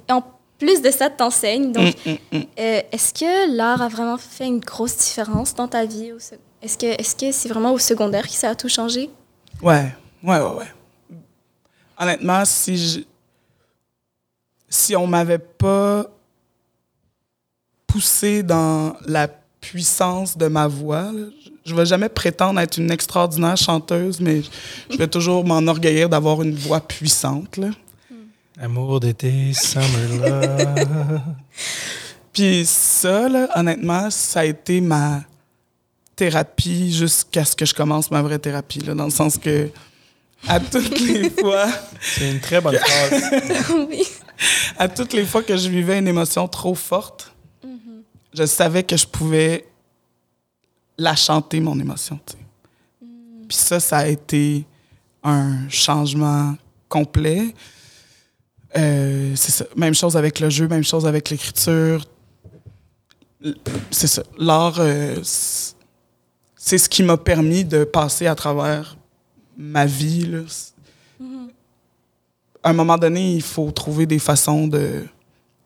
plus 0.57 0.81
de 0.81 0.89
ça, 0.91 1.09
tu 1.09 1.17
t'enseignes. 1.17 1.71
Donc, 1.71 1.95
Mm, 2.05 2.11
mm, 2.11 2.37
mm. 2.37 2.43
euh, 2.59 2.81
est-ce 2.91 3.13
que 3.13 3.55
l'art 3.55 3.81
a 3.81 3.87
vraiment 3.87 4.17
fait 4.17 4.45
une 4.47 4.59
grosse 4.59 4.95
différence 4.97 5.53
dans 5.53 5.67
ta 5.67 5.85
vie? 5.85 6.11
Est-ce 6.61 6.77
que, 7.15 7.31
c'est 7.31 7.49
vraiment 7.49 7.73
au 7.73 7.79
secondaire 7.79 8.23
que 8.27 8.33
ça 8.33 8.49
a 8.49 8.55
tout 8.55 8.69
changé? 8.69 9.09
Ouais, 9.61 9.93
ouais, 10.23 10.39
ouais, 10.39 10.55
ouais. 10.57 10.71
Honnêtement, 11.99 12.43
si 12.45 12.77
je... 12.77 12.99
si 14.69 14.95
on 14.95 15.07
m'avait 15.07 15.37
pas 15.39 16.05
poussé 17.87 18.43
dans 18.43 18.95
la 19.05 19.27
puissance 19.61 20.37
de 20.37 20.47
ma 20.47 20.67
voix, 20.67 21.11
là, 21.11 21.27
je- 21.43 21.49
je 21.65 21.75
vais 21.75 21.85
jamais 21.85 22.09
prétendre 22.09 22.59
être 22.59 22.77
une 22.77 22.91
extraordinaire 22.91 23.57
chanteuse, 23.57 24.19
mais 24.19 24.41
je 24.89 24.97
vais 24.97 25.07
toujours 25.07 25.43
m'enorgueillir 25.45 26.09
d'avoir 26.09 26.41
une 26.43 26.53
voix 26.55 26.81
puissante. 26.81 27.57
Là. 27.57 27.69
Amour 28.59 29.01
d'été, 29.01 29.53
summer 29.53 30.07
love. 30.21 31.21
Puis 32.33 32.65
ça, 32.65 33.27
là, 33.27 33.49
honnêtement, 33.55 34.09
ça 34.09 34.41
a 34.41 34.45
été 34.45 34.79
ma 34.79 35.23
thérapie 36.15 36.93
jusqu'à 36.93 37.43
ce 37.43 37.55
que 37.55 37.65
je 37.65 37.73
commence 37.73 38.09
ma 38.11 38.21
vraie 38.21 38.39
thérapie, 38.39 38.79
là, 38.79 38.93
dans 38.93 39.05
le 39.05 39.11
sens 39.11 39.37
que 39.37 39.69
à 40.47 40.59
toutes 40.59 40.99
les 40.99 41.29
fois... 41.41 41.67
C'est 41.99 42.31
une 42.31 42.39
très 42.39 42.61
bonne 42.61 42.77
phrase. 42.77 43.23
oui. 43.89 44.03
à 44.77 44.87
toutes 44.87 45.11
les 45.13 45.25
fois 45.25 45.43
que 45.43 45.57
je 45.57 45.67
vivais 45.67 45.99
une 45.99 46.07
émotion 46.07 46.47
trop 46.47 46.75
forte, 46.75 47.33
je 48.33 48.45
savais 48.45 48.83
que 48.83 48.95
je 48.95 49.05
pouvais 49.07 49.65
la 50.97 51.15
chanter, 51.15 51.59
mon 51.59 51.77
émotion. 51.79 52.19
tu 52.25 52.33
sais. 52.33 52.39
Puis 53.47 53.57
ça, 53.57 53.79
ça 53.79 53.97
a 53.99 54.07
été 54.07 54.65
un 55.23 55.67
changement 55.69 56.55
complet. 56.87 57.53
Euh, 58.77 59.33
c'est 59.35 59.51
ça. 59.51 59.65
Même 59.75 59.93
chose 59.93 60.17
avec 60.17 60.39
le 60.39 60.49
jeu, 60.49 60.67
même 60.67 60.83
chose 60.83 61.05
avec 61.05 61.29
l'écriture. 61.29 62.03
C'est 63.91 64.07
ça. 64.07 64.23
L'art, 64.37 64.75
euh, 64.79 65.15
c'est 65.23 66.77
ce 66.77 66.89
qui 66.89 67.03
m'a 67.03 67.17
permis 67.17 67.63
de 67.63 67.83
passer 67.83 68.27
à 68.27 68.35
travers 68.35 68.97
ma 69.57 69.85
vie. 69.85 70.25
là. 70.25 70.39
À 72.63 72.69
un 72.71 72.73
moment 72.73 72.97
donné, 72.97 73.35
il 73.35 73.43
faut 73.43 73.69
trouver 73.71 74.07
des 74.07 74.17
façons 74.17 74.67
de, 74.67 75.03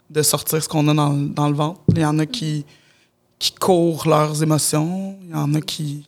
de 0.10 0.22
sortir 0.22 0.62
ce 0.62 0.68
qu'on 0.68 0.88
a 0.90 0.94
dans, 0.94 1.14
dans 1.14 1.48
le 1.48 1.56
ventre. 1.56 1.80
Il 1.90 2.00
y 2.00 2.06
en 2.06 2.20
a 2.20 2.26
qui, 2.26 2.66
qui 3.40 3.54
courent 3.54 4.08
leurs 4.08 4.44
émotions. 4.44 5.18
Il 5.24 5.30
y 5.30 5.34
en 5.34 5.54
a 5.56 5.62
qui 5.62 6.06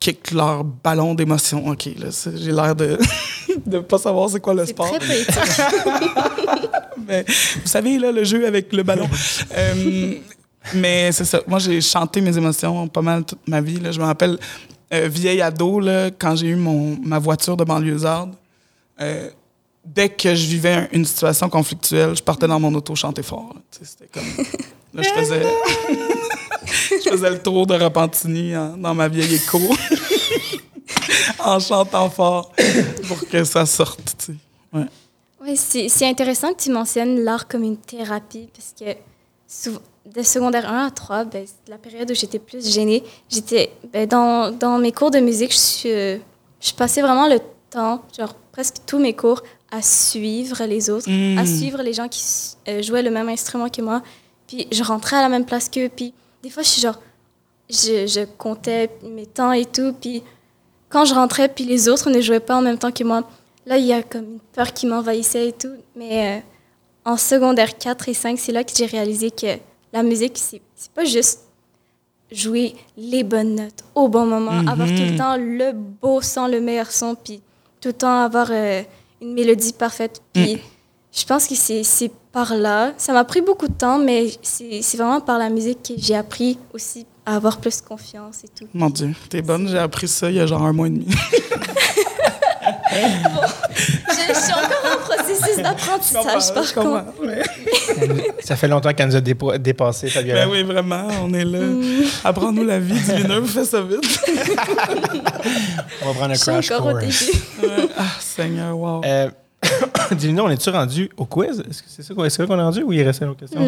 kickent 0.00 0.32
leur 0.32 0.64
ballon 0.64 1.14
d'émotions. 1.14 1.68
OK, 1.68 1.88
là, 1.96 2.08
j'ai 2.34 2.52
l'air 2.52 2.74
de... 2.74 2.98
de 3.66 3.78
pas 3.80 3.98
savoir 3.98 4.28
c'est 4.30 4.40
quoi 4.40 4.54
le 4.54 4.66
sport. 4.66 4.96
très. 4.98 5.24
Mais, 7.06 7.24
vous 7.26 7.66
savez, 7.68 7.98
là, 7.98 8.12
le 8.12 8.24
jeu 8.24 8.46
avec 8.46 8.72
le 8.72 8.82
ballon. 8.82 9.08
Euh, 9.56 10.14
mais 10.72 11.12
c'est 11.12 11.26
ça. 11.26 11.40
Moi, 11.46 11.58
j'ai 11.58 11.78
chanté 11.82 12.22
mes 12.22 12.34
émotions 12.38 12.88
pas 12.88 13.02
mal 13.02 13.22
toute 13.24 13.46
ma 13.46 13.60
vie. 13.60 13.78
Là. 13.78 13.92
Je 13.92 14.00
me 14.00 14.04
rappelle, 14.06 14.38
euh, 14.94 15.08
vieille 15.12 15.42
ado, 15.42 15.78
là, 15.78 16.10
quand 16.18 16.34
j'ai 16.36 16.46
eu 16.46 16.56
mon, 16.56 16.96
ma 17.04 17.18
voiture 17.18 17.54
de 17.56 17.64
banlieusarde, 17.64 18.32
euh, 19.00 19.28
dès 19.84 20.08
que 20.08 20.34
je 20.34 20.46
vivais 20.46 20.72
un- 20.72 20.88
une 20.92 21.04
situation 21.04 21.50
conflictuelle, 21.50 22.16
je 22.16 22.22
partais 22.22 22.46
dans 22.48 22.58
mon 22.58 22.74
auto 22.74 22.94
chanter 22.94 23.22
fort. 23.22 23.54
C'était 23.70 24.08
comme... 24.10 24.24
Là, 24.94 25.02
je 25.02 25.10
faisais... 25.10 25.42
je 27.04 27.10
faisais 27.10 27.30
le 27.30 27.38
tour 27.40 27.66
de 27.66 27.74
Repentigny 27.74 28.56
en- 28.56 28.78
dans 28.78 28.94
ma 28.94 29.08
vieille 29.08 29.34
écho. 29.34 29.60
en 31.38 31.58
chantant 31.60 32.10
fort 32.10 32.52
pour 33.08 33.26
que 33.28 33.44
ça 33.44 33.66
sorte, 33.66 34.14
tu 34.18 34.26
sais. 34.32 34.38
Ouais. 34.72 34.86
Oui, 35.42 35.56
c'est 35.56 35.88
c'est 35.88 36.06
intéressant 36.08 36.52
que 36.54 36.62
tu 36.62 36.70
mentionnes 36.70 37.20
l'art 37.22 37.46
comme 37.48 37.62
une 37.64 37.76
thérapie 37.76 38.48
parce 38.54 38.74
que 38.78 38.98
sou- 39.46 39.78
de 40.06 40.22
secondaire 40.22 40.70
1 40.70 40.86
à 40.86 40.90
3, 40.90 41.24
ben, 41.24 41.44
c'est 41.46 41.70
la 41.70 41.78
période 41.78 42.10
où 42.10 42.14
j'étais 42.14 42.38
plus 42.38 42.66
gênée. 42.72 43.02
J'étais 43.30 43.70
ben, 43.92 44.06
dans, 44.06 44.50
dans 44.50 44.78
mes 44.78 44.92
cours 44.92 45.10
de 45.10 45.18
musique, 45.20 45.52
je, 45.52 45.88
euh, 45.88 46.18
je 46.60 46.72
passais 46.72 47.00
vraiment 47.02 47.26
le 47.28 47.38
temps, 47.70 48.02
genre 48.16 48.34
presque 48.52 48.76
tous 48.86 48.98
mes 48.98 49.14
cours, 49.14 49.42
à 49.70 49.82
suivre 49.82 50.62
les 50.64 50.88
autres, 50.90 51.08
à 51.38 51.44
suivre 51.46 51.82
les 51.82 51.92
gens 51.92 52.08
qui 52.08 52.22
euh, 52.68 52.80
jouaient 52.82 53.02
le 53.02 53.10
même 53.10 53.28
instrument 53.28 53.68
que 53.68 53.82
moi. 53.82 54.02
Puis 54.46 54.68
je 54.70 54.82
rentrais 54.82 55.16
à 55.16 55.22
la 55.22 55.28
même 55.28 55.44
place 55.46 55.68
qu'eux. 55.68 55.88
Puis 55.94 56.12
des 56.42 56.50
fois, 56.50 56.62
je 56.62 56.68
suis 56.68 56.80
genre, 56.82 57.00
je, 57.68 58.06
je 58.06 58.24
comptais 58.38 58.90
mes 59.02 59.26
temps 59.26 59.52
et 59.52 59.64
tout. 59.64 59.94
Puis 60.00 60.22
quand 60.94 61.04
je 61.04 61.12
rentrais, 61.12 61.48
puis 61.48 61.64
les 61.64 61.88
autres 61.88 62.08
ne 62.08 62.20
jouaient 62.20 62.38
pas 62.38 62.54
en 62.54 62.62
même 62.62 62.78
temps 62.78 62.92
que 62.92 63.02
moi, 63.02 63.24
là, 63.66 63.78
il 63.78 63.84
y 63.84 63.92
a 63.92 64.00
comme 64.04 64.24
une 64.24 64.38
peur 64.52 64.72
qui 64.72 64.86
m'envahissait 64.86 65.48
et 65.48 65.52
tout. 65.52 65.74
Mais 65.96 66.36
euh, 66.36 66.40
en 67.04 67.16
secondaire 67.16 67.76
4 67.76 68.08
et 68.08 68.14
5, 68.14 68.38
c'est 68.38 68.52
là 68.52 68.62
que 68.62 68.70
j'ai 68.76 68.86
réalisé 68.86 69.32
que 69.32 69.58
la 69.92 70.04
musique, 70.04 70.38
c'est 70.38 70.62
pas 70.94 71.04
juste 71.04 71.40
jouer 72.30 72.76
les 72.96 73.24
bonnes 73.24 73.56
notes 73.56 73.82
au 73.96 74.06
bon 74.06 74.24
moment, 74.24 74.52
avoir 74.68 74.86
tout 74.86 75.02
le 75.02 75.18
temps 75.18 75.36
le 75.36 75.72
beau 75.72 76.20
son, 76.20 76.46
le 76.46 76.60
meilleur 76.60 76.92
son, 76.92 77.16
puis 77.16 77.42
tout 77.80 77.88
le 77.88 77.94
temps 77.94 78.22
avoir 78.22 78.46
euh, 78.52 78.82
une 79.20 79.34
mélodie 79.34 79.72
parfaite. 79.72 80.22
Puis 80.32 80.60
je 81.10 81.24
pense 81.24 81.48
que 81.48 81.56
c'est 81.56 82.12
par 82.30 82.54
là. 82.54 82.92
Ça 82.98 83.12
m'a 83.12 83.24
pris 83.24 83.40
beaucoup 83.40 83.66
de 83.66 83.74
temps, 83.74 83.98
mais 83.98 84.28
c'est 84.42 84.96
vraiment 84.96 85.20
par 85.20 85.38
la 85.40 85.50
musique 85.50 85.82
que 85.82 85.94
j'ai 85.96 86.14
appris 86.14 86.56
aussi 86.72 87.04
à 87.26 87.36
avoir 87.36 87.58
plus 87.58 87.80
confiance 87.80 88.44
et 88.44 88.48
tout. 88.48 88.66
Mon 88.74 88.90
Dieu, 88.90 89.14
t'es 89.28 89.42
bonne. 89.42 89.68
J'ai 89.68 89.78
appris 89.78 90.08
ça 90.08 90.30
il 90.30 90.36
y 90.36 90.40
a 90.40 90.46
genre 90.46 90.62
un 90.62 90.72
mois 90.72 90.86
et 90.86 90.90
demi. 90.90 91.06
Je, 92.94 93.00
je 94.32 94.38
suis 94.38 94.52
encore 94.52 94.92
en 94.92 94.96
processus 95.04 95.56
d'apprentissage, 95.62 96.54
par 96.54 96.74
contre. 96.74 97.04
Ça 98.40 98.56
fait 98.56 98.68
longtemps 98.68 98.92
qu'elle 98.92 99.08
nous 99.08 99.16
a 99.16 99.20
dépo- 99.20 99.58
dépassé, 99.58 100.08
Fabiola. 100.08 100.46
Ben 100.46 100.52
oui, 100.52 100.62
vraiment, 100.62 101.08
on 101.22 101.32
est 101.34 101.44
là. 101.44 101.58
Apprends-nous 102.22 102.64
la 102.64 102.78
vie, 102.78 102.94
dis-le, 102.94 103.42
fais 103.46 103.64
ça 103.64 103.82
vite. 103.82 104.00
On 106.02 106.06
va 106.06 106.12
prendre 106.14 106.30
un 106.30 106.34
Je 106.34 106.38
suis 106.40 106.50
crash 106.52 106.70
encore 106.70 106.86
au 106.86 106.98
course. 106.98 107.26
début. 107.26 107.72
Ouais. 107.74 107.88
Ah, 107.98 108.02
Seigneur, 108.20 108.78
wow. 108.78 109.00
Euh, 109.04 109.30
Dis-nous, 110.12 110.42
on 110.42 110.50
est-tu 110.50 110.70
rendu 110.70 111.10
au 111.16 111.24
quiz? 111.24 111.60
Est-ce 111.68 111.82
que 111.82 111.88
c'est 111.88 112.02
ça 112.02 112.14
qu'on 112.14 112.24
est 112.24 112.46
qu'on 112.46 112.58
est 112.58 112.62
rendu 112.62 112.82
ou 112.82 112.92
il 112.92 113.02
restait 113.02 113.24
une 113.24 113.30
autre 113.32 113.40
question? 113.40 113.60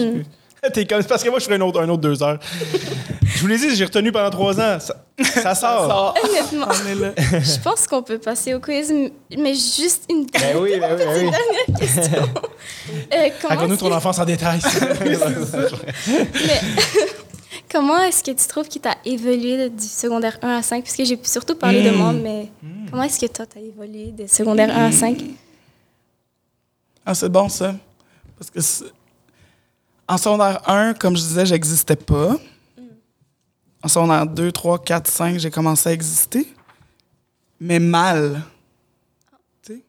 Hmm. 0.69 0.73
T'es 0.75 0.87
comme, 0.87 1.03
c'est 1.03 1.09
parce 1.09 1.23
que 1.23 1.29
moi, 1.31 1.39
je 1.39 1.45
ferais 1.45 1.57
un 1.57 1.61
autre, 1.63 1.81
un 1.81 1.89
autre 1.89 2.03
deux 2.03 2.23
heures. 2.23 2.39
je 3.25 3.41
vous 3.41 3.47
l'ai 3.47 3.59
dit, 3.59 3.75
j'ai 3.77 3.85
retenu 3.85 4.13
pendant 4.13 4.31
trois 4.31 4.59
ans. 4.61 4.79
Ça, 4.81 4.95
ça 5.43 5.55
sort. 5.55 6.15
Ça, 6.17 6.23
Honnêtement, 6.29 6.67
on 6.69 6.89
est 6.89 6.95
là. 6.95 7.13
je 7.41 7.61
pense 7.63 7.87
qu'on 7.87 8.03
peut 8.03 8.19
passer 8.19 8.55
au 8.55 8.61
quiz, 8.61 8.93
mais 9.37 9.55
juste 9.55 10.05
une 10.11 10.27
Ben 10.27 10.57
oui, 10.61 10.73
ben 10.81 10.91
oui, 10.93 11.05
ben 11.05 11.09
oui. 11.09 11.31
dernière 11.31 11.79
question. 11.81 12.23
Euh, 13.13 13.29
comment 13.41 13.55
Raconte-nous 13.55 13.75
est-ce 13.75 13.85
ton 13.85 13.93
enfance 13.93 14.19
en 14.19 14.25
détail. 14.25 14.61
mais- 15.05 15.17
comment 17.71 17.99
est-ce 18.03 18.23
que 18.23 18.31
tu 18.31 18.47
trouves 18.49 18.69
que 18.69 18.79
tu 18.79 18.89
as 18.89 18.97
évolué 19.05 19.69
du 19.71 19.85
secondaire 19.85 20.39
1 20.43 20.57
à 20.59 20.63
5? 20.63 20.83
Parce 20.85 20.97
que 20.97 21.05
j'ai 21.05 21.19
surtout 21.23 21.55
parlé 21.57 21.83
de 21.83 21.91
Hmm. 21.91 21.97
moi, 21.97 22.13
mais 22.13 22.49
comment 22.91 23.03
est-ce 23.03 23.19
que 23.21 23.27
toi, 23.33 23.47
tu 23.47 23.59
as 23.59 23.63
évolué 23.63 24.13
de 24.13 24.27
secondaire 24.27 24.71
1 24.77 24.87
à 24.89 24.93
5? 24.93 25.19
Ah, 27.05 27.15
c'est 27.15 27.29
bon, 27.29 27.49
ça. 27.49 27.75
Parce 28.39 28.51
que 28.51 28.61
c'est- 28.61 28.85
en 30.09 30.19
secondaire 30.19 30.69
1, 30.69 30.95
comme 30.95 31.17
je 31.17 31.23
disais, 31.23 31.47
j'existais 31.47 31.97
pas. 31.97 32.37
En 33.83 33.89
secondaire 33.89 34.27
2, 34.27 34.53
3, 34.53 34.83
4, 34.83 35.09
5, 35.09 35.39
j'ai 35.39 35.51
commencé 35.51 35.89
à 35.89 35.93
exister. 35.93 36.47
Mais 37.61 37.79
mal. 37.79 38.43
Tu 39.63 39.73
sais? 39.73 39.85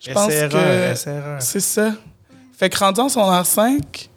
Je 0.00 0.12
pense 0.12 0.28
que 0.28 1.40
c'est 1.40 1.60
ça. 1.60 1.92
Fait 2.52 2.70
que 2.70 2.78
rendu 2.78 3.00
en 3.00 3.08
secondaire 3.08 3.46
5, 3.46 4.10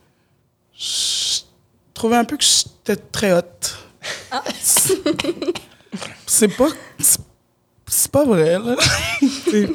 je 0.73 1.41
trouvais 1.93 2.17
un 2.17 2.25
peu 2.25 2.37
que 2.37 2.43
j'étais 2.43 2.95
très 2.95 3.33
haute. 3.33 3.77
c'est 6.27 6.49
pas... 6.49 6.67
c'est- 7.87 8.11
pas 8.11 8.25
vrai, 8.25 8.57
là. 8.59 8.75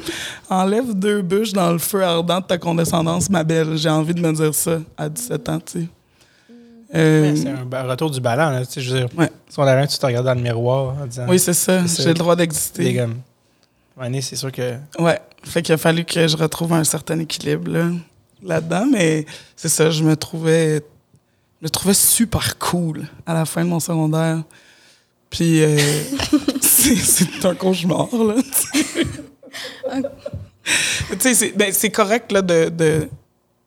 Enlève 0.49 0.93
deux 0.93 1.21
bûches 1.21 1.53
dans 1.53 1.71
le 1.71 1.79
feu 1.79 2.03
ardent 2.03 2.39
de 2.39 2.45
ta 2.45 2.57
condescendance, 2.57 3.29
ma 3.29 3.43
belle. 3.43 3.75
J'ai 3.77 3.89
envie 3.89 4.13
de 4.13 4.21
me 4.21 4.31
dire 4.33 4.53
ça 4.53 4.79
à 4.97 5.09
17 5.09 5.49
ans, 5.49 5.59
tu 5.59 5.81
sais. 5.81 5.87
Euh, 6.95 7.35
C'est 7.35 7.49
un 7.49 7.65
ba- 7.65 7.83
retour 7.83 8.11
du 8.11 8.21
ballon. 8.21 8.51
Là, 8.51 8.65
tu 8.65 8.73
sais, 8.73 8.81
je 8.81 8.93
veux 8.93 8.99
dire, 8.99 9.09
Ouais. 9.17 9.31
si 9.49 9.57
on 9.59 9.63
un, 9.63 9.87
tu 9.87 9.97
te 9.97 10.05
regardes 10.05 10.25
dans 10.27 10.35
le 10.35 10.41
miroir 10.41 10.95
en 11.01 11.05
disant 11.07 11.25
oui, 11.27 11.39
c'est 11.39 11.53
ça. 11.53 11.81
J'ai 11.87 12.09
le 12.09 12.13
droit 12.13 12.35
d'exister. 12.35 13.01
Ouais, 13.97 14.09
c'est 14.21 14.35
sûr 14.35 14.51
que. 14.51 14.73
Ouais. 14.99 15.19
Fait 15.43 15.61
qu'il 15.63 15.73
a 15.73 15.77
fallu 15.77 16.05
que 16.05 16.27
je 16.27 16.37
retrouve 16.37 16.71
un 16.73 16.83
certain 16.83 17.17
équilibre 17.19 17.69
là, 17.71 17.87
là-dedans, 18.43 18.85
mais 18.91 19.25
c'est 19.55 19.69
ça, 19.69 19.89
je 19.89 20.03
me 20.03 20.15
trouvais 20.15 20.83
je 21.61 21.65
me 21.65 21.69
trouvais 21.69 21.93
super 21.93 22.57
cool 22.59 23.03
à 23.25 23.33
la 23.33 23.45
fin 23.45 23.63
de 23.63 23.69
mon 23.69 23.79
secondaire. 23.79 24.43
Puis 25.29 25.63
euh, 25.63 25.77
c'est 26.83 27.45
un 27.45 27.55
cauchemar 27.55 28.07
là. 28.13 28.35
tu 31.09 31.19
sais, 31.19 31.33
c'est 31.33 31.51
ben, 31.57 31.71
c'est 31.71 31.89
correct 31.89 32.31
là 32.31 32.41
de, 32.41 33.07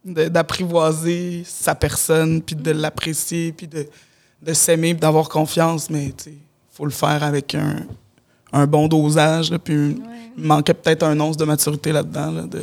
d'apprivoiser 0.05 1.43
sa 1.47 1.75
personne, 1.75 2.41
puis 2.41 2.55
de 2.55 2.71
l'apprécier, 2.71 3.53
puis 3.53 3.67
de, 3.67 3.87
de 4.43 4.53
s'aimer, 4.53 4.95
puis 4.95 5.01
d'avoir 5.01 5.29
confiance, 5.29 5.91
mais 5.91 6.13
tu 6.17 6.25
sais, 6.25 6.35
faut 6.71 6.85
le 6.85 6.93
faire 6.93 7.23
avec 7.23 7.55
un, 7.55 7.87
un 8.53 8.67
bon 8.67 8.87
dosage, 8.89 9.51
là, 9.51 9.59
puis 9.59 9.97
il 10.37 10.45
manquait 10.45 10.75
peut-être 10.75 11.03
un 11.03 11.19
once 11.19 11.37
de 11.37 11.45
maturité 11.45 11.93
là-dedans. 11.93 12.31
là, 12.31 12.43
de... 12.43 12.63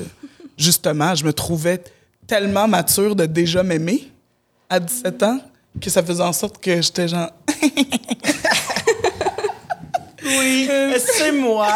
Justement, 0.58 1.16
je 1.16 1.26
me 1.26 1.34
trouvais 1.34 1.84
tellement 2.28 2.68
mature 2.68 3.16
de 3.16 3.26
déjà 3.26 3.64
m'aimer 3.64 4.10
à 4.70 4.80
17 4.80 5.24
ans 5.24 5.40
que 5.82 5.90
ça 5.90 6.04
faisait 6.04 6.24
en 6.24 6.34
sorte 6.34 6.60
que 6.60 6.82
j'étais 6.82 7.08
genre. 7.08 7.32
Oui, 10.26 10.70
c'est 11.00 11.32
moi. 11.32 11.68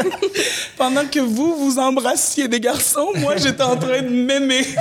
Pendant 0.76 1.04
que 1.06 1.20
vous, 1.20 1.56
vous 1.56 1.78
embrassiez 1.78 2.48
des 2.48 2.60
garçons, 2.60 3.08
moi, 3.16 3.36
j'étais 3.36 3.62
en 3.62 3.76
train 3.76 4.02
de 4.02 4.08
m'aimer. 4.08 4.62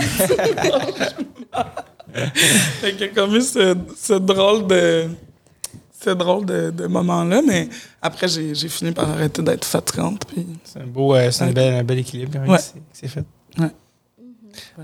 fait 2.81 2.91
qu'il 2.93 3.01
y 3.01 3.03
a 3.03 3.07
comme 3.09 3.35
eu 3.35 3.41
ce, 3.41 3.75
ce 3.97 4.13
drôle 4.13 4.67
de. 4.67 5.07
Ce 6.03 6.09
drôle 6.11 6.45
de, 6.45 6.69
de 6.69 6.85
moment-là, 6.87 7.41
mais 7.45 7.67
après, 8.01 8.27
j'ai 8.27 8.53
j'ai 8.53 8.69
fini 8.69 8.91
par 8.91 9.09
arrêter 9.09 9.41
d'être 9.41 9.65
fatigante. 9.65 10.23
Puis... 10.27 10.45
C'est 10.63 10.79
un 10.79 10.85
beau, 10.85 11.15
euh, 11.15 11.31
c'est 11.31 11.45
un 11.45 11.51
bel, 11.51 11.73
un 11.73 11.83
bel 11.83 11.97
équilibre 11.97 12.31
quand 12.33 12.41
même 12.41 12.49
Ouais. 12.51 12.57
qui 12.59 12.63
s'est- 12.63 12.73
qui 12.93 12.99
s'est 12.99 13.07
fait. 13.07 13.23
Ouais. 13.57 13.71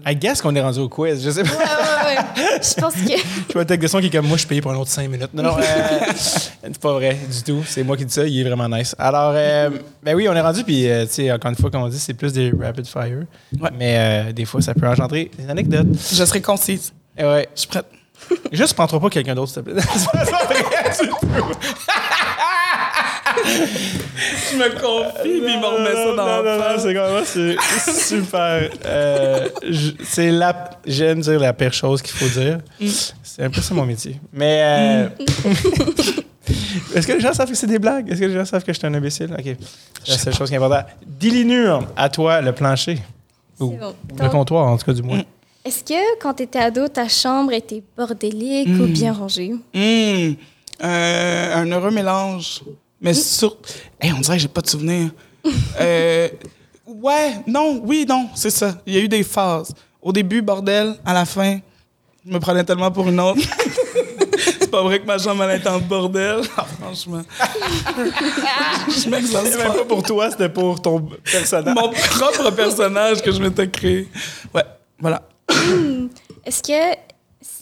I 0.06 0.16
guess 0.16 0.42
qu'on 0.42 0.56
est 0.56 0.62
rendu 0.62 0.80
au 0.80 0.90
quiz. 0.90 1.24
Je 1.24 1.30
sais 1.32 1.44
pas. 1.44 1.50
Ouais, 1.50 1.58
ouais, 1.58 2.18
ouais. 2.18 2.60
Je 2.62 2.82
pense 2.82 2.94
que. 2.94 3.00
Je 3.00 3.54
vois 3.54 3.64
le 3.64 3.88
son 3.88 4.00
qui 4.00 4.08
est 4.08 4.10
comme 4.10 4.28
moi, 4.28 4.38
je 4.38 4.48
paye 4.48 4.62
pour 4.62 4.72
un 4.72 4.76
autre 4.76 4.90
5 4.90 5.10
minutes. 5.10 5.34
Non, 5.34 5.44
non, 5.44 5.58
euh, 5.58 5.62
c'est 6.16 6.78
pas 6.80 6.94
vrai 6.94 7.18
du 7.30 7.44
tout. 7.44 7.64
C'est 7.66 7.84
moi 7.84 7.98
qui 7.98 8.06
dis 8.06 8.14
ça, 8.14 8.26
il 8.26 8.40
est 8.40 8.44
vraiment 8.50 8.70
nice. 8.70 8.96
Alors, 8.98 9.34
euh, 9.36 9.70
ben 10.04 10.16
oui, 10.16 10.28
on 10.30 10.34
est 10.34 10.42
rendu, 10.42 10.64
puis, 10.64 10.90
euh, 10.90 11.06
tu 11.06 11.14
sais, 11.14 11.32
encore 11.32 11.52
une 11.52 11.58
fois, 11.58 11.70
comme 11.72 11.82
on 11.82 11.90
dit, 11.90 12.00
c'est 12.00 12.14
plus 12.14 12.34
des 12.34 12.52
rapid 12.60 12.86
fire. 12.86 13.24
Ouais. 13.60 13.70
Mais 13.78 13.98
euh, 13.98 14.34
des 14.34 14.46
fois, 14.46 14.62
ça 14.62 14.74
peut 14.74 14.88
engendrer 14.88 15.32
des 15.38 15.50
anecdotes. 15.50 15.88
Je 16.14 16.26
serai 16.26 16.42
concise. 16.42 16.94
Et 17.18 17.24
ouais. 17.24 17.48
Je 17.56 17.62
suis 17.62 17.70
prête. 17.70 17.86
Juste, 18.52 18.74
prends-toi 18.76 19.00
pas 19.00 19.10
quelqu'un 19.10 19.36
d'autre, 19.36 19.52
s'il 19.52 19.64
te 19.64 19.70
plaît. 19.70 19.82
C'est 19.96 20.12
pas 20.12 20.46
vrai 20.46 20.64
du 21.02 21.08
tout. 21.10 21.18
Je 23.46 24.56
me 24.58 24.70
confie, 24.80 25.42
puis 25.42 25.54
il 25.54 25.60
me 25.60 25.66
remet 25.66 25.94
ça 25.94 26.16
dans 26.16 26.44
non, 26.44 26.58
non, 26.58 26.80
c'est 26.80 26.94
comme 26.94 27.12
moi, 27.12 27.22
c'est 27.26 27.56
super. 28.08 28.70
Euh, 28.86 29.50
c'est 30.04 30.32
la. 30.32 30.70
J'aime 30.86 31.22
dire 31.22 31.40
la 31.40 31.54
pire 31.54 31.74
chose 31.74 32.02
qu'il 32.02 32.14
faut 32.16 32.40
dire. 32.40 32.60
C'est 33.24 33.44
un 33.44 33.50
peu 33.50 33.62
ça 33.62 33.74
mon 33.74 33.86
métier. 33.86 34.20
Mais. 34.34 34.62
euh, 34.64 35.10
Est-ce 36.96 37.08
que 37.08 37.14
les 37.14 37.20
gens 37.22 37.34
savent 37.34 37.50
que 37.50 37.56
c'est 37.56 37.68
des 37.68 37.80
blagues? 37.80 38.10
Est-ce 38.10 38.20
que 38.20 38.26
les 38.26 38.34
gens 38.34 38.46
savent 38.46 38.64
que 38.64 38.74
je 38.74 38.78
suis 38.78 38.88
un 38.88 38.94
imbécile? 38.94 39.34
OK. 39.38 39.56
C'est 40.04 40.12
la 40.12 40.18
seule 40.18 40.34
chose 40.34 40.50
qui 40.50 40.56
est 40.56 40.58
importante. 40.58 40.86
Dilinure, 41.06 41.88
à 41.96 42.10
toi, 42.10 42.42
le 42.42 42.52
plancher. 42.52 42.98
Ou 43.60 43.72
bon. 43.78 43.94
le 44.20 44.30
comptoir, 44.30 44.68
en 44.68 44.78
tout 44.78 44.86
cas, 44.86 44.94
du 44.94 45.04
moins. 45.04 45.22
Est-ce 45.64 45.84
que 45.84 46.20
quand 46.20 46.34
tu 46.34 46.44
étais 46.44 46.60
ado, 46.60 46.88
ta 46.88 47.08
chambre 47.08 47.54
était 47.54 47.84
bordélique 47.96 48.68
ou 48.80 48.88
bien 48.88 49.14
rangée? 49.14 49.52
Hum, 49.76 50.36
euh, 50.84 51.56
un 51.56 51.72
heureux 51.72 51.92
mélange. 51.92 52.62
Mais 53.02 53.14
sur. 53.16 53.58
Hey, 54.00 54.14
on 54.14 54.20
dirait 54.20 54.38
que 54.38 54.44
j'ai 54.44 54.48
pas 54.48 54.62
de 54.62 54.70
souvenir. 54.70 55.10
Euh, 55.80 56.30
ouais, 56.86 57.34
non, 57.48 57.82
oui, 57.84 58.06
non, 58.08 58.30
c'est 58.36 58.52
ça. 58.52 58.76
Il 58.86 58.94
y 58.94 58.98
a 58.98 59.00
eu 59.02 59.08
des 59.08 59.24
phases. 59.24 59.74
Au 60.02 60.12
début, 60.12 60.42
bordel, 60.42 60.96
à 61.04 61.14
la 61.14 61.26
fin, 61.26 61.60
je 62.26 62.32
me 62.32 62.40
prenais 62.40 62.64
tellement 62.64 62.92
pour 62.92 63.08
une 63.10 63.20
autre. 63.20 63.42
c'est 64.60 64.70
pas 64.70 64.84
vrai 64.84 65.00
que 65.00 65.06
ma 65.06 65.18
chambre 65.18 65.42
allait 65.44 65.56
être 65.56 65.72
en 65.72 65.80
bordel. 65.80 66.42
Ah, 66.58 66.66
franchement. 66.80 67.24
je 68.88 68.94
C'était 68.94 69.10
même 69.10 69.74
pas 69.74 69.86
pour 69.88 70.04
toi, 70.04 70.30
c'était 70.30 70.50
pour 70.50 70.82
ton 70.82 71.02
personnage. 71.32 71.76
Mon 71.76 71.90
propre 71.90 72.52
personnage 72.52 73.22
que 73.22 73.32
je 73.32 73.42
m'étais 73.42 73.70
créé. 73.70 74.08
Ouais, 74.54 74.64
voilà. 75.00 75.24
Est-ce 76.46 76.62
que. 76.62 77.11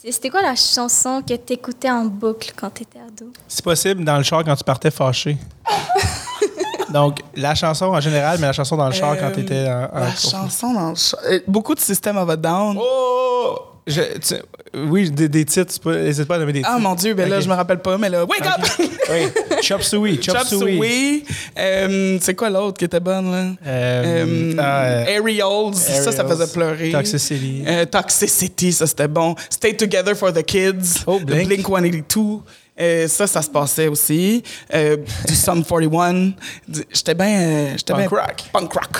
C'était 0.02 0.30
quoi 0.30 0.40
la 0.42 0.54
chanson 0.54 1.22
que 1.26 1.34
t'écoutais 1.34 1.90
en 1.90 2.06
boucle 2.06 2.52
quand 2.56 2.70
t'étais 2.70 3.00
ado? 3.00 3.26
C'est 3.46 3.62
possible 3.64 4.02
dans 4.04 4.16
le 4.16 4.22
char 4.22 4.42
quand 4.44 4.56
tu 4.56 4.64
partais 4.64 4.90
fâché. 4.90 5.36
Donc, 6.90 7.20
la 7.36 7.54
chanson 7.54 7.86
en 7.86 8.00
général, 8.00 8.38
mais 8.40 8.46
la 8.48 8.52
chanson 8.52 8.76
dans 8.76 8.86
le 8.86 8.92
char 8.94 9.16
quand 9.18 9.26
Euh, 9.26 9.34
t'étais 9.34 9.68
en, 9.68 9.84
en- 9.96 10.00
La 10.00 10.14
chanson 10.14 10.72
dans 10.72 10.88
le 10.90 10.94
char. 10.96 11.20
Euh, 11.26 11.40
Beaucoup 11.46 11.74
de 11.74 11.80
System 11.80 12.16
of 12.16 12.28
a 12.30 12.36
Down. 12.36 12.78
Oh! 12.80 13.58
Je- 13.86 14.18
tu- 14.18 14.42
oui, 14.74 15.10
des, 15.10 15.28
des 15.28 15.44
titres, 15.44 15.72
c'est 15.72 15.82
pas- 15.82 15.96
n'hésite 15.96 16.26
pas 16.28 16.36
à 16.36 16.38
nommer 16.38 16.52
des 16.52 16.60
titres. 16.60 16.70
Ah 16.72 16.78
mon 16.78 16.94
Dieu, 16.94 17.14
ben 17.14 17.28
là, 17.28 17.40
je 17.40 17.48
me 17.48 17.54
rappelle 17.54 17.80
pas, 17.80 17.98
mais 17.98 18.08
là, 18.08 18.24
Wake 18.24 18.46
Up! 18.46 18.66
Oui, 19.10 19.26
Chop 19.62 19.82
Suey, 19.82 20.20
Chop, 20.22 20.36
Chop 20.36 20.46
Suey. 20.46 21.24
Euh, 21.58 22.18
c'est 22.20 22.34
quoi 22.36 22.48
l'autre 22.48 22.78
qui 22.78 22.84
était 22.84 23.00
bonne, 23.00 23.28
là? 23.30 23.44
Euh, 23.66 24.24
Euh, 24.24 24.54
euh, 24.56 25.04
Aerials, 25.06 25.74
ça, 25.74 26.12
ça 26.12 26.24
faisait 26.24 26.46
pleurer. 26.52 26.92
Toxicity. 26.92 27.64
Euh, 27.66 27.84
Toxicity, 27.86 28.72
ça 28.72 28.86
c'était 28.86 29.08
bon. 29.08 29.34
Stay 29.50 29.74
Together 29.76 30.14
for 30.16 30.32
the 30.32 30.42
Kids. 30.44 31.02
Oh, 31.08 31.18
Blink. 31.18 31.48
Blink 31.48 31.66
182. 31.66 32.40
Euh, 32.80 33.08
ça, 33.08 33.26
ça 33.26 33.42
se 33.42 33.50
passait 33.50 33.88
aussi. 33.88 34.42
Euh, 34.72 34.96
du 35.26 35.34
Sum 35.34 35.64
41. 35.64 36.32
Du- 36.68 36.84
J'étais 36.92 37.14
bien. 37.14 37.26
euh, 37.40 37.70
j'étais 37.76 37.92
Punk 37.92 38.08
bien- 38.10 38.18
rock. 38.20 38.44
Punk 38.52 38.72
rock. 38.72 38.96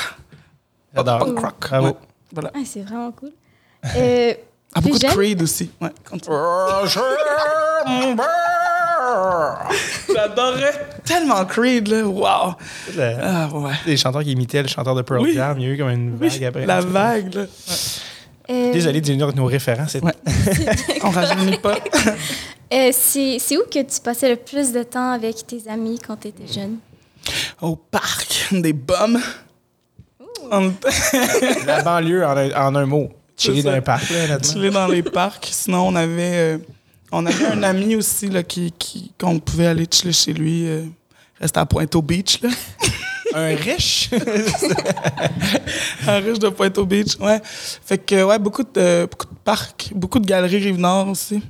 J'adore. 0.94 1.18
Punk 1.20 1.38
rock. 1.38 1.68
Bravo. 1.70 1.86
ouais. 1.86 1.92
Voilà. 2.32 2.50
Ah, 2.54 2.58
c'est 2.66 2.82
vraiment 2.82 3.12
cool. 3.12 3.30
Euh, 3.96 4.34
Ah, 4.74 4.80
beaucoup 4.80 4.98
de? 4.98 5.06
Creed 5.08 5.42
aussi. 5.42 5.70
Ouais. 5.80 5.90
J'adorais 10.14 10.74
tellement 11.04 11.44
Creed, 11.44 11.88
là. 11.88 12.04
Wow. 12.06 12.54
Le- 12.96 13.16
Ah, 13.22 13.48
ouais. 13.52 13.72
Les 13.86 13.96
chanteurs 13.96 14.22
qui 14.22 14.32
imitaient 14.32 14.62
le 14.62 14.68
chanteur 14.68 14.94
de 14.94 15.02
Pearl 15.02 15.22
Oui. 15.22 15.34
Jam, 15.34 15.58
il 15.58 15.64
y 15.64 15.70
a 15.70 15.74
eu 15.74 15.78
comme 15.78 15.88
une 15.90 16.16
Oui, 16.20 16.28
vague 16.28 16.44
après. 16.44 16.66
la 16.66 16.80
vague, 16.80 17.34
là. 17.34 17.42
Euh, 18.50 18.72
Désolé 18.72 19.00
de 19.00 19.12
nos 19.14 19.46
référents. 19.46 19.86
C'est 19.88 20.02
Ouais. 20.02 20.12
On 21.04 21.10
rajeunit 21.10 21.58
pas. 21.58 21.76
euh, 22.72 22.90
c'est 22.92 23.38
où 23.56 23.62
que 23.72 23.82
tu 23.82 24.00
passais 24.02 24.28
le 24.30 24.36
plus 24.36 24.72
de 24.72 24.82
temps 24.82 25.12
avec 25.12 25.46
tes 25.46 25.62
amis 25.68 26.00
quand 26.04 26.16
t'étais 26.16 26.52
jeune? 26.52 26.78
Au 27.60 27.76
parc, 27.76 28.48
des 28.52 28.72
bums. 28.72 29.20
On 30.50 30.72
la 31.66 31.82
banlieue 31.82 32.24
en 32.26 32.36
un, 32.36 32.50
en 32.52 32.74
un 32.74 32.86
mot. 32.86 33.08
Chiller 33.40 33.62
dans 33.62 33.70
ça. 33.70 33.76
un 33.76 33.80
parc, 33.80 34.10
là, 34.10 34.24
honnêtement. 34.24 34.52
chillait 34.52 34.70
dans 34.70 34.86
les 34.88 35.02
parcs. 35.02 35.48
Sinon, 35.50 35.88
on 35.88 35.96
avait, 35.96 36.36
euh, 36.36 36.58
on 37.10 37.24
avait 37.24 37.46
un 37.46 37.62
ami 37.62 37.96
aussi 37.96 38.28
là, 38.28 38.42
qui, 38.42 38.72
qui, 38.78 39.12
qu'on 39.18 39.38
pouvait 39.38 39.66
aller 39.66 39.86
chiller 39.90 40.12
chez 40.12 40.32
lui. 40.32 40.68
Euh, 40.68 40.84
rester 41.40 41.60
à 41.60 41.66
Pointe-au-Beach, 41.66 42.42
là. 42.42 42.50
Un 43.32 43.54
riche? 43.54 44.10
Un 46.06 46.18
riche 46.18 46.40
de 46.40 46.48
Pointe-au-Beach, 46.48 47.16
ouais. 47.20 47.40
Fait 47.44 47.98
que, 47.98 48.24
ouais, 48.24 48.38
beaucoup 48.38 48.64
de, 48.64 49.06
beaucoup 49.08 49.26
de 49.26 49.38
parcs, 49.44 49.92
beaucoup 49.94 50.18
de 50.18 50.26
galeries 50.26 50.58
Rive-Nord 50.58 51.08
aussi. 51.08 51.40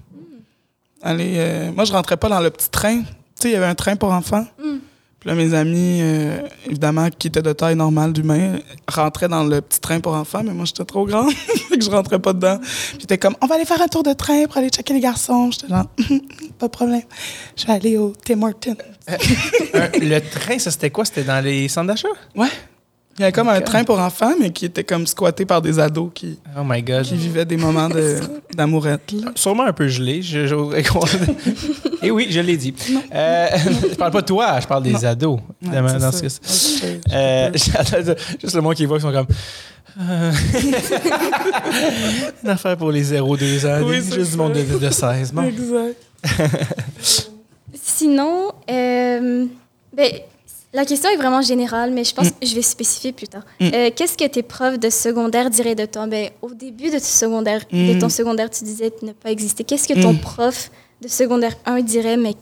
Allez, 1.03 1.37
euh, 1.39 1.73
moi, 1.73 1.85
je 1.85 1.93
rentrais 1.93 2.19
pas 2.19 2.29
dans 2.29 2.41
le 2.41 2.51
petit 2.51 2.69
train. 2.69 3.01
Tu 3.01 3.07
sais, 3.35 3.49
il 3.49 3.53
y 3.53 3.57
avait 3.57 3.67
un 3.67 3.75
train 3.75 3.97
pour 3.97 4.13
enfants. 4.13 4.47
Puis 5.21 5.29
là, 5.29 5.35
mes 5.35 5.53
amis, 5.53 5.99
euh, 6.01 6.41
évidemment, 6.67 7.09
qui 7.11 7.29
étaient 7.29 7.43
de 7.43 7.53
taille 7.53 7.77
normale 7.77 8.13
d'humain, 8.15 8.59
rentraient 8.89 9.29
dans 9.29 9.45
le 9.45 9.61
petit 9.61 9.79
train 9.79 10.01
pour 10.01 10.15
enfants, 10.15 10.41
mais 10.43 10.53
moi, 10.53 10.65
j'étais 10.65 10.85
trop 10.87 11.05
grande. 11.05 11.31
que 11.71 11.81
je 11.85 11.91
rentrais 11.91 12.19
pas 12.19 12.33
dedans. 12.33 12.59
Puis 12.59 13.05
étaient 13.05 13.19
comme, 13.19 13.37
on 13.43 13.47
va 13.47 13.57
aller 13.57 13.67
faire 13.67 13.83
un 13.83 13.89
tour 13.89 14.03
de 14.03 14.15
train 14.15 14.47
pour 14.47 14.57
aller 14.57 14.71
checker 14.71 14.95
les 14.95 15.01
garçons. 15.01 15.51
J'étais 15.51 15.69
genre, 15.69 15.85
pas 16.59 16.67
de 16.67 16.73
problème. 16.73 17.03
Je 17.55 17.67
vais 17.67 17.73
aller 17.75 17.99
au 17.99 18.15
Tim 18.25 18.43
Hortons. 18.43 18.77
Un- 19.07 19.89
le 20.01 20.21
train, 20.21 20.59
ça, 20.59 20.71
c'était 20.71 20.91
quoi? 20.91 21.05
C'était 21.05 21.25
dans 21.25 21.45
les 21.45 21.69
centres 21.69 21.89
d'achat? 21.89 22.09
Ouais. 22.35 22.49
Il 23.19 23.23
y 23.23 23.25
avait 23.25 23.33
comme 23.33 23.51
un 23.51 23.61
train 23.61 23.85
pour 23.85 23.99
enfants, 23.99 24.33
mais 24.41 24.51
qui 24.51 24.65
était 24.65 24.85
comme 24.85 25.07
squatté 25.07 25.45
par 25.45 25.61
des 25.61 25.79
ados 25.79 26.11
qui, 26.15 26.39
Oh 26.57 26.63
my 26.65 26.83
God. 26.83 27.03
qui 27.03 27.17
vivaient 27.17 27.45
des 27.45 27.59
moments 27.59 27.89
de- 27.91 28.17
d'amourette. 28.57 29.13
là. 29.13 29.33
Sûrement 29.35 29.65
un 29.65 29.75
peu 29.75 29.89
gelé, 29.89 30.23
je- 30.23 30.47
j'oserais 30.47 30.83
croire. 30.83 31.07
Et 32.03 32.11
oui, 32.11 32.29
je 32.31 32.41
l'ai 32.41 32.57
dit. 32.57 32.73
Euh, 33.15 33.47
je 33.91 33.95
parle 33.97 34.13
pas 34.13 34.23
de 34.23 34.27
toi, 34.27 34.59
je 34.61 34.67
parle 34.67 34.85
des 34.85 34.93
Non. 34.93 35.05
ados, 35.05 35.39
Ouais, 35.63 35.83
dans 35.83 36.01
ça. 36.01 36.13
ce 36.13 36.25
je- 36.25 36.87
je- 36.87 37.15
Euh, 37.15 37.51
juste 38.41 38.55
le 38.55 38.63
monde 38.63 38.75
qui 38.75 38.87
voit 38.87 38.97
qui 38.97 39.03
sont 39.03 39.13
comme. 39.13 39.27
euh, 40.01 40.33
Une 42.43 42.49
affaire 42.51 42.77
pour 42.79 42.91
les 42.91 43.03
0-2 43.05 43.67
ans. 43.67 43.83
Oui, 43.85 43.97
juste 43.97 44.19
du 44.19 44.25
ça. 44.25 44.37
monde 44.37 44.55
de, 44.55 44.63
de, 44.63 44.79
de 44.79 44.91
16. 44.91 45.33
Bon. 45.33 45.43
Exact. 45.43 45.97
Sinon, 47.75 48.53
euh, 48.71 49.45
ben, 49.95 50.11
la 50.73 50.85
question 50.85 51.11
est 51.11 51.17
vraiment 51.17 51.43
générale, 51.43 51.91
mais 51.93 52.05
je 52.05 52.15
pense 52.15 52.31
que 52.31 52.47
je 52.47 52.55
vais 52.55 52.63
spécifier 52.63 53.13
plus 53.13 53.27
tard. 53.29 53.43
Mm. 53.61 53.71
Euh, 53.75 53.91
Qu'est-ce 53.95 54.17
que 54.17 54.27
tes 54.27 54.43
profs 54.43 54.79
de 54.79 54.89
secondaire 54.91 55.51
diraient 55.51 55.75
de 55.75 55.87
toi? 55.87 56.07
Ben, 56.07 56.31
au 56.43 56.51
début 56.55 56.91
de 56.91 56.99
ton 56.99 57.05
secondaire, 57.05 57.63
de 57.73 57.95
Mm. 57.95 57.99
ton 57.99 58.09
secondaire, 58.09 58.49
tu 58.51 58.65
disais 58.65 58.93
ne 59.03 59.13
pas 59.13 59.31
exister. 59.31 59.65
Qu'est-ce 59.65 59.89
que 59.89 60.01
ton 60.01 60.13
Mm. 60.15 60.21
prof 60.21 60.71
de 61.01 61.09
secondaire 61.09 61.57
1 61.67 61.81
dirait, 61.83 62.17
mais 62.17 62.35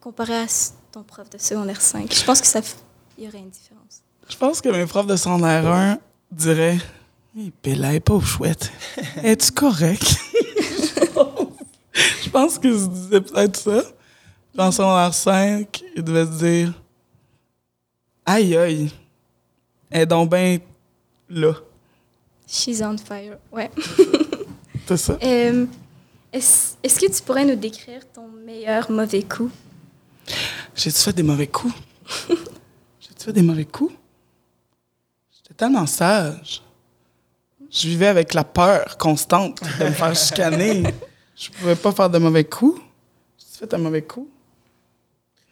comparé 0.00 0.34
à 0.34 0.46
ton 0.92 1.02
prof 1.02 1.28
de 1.30 1.38
secondaire 1.38 1.80
5? 1.80 2.12
Je 2.14 2.24
pense 2.24 2.40
que 2.40 2.46
ça 2.46 2.60
il 3.18 3.24
y 3.24 3.28
aurait 3.28 3.38
une 3.38 3.50
différence. 3.50 4.00
Je 4.28 4.36
pense 4.36 4.60
que 4.60 4.68
mes 4.70 4.86
profs 4.86 5.06
de 5.06 5.16
secondaire 5.16 5.66
1 5.66 5.98
diraient 6.32 6.78
Hé, 7.36 7.52
Bella, 7.62 7.92
est 7.94 8.00
pas 8.00 8.18
chouette. 8.20 8.70
Es-tu 9.22 9.50
correct? 9.52 10.04
je 12.22 12.30
pense 12.30 12.58
qu'ils 12.58 12.78
se 12.78 12.86
disaient 12.86 13.20
peut-être 13.20 13.56
ça. 13.56 13.82
Puis 14.52 14.62
en 14.62 14.70
secondaire 14.72 15.12
5, 15.14 15.82
ils 15.96 16.02
devaient 16.02 16.26
se 16.26 16.38
dire 16.44 16.72
Aïe, 18.26 18.56
aïe, 18.56 18.90
elle 19.90 20.02
est 20.02 20.06
donc 20.06 20.30
bien 20.30 20.58
là. 21.28 21.52
She's 22.46 22.80
on 22.82 22.96
fire. 22.96 23.38
Ouais. 23.52 23.70
C'est 24.86 24.96
ça. 24.96 25.18
Euh, 25.22 25.66
Est-ce 26.32 26.74
est-ce 26.82 27.00
que 27.00 27.10
tu 27.10 27.22
pourrais 27.22 27.44
nous 27.44 27.56
décrire 27.56 28.00
ton 28.12 28.28
meilleur 28.28 28.90
mauvais 28.90 29.22
coup? 29.22 29.50
J'ai-tu 30.74 30.98
fait 30.98 31.12
des 31.12 31.22
mauvais 31.22 31.46
coups? 31.46 31.74
J'ai-tu 32.28 33.24
fait 33.24 33.32
des 33.32 33.42
mauvais 33.42 33.64
coups? 33.64 33.94
J'étais 35.32 35.54
tellement 35.54 35.86
sage. 35.86 36.62
Je 37.70 37.88
vivais 37.88 38.06
avec 38.08 38.34
la 38.34 38.44
peur 38.44 38.96
constante 38.98 39.60
de 39.78 39.84
me 39.84 39.90
faire 39.90 40.14
chicaner. 40.14 40.82
Je 41.36 41.50
pouvais 41.50 41.74
pas 41.76 41.92
faire 41.92 42.08
de 42.10 42.18
mauvais 42.18 42.44
coups. 42.44 42.80
J'ai 43.38 43.58
fait 43.58 43.74
un 43.74 43.78
mauvais 43.78 44.02
coup? 44.02 44.28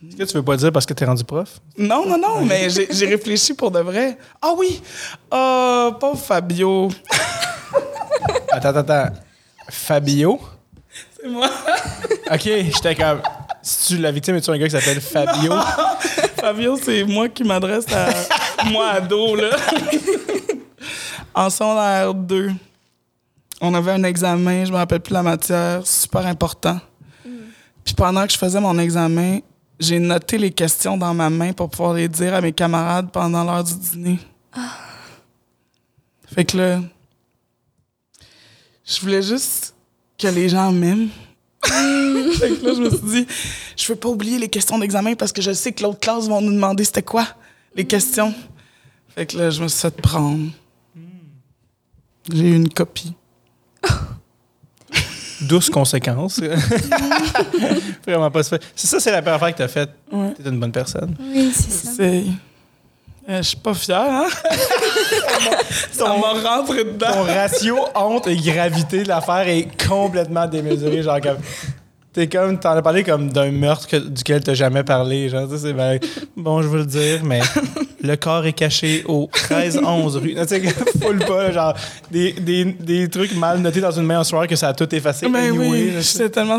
Est-ce 0.09 0.17
que 0.17 0.23
tu 0.25 0.35
veux 0.35 0.43
pas 0.43 0.57
dire 0.57 0.73
parce 0.73 0.85
que 0.85 0.95
t'es 0.95 1.05
rendu 1.05 1.23
prof? 1.23 1.61
Non, 1.79 2.05
non, 2.07 2.19
non, 2.19 2.45
mais 2.45 2.69
j'ai 2.70 3.07
réfléchi 3.07 3.55
pour 3.55 3.70
de 3.70 3.79
vrai. 3.79 4.19
Ah 4.41 4.53
oui! 4.57 4.83
Oh, 5.31 5.93
pauvre 6.01 6.19
Fabio. 6.19 6.89
Attends, 8.51 8.69
attends, 8.69 8.81
attends. 8.81 9.15
Fabio? 9.70 10.41
C'est 11.16 11.29
moi. 11.29 11.49
Ok, 12.31 12.43
j'étais 12.43 12.95
comme. 12.95 13.23
Si 13.62 13.95
tu 13.95 14.03
la 14.03 14.11
victime, 14.11 14.35
es-tu 14.37 14.51
un 14.51 14.59
gars 14.59 14.66
qui 14.66 14.73
s'appelle 14.73 15.01
Fabio? 15.01 15.53
Fabio, 16.37 16.77
c'est 16.83 17.05
moi 17.05 17.29
qui 17.29 17.45
m'adresse 17.45 17.87
à 17.93 18.65
moi 18.65 18.91
ado, 18.91 19.37
là. 19.37 19.51
en 21.35 21.49
secondaire 21.49 22.12
2, 22.12 22.51
on 23.61 23.73
avait 23.74 23.93
un 23.93 24.03
examen, 24.03 24.65
je 24.65 24.73
me 24.73 24.77
rappelle 24.77 25.01
plus 25.01 25.15
la 25.15 25.23
matière, 25.23 25.87
super 25.87 26.27
important. 26.27 26.79
Puis 27.85 27.95
pendant 27.95 28.27
que 28.27 28.33
je 28.33 28.39
faisais 28.39 28.61
mon 28.61 28.79
examen, 28.79 29.39
j'ai 29.83 29.99
noté 29.99 30.39
les 30.39 30.53
questions 30.53 30.97
dans 30.97 31.13
ma 31.13 31.29
main 31.29 31.53
pour 31.53 31.69
pouvoir 31.69 31.95
les 31.95 32.09
dire 32.09 32.35
à 32.35 32.41
mes 32.41 32.53
camarades 32.53 33.11
pendant 33.11 33.45
l'heure 33.45 33.65
du 33.65 33.75
dîner. 33.75 34.19
Fait 36.27 36.45
que 36.45 36.57
là, 36.57 36.81
je 38.85 39.01
voulais 39.01 39.23
juste 39.23 39.75
que 40.19 40.29
les 40.29 40.49
gens 40.49 40.73
m'aiment. 40.73 41.09
fait 41.65 41.71
que 41.71 42.65
là, 42.65 42.75
je 42.75 42.81
me 42.81 42.91
suis 42.91 43.07
dit, 43.07 43.27
je 43.77 43.89
veux 43.89 43.97
pas 43.99 44.09
oublier 44.09 44.39
les 44.39 44.49
questions 44.49 44.79
d'examen 44.79 45.15
parce 45.15 45.33
que 45.33 45.43
je 45.43 45.53
sais 45.53 45.73
que 45.73 45.83
l'autre 45.83 46.01
classe 46.01 46.29
vont 46.29 46.41
nous 46.41 46.53
demander 46.53 46.85
c'était 46.85 47.03
quoi 47.03 47.27
les 47.75 47.85
questions. 47.85 48.33
Fait 49.09 49.27
que 49.27 49.37
là, 49.37 49.51
je 49.51 49.63
me 49.63 49.69
suis 49.69 49.81
fait 49.81 50.01
prendre. 50.01 50.51
J'ai 52.33 52.51
eu 52.51 52.55
une 52.55 52.69
copie. 52.69 53.15
Douce 55.43 55.70
conséquence. 55.70 56.40
Vraiment 58.06 58.31
pas. 58.31 58.43
C'est 58.43 58.60
ça, 58.77 59.01
c'est 59.01 59.10
la 59.12 59.23
première 59.23 59.39
fois 59.39 59.52
que 59.52 59.59
t'as 59.59 59.69
fait. 59.69 59.89
Ouais. 60.10 60.32
T'es 60.43 60.48
une 60.48 60.59
bonne 60.60 60.73
personne. 60.73 61.14
Oui, 61.20 61.51
c'est 61.55 61.70
ça. 61.70 61.90
C'est. 61.97 62.24
Euh, 63.28 63.36
je 63.39 63.43
suis 63.48 63.56
pas 63.56 63.73
fière, 63.74 64.01
hein? 64.09 64.27
Ça 65.93 66.05
m'a 66.06 66.48
rentré 66.56 66.85
Ton 66.85 66.93
dedans. 66.93 67.23
ratio 67.23 67.78
honte 67.94 68.27
et 68.27 68.36
gravité 68.36 69.05
de 69.05 69.09
l'affaire 69.09 69.47
est 69.47 69.69
complètement 69.86 70.47
démesuré. 70.47 71.02
Genre, 71.02 71.20
comme. 71.20 71.36
T'es 72.12 72.27
comme. 72.28 72.59
T'en 72.59 72.70
as 72.73 72.82
parlé 72.82 73.05
comme 73.05 73.31
d'un 73.31 73.52
meurtre 73.52 73.86
que- 73.86 73.97
duquel 74.09 74.43
t'as 74.43 74.55
jamais 74.55 74.82
parlé. 74.82 75.28
Genre, 75.28 75.48
tu 75.48 75.56
c'est 75.56 75.73
ben, 75.73 76.01
Bon, 76.36 76.62
je 76.62 76.69
veux 76.69 76.81
le 76.81 76.86
dire, 76.86 77.20
mais. 77.24 77.40
Le 78.03 78.16
corps 78.16 78.45
est 78.47 78.53
caché 78.53 79.05
au 79.07 79.31
13-11 79.33 80.19
rue. 80.19 80.35
Tu 80.35 80.47
sais, 80.47 80.61
full 81.01 81.20
pas, 81.20 81.53
genre, 81.53 81.74
des, 82.11 82.33
des, 82.33 82.65
des 82.65 83.09
trucs 83.09 83.35
mal 83.37 83.61
notés 83.61 83.81
dans 83.81 83.93
une 83.93 84.05
main 84.05 84.20
en 84.20 84.24
soir 84.24 84.47
que 84.49 84.57
ça 84.57 84.69
a 84.69 84.74
tout 84.74 84.93
effacé. 84.95 85.29
Mais 85.29 85.49
anyway, 85.49 85.69
oui, 85.69 85.93
j'étais 86.01 86.29
tellement 86.29 86.59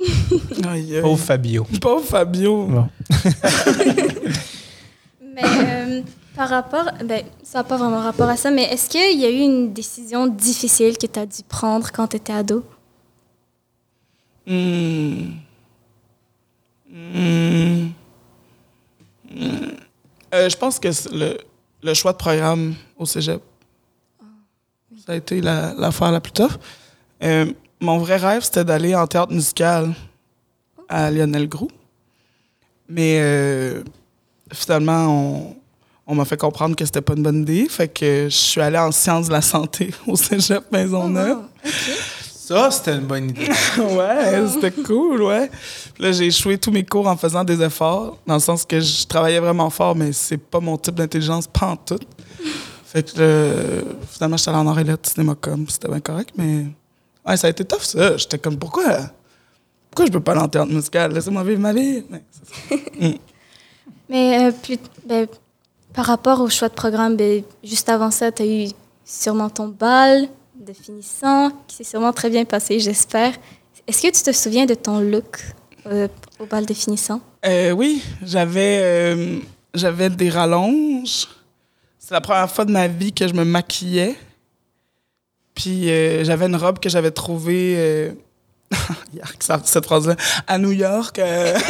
aïe. 0.68 0.98
Pauvre 1.00 1.22
Fabio. 1.22 1.66
Pauvre 1.80 2.04
Fabio. 2.04 2.64
Bon. 2.66 2.88
Mais 5.34 5.42
euh, 5.44 6.02
par 6.34 6.48
rapport, 6.48 6.86
ben, 7.04 7.22
ça 7.42 7.58
n'a 7.58 7.64
pas 7.64 7.76
vraiment 7.76 8.00
rapport 8.00 8.28
à 8.28 8.36
ça, 8.36 8.50
mais 8.50 8.64
est-ce 8.64 8.88
qu'il 8.90 9.18
y 9.18 9.24
a 9.24 9.30
eu 9.30 9.38
une 9.38 9.72
décision 9.72 10.26
difficile 10.26 10.98
que 10.98 11.06
tu 11.06 11.18
as 11.18 11.24
dû 11.24 11.42
prendre 11.48 11.90
quand 11.90 12.08
tu 12.08 12.16
étais 12.16 12.34
ado? 12.34 12.64
Hmm. 14.46 15.30
Hmm. 16.90 17.88
Hmm. 19.30 19.72
Euh, 20.34 20.48
je 20.48 20.56
pense 20.56 20.78
que 20.78 20.88
le, 21.14 21.36
le 21.82 21.94
choix 21.94 22.12
de 22.12 22.16
programme 22.18 22.74
au 22.98 23.06
cégep, 23.06 23.40
ça 25.06 25.12
a 25.12 25.16
été 25.16 25.40
la- 25.40 25.74
l'affaire 25.74 26.10
la, 26.12 26.20
plus 26.20 26.32
tough. 26.32 26.52
Euh, 27.22 27.46
mon 27.80 27.98
vrai 27.98 28.16
rêve, 28.16 28.42
c'était 28.42 28.64
d'aller 28.64 28.94
en 28.94 29.06
théâtre 29.06 29.32
musical 29.32 29.92
à 30.88 31.10
Lionel 31.10 31.48
Groux. 31.48 31.70
Mais 32.88 33.18
euh, 33.20 33.82
finalement, 34.52 35.06
on, 35.08 35.56
on 36.06 36.14
m'a 36.14 36.24
fait 36.24 36.36
comprendre 36.36 36.76
que 36.76 36.84
c'était 36.84 37.00
pas 37.00 37.14
une 37.14 37.22
bonne 37.22 37.42
idée. 37.42 37.66
Fait 37.68 37.88
que 37.88 38.24
je 38.30 38.34
suis 38.36 38.60
allée 38.60 38.78
en 38.78 38.92
sciences 38.92 39.28
de 39.28 39.32
la 39.32 39.42
santé 39.42 39.92
au 40.06 40.16
cégep 40.16 40.70
Maisonneuve. 40.70 41.38
Oh. 41.42 41.68
Ça, 42.44 42.72
c'était 42.72 42.96
une 42.96 43.06
bonne 43.06 43.30
idée. 43.30 43.48
ouais, 43.78 44.48
c'était 44.48 44.72
cool, 44.72 45.22
ouais. 45.22 45.48
Puis 45.94 46.02
là, 46.02 46.10
j'ai 46.10 46.26
échoué 46.26 46.58
tous 46.58 46.72
mes 46.72 46.84
cours 46.84 47.06
en 47.06 47.16
faisant 47.16 47.44
des 47.44 47.62
efforts, 47.62 48.18
dans 48.26 48.34
le 48.34 48.40
sens 48.40 48.64
que 48.64 48.80
je 48.80 49.06
travaillais 49.06 49.38
vraiment 49.38 49.70
fort, 49.70 49.94
mais 49.94 50.12
c'est 50.12 50.38
pas 50.38 50.58
mon 50.58 50.76
type 50.76 50.96
d'intelligence, 50.96 51.46
pas 51.46 51.66
en 51.68 51.76
tout. 51.76 52.00
Fait 52.84 53.04
que 53.04 53.20
là, 53.20 53.52
finalement, 54.10 54.36
j'étais 54.36 54.50
allée 54.50 54.58
en 54.58 54.66
or 54.66 54.76
et 54.80 54.82
lettres, 54.82 55.08
cinéma 55.08 55.36
com, 55.40 55.64
c'était 55.68 55.86
bien 55.86 56.00
correct, 56.00 56.30
mais 56.36 56.66
ouais, 57.24 57.36
ça 57.36 57.46
a 57.46 57.50
été 57.50 57.64
tough, 57.64 57.82
ça. 57.82 58.16
J'étais 58.16 58.38
comme, 58.38 58.56
pourquoi, 58.58 58.98
pourquoi 59.88 60.06
je 60.06 60.10
peux 60.10 60.20
pas 60.20 60.32
aller 60.32 60.40
en 60.40 60.48
théâtre 60.48 60.72
musical? 60.72 61.12
Laissez-moi 61.12 61.44
vivre 61.44 61.60
ma 61.60 61.72
vie. 61.72 62.02
Mais 62.10 62.24
ça. 62.32 63.06
Mais 64.08 64.48
euh, 64.48 64.50
plus- 64.50 64.78
ben, 65.06 65.28
par 65.94 66.06
rapport 66.06 66.40
au 66.40 66.48
choix 66.50 66.68
de 66.68 66.74
programme, 66.74 67.14
ben, 67.16 67.44
juste 67.62 67.88
avant 67.88 68.10
ça, 68.10 68.32
tu 68.32 68.42
as 68.42 68.46
eu 68.46 68.68
sûrement 69.04 69.48
ton 69.48 69.68
bal 69.68 70.28
de 70.62 70.72
finissant, 70.72 71.50
qui 71.66 71.76
s'est 71.76 71.84
sûrement 71.84 72.12
très 72.12 72.30
bien 72.30 72.44
passé, 72.44 72.78
j'espère. 72.78 73.34
Est-ce 73.86 74.02
que 74.02 74.16
tu 74.16 74.22
te 74.22 74.32
souviens 74.32 74.64
de 74.64 74.74
ton 74.74 75.00
look 75.00 75.40
euh, 75.86 76.06
au 76.38 76.46
bal 76.46 76.66
de 76.66 76.74
finissant? 76.74 77.20
Euh, 77.44 77.72
oui, 77.72 78.02
j'avais 78.22 78.78
euh, 78.82 79.38
j'avais 79.74 80.08
des 80.08 80.30
rallonges. 80.30 81.26
C'est 81.98 82.14
la 82.14 82.20
première 82.20 82.50
fois 82.50 82.64
de 82.64 82.70
ma 82.70 82.86
vie 82.86 83.12
que 83.12 83.26
je 83.26 83.34
me 83.34 83.44
maquillais. 83.44 84.14
Puis 85.54 85.86
j'avais 86.24 86.46
une 86.46 86.56
robe 86.56 86.78
que 86.78 86.88
j'avais 86.88 87.10
trouvée 87.10 88.10
cette 89.64 89.84
phrase-là 89.84 90.16
à 90.46 90.58
New 90.58 90.72
York 90.72 91.20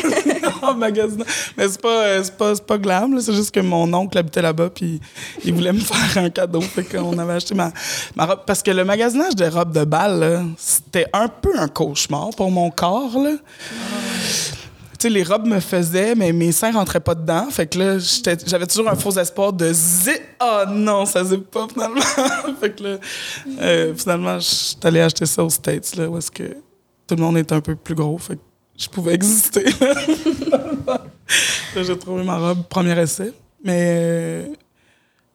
en 0.68 0.74
magasin. 0.74 1.24
Mais 1.56 1.68
c'est 1.68 1.80
pas 1.80 2.04
euh, 2.04 2.20
c'est 2.22 2.36
pas 2.36 2.54
c'est 2.54 2.66
pas 2.66 2.76
là, 2.76 3.06
c'est 3.20 3.34
juste 3.34 3.54
que 3.54 3.60
mon 3.60 3.92
oncle 3.92 4.16
habitait 4.16 4.42
là-bas 4.42 4.70
puis 4.70 5.00
il 5.44 5.54
voulait 5.54 5.72
me 5.72 5.80
faire 5.80 6.22
un 6.22 6.30
cadeau 6.30 6.60
fait 6.60 6.84
qu'on 6.84 7.18
avait 7.18 7.34
acheté 7.34 7.54
ma, 7.54 7.72
ma 8.16 8.26
robe 8.26 8.40
parce 8.46 8.62
que 8.62 8.70
le 8.70 8.84
magasinage 8.84 9.34
de 9.36 9.44
robes 9.46 9.72
de 9.72 9.84
bal 9.84 10.46
c'était 10.56 11.06
un 11.12 11.28
peu 11.28 11.58
un 11.58 11.68
cauchemar 11.68 12.30
pour 12.36 12.50
mon 12.50 12.70
corps 12.70 13.18
là 13.18 13.32
tu 15.02 15.08
sais, 15.08 15.14
les 15.14 15.24
robes 15.24 15.48
me 15.48 15.58
faisaient, 15.58 16.14
mais 16.14 16.32
mes 16.32 16.52
seins 16.52 16.70
rentraient 16.70 17.00
pas 17.00 17.16
dedans. 17.16 17.48
Fait 17.50 17.66
que 17.66 17.76
là, 17.76 17.98
j'avais 18.46 18.68
toujours 18.68 18.88
un 18.88 18.94
faux 18.94 19.10
espoir 19.10 19.52
de 19.52 19.72
zi. 19.72 20.12
Oh 20.40 20.62
non, 20.68 21.06
ça 21.06 21.24
zip 21.24 21.50
pas 21.50 21.66
finalement. 21.66 22.00
fait 22.60 22.70
que 22.70 22.84
là, 22.84 22.98
euh, 23.60 23.94
finalement, 23.96 24.38
je 24.38 24.44
suis 24.44 24.76
allée 24.84 25.00
acheter 25.00 25.26
ça 25.26 25.42
aux 25.42 25.50
States, 25.50 25.96
là, 25.96 26.08
où 26.08 26.18
est-ce 26.18 26.30
que 26.30 26.56
tout 27.08 27.16
le 27.16 27.20
monde 27.20 27.36
est 27.36 27.50
un 27.50 27.60
peu 27.60 27.74
plus 27.74 27.96
gros. 27.96 28.16
Fait 28.16 28.36
que 28.36 28.40
je 28.82 28.88
pouvais 28.88 29.14
exister. 29.14 29.64
j'ai 31.76 31.98
trouvé 31.98 32.24
ma 32.24 32.38
robe, 32.38 32.64
premier 32.68 32.98
essai. 33.00 33.32
Mais, 33.64 33.94
euh, 33.96 34.46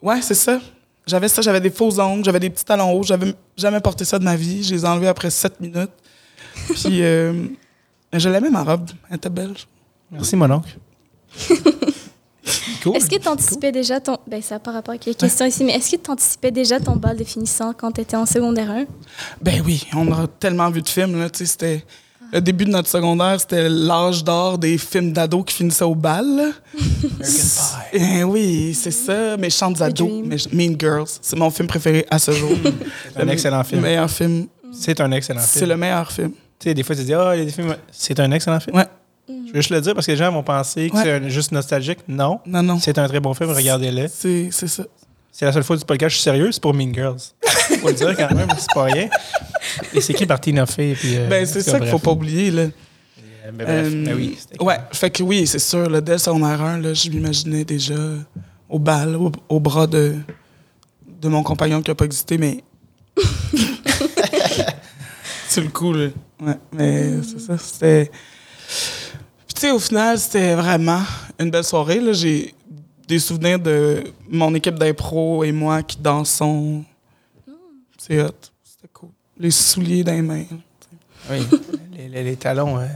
ouais, 0.02 0.22
c'est 0.22 0.34
ça. 0.34 0.60
J'avais 1.06 1.30
ça, 1.30 1.42
j'avais 1.42 1.62
des 1.62 1.70
faux 1.70 1.98
ongles, 2.00 2.26
j'avais 2.26 2.42
des 2.42 2.50
petits 2.50 2.66
talons 2.66 2.92
hauts. 2.92 3.04
J'avais 3.04 3.34
jamais 3.56 3.80
porté 3.80 4.04
ça 4.04 4.20
de 4.20 4.26
ma 4.26 4.36
vie. 4.36 4.64
Je 4.64 4.76
les 4.76 4.84
ai 4.84 4.88
enlevés 4.88 5.08
après 5.08 5.30
7 5.30 5.62
minutes. 5.62 5.92
Puis, 6.74 7.02
euh, 7.02 7.46
je 8.12 8.30
l'aimais, 8.30 8.50
ma 8.50 8.64
robe. 8.64 8.90
Elle 9.10 9.16
était 9.16 9.30
belle. 9.30 9.56
Merci, 10.12 10.36
mon 10.36 10.52
oncle. 10.52 10.78
cool. 12.84 12.98
Est-ce 12.98 13.10
que 13.10 13.18
tu 13.18 13.28
anticipais 13.30 13.72
déjà 13.72 14.02
ton. 14.02 14.18
Ben, 14.28 14.42
ça 14.42 14.60
pas 14.60 14.74
rapport 14.74 14.92
avec 14.92 15.06
les 15.06 15.16
questions 15.16 15.46
ici, 15.46 15.64
mais 15.64 15.74
est-ce 15.74 15.96
que 15.96 16.02
tu 16.02 16.12
anticipais 16.12 16.52
déjà 16.52 16.82
ton 16.82 16.98
bal 16.98 17.16
de 17.16 17.24
finissant 17.24 17.74
quand 17.74 17.94
tu 17.94 18.02
étais 18.02 18.18
en 18.18 18.26
secondaire 18.26 18.72
1? 18.72 18.86
Ben 19.42 19.62
oui, 19.66 19.88
on 19.94 20.12
a 20.12 20.28
tellement 20.28 20.70
vu 20.70 20.82
de 20.82 20.90
films. 20.90 21.18
Là, 21.18 21.30
tu 21.30 21.40
sais, 21.40 21.46
c'était 21.46 21.86
le 22.34 22.42
début 22.42 22.66
de 22.66 22.72
notre 22.72 22.90
secondaire, 22.90 23.40
c'était 23.40 23.70
l'âge 23.70 24.24
d'or 24.24 24.58
des 24.58 24.78
films 24.78 25.12
d'ados 25.14 25.44
qui 25.46 25.56
finissaient 25.56 25.84
au 25.86 25.96
bal. 25.96 26.52
Eh 27.94 28.24
oui, 28.24 28.74
c'est 28.74 28.92
ça. 28.92 29.38
Méchantes 29.38 29.82
ados. 29.82 30.10
Mean 30.52 30.76
Girls. 30.80 31.08
C'est 31.22 31.38
mon 31.38 31.50
film 31.50 31.68
préféré 31.68 32.06
à 32.10 32.20
ce 32.20 32.32
jour. 32.32 32.52
C'est 33.14 33.22
un 33.22 33.28
excellent 33.30 33.60
Le 33.60 33.64
film. 33.64 33.82
meilleur 33.82 34.10
film. 34.10 34.48
C'est 34.72 35.00
un 35.02 35.12
excellent 35.12 35.42
C'est 35.42 35.60
film. 35.60 35.70
le 35.72 35.78
meilleur 35.78 36.12
film. 36.12 36.32
Tu 36.60 36.70
sais, 36.70 36.74
des 36.74 36.84
fois, 36.84 36.96
tu 36.96 37.04
dis, 37.04 37.14
ah, 37.14 37.32
il 37.36 37.40
y 37.40 37.42
a 37.42 37.46
des 37.46 37.52
films. 37.52 37.76
C'est 37.92 38.20
un 38.20 38.32
excellent 38.32 38.60
film. 38.60 38.76
Ouais. 38.76 38.86
Je 39.30 39.34
veux 39.54 39.62
juste 39.62 39.70
le 39.70 39.82
dire 39.82 39.94
parce 39.94 40.06
que 40.06 40.12
les 40.12 40.18
gens 40.18 40.32
vont 40.32 40.44
penser 40.44 40.90
que 40.90 40.96
Ouais. 40.96 41.04
c'est 41.04 41.30
juste 41.30 41.52
nostalgique. 41.52 42.00
Non. 42.08 42.40
Non, 42.46 42.64
non. 42.64 42.80
C'est 42.80 42.98
un 42.98 43.08
très 43.08 43.20
bon 43.20 43.34
film, 43.34 43.52
regardez-le. 43.52 44.08
C'est 44.14 44.50
c'est 44.52 44.68
ça. 44.68 44.84
C'est 45.40 45.46
la 45.46 45.52
seule 45.54 45.64
fois 45.64 45.78
du 45.78 45.86
podcast, 45.86 46.10
je 46.10 46.16
suis 46.16 46.24
sérieux, 46.24 46.52
c'est 46.52 46.60
pour 46.60 46.74
Mean 46.74 46.92
Girls. 46.92 47.20
Faut 47.80 47.90
le 47.90 47.94
dire 47.94 48.18
quand 48.18 48.34
même, 48.34 48.48
c'est 48.58 48.74
pas 48.74 48.86
rien. 48.86 49.08
Et 49.94 50.02
c'est 50.02 50.14
écrit 50.14 50.26
par 50.26 50.42
Tina 50.42 50.66
Fey. 50.66 50.96
Puis, 50.96 51.16
euh, 51.16 51.28
ben, 51.28 51.46
c'est 51.46 51.62
ça 51.62 51.80
qu'il 51.80 51.90
faut 51.90 52.00
pas 52.00 52.10
oublier. 52.10 52.50
Là. 52.50 52.62
Euh, 52.64 52.72
Mais 53.54 53.64
bref, 53.64 53.86
Euh, 53.86 54.04
ben 54.06 54.16
oui. 54.16 54.36
Ouais, 54.60 54.78
fait 54.94 55.12
que 55.12 55.22
oui, 55.22 55.46
c'est 55.46 55.60
sûr. 55.60 55.88
Là, 55.92 56.02
dès 56.02 56.14
le 56.14 56.18
secondaire 56.18 56.60
1, 56.60 56.80
là, 56.80 56.92
je 56.96 57.12
m'imaginais 57.12 57.64
déjà 57.66 57.94
au 58.68 58.80
bal, 58.80 59.16
au, 59.16 59.32
au 59.48 59.60
bras 59.60 59.86
de, 59.86 60.16
de 61.22 61.28
mon 61.28 61.44
compagnon 61.44 61.84
qui 61.84 61.92
n'a 61.92 61.96
pas 61.96 62.06
existé, 62.06 62.40
mais. 62.40 62.64
c'est 65.48 65.62
le 65.62 65.70
coup, 65.70 65.94
là. 65.94 66.08
Ouais, 66.42 66.58
mais 66.74 67.12
c'est 67.22 67.42
ça, 67.42 67.60
c'était. 67.60 68.10
Puis, 69.46 69.54
tu 69.54 69.62
sais, 69.62 69.70
au 69.70 69.78
final, 69.80 70.18
c'était 70.18 70.56
vraiment 70.56 71.04
une 71.40 71.52
belle 71.52 71.64
soirée. 71.64 72.00
Là. 72.00 72.14
J'ai 72.14 72.56
des 73.08 73.20
souvenirs 73.20 73.60
de 73.60 74.04
mon 74.30 74.54
équipe 74.56 74.76
d'impro 74.76 75.44
et 75.44 75.52
moi 75.52 75.84
qui 75.84 75.98
dansons. 75.98 76.84
C'est 77.98 78.22
hot. 78.22 78.28
C'était 78.64 78.90
cool. 78.94 79.10
Les 79.38 79.52
souliers 79.52 80.04
dans 80.04 80.14
les 80.14 80.22
mains. 80.22 80.44
Oui, 81.30 81.38
les, 81.98 82.08
les- 82.10 82.24
les 82.24 82.36
talons, 82.36 82.78
hein, 82.78 82.88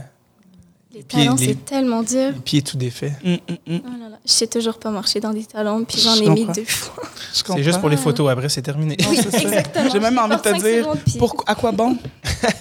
Les 0.94 1.02
pieds- 1.02 1.24
talons, 1.26 1.36
c'est 1.36 1.64
tellement 1.64 2.02
dur. 2.02 2.32
les 2.34 2.40
pieds 2.40 2.62
tout 2.62 2.76
défaits. 2.76 3.12
Hum, 3.24 3.38
hum, 3.48 3.56
hum. 3.68 3.80
Oh 3.84 3.90
là 4.00 4.08
là. 4.10 4.18
Je 4.24 4.32
sais 4.32 4.46
toujours 4.46 4.78
pas 4.78 4.90
marcher 4.90 5.20
dans 5.20 5.32
des 5.32 5.44
talons, 5.44 5.84
puis 5.84 5.98
j'en 5.98 6.14
Je 6.14 6.22
ai 6.24 6.28
mis 6.30 6.46
deux 6.46 6.64
fois. 6.64 7.02
Je 7.34 7.42
C'est 7.54 7.62
juste 7.62 7.80
pour 7.80 7.88
les 7.88 7.96
photos, 7.96 8.30
après 8.30 8.48
c'est 8.48 8.62
terminé. 8.62 8.96
Exactement. 9.00 9.88
J'ai 9.90 10.00
même 10.00 10.18
envie 10.18 10.36
de 10.36 10.40
te 10.40 10.60
dire, 10.62 10.88
pour, 11.18 11.42
à 11.46 11.54
quoi 11.54 11.72
bon? 11.72 11.96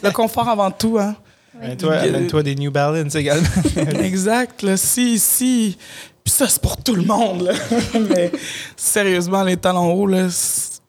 Le 0.03 0.11
confort 0.11 0.49
avant 0.49 0.71
tout, 0.71 0.97
hein? 0.99 1.15
Amène-toi 1.61 1.89
Ouais. 1.91 2.09
amène-toi 2.09 2.41
des 2.43 2.55
New 2.55 2.71
Balance 2.71 3.13
également. 3.15 3.47
exact, 4.01 4.63
là. 4.63 4.77
Si, 4.77 5.19
si. 5.19 5.77
Puis 6.23 6.33
ça, 6.33 6.47
c'est 6.47 6.61
pour 6.61 6.77
tout 6.77 6.95
le 6.95 7.03
monde, 7.03 7.41
là. 7.41 7.53
Mais 8.09 8.31
sérieusement, 8.75 9.43
les 9.43 9.57
talons 9.57 9.91
hauts, 9.93 10.07
là, 10.07 10.27
si 10.29 10.79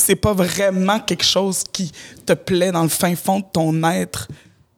c'est 0.00 0.16
pas 0.16 0.32
vraiment 0.34 1.00
quelque 1.00 1.24
chose 1.24 1.62
qui 1.72 1.90
te 2.26 2.34
plaît 2.34 2.70
dans 2.72 2.82
le 2.82 2.88
fin 2.88 3.14
fond 3.16 3.40
de 3.40 3.44
ton 3.52 3.82
être, 3.84 4.28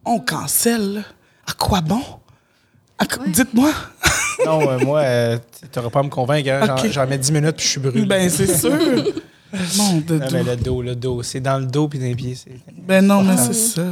on 0.04 0.20
cancelle, 0.20 0.94
là. 0.94 1.00
À 1.48 1.52
quoi 1.54 1.80
bon? 1.80 2.02
Dites-moi. 3.26 3.70
non, 4.46 4.60
euh, 4.70 4.78
moi, 4.78 5.00
euh, 5.00 5.38
t'auras 5.72 5.90
pas 5.90 6.00
à 6.00 6.02
me 6.04 6.08
convaincre. 6.08 6.50
hein. 6.50 6.76
J'en- 6.88 7.06
mets 7.06 7.18
10 7.18 7.32
minutes 7.32 7.56
puis 7.56 7.64
je 7.66 7.70
suis 7.72 7.80
brûlé. 7.80 8.04
Ben, 8.06 8.30
c'est 8.30 8.46
sûr. 8.58 8.70
Mon 9.76 9.98
de 9.98 10.18
Non, 10.18 10.26
mais 10.32 10.42
le 10.44 10.56
dos, 10.56 10.82
le 10.82 10.94
dos. 10.94 11.22
C'est 11.24 11.40
dans 11.40 11.58
le 11.58 11.66
dos 11.66 11.88
puis 11.88 11.98
dans 11.98 12.04
les 12.06 12.14
pieds. 12.14 12.36
Ben 12.78 13.04
non, 13.04 13.22
mais 13.22 13.34
Ah 13.36 13.42
c'est 13.42 13.48
oui. 13.50 13.72
ça. 13.74 13.82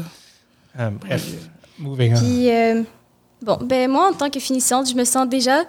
Ah, 0.79 0.91
bref, 0.91 1.27
moving 1.79 2.15
on. 2.15 2.19
Puis, 2.21 2.51
euh, 2.51 2.83
bon, 3.43 3.59
ben 3.65 3.91
moi, 3.91 4.11
en 4.11 4.13
tant 4.15 4.31
que 4.31 4.39
finissante, 4.39 4.89
je 4.89 4.95
me 4.95 5.05
sens 5.05 5.29
déjà. 5.29 5.65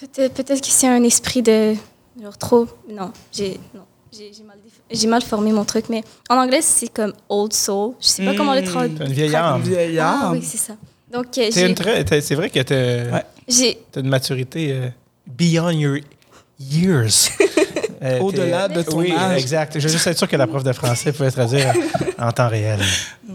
Peut-être 0.00 0.34
peut 0.34 0.42
que 0.44 0.66
c'est 0.66 0.86
un 0.88 1.02
esprit 1.04 1.42
de. 1.42 1.74
Genre 2.22 2.36
trop. 2.38 2.66
Non, 2.88 3.12
j'ai. 3.32 3.58
Mal, 5.06 5.22
formé 5.22 5.52
mon 5.52 5.64
truc, 5.64 5.84
mais 5.88 6.02
en 6.28 6.36
anglais, 6.36 6.62
c'est 6.62 6.88
comme 6.88 7.12
old 7.28 7.52
soul. 7.52 7.94
Je 8.00 8.06
sais 8.08 8.24
pas 8.24 8.34
comment 8.34 8.54
le 8.54 8.62
Mm. 8.62 8.64
traduire. 8.64 9.02
Une 9.02 9.12
vieille 9.12 9.36
âme. 9.36 9.62
Vieillard. 9.62 10.18
Ah 10.24 10.32
oui, 10.32 10.42
c'est 10.42 10.58
ça. 10.58 10.74
Donc, 11.12 11.26
euh, 11.38 11.48
C'est 11.52 11.68
une 11.68 11.74
vrai 12.34 12.50
que 12.50 12.60
t'as 12.60 13.16
Ouais. 13.16 13.78
t'as 13.92 14.00
une 14.00 14.08
maturité 14.08 14.72
euh, 14.72 14.88
beyond 15.26 15.70
your 15.70 15.98
years. 16.58 17.30
Euh, 18.02 18.18
Au-delà 18.20 18.66
de 18.66 18.80
ton 18.80 18.96
oui, 19.00 19.12
âge. 19.12 19.38
exact. 19.42 19.78
Je 19.78 19.86
veux 19.86 19.92
juste 19.92 20.06
être 20.06 20.16
sûr 20.16 20.26
que 20.26 20.34
la 20.36 20.46
prof 20.46 20.64
de 20.64 20.72
français 20.72 21.12
pouvait 21.12 21.30
traduire 21.30 21.70
en 22.18 22.32
temps 22.32 22.48
réel. 22.48 22.80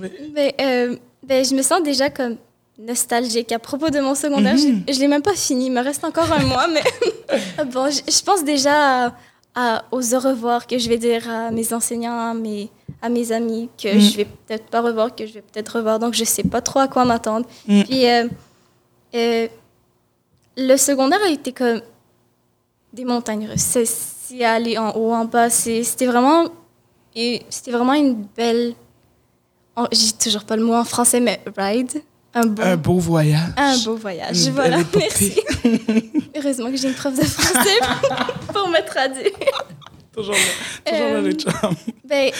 Euh, 0.59 0.95
ben, 1.21 1.45
je 1.45 1.53
me 1.53 1.61
sens 1.61 1.83
déjà 1.83 2.09
comme 2.09 2.37
nostalgique 2.77 3.51
à 3.51 3.59
propos 3.59 3.89
de 3.89 3.99
mon 3.99 4.15
secondaire. 4.15 4.57
Je 4.57 4.93
Je 4.93 4.99
l'ai 4.99 5.07
même 5.07 5.21
pas 5.21 5.33
fini, 5.35 5.67
il 5.67 5.71
me 5.71 5.81
reste 5.81 6.03
encore 6.03 6.31
un 6.31 6.43
mois, 6.43 6.67
mais 6.67 6.83
bon, 7.65 7.89
je, 7.89 8.01
je 8.11 8.21
pense 8.23 8.43
déjà 8.43 9.05
à, 9.07 9.13
à- 9.55 9.85
aux 9.91 10.13
au 10.13 10.19
revoir 10.19 10.67
que 10.67 10.77
je 10.77 10.89
vais 10.89 10.97
dire 10.97 11.29
à 11.29 11.51
mes 11.51 11.73
enseignants, 11.73 12.19
à 12.31 12.33
mes, 12.33 12.69
à 13.01 13.09
mes 13.09 13.31
amis, 13.31 13.69
que 13.81 13.95
Mm. 13.95 13.99
je 13.99 14.17
vais 14.17 14.25
peut-être 14.25 14.65
pas 14.65 14.81
revoir, 14.81 15.15
que 15.15 15.25
je 15.25 15.33
vais 15.33 15.41
peut-être 15.41 15.77
revoir. 15.77 15.99
Donc, 15.99 16.13
je 16.13 16.25
sais 16.25 16.43
pas 16.43 16.61
trop 16.61 16.79
à 16.79 16.87
quoi 16.87 17.05
m'attendre. 17.05 17.45
Mm. 17.67 17.83
Puis, 17.83 18.07
euh, 18.09 18.27
euh, 19.15 19.47
le 20.57 20.77
secondaire 20.77 21.19
a 21.25 21.29
été 21.29 21.51
comme 21.53 21.81
des 22.93 23.05
montagnes 23.05 23.47
russes. 23.47 23.61
C'est- 23.61 24.43
aller 24.43 24.77
en 24.77 24.91
haut, 24.97 25.13
en 25.13 25.25
bas. 25.25 25.49
C'était 25.49 26.07
vraiment, 26.07 26.47
et 27.15 27.43
c'était 27.49 27.71
vraiment 27.71 27.93
une 27.93 28.25
belle. 28.35 28.73
J'ai 29.91 30.11
toujours 30.13 30.43
pas 30.45 30.55
le 30.57 30.63
mot 30.63 30.73
en 30.73 30.83
français, 30.83 31.19
mais 31.19 31.39
ride. 31.55 32.01
Un 32.37 32.45
beau, 32.47 32.61
Un 32.63 32.75
beau 32.77 32.99
voyage. 32.99 33.49
un 33.55 33.77
beau 33.85 33.95
voyage. 33.95 34.49
Voilà, 34.49 34.77
merci. 34.95 35.39
Heureusement 36.35 36.69
que 36.69 36.75
j'ai 36.77 36.89
une 36.89 36.93
prof 36.93 37.17
de 37.17 37.23
français 37.23 37.79
pour 38.53 38.67
me 38.75 38.85
traduire. 38.85 39.31
Toujours 40.13 40.33
là. 40.33 40.39
Toujours 40.85 41.07
Euh. 41.63 41.71
Ben, 42.03 42.31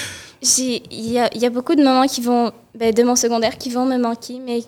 il 0.42 1.12
y 1.12 1.18
a, 1.18 1.34
il 1.34 1.42
y 1.42 1.46
a 1.46 1.50
beaucoup 1.50 1.76
de 1.76 1.84
moments 1.84 2.08
qui 2.08 2.22
vont, 2.22 2.52
ben, 2.78 2.94
de 2.94 3.04
mon 3.04 3.16
secondaire 3.16 3.58
qui 3.58 3.70
vont 3.70 3.86
me 3.86 3.98
manquer, 3.98 4.40
mais 4.40 4.62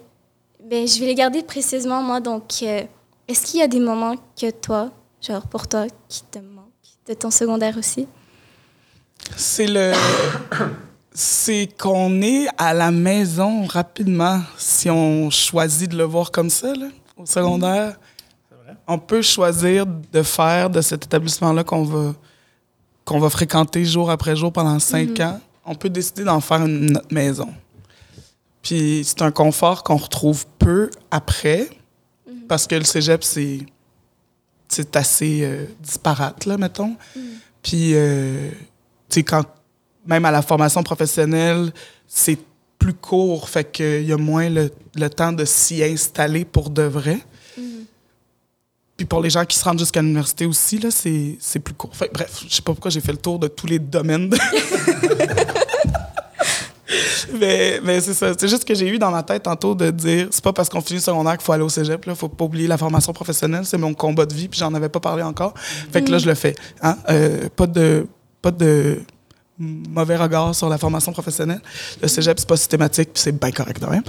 ben, 0.63 0.87
je 0.87 0.99
vais 0.99 1.05
les 1.07 1.15
garder 1.15 1.43
précisément, 1.43 2.01
moi. 2.01 2.19
Donc, 2.21 2.43
euh, 2.63 2.83
est-ce 3.27 3.45
qu'il 3.45 3.59
y 3.59 3.63
a 3.63 3.67
des 3.67 3.79
moments 3.81 4.15
que 4.39 4.49
toi, 4.49 4.91
genre 5.21 5.45
pour 5.47 5.67
toi, 5.67 5.87
qui 6.07 6.23
te 6.23 6.39
manquent 6.39 6.65
de 7.07 7.13
ton 7.13 7.31
secondaire 7.31 7.77
aussi? 7.77 8.07
C'est 9.35 9.67
le. 9.67 9.91
C'est 11.19 11.67
qu'on 11.79 12.21
est 12.21 12.45
à 12.59 12.75
la 12.75 12.91
maison 12.91 13.65
rapidement 13.65 14.39
si 14.55 14.87
on 14.87 15.31
choisit 15.31 15.89
de 15.89 15.97
le 15.97 16.03
voir 16.03 16.29
comme 16.29 16.51
ça, 16.51 16.75
là, 16.75 16.89
au 17.17 17.25
secondaire. 17.25 17.97
On 18.85 18.99
peut 18.99 19.23
choisir 19.23 19.87
de 19.87 20.21
faire 20.21 20.69
de 20.69 20.79
cet 20.79 21.05
établissement-là 21.05 21.63
qu'on 21.63 21.81
va, 21.81 22.13
qu'on 23.03 23.17
va 23.17 23.31
fréquenter 23.31 23.83
jour 23.83 24.11
après 24.11 24.35
jour 24.35 24.53
pendant 24.53 24.77
cinq 24.77 25.19
ans. 25.19 25.39
On 25.65 25.73
peut 25.73 25.89
décider 25.89 26.23
d'en 26.23 26.39
faire 26.39 26.63
une, 26.63 26.91
notre 26.91 27.11
maison. 27.11 27.51
Puis 28.61 29.01
c'est 29.03 29.23
un 29.23 29.31
confort 29.31 29.83
qu'on 29.83 29.97
retrouve 29.97 30.45
peu 30.59 30.91
après, 31.09 31.67
parce 32.47 32.67
que 32.67 32.75
le 32.75 32.83
cégep, 32.83 33.23
c'est, 33.23 33.65
c'est 34.67 34.95
assez 34.95 35.39
euh, 35.41 35.65
disparate, 35.81 36.45
là, 36.45 36.59
mettons. 36.59 36.95
Puis, 37.63 37.95
euh, 37.95 38.51
tu 39.09 39.15
sais, 39.15 39.23
quand, 39.23 39.43
même 40.07 40.25
à 40.25 40.31
la 40.31 40.41
formation 40.41 40.81
professionnelle, 40.83 41.71
c'est 42.07 42.37
plus 42.79 42.93
court, 42.93 43.49
fait 43.49 43.69
qu'il 43.71 44.03
y 44.03 44.13
a 44.13 44.17
moins 44.17 44.49
le, 44.49 44.71
le 44.95 45.09
temps 45.09 45.31
de 45.33 45.45
s'y 45.45 45.83
installer 45.83 46.45
pour 46.45 46.69
de 46.69 46.83
vrai. 46.83 47.19
Puis 48.95 49.05
pour 49.05 49.21
les 49.21 49.29
gens 49.29 49.45
qui 49.45 49.55
se 49.57 49.63
rendent 49.63 49.77
jusqu'à 49.77 50.01
l'université 50.01 50.47
aussi, 50.47 50.79
là, 50.79 50.89
c'est, 50.89 51.37
c'est 51.39 51.59
plus 51.59 51.75
court. 51.75 51.95
Fait, 51.95 52.09
bref, 52.11 52.43
je 52.49 52.55
sais 52.55 52.63
pas 52.63 52.71
pourquoi 52.73 52.89
j'ai 52.89 53.01
fait 53.01 53.11
le 53.11 53.19
tour 53.19 53.37
de 53.37 53.47
tous 53.47 53.67
les 53.67 53.77
domaines. 53.77 54.29
de- 54.29 54.37
mais 57.39 57.79
mais 57.83 57.99
c'est 58.01 58.13
ça. 58.13 58.31
C'est 58.37 58.47
juste 58.47 58.65
que 58.65 58.73
j'ai 58.73 58.87
eu 58.87 58.97
dans 58.97 59.11
ma 59.11 59.23
tête 59.23 59.43
tantôt 59.43 59.75
de 59.75 59.89
dire 59.91 60.27
c'est 60.31 60.43
pas 60.43 60.53
parce 60.53 60.69
qu'on 60.69 60.81
finit 60.81 60.99
le 60.99 61.03
secondaire 61.03 61.37
qu'il 61.37 61.45
faut 61.45 61.51
aller 61.51 61.63
au 61.63 61.69
cégep. 61.69 62.05
Là. 62.05 62.15
Faut 62.15 62.29
pas 62.29 62.45
oublier 62.45 62.67
la 62.67 62.77
formation 62.77 63.13
professionnelle. 63.13 63.65
C'est 63.65 63.77
mon 63.77 63.93
combat 63.93 64.25
de 64.25 64.33
vie, 64.33 64.47
puis 64.47 64.59
j'en 64.59 64.73
avais 64.73 64.89
pas 64.89 64.99
parlé 64.99 65.23
encore. 65.23 65.53
Fait 65.91 66.03
que 66.03 66.11
là, 66.11 66.17
je 66.17 66.25
le 66.25 66.35
fais. 66.35 66.55
Hein? 66.81 66.97
Euh, 67.09 67.49
pas 67.55 67.67
de. 67.67 68.07
Pas 68.41 68.51
de 68.51 68.99
mauvais 69.59 70.15
regard 70.17 70.53
sur 70.53 70.69
la 70.69 70.77
formation 70.77 71.11
professionnelle. 71.11 71.61
Le 72.01 72.07
cégep, 72.07 72.39
c'est 72.39 72.47
pas 72.47 72.57
systématique, 72.57 73.09
c'est 73.13 73.37
bien 73.37 73.51
correct 73.51 73.79
quand 73.81 73.89
même. 73.89 74.03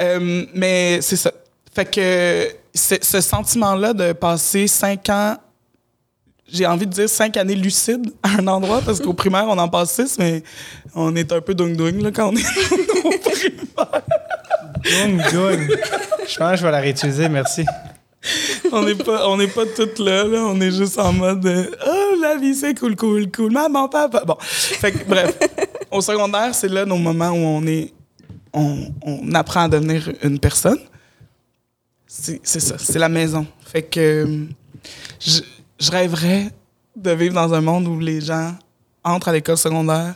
Euh, 0.00 0.46
mais 0.54 1.00
c'est 1.02 1.16
ça. 1.16 1.32
Fait 1.74 1.84
que 1.84 2.48
ce 2.74 3.20
sentiment-là 3.20 3.92
de 3.92 4.12
passer 4.12 4.66
cinq 4.66 5.08
ans, 5.10 5.36
j'ai 6.50 6.66
envie 6.66 6.86
de 6.86 6.92
dire 6.92 7.08
cinq 7.08 7.36
années 7.36 7.54
lucides 7.54 8.12
à 8.22 8.40
un 8.40 8.46
endroit, 8.46 8.80
parce 8.80 9.00
qu'au 9.00 9.12
primaire, 9.12 9.46
on 9.48 9.58
en 9.58 9.68
passe 9.68 9.92
six, 9.92 10.18
mais 10.18 10.42
on 10.94 11.14
est 11.16 11.32
un 11.32 11.40
peu 11.40 11.54
dung-dung 11.54 12.12
quand 12.12 12.32
on 12.32 12.36
est 12.36 12.44
au 13.04 13.18
primaire. 13.18 14.02
Dung, 14.84 15.32
dung. 15.32 15.68
Je 16.28 16.36
pense 16.36 16.50
que 16.52 16.56
je 16.56 16.62
vais 16.62 16.70
la 16.70 16.80
réutiliser, 16.80 17.28
merci. 17.28 17.64
On 18.72 18.82
n'est 18.82 18.94
pas, 18.94 19.28
on 19.28 19.38
pas 19.48 19.66
toutes 19.76 19.98
là. 19.98 20.24
On 20.26 20.60
est 20.60 20.70
juste 20.70 20.98
en 20.98 21.12
mode 21.12 21.46
euh, 21.46 21.70
Oh, 21.86 22.20
la 22.20 22.36
vie, 22.36 22.54
c'est 22.54 22.78
cool, 22.78 22.96
cool, 22.96 23.30
cool. 23.30 23.52
Maman, 23.52 23.88
papa. 23.88 24.24
Bon. 24.24 24.36
Fait 24.40 24.92
bref. 25.06 25.38
Au 25.90 26.00
secondaire, 26.00 26.54
c'est 26.54 26.68
là 26.68 26.84
nos 26.84 26.98
moments 26.98 27.30
où 27.30 27.36
on 27.36 27.66
est. 27.66 27.92
On, 28.52 29.34
apprend 29.34 29.64
à 29.64 29.68
devenir 29.68 30.10
une 30.22 30.38
personne. 30.38 30.78
C'est 32.06 32.40
ça. 32.44 32.76
C'est 32.78 32.98
la 32.98 33.08
maison. 33.08 33.46
Fait 33.66 33.82
que. 33.82 34.46
Je, 35.20 35.40
je 35.78 35.90
rêverais 35.90 36.50
de 36.94 37.10
vivre 37.10 37.34
dans 37.34 37.52
un 37.52 37.60
monde 37.60 37.86
où 37.86 37.98
les 38.00 38.20
gens 38.20 38.54
entrent 39.04 39.28
à 39.28 39.32
l'école 39.32 39.56
secondaire, 39.56 40.14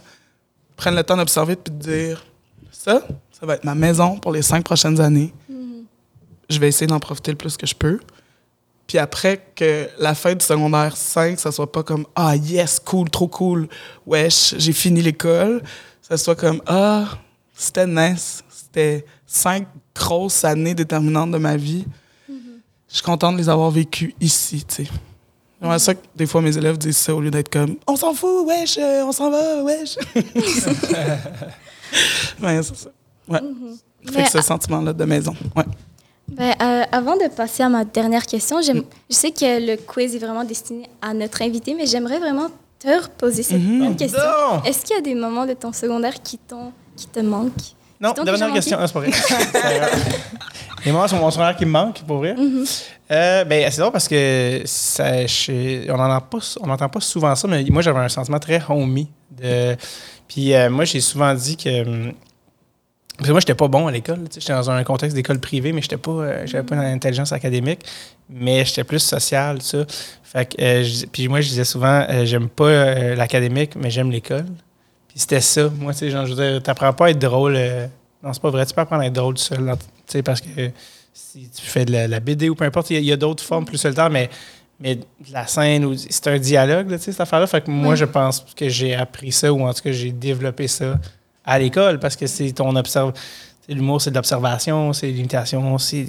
prennent 0.77 0.97
le 0.97 1.05
temps 1.05 1.17
d'observer 1.17 1.57
puis 1.57 1.73
de 1.73 1.79
dire 1.79 2.25
Ça, 2.73 3.03
ça 3.31 3.47
va 3.47 3.55
être 3.55 3.65
ma 3.65 3.75
maison 3.75 4.17
pour 4.19 4.33
les 4.33 4.43
cinq 4.43 4.65
prochaines 4.65 5.01
années 5.01 5.33
je 6.51 6.59
vais 6.59 6.69
essayer 6.69 6.87
d'en 6.87 7.01
profiter 7.01 7.31
le 7.31 7.39
plus 7.39 7.57
que 7.57 7.67
je 7.67 7.75
peux. 7.75 8.01
Puis 8.87 8.99
après, 8.99 9.41
que 9.55 9.89
la 9.99 10.15
fin 10.15 10.35
du 10.35 10.45
secondaire 10.45 10.97
5, 10.97 11.39
ça 11.39 11.53
soit 11.53 11.71
pas 11.71 11.85
comme 11.85 12.07
Ah, 12.17 12.35
yes, 12.37 12.81
cool, 12.81 13.09
trop 13.09 13.29
cool, 13.29 13.69
wesh, 14.07 14.55
j'ai 14.59 14.73
fini 14.73 15.01
l'école. 15.01 15.63
Ça 16.03 16.17
soit 16.17 16.35
comme 16.35 16.61
Ah, 16.67 17.07
c'était 17.55 17.87
nice. 17.87 18.43
C'était 18.51 19.07
cinq 19.27 19.69
grosses 19.95 20.45
années 20.45 20.75
déterminantes 20.75 21.31
de 21.31 21.39
ma 21.39 21.57
vie. 21.57 21.85
Je 22.29 22.97
suis 22.97 23.05
content 23.05 23.31
de 23.33 23.39
les 23.39 23.49
avoir 23.49 23.71
vécues 23.71 24.13
ici, 24.21 24.65
tu 24.67 24.85
sais. 24.85 24.91
J'aimerais 25.61 25.79
ça 25.79 25.95
que 25.95 26.01
des 26.17 26.27
fois 26.27 26.43
mes 26.43 26.57
élèves 26.57 26.77
disent 26.79 26.97
ça 26.97 27.15
au 27.15 27.21
lieu 27.21 27.31
d'être 27.31 27.51
comme 27.51 27.77
On 27.87 27.95
s'en 27.95 28.13
fout, 28.15 28.47
wesh, 28.47 28.79
euh, 28.79 29.05
on 29.05 29.13
s'en 29.13 29.31
va, 29.31 29.63
wesh. 29.63 29.97
ouais, 32.43 32.63
c'est 32.63 32.77
ça. 32.77 32.91
Ouais. 33.29 33.39
Fait 34.07 34.13
Mais 34.17 34.25
que 34.25 34.31
ce 34.31 34.41
sentiment-là 34.41 34.93
de 34.93 35.05
maison. 35.05 35.37
Ouais. 35.55 35.65
Ben, 36.31 36.55
euh, 36.63 36.83
avant 36.93 37.17
de 37.17 37.29
passer 37.29 37.63
à 37.63 37.69
ma 37.69 37.85
dernière 37.85 38.25
question, 38.27 38.61
je 38.63 38.73
sais 39.09 39.31
que 39.33 39.67
le 39.73 39.77
quiz 39.77 40.15
est 40.15 40.19
vraiment 40.19 40.45
destiné 40.45 40.89
à 41.03 41.13
notre 41.13 41.43
invité, 41.43 41.75
mais 41.75 41.87
j'aimerais 41.87 42.19
vraiment 42.19 42.49
te 42.79 42.89
reposer 43.03 43.43
cette 43.43 43.61
Mhm. 43.61 43.79
même 43.81 43.97
question. 43.97 44.21
Est-ce 44.65 44.85
qu'il 44.85 44.97
y 44.97 44.99
a 44.99 45.03
des 45.03 45.15
moments 45.15 45.45
de 45.47 45.55
ton 45.55 45.73
secondaire 45.73 46.15
qui, 46.23 46.39
t'ont- 46.39 46.73
qui 46.97 47.07
te 47.09 47.21
manquent? 47.21 47.75
Non, 48.01 48.13
dernière 48.25 48.53
question. 48.55 48.79
Ah, 48.81 48.87
c'est 48.87 48.93
pas 48.95 49.01
vrai. 49.01 49.11
Les 50.87 50.93
moments 50.93 51.07
sur 51.09 51.19
mon 51.19 51.31
secondaire 51.31 51.57
qui 51.57 51.67
me 51.67 51.71
manquent, 51.73 52.03
pour 52.07 52.19
vrai? 52.19 52.35
Euh, 53.11 53.45
ben, 53.45 53.71
c'est 53.71 53.81
drôle 53.83 53.93
parce 53.93 54.09
que 54.09 54.63
ça, 54.65 55.27
je- 55.27 55.91
on 55.93 55.97
n'entend 55.99 56.89
pas, 56.89 56.89
pas 56.89 57.01
souvent 57.01 57.35
ça, 57.35 57.47
mais 57.49 57.63
moi, 57.69 57.83
j'avais 57.83 57.99
un 58.01 58.09
sentiment 58.09 58.39
très 58.39 58.63
homey. 58.67 59.07
De, 59.31 59.77
puis 60.27 60.55
euh, 60.55 60.71
moi, 60.71 60.85
j'ai 60.87 61.01
souvent 61.01 61.35
dit 61.35 61.57
que. 61.59 62.13
Parce 63.21 63.29
que 63.29 63.33
moi, 63.33 63.41
j'étais 63.41 63.55
pas 63.55 63.69
bon 63.69 63.87
à 63.87 63.93
l'école. 63.93 64.21
J'étais 64.35 64.55
dans 64.55 64.71
un 64.71 64.83
contexte 64.83 65.15
d'école 65.15 65.39
privée, 65.41 65.73
mais 65.73 65.83
j'étais 65.83 65.99
pas, 65.99 66.11
euh, 66.11 66.47
j'avais 66.47 66.65
pas 66.65 66.75
une 66.77 66.81
intelligence 66.83 67.33
académique, 67.33 67.81
mais 68.31 68.65
j'étais 68.65 68.83
plus 68.83 68.99
social, 69.01 69.61
ça. 69.61 69.85
Fait 70.25 70.47
que, 70.47 70.63
euh, 70.63 70.83
je- 70.83 71.05
puis 71.05 71.29
moi, 71.29 71.43
je 71.43 71.49
disais 71.49 71.65
souvent, 71.65 72.07
euh, 72.09 72.25
j'aime 72.25 72.49
pas 72.49 72.95
l'académique, 73.15 73.73
mais 73.77 73.91
j'aime 73.91 74.11
l'école. 74.11 74.47
Puis 75.09 75.19
c'était 75.19 75.41
ça. 75.43 75.69
Moi, 75.69 75.93
tu 75.93 75.99
sais, 75.99 76.11
genre, 76.11 76.25
je 76.25 76.33
veux 76.35 76.51
dire, 76.51 76.63
t'apprends 76.63 76.95
pas 76.95 77.07
à 77.07 77.11
être 77.11 77.19
drôle. 77.19 77.59
non, 78.23 78.33
c'est 78.33 78.41
pas 78.43 78.51
vrai. 78.51 78.65
Tu 78.65 78.73
peux 78.75 78.81
apprendre 78.81 79.03
à 79.03 79.07
être 79.07 79.13
drôle 79.13 79.35
tout 79.35 79.43
seul. 79.43 79.59
Tu 79.59 79.85
sais, 80.07 80.23
parce 80.23 80.41
que 80.41 80.71
si 81.13 81.49
tu 81.55 81.63
fais 81.63 81.85
de 81.85 81.93
la, 81.93 82.09
la 82.09 82.21
BD 82.21 82.49
ou 82.49 82.55
peu 82.55 82.65
importe, 82.65 82.89
il 82.91 83.05
y 83.05 83.13
a- 83.13 83.17
d'autres 83.17 83.45
formes 83.45 83.65
plus 83.67 83.77
solitaires, 83.79 84.09
mais, 84.11 84.31
mais 84.79 84.95
de 84.97 85.05
la 85.33 85.47
scène, 85.47 85.85
ou 85.85 85.95
c'est 85.95 86.27
un 86.29 86.39
dialogue, 86.39 86.89
là, 86.91 86.97
tu 86.99 87.05
sais, 87.05 87.13
cette 87.13 87.21
affaire-là. 87.21 87.47
Fait 87.47 87.61
que 87.63 87.71
moi, 87.71 87.95
je 87.97 88.05
pense 88.07 88.47
que 88.57 88.69
j'ai 88.71 88.95
appris 88.95 89.31
ça, 89.33 89.53
ou 89.53 89.63
en 89.67 89.75
tout 89.75 89.83
cas, 89.83 89.93
j'ai 89.93 90.11
développé 90.13 90.69
ça 90.69 90.99
à 91.51 91.59
l'école, 91.59 91.99
parce 91.99 92.17
que 92.17 92.27
c'est 92.27 92.53
ton 92.53 92.75
observe. 92.77 93.13
tu 93.67 93.75
L'humour, 93.75 94.01
c'est 94.01 94.11
de 94.11 94.17
l'observation, 94.17 94.93
c'est 94.93 95.11
l'imitation, 95.11 95.79
c'est 95.79 96.05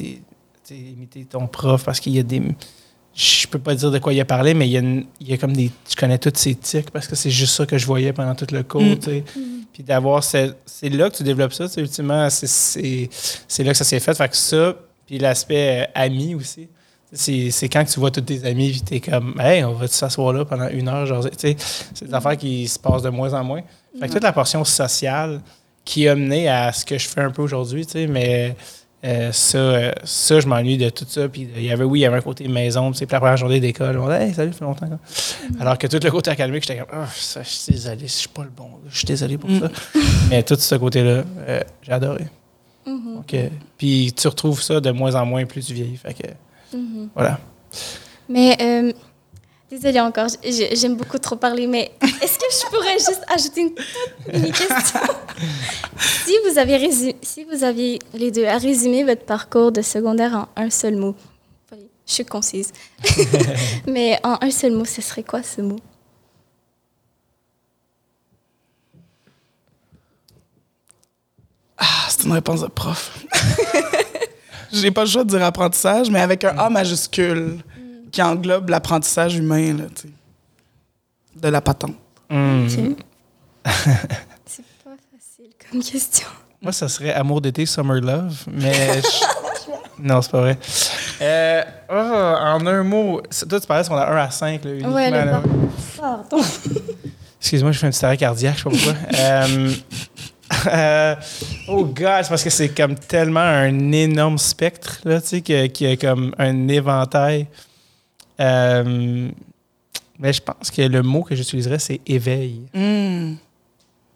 tu 0.68 0.74
imiter 0.76 1.26
ton 1.26 1.48
prof, 1.48 1.84
parce 1.84 2.00
qu'il 2.00 2.16
y 2.16 2.20
a 2.20 2.24
des 2.24 2.42
je 3.14 3.46
peux 3.48 3.60
pas 3.60 3.76
dire 3.76 3.92
de 3.92 4.00
quoi 4.00 4.14
il 4.14 4.22
a 4.22 4.26
parlé, 4.26 4.54
mais 4.54 4.68
il 4.70 4.72
y 4.72 4.78
a, 4.78 4.80
une- 4.80 5.06
il 5.20 5.30
y 5.30 5.34
a 5.34 5.38
comme 5.38 5.52
des. 5.52 5.70
Je 5.90 5.96
connais 5.98 6.18
tous 6.18 6.32
ses 6.36 6.56
tics 6.56 6.90
parce 6.92 7.08
que 7.10 7.16
c'est 7.18 7.30
juste 7.30 7.54
ça 7.56 7.66
que 7.66 7.78
je 7.78 7.86
voyais 7.86 8.14
pendant 8.14 8.36
tout 8.36 8.48
le 8.54 8.64
cours. 8.64 8.82
Mm. 8.82 9.00
tu 9.00 9.06
sais. 9.10 9.24
Puis 9.74 9.84
d'avoir. 9.84 10.24
ce- 10.24 10.54
C'est 10.66 10.88
là 10.88 11.10
que 11.10 11.18
tu 11.18 11.24
développes 11.24 11.52
ça, 11.52 11.68
tu 11.68 11.82
ultimement. 11.82 12.30
c'est 12.30 13.10
là 13.66 13.72
que 13.72 13.78
ça 13.78 13.84
s'est 13.84 14.00
fait. 14.00 14.14
Fait 14.16 14.30
que 14.30 14.38
ça, 14.38 14.76
puis 15.06 15.18
l'aspect 15.20 15.82
euh, 15.82 15.92
ami 15.94 16.36
aussi. 16.36 16.70
C'est 17.14 17.68
quand 17.70 17.84
que 17.84 17.90
tu 17.92 18.00
vois 18.00 18.10
tous 18.12 18.22
tes 18.22 18.46
amis, 18.46 18.72
puis 18.72 18.82
t'es 18.82 19.00
comme, 19.02 19.36
hey, 19.42 19.64
on 19.66 19.74
va 19.74 19.88
s'asseoir 19.88 20.32
là 20.34 20.46
pendant 20.46 20.70
une 20.70 20.88
heure. 20.88 21.06
Genre, 21.06 21.24
tu 21.30 21.38
sais, 21.38 21.56
c'est 21.94 22.06
des 22.08 22.14
affaires 22.14 22.38
qui 22.38 22.68
se 22.68 22.80
passent 22.80 23.02
de 23.04 23.10
moins 23.10 23.34
en 23.34 23.44
moins. 23.44 23.62
Fait 24.00 24.08
que 24.08 24.14
toute 24.14 24.24
la 24.24 24.32
portion 24.32 24.64
sociale 24.64 25.42
qui 25.84 26.08
a 26.08 26.16
mené 26.16 26.48
à 26.48 26.72
ce 26.72 26.86
que 26.86 26.98
je 26.98 27.08
fais 27.10 27.22
un 27.22 27.32
peu 27.32 27.42
aujourd'hui, 27.42 27.86
tu 27.86 27.94
sais, 27.94 28.08
mais. 28.08 28.56
Euh, 29.04 29.32
ça, 29.32 29.58
euh, 29.58 29.92
ça, 30.04 30.40
je 30.40 30.46
m'ennuie 30.48 30.78
de 30.78 30.88
tout 30.92 31.08
ça. 31.10 31.28
Puis 31.28 31.50
il 31.56 31.64
y 31.64 31.72
avait, 31.72 31.84
oui, 31.84 32.02
il 32.02 32.02
y 32.04 32.06
avait 32.06 32.18
un 32.18 32.22
côté 32.22 32.48
maison. 32.48 32.92
tu 32.92 33.00
sais, 33.00 33.08
Puis 33.08 33.14
la 33.14 33.20
première 33.20 33.36
journée 33.36 33.60
d'école, 33.60 33.98
on 33.98 34.08
dit, 34.08 34.14
hey, 34.14 34.32
salut, 34.32 34.52
ça 34.54 34.60
fait 34.60 34.64
longtemps. 34.66 34.86
quoi. 34.88 35.00
Alors 35.60 35.76
que 35.80 35.88
tout 35.88 35.98
le 36.04 36.12
côté 36.12 36.30
académique, 36.30 36.62
j'étais 36.68 36.80
comme, 36.82 36.90
Ah, 36.94 37.08
ça, 37.12 37.42
je 37.42 37.50
suis 37.50 37.74
désolé, 37.74 37.98
je 38.02 38.06
suis 38.06 38.28
pas 38.28 38.44
le 38.44 38.52
bon. 38.56 38.70
Je 38.88 38.96
suis 38.98 39.06
désolé 39.08 39.40
pour 39.40 39.50
Mm. 39.50 39.60
ça. 39.62 39.72
Mais 40.30 40.44
tout 40.44 40.54
ce 40.56 40.76
côté-là, 40.76 41.24
euh, 41.48 41.62
j'ai 41.82 41.92
adoré. 41.92 42.26
Mhm. 42.86 43.16
Donc, 43.16 43.34
euh, 43.34 43.50
puis 43.76 44.14
tu 44.16 44.28
retrouves 44.28 44.62
ça 44.62 44.80
de 44.80 44.92
moins 44.92 45.16
en 45.16 45.26
moins 45.26 45.46
plus 45.46 45.66
tu 45.66 45.74
vieillis. 45.74 45.98
Fait 45.98 46.14
que, 46.14 46.28
Mhm. 46.74 47.10
voilà. 47.14 47.40
Mais, 48.30 48.58
euh, 48.62 48.92
désolée 49.70 50.00
encore, 50.00 50.28
j'aime 50.44 50.96
beaucoup 50.96 51.18
trop 51.18 51.36
parler, 51.36 51.68
mais 51.68 51.92
est-ce 52.02 52.38
que 52.38 52.46
je 52.52 52.70
pourrais 52.70 52.94
juste 53.00 53.24
ajouter 53.28 53.62
une 53.62 53.74
toute 53.74 54.34
mini 54.34 54.52
question? 54.52 55.00
si, 56.00 56.34
vous 56.48 56.58
avez 56.58 56.90
si 57.22 57.44
vous 57.46 57.64
aviez 57.64 58.00
les 58.14 58.32
deux 58.32 58.46
à 58.46 58.58
résumer 58.58 59.04
votre 59.04 59.24
parcours 59.26 59.72
de 59.72 59.82
secondaire 59.82 60.34
en 60.36 60.48
un 60.62 60.70
seul 60.70 60.96
mot, 60.96 61.16
je 62.06 62.14
suis 62.14 62.26
concise, 62.26 62.72
mais 63.88 64.20
en 64.24 64.38
un 64.42 64.52
seul 64.52 64.72
mot, 64.74 64.86
ce 64.86 65.02
serait 65.02 65.24
quoi 65.24 65.44
ce 65.44 65.62
mot? 65.62 65.80
Ah, 71.78 71.86
c'est 72.10 72.24
une 72.26 72.34
réponse 72.34 72.62
de 72.62 72.68
prof. 72.68 73.26
J'ai 74.74 74.92
pas 74.92 75.02
le 75.04 75.10
choix 75.10 75.24
de 75.24 75.30
dire 75.30 75.44
apprentissage, 75.44 76.10
mais 76.10 76.20
avec 76.22 76.44
un 76.44 76.58
A 76.58 76.70
majuscule 76.70 77.58
qui 78.12 78.22
englobe 78.22 78.70
l'apprentissage 78.70 79.36
humain, 79.36 79.74
là, 79.78 79.84
tu 79.96 80.04
sais. 80.04 80.10
De 81.42 81.48
la 81.48 81.62
patente. 81.62 81.96
Ok. 82.30 82.70
C'est 84.46 84.64
pas 84.84 84.98
facile 85.12 85.52
comme 85.72 85.82
question. 85.82 86.28
Moi, 86.62 86.72
ça 86.74 86.88
serait 86.88 87.14
Amour 87.14 87.42
d'été, 87.42 87.66
Summer 87.66 88.02
Love, 88.02 88.44
mais. 88.52 89.02
je- 89.02 90.04
Non, 90.04 90.22
c'est 90.22 90.32
pas 90.32 90.42
vrai. 90.42 90.58
Euh, 91.22 91.64
oh, 91.90 91.94
en 91.94 92.66
un 92.68 92.84
mot, 92.84 93.22
toi, 93.50 93.60
tu 93.60 93.68
parlais 93.68 93.88
qu'on 93.88 93.96
a 93.96 94.06
1 94.12 94.18
à 94.18 94.30
5, 94.32 94.64
là, 94.66 94.72
uniquement. 94.74 94.94
Ouais, 94.94 95.10
le 95.12 95.18
là. 95.18 95.42
Pardon. 95.98 96.44
Excuse-moi, 97.40 97.72
je 97.72 97.80
fais 97.80 97.88
un 97.88 97.92
petit 97.92 98.06
arrêt 98.06 98.18
cardiaque, 98.18 98.58
je 98.58 98.64
sais 98.64 98.70
pas 98.70 98.94
pourquoi. 98.94 98.94
Euh, 99.20 99.72
euh, 100.68 101.16
oh 101.68 101.86
God, 101.86 102.24
c'est 102.24 102.30
parce 102.30 102.44
que 102.44 102.50
c'est 102.50 102.70
comme 102.70 102.96
tellement 102.96 103.40
un 103.40 103.92
énorme 103.92 104.38
spectre, 104.38 105.00
là, 105.06 105.22
tu 105.22 105.28
sais, 105.28 105.42
que- 105.42 105.68
qui 105.68 105.86
est 105.86 105.98
comme 106.00 106.34
un 106.38 106.68
éventail. 106.68 107.48
Euh, 108.40 109.30
mais 110.20 110.34
je 110.34 110.42
pense 110.42 110.72
que 110.72 110.82
le 110.82 111.02
mot 111.02 111.24
que 111.24 111.36
j'utiliserais, 111.36 111.80
c'est 111.80 112.02
éveil. 112.06 112.62
Hmm. 112.74 113.36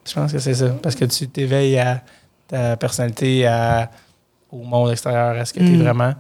Je 0.07 0.13
pense 0.13 0.31
que 0.31 0.39
c'est 0.39 0.53
ça. 0.53 0.69
Parce 0.81 0.95
que 0.95 1.05
tu 1.05 1.27
t'éveilles 1.27 1.80
à 1.80 2.01
ta 2.47 2.77
personnalité, 2.77 3.45
à, 3.47 3.89
au 4.51 4.59
monde 4.63 4.91
extérieur, 4.91 5.35
à 5.39 5.45
ce 5.45 5.53
que 5.53 5.59
tu 5.59 5.65
es 5.65 5.77
Mm. 5.77 5.81
vraiment. 5.81 6.13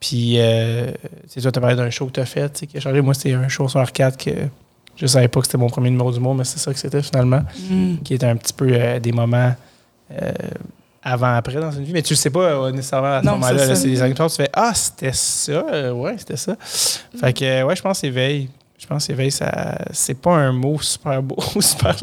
Puis, 0.00 0.34
euh, 0.40 0.90
tu 1.24 1.28
sais, 1.28 1.40
toi, 1.40 1.52
tu 1.52 1.58
as 1.58 1.60
parlé 1.60 1.76
d'un 1.76 1.90
show 1.90 2.06
que 2.06 2.12
tu 2.12 2.20
as 2.20 2.26
fait, 2.26 2.48
tu 2.52 2.58
sais, 2.60 2.66
qui 2.66 2.76
a 2.76 2.80
changé. 2.80 3.00
Moi, 3.00 3.14
c'était 3.14 3.34
un 3.34 3.48
show 3.48 3.68
sur 3.68 3.78
arcade 3.80 4.16
que 4.16 4.30
je 4.96 5.06
savais 5.06 5.28
pas 5.28 5.40
que 5.40 5.46
c'était 5.46 5.58
mon 5.58 5.68
premier 5.68 5.90
numéro 5.90 6.12
du 6.12 6.20
monde, 6.20 6.38
mais 6.38 6.44
c'est 6.44 6.58
ça 6.58 6.72
que 6.72 6.78
c'était 6.78 7.02
finalement, 7.02 7.42
Hmm. 7.70 7.96
qui 8.04 8.14
était 8.14 8.26
un 8.26 8.36
petit 8.36 8.52
peu 8.52 8.68
euh, 8.70 8.98
des 9.00 9.12
moments 9.12 9.54
euh, 10.12 10.32
avant-après 11.02 11.54
dans 11.60 11.70
une 11.72 11.84
vie. 11.84 11.92
Mais 11.92 12.02
tu 12.02 12.12
le 12.12 12.18
sais 12.18 12.30
pas 12.30 12.40
euh, 12.40 12.70
nécessairement 12.72 13.14
à 13.16 13.20
ce 13.22 13.26
moment-là. 13.26 13.74
c'est 13.74 13.88
des 13.88 14.02
anecdotes, 14.02 14.30
tu 14.30 14.36
fais 14.42 14.50
Ah, 14.52 14.72
c'était 14.74 15.12
ça. 15.12 15.92
Ouais, 15.94 16.16
c'était 16.18 16.36
ça. 16.36 16.56
Fait 17.18 17.32
que, 17.32 17.62
ouais, 17.62 17.76
je 17.76 17.82
pense 17.82 18.04
éveil. 18.04 18.48
Je 18.78 18.86
pense 18.86 19.08
éveil, 19.10 19.30
ça, 19.30 19.78
c'est 19.92 20.14
pas 20.20 20.32
un 20.32 20.52
mot 20.52 20.78
super 20.80 21.22
beau 21.22 21.36
ou 21.54 21.60
super 21.62 21.94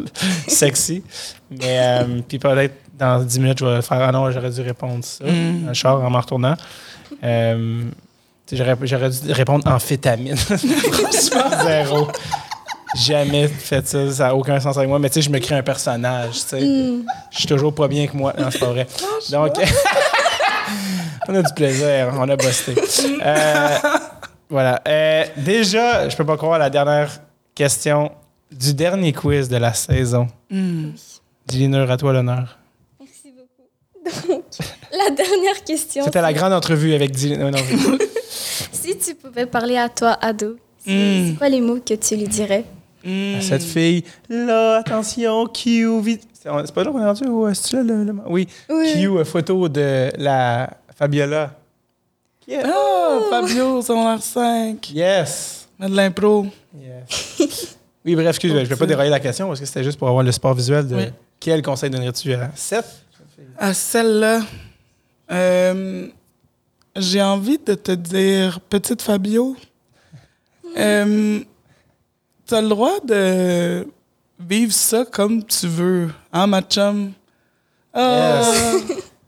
sexy. 0.48 1.02
Mais, 1.52 2.06
puis 2.28 2.38
peut-être 2.40 2.76
dans 2.98 3.24
10 3.24 3.40
minutes, 3.40 3.60
je 3.60 3.66
vais 3.66 3.82
faire 3.82 4.02
Ah 4.02 4.12
non, 4.12 4.30
j'aurais 4.32 4.50
dû 4.52 4.62
répondre 4.62 5.04
ça 5.04 5.24
Mm. 5.26 5.62
dans 5.64 5.68
le 5.70 5.74
char 5.74 6.04
en 6.04 6.10
m'en 6.10 6.20
retournant. 6.22 6.56
J'aurais, 8.52 8.76
dû 9.10 9.32
répondre 9.34 9.68
amphétamine. 9.70 10.36
Zéro. 11.66 12.08
Jamais 12.96 13.48
fait 13.48 13.86
ça, 13.88 14.12
ça 14.12 14.24
n'a 14.28 14.36
aucun 14.36 14.60
sens 14.60 14.78
avec 14.78 14.90
moi. 14.90 15.00
Mais 15.00 15.10
tu 15.10 15.16
sais, 15.16 15.22
je 15.22 15.30
me 15.30 15.40
crée 15.40 15.56
un 15.56 15.64
personnage, 15.64 16.34
tu 16.34 16.40
sais. 16.40 16.62
Hmm. 16.62 17.04
Je 17.32 17.38
suis 17.38 17.48
toujours 17.48 17.74
pas 17.74 17.88
bien 17.88 18.08
que 18.08 18.16
moi. 18.16 18.34
Non, 18.38 18.50
c'est 18.52 18.60
pas 18.60 18.68
vrai. 18.68 18.88
Donc, 19.32 19.54
on 21.28 21.36
a 21.36 21.42
du 21.42 21.54
plaisir, 21.54 22.14
on 22.18 22.30
a 22.30 22.36
busté. 22.36 22.76
Euh, 23.24 23.78
voilà. 24.50 24.82
Euh, 24.88 25.26
déjà, 25.38 26.08
je 26.10 26.16
peux 26.16 26.26
pas 26.26 26.38
croire 26.38 26.60
la 26.60 26.70
dernière 26.70 27.10
question 27.54 28.12
du 28.52 28.74
dernier 28.74 29.12
quiz 29.14 29.50
de 29.50 29.58
la 29.58 29.74
saison. 29.74 30.28
Dilineur, 31.48 31.90
à 31.92 31.98
toi 31.98 32.14
l'honneur. 32.14 32.58
Merci 33.00 33.34
beaucoup. 33.36 34.32
Donc, 34.32 34.44
la 34.92 35.10
dernière 35.14 35.64
question. 35.66 36.04
C'était 36.06 36.22
la 36.22 36.34
grande 36.34 36.54
entrevue 36.54 36.94
avec 36.94 37.12
non. 37.38 37.52
Si 38.72 38.98
tu 38.98 39.16
pouvais 39.16 39.46
parler 39.46 39.78
à 39.78 39.90
toi, 39.90 40.18
ado, 40.22 40.56
c'est 40.86 40.92
Mm. 40.94 41.28
c'est 41.32 41.38
quoi 41.38 41.50
les 41.50 41.60
mots 41.60 41.80
que 41.86 41.94
tu 41.96 42.16
lui 42.16 42.28
dirais? 42.30 42.64
Hmm. 43.04 43.36
À 43.38 43.42
cette 43.42 43.64
fille, 43.64 44.04
là, 44.30 44.78
attention, 44.78 45.46
Q, 45.48 46.02
vite. 46.02 46.24
C'est 46.34 46.74
pas 46.74 46.84
là 46.84 46.92
qu'on 46.92 47.00
est 47.02 47.06
rendu 47.06 47.26
ou 47.28 47.48
est-ce 47.48 47.72
que 47.72 47.78
le, 47.78 48.04
le- 48.04 48.16
Oui, 48.28 48.48
Q, 48.68 49.08
euh, 49.10 49.24
photo 49.26 49.68
de 49.70 50.10
la 50.18 50.70
Fabiola. 50.98 51.52
Yeah. 52.48 52.64
Ah, 52.66 53.20
Fabio, 53.30 53.82
secondaire 53.82 54.22
5. 54.24 54.90
Yes. 54.92 55.68
De 55.80 55.88
l'impro. 55.96 56.48
Yes. 56.80 57.76
Oui, 58.06 58.16
bref, 58.16 58.28
excuse, 58.30 58.54
je 58.54 58.64
vais 58.64 58.76
pas 58.78 58.86
dérailler 58.86 59.10
la 59.12 59.20
question 59.20 59.48
parce 59.50 59.60
que 59.60 59.66
c'était 59.66 59.84
juste 59.84 60.00
pour 60.00 60.08
avoir 60.08 60.24
le 60.24 60.32
support 60.32 60.54
visuel 60.54 60.88
de 60.88 60.96
Oui. 60.96 61.04
quel 61.42 61.62
conseil 61.62 61.90
donnerais-tu 61.90 62.34
à 62.36 62.50
7? 62.56 62.86
À 63.58 63.74
celle-là, 63.74 64.44
euh, 65.30 66.08
j'ai 66.96 67.22
envie 67.22 67.58
de 67.58 67.74
te 67.74 67.92
dire, 67.92 68.62
petite 68.62 69.02
Fabio, 69.02 69.58
euh, 70.78 71.40
tu 72.48 72.56
as 72.56 72.62
le 72.62 72.70
droit 72.70 73.00
de 73.04 73.86
vivre 74.40 74.72
ça 74.72 75.04
comme 75.06 75.44
tu 75.44 75.68
veux, 75.68 76.10
hein, 76.32 76.48
ma 76.48 76.62
chum? 76.62 77.12
Ah, 77.94 78.42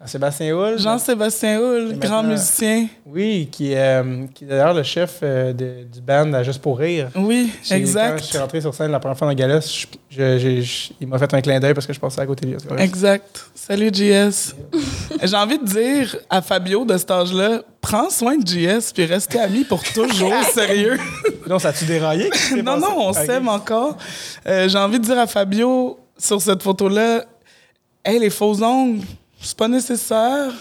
Sébastien 0.05 0.55
Hull. 0.55 0.79
Jean-Sébastien 0.79 1.59
Hull, 1.59 1.91
Et 1.91 1.95
grand 1.97 2.23
musicien. 2.23 2.87
Oui, 3.05 3.49
qui, 3.51 3.75
euh, 3.75 4.25
qui 4.33 4.45
est 4.45 4.47
d'ailleurs 4.47 4.73
le 4.73 4.83
chef 4.83 5.19
euh, 5.23 5.51
de- 5.51 5.83
du 5.91 5.99
band 5.99 6.31
à 6.33 6.41
Juste 6.41 6.61
pour 6.61 6.77
rire. 6.79 7.09
Oui, 7.15 7.51
J'ai- 7.63 7.69
Quand 7.69 7.75
je 7.75 7.81
exact. 7.81 8.19
suis 8.23 8.37
rentré 8.37 8.61
sur 8.61 8.73
scène 8.73 8.91
la 8.91 8.99
première 8.99 9.17
fois 9.17 9.25
dans 9.27 9.31
le 9.31 9.35
gala, 9.37 9.59
je- 9.59 9.85
je- 10.09 10.37
j'ai- 10.39 10.61
je- 10.61 10.93
il 11.01 11.07
m'a 11.07 11.17
fait 11.19 11.33
un 11.33 11.41
clin 11.41 11.59
d'œil 11.59 11.73
parce 11.73 11.85
que 11.85 11.91
je 11.91 11.99
passais 11.99 12.21
à 12.21 12.25
côté 12.25 12.45
de 12.45 12.51
lui. 12.51 12.57
Exact. 12.81 13.45
Salut, 13.53 13.89
JS. 13.93 14.55
J'ai 15.21 15.35
envie 15.35 15.59
de 15.59 15.65
dire 15.65 16.15
à 16.29 16.41
Fabio 16.41 16.85
de 16.85 16.97
cet 16.97 17.11
âge-là, 17.11 17.61
prends 17.81 18.09
soin 18.09 18.37
de 18.37 18.47
JS 18.47 18.93
puis 18.93 19.05
restez 19.05 19.39
amis 19.39 19.65
pour 19.65 19.83
toujours, 19.83 20.31
sérieux. 20.53 20.97
Non, 21.47 21.59
ça 21.59 21.69
a-tu 21.69 21.83
déraillé? 21.85 22.29
Non, 22.63 22.77
non, 22.77 22.95
on 22.97 23.09
Ok. 23.09 23.15
s'aime 23.25 23.49
encore. 23.49 23.97
Euh, 24.47 24.69
J'ai 24.69 24.77
envie 24.77 24.99
de 24.99 25.03
dire 25.03 25.19
à 25.19 25.27
Fabio, 25.27 25.99
sur 26.17 26.41
cette 26.41 26.63
photo-là, 26.63 27.25
hey, 28.05 28.17
les 28.19 28.29
faux 28.29 28.63
ongles, 28.63 29.01
c'est 29.41 29.57
pas 29.57 29.67
nécessaire. 29.67 30.51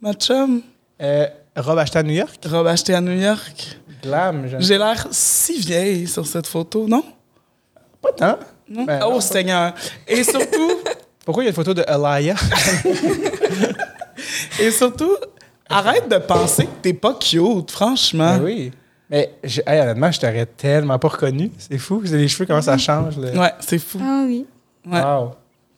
Ma 0.00 0.12
chum, 0.14 0.62
Euh, 1.00 1.26
robe 1.56 1.78
achetée 1.78 1.98
à 1.98 2.02
New 2.02 2.14
York? 2.14 2.38
robe 2.48 2.66
achetée 2.66 2.94
à 2.94 3.00
New 3.00 3.18
York. 3.20 3.78
Glam, 4.02 4.48
j'aime. 4.48 4.60
J'ai 4.62 4.78
l'air 4.78 5.06
si 5.10 5.58
vieille 5.60 6.06
sur 6.06 6.26
cette 6.26 6.46
photo, 6.46 6.86
non? 6.88 7.04
Pas 8.00 8.12
tant. 8.12 8.38
Non? 8.68 8.84
Ben, 8.84 9.00
oh, 9.04 9.08
non, 9.10 9.14
pas- 9.16 9.20
Seigneur. 9.20 9.74
Et 10.08 10.24
surtout, 10.24 10.70
Pourquoi 11.24 11.44
il 11.44 11.46
y 11.46 11.48
a 11.48 11.50
une 11.50 11.54
photo 11.56 11.74
de 11.74 11.84
Alaya? 11.86 12.34
et 14.60 14.70
surtout, 14.70 15.14
arrête 15.68 16.08
de 16.08 16.18
penser 16.18 16.64
que 16.66 16.70
t'es 16.82 16.92
pas 16.94 17.14
cute, 17.14 17.70
franchement. 17.70 18.36
Ben 18.38 18.44
oui. 18.44 18.72
Mais 19.10 19.34
j'ai- 19.44 19.62
hey, 19.66 19.80
honnêtement, 19.80 20.10
je 20.10 20.20
t'aurais 20.20 20.46
tellement 20.46 20.98
pas 20.98 21.08
reconnu. 21.08 21.52
C'est 21.58 21.78
fou. 21.78 22.02
C'est 22.04 22.16
les 22.16 22.28
cheveux, 22.28 22.46
comment 22.46 22.62
ça 22.62 22.78
change. 22.78 23.18
là? 23.18 23.38
Ouais, 23.40 23.52
c'est 23.60 23.78
fou. 23.78 23.98
Ah 24.02 24.24
oui. 24.26 24.46
Ouais. 24.86 25.00
Wow. 25.02 25.32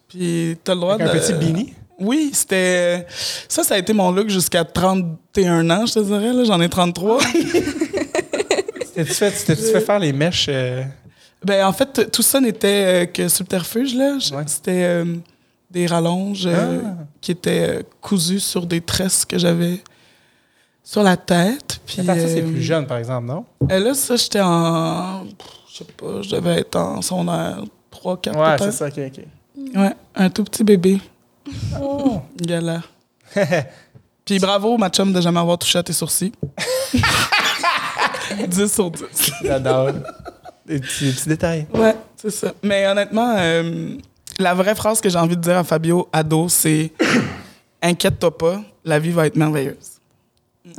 Puis 0.08 0.56
t'as 0.62 0.74
le 0.74 0.80
droit 0.80 0.94
Avec 0.94 1.06
de... 1.08 1.12
un 1.12 1.18
petit 1.20 1.32
beanie? 1.32 1.74
Oui, 2.00 2.30
c'était... 2.32 3.06
Ça, 3.48 3.62
ça 3.62 3.74
a 3.74 3.78
été 3.78 3.92
mon 3.92 4.10
look 4.10 4.28
jusqu'à 4.28 4.64
31 4.64 5.70
ans, 5.70 5.86
je 5.86 5.94
te 5.94 5.98
dirais. 6.00 6.32
là. 6.32 6.44
J'en 6.44 6.60
ai 6.60 6.68
33. 6.68 7.18
T'as-tu 8.94 9.12
fait, 9.14 9.80
faire 9.80 9.98
les 9.98 10.12
mèches? 10.12 10.46
euh, 10.48 10.82
ben, 11.44 11.66
en 11.66 11.72
fait, 11.72 12.10
tout 12.10 12.22
ça 12.22 12.40
n'était 12.40 13.02
euh, 13.02 13.06
que 13.06 13.28
subterfuge, 13.28 13.94
là. 13.94 14.18
Je- 14.18 14.34
Ouais. 14.34 14.42
C'était 14.46 14.84
euh, 14.84 15.04
des 15.70 15.86
rallonges 15.86 16.46
euh, 16.46 16.80
Ah. 16.84 17.04
qui 17.20 17.32
étaient 17.32 17.68
euh, 17.78 17.82
cousues 18.00 18.40
sur 18.40 18.66
des 18.66 18.80
tresses 18.80 19.24
que 19.24 19.36
j'avais 19.38 19.80
sur 20.82 21.02
la 21.02 21.16
tête. 21.16 21.80
Puis, 21.86 22.00
Attends, 22.00 22.14
ça, 22.14 22.28
c'est 22.28 22.42
euh, 22.42 22.46
plus 22.50 22.62
jeune, 22.62 22.86
par 22.86 22.98
exemple, 22.98 23.26
non? 23.26 23.44
Et 23.68 23.78
là, 23.78 23.94
ça, 23.94 24.16
j'étais 24.16 24.40
en... 24.40 25.24
Je 25.70 25.78
sais 25.78 25.84
pas, 25.96 26.22
je 26.22 26.30
devais 26.30 26.60
être 26.60 26.76
en 26.76 27.02
secondaire 27.02 27.58
3, 27.90 28.20
4 28.20 28.38
Ouais, 28.38 28.56
c'est 28.58 28.72
ça. 28.72 28.86
OK, 28.86 28.98
OK. 28.98 29.24
Ouais, 29.76 29.92
un 30.14 30.30
tout 30.30 30.44
petit 30.44 30.62
bébé. 30.64 30.98
Oh. 31.80 32.22
Gala. 32.36 32.82
Puis 34.24 34.38
bravo, 34.38 34.78
ma 34.78 34.88
chum, 34.88 35.12
de 35.12 35.20
jamais 35.20 35.40
avoir 35.40 35.58
touché 35.58 35.78
à 35.78 35.82
tes 35.82 35.92
sourcils. 35.92 36.32
10 38.48 38.72
sur 38.72 38.90
10. 38.90 39.02
J'adore. 39.42 39.92
Des 40.66 40.80
petits, 40.80 41.14
détails. 41.26 41.66
Ouais, 41.74 41.94
c'est 42.16 42.30
ça. 42.30 42.52
Mais 42.62 42.86
honnêtement, 42.86 43.34
euh, 43.36 43.96
la 44.38 44.54
vraie 44.54 44.74
phrase 44.74 45.00
que 45.00 45.10
j'ai 45.10 45.18
envie 45.18 45.36
de 45.36 45.42
dire 45.42 45.58
à 45.58 45.64
Fabio 45.64 46.08
ado, 46.12 46.48
c'est 46.48 46.92
Inquiète-toi 47.82 48.38
pas, 48.38 48.62
la 48.82 48.98
vie 48.98 49.10
va 49.10 49.26
être 49.26 49.36
merveilleuse. 49.36 50.00
Oh, 50.66 50.70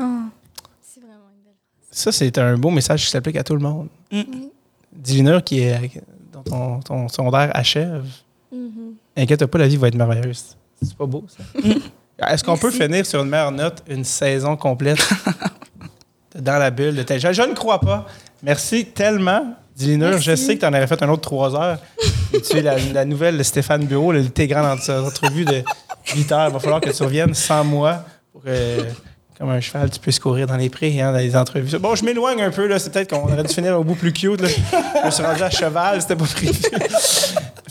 c'est 0.81 1.01
vraiment 1.01 1.29
une 1.29 1.43
belle. 1.43 1.53
Ça, 1.91 2.11
c'est 2.11 2.35
un 2.39 2.57
beau 2.57 2.71
message 2.71 3.05
qui 3.05 3.11
s'applique 3.11 3.35
à 3.35 3.43
tout 3.43 3.53
le 3.53 3.59
monde. 3.59 3.89
Mm. 4.11 4.23
Divineur 4.91 5.43
qui 5.43 5.59
est 5.59 6.01
dont 6.33 6.41
ton, 6.41 6.79
ton 6.79 7.07
secondaire 7.07 7.51
achève. 7.53 8.05
Mhm. 8.51 8.95
Inquiète 9.17 9.45
pas, 9.45 9.57
la 9.57 9.67
vie 9.67 9.77
va 9.77 9.87
être 9.87 9.95
merveilleuse. 9.95 10.55
C'est 10.81 10.95
pas 10.97 11.05
beau, 11.05 11.25
ça? 11.27 11.43
Est-ce 12.31 12.43
qu'on 12.43 12.57
peut 12.57 12.71
finir 12.71 13.05
sur 13.05 13.21
une 13.23 13.29
meilleure 13.29 13.51
note 13.51 13.83
une 13.87 14.03
saison 14.03 14.55
complète 14.55 14.99
dans 16.39 16.57
la 16.57 16.69
bulle 16.71 16.95
de 16.95 17.03
tel 17.03 17.19
je, 17.19 17.31
je 17.33 17.41
ne 17.41 17.53
crois 17.53 17.79
pas. 17.79 18.05
Merci 18.43 18.85
tellement, 18.85 19.55
Dilinur. 19.75 20.17
Je 20.19 20.35
sais 20.35 20.55
que 20.55 20.61
tu 20.61 20.65
en 20.65 20.73
avais 20.73 20.87
fait 20.87 21.01
un 21.03 21.09
autre 21.09 21.21
trois 21.21 21.55
heures. 21.55 21.79
Et 22.33 22.41
tu 22.41 22.57
es 22.57 22.61
la, 22.61 22.77
la 22.93 23.05
nouvelle 23.05 23.37
de 23.37 23.43
Stéphane 23.43 23.85
Bureau, 23.85 24.11
le 24.11 24.25
thé 24.29 24.47
grand 24.47 24.65
entrevue 24.65 25.45
de 25.45 25.63
8 26.15 26.31
heures. 26.31 26.47
Il 26.49 26.53
va 26.53 26.59
falloir 26.59 26.81
que 26.81 26.89
tu 26.89 27.03
reviennes 27.03 27.33
sans 27.33 27.63
moi 27.63 28.03
pour 28.31 28.43
que, 28.43 28.77
comme 29.37 29.49
un 29.49 29.59
cheval, 29.61 29.89
tu 29.89 29.99
puisses 29.99 30.19
courir 30.19 30.47
dans 30.47 30.57
les 30.57 30.69
prés, 30.69 30.99
hein, 31.01 31.11
dans 31.11 31.17
les 31.17 31.35
entrevues. 31.35 31.77
Bon, 31.79 31.95
je 31.95 32.03
m'éloigne 32.05 32.41
un 32.41 32.51
peu. 32.51 32.67
là. 32.67 32.79
C'est 32.79 32.89
peut-être 32.91 33.09
qu'on 33.09 33.23
aurait 33.23 33.43
dû 33.43 33.53
finir 33.53 33.77
au 33.79 33.83
bout 33.83 33.95
plus 33.95 34.13
cute. 34.13 34.39
Là. 34.41 34.47
Je 35.01 35.05
me 35.05 35.11
suis 35.11 35.23
rendu 35.23 35.41
à 35.43 35.49
cheval, 35.49 36.01
c'était 36.01 36.15
pas 36.15 36.25
prévu. 36.25 36.53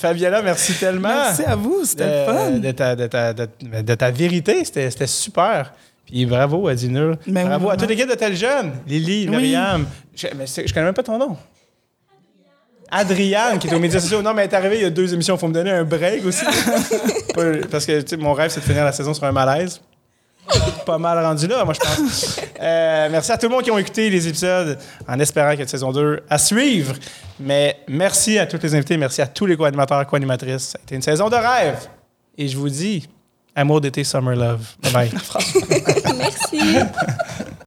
Fabiola, 0.09 0.43
merci 0.43 0.75
tellement. 0.75 1.09
Merci 1.09 1.45
à 1.45 1.57
vous, 1.57 1.85
c'était 1.85 2.27
le 2.27 2.33
fun. 2.33 2.51
de, 2.53 2.71
ta, 2.73 2.95
de, 2.97 3.07
ta, 3.07 3.33
de, 3.33 3.49
de 3.83 3.95
ta 3.95 4.11
vérité. 4.11 4.65
C'était 4.65 5.07
super. 5.07 5.73
Puis 6.07 6.27
bravo 6.27 6.69
à 6.69 6.75
Dinur. 6.75 7.17
Ben 7.27 7.43
oui, 7.43 7.49
bravo 7.49 7.49
à 7.55 7.59
vraiment. 7.59 7.77
toute 7.77 7.89
l'équipe 7.89 8.09
de 8.09 8.15
Tel 8.15 8.37
Jeune. 8.37 8.73
Lily, 8.87 9.27
Oui. 9.29 9.37
Myriam. 9.37 9.87
Je, 10.15 10.27
mais 10.37 10.45
je 10.47 10.73
connais 10.75 10.87
même 10.87 10.95
pas 10.95 11.03
ton 11.03 11.19
nom. 11.19 11.37
Adriane, 12.91 13.59
qui 13.59 13.67
est 13.67 13.75
aux 13.75 13.79
médias 13.81 13.99
sociaux. 14.01 14.23
Non, 14.23 14.35
mais 14.35 14.45
elle 14.45 14.51
est 14.51 14.55
arrivée 14.55 14.77
il 14.77 14.83
y 14.83 14.85
a 14.85 14.91
deux 14.91 15.13
émissions. 15.15 15.35
Il 15.37 15.39
faut 15.39 15.49
me 15.49 15.55
donner 15.55 15.71
un 15.71 15.85
break 15.85 16.25
aussi. 16.27 16.45
Parce 17.71 17.87
que 17.87 18.01
tu 18.03 18.09
sais, 18.09 18.17
mon 18.17 18.33
rêve, 18.35 18.51
c'est 18.51 18.61
de 18.61 18.65
finir 18.65 18.85
la 18.85 18.93
saison 18.93 19.15
sur 19.15 19.25
un 19.25 19.33
malaise. 19.33 19.81
Pas 20.87 20.99
mal 20.99 21.25
rendu 21.25 21.47
là, 21.47 21.65
moi, 21.65 21.75
je 21.75 21.81
pense. 21.81 22.41
Euh, 22.61 23.09
merci 23.11 23.31
à 23.33 23.37
tout 23.37 23.47
le 23.49 23.55
monde 23.55 23.63
qui 23.63 23.71
ont 23.71 23.77
écouté 23.77 24.09
les 24.09 24.27
épisodes 24.29 24.79
en 25.07 25.19
espérant 25.19 25.51
qu'il 25.51 25.59
y 25.59 25.63
ait 25.63 25.65
une 25.65 25.69
saison 25.69 25.93
2 25.93 26.23
à 26.31 26.39
suivre. 26.39 26.95
Mais 27.39 27.81
merci 27.89 28.39
à 28.39 28.47
tous 28.47 28.63
les 28.63 28.75
invités, 28.75 28.97
merci 28.97 29.21
à 29.21 29.27
tous 29.27 29.45
les 29.45 29.57
co-animateurs, 29.57 30.07
co-animatrices. 30.07 30.69
Ça 30.69 30.79
a 30.79 30.83
été 30.83 30.95
une 30.95 31.03
saison 31.03 31.29
de 31.29 31.37
rêve. 31.37 31.89
Et 32.39 32.49
je 32.49 32.57
vous 32.57 32.71
dis, 32.71 33.07
amour 33.55 33.81
d'été, 33.81 34.03
summer 34.05 34.37
love. 34.37 34.67
Bye 34.83 34.93
bye. 34.93 35.11
Merci. 36.17 36.61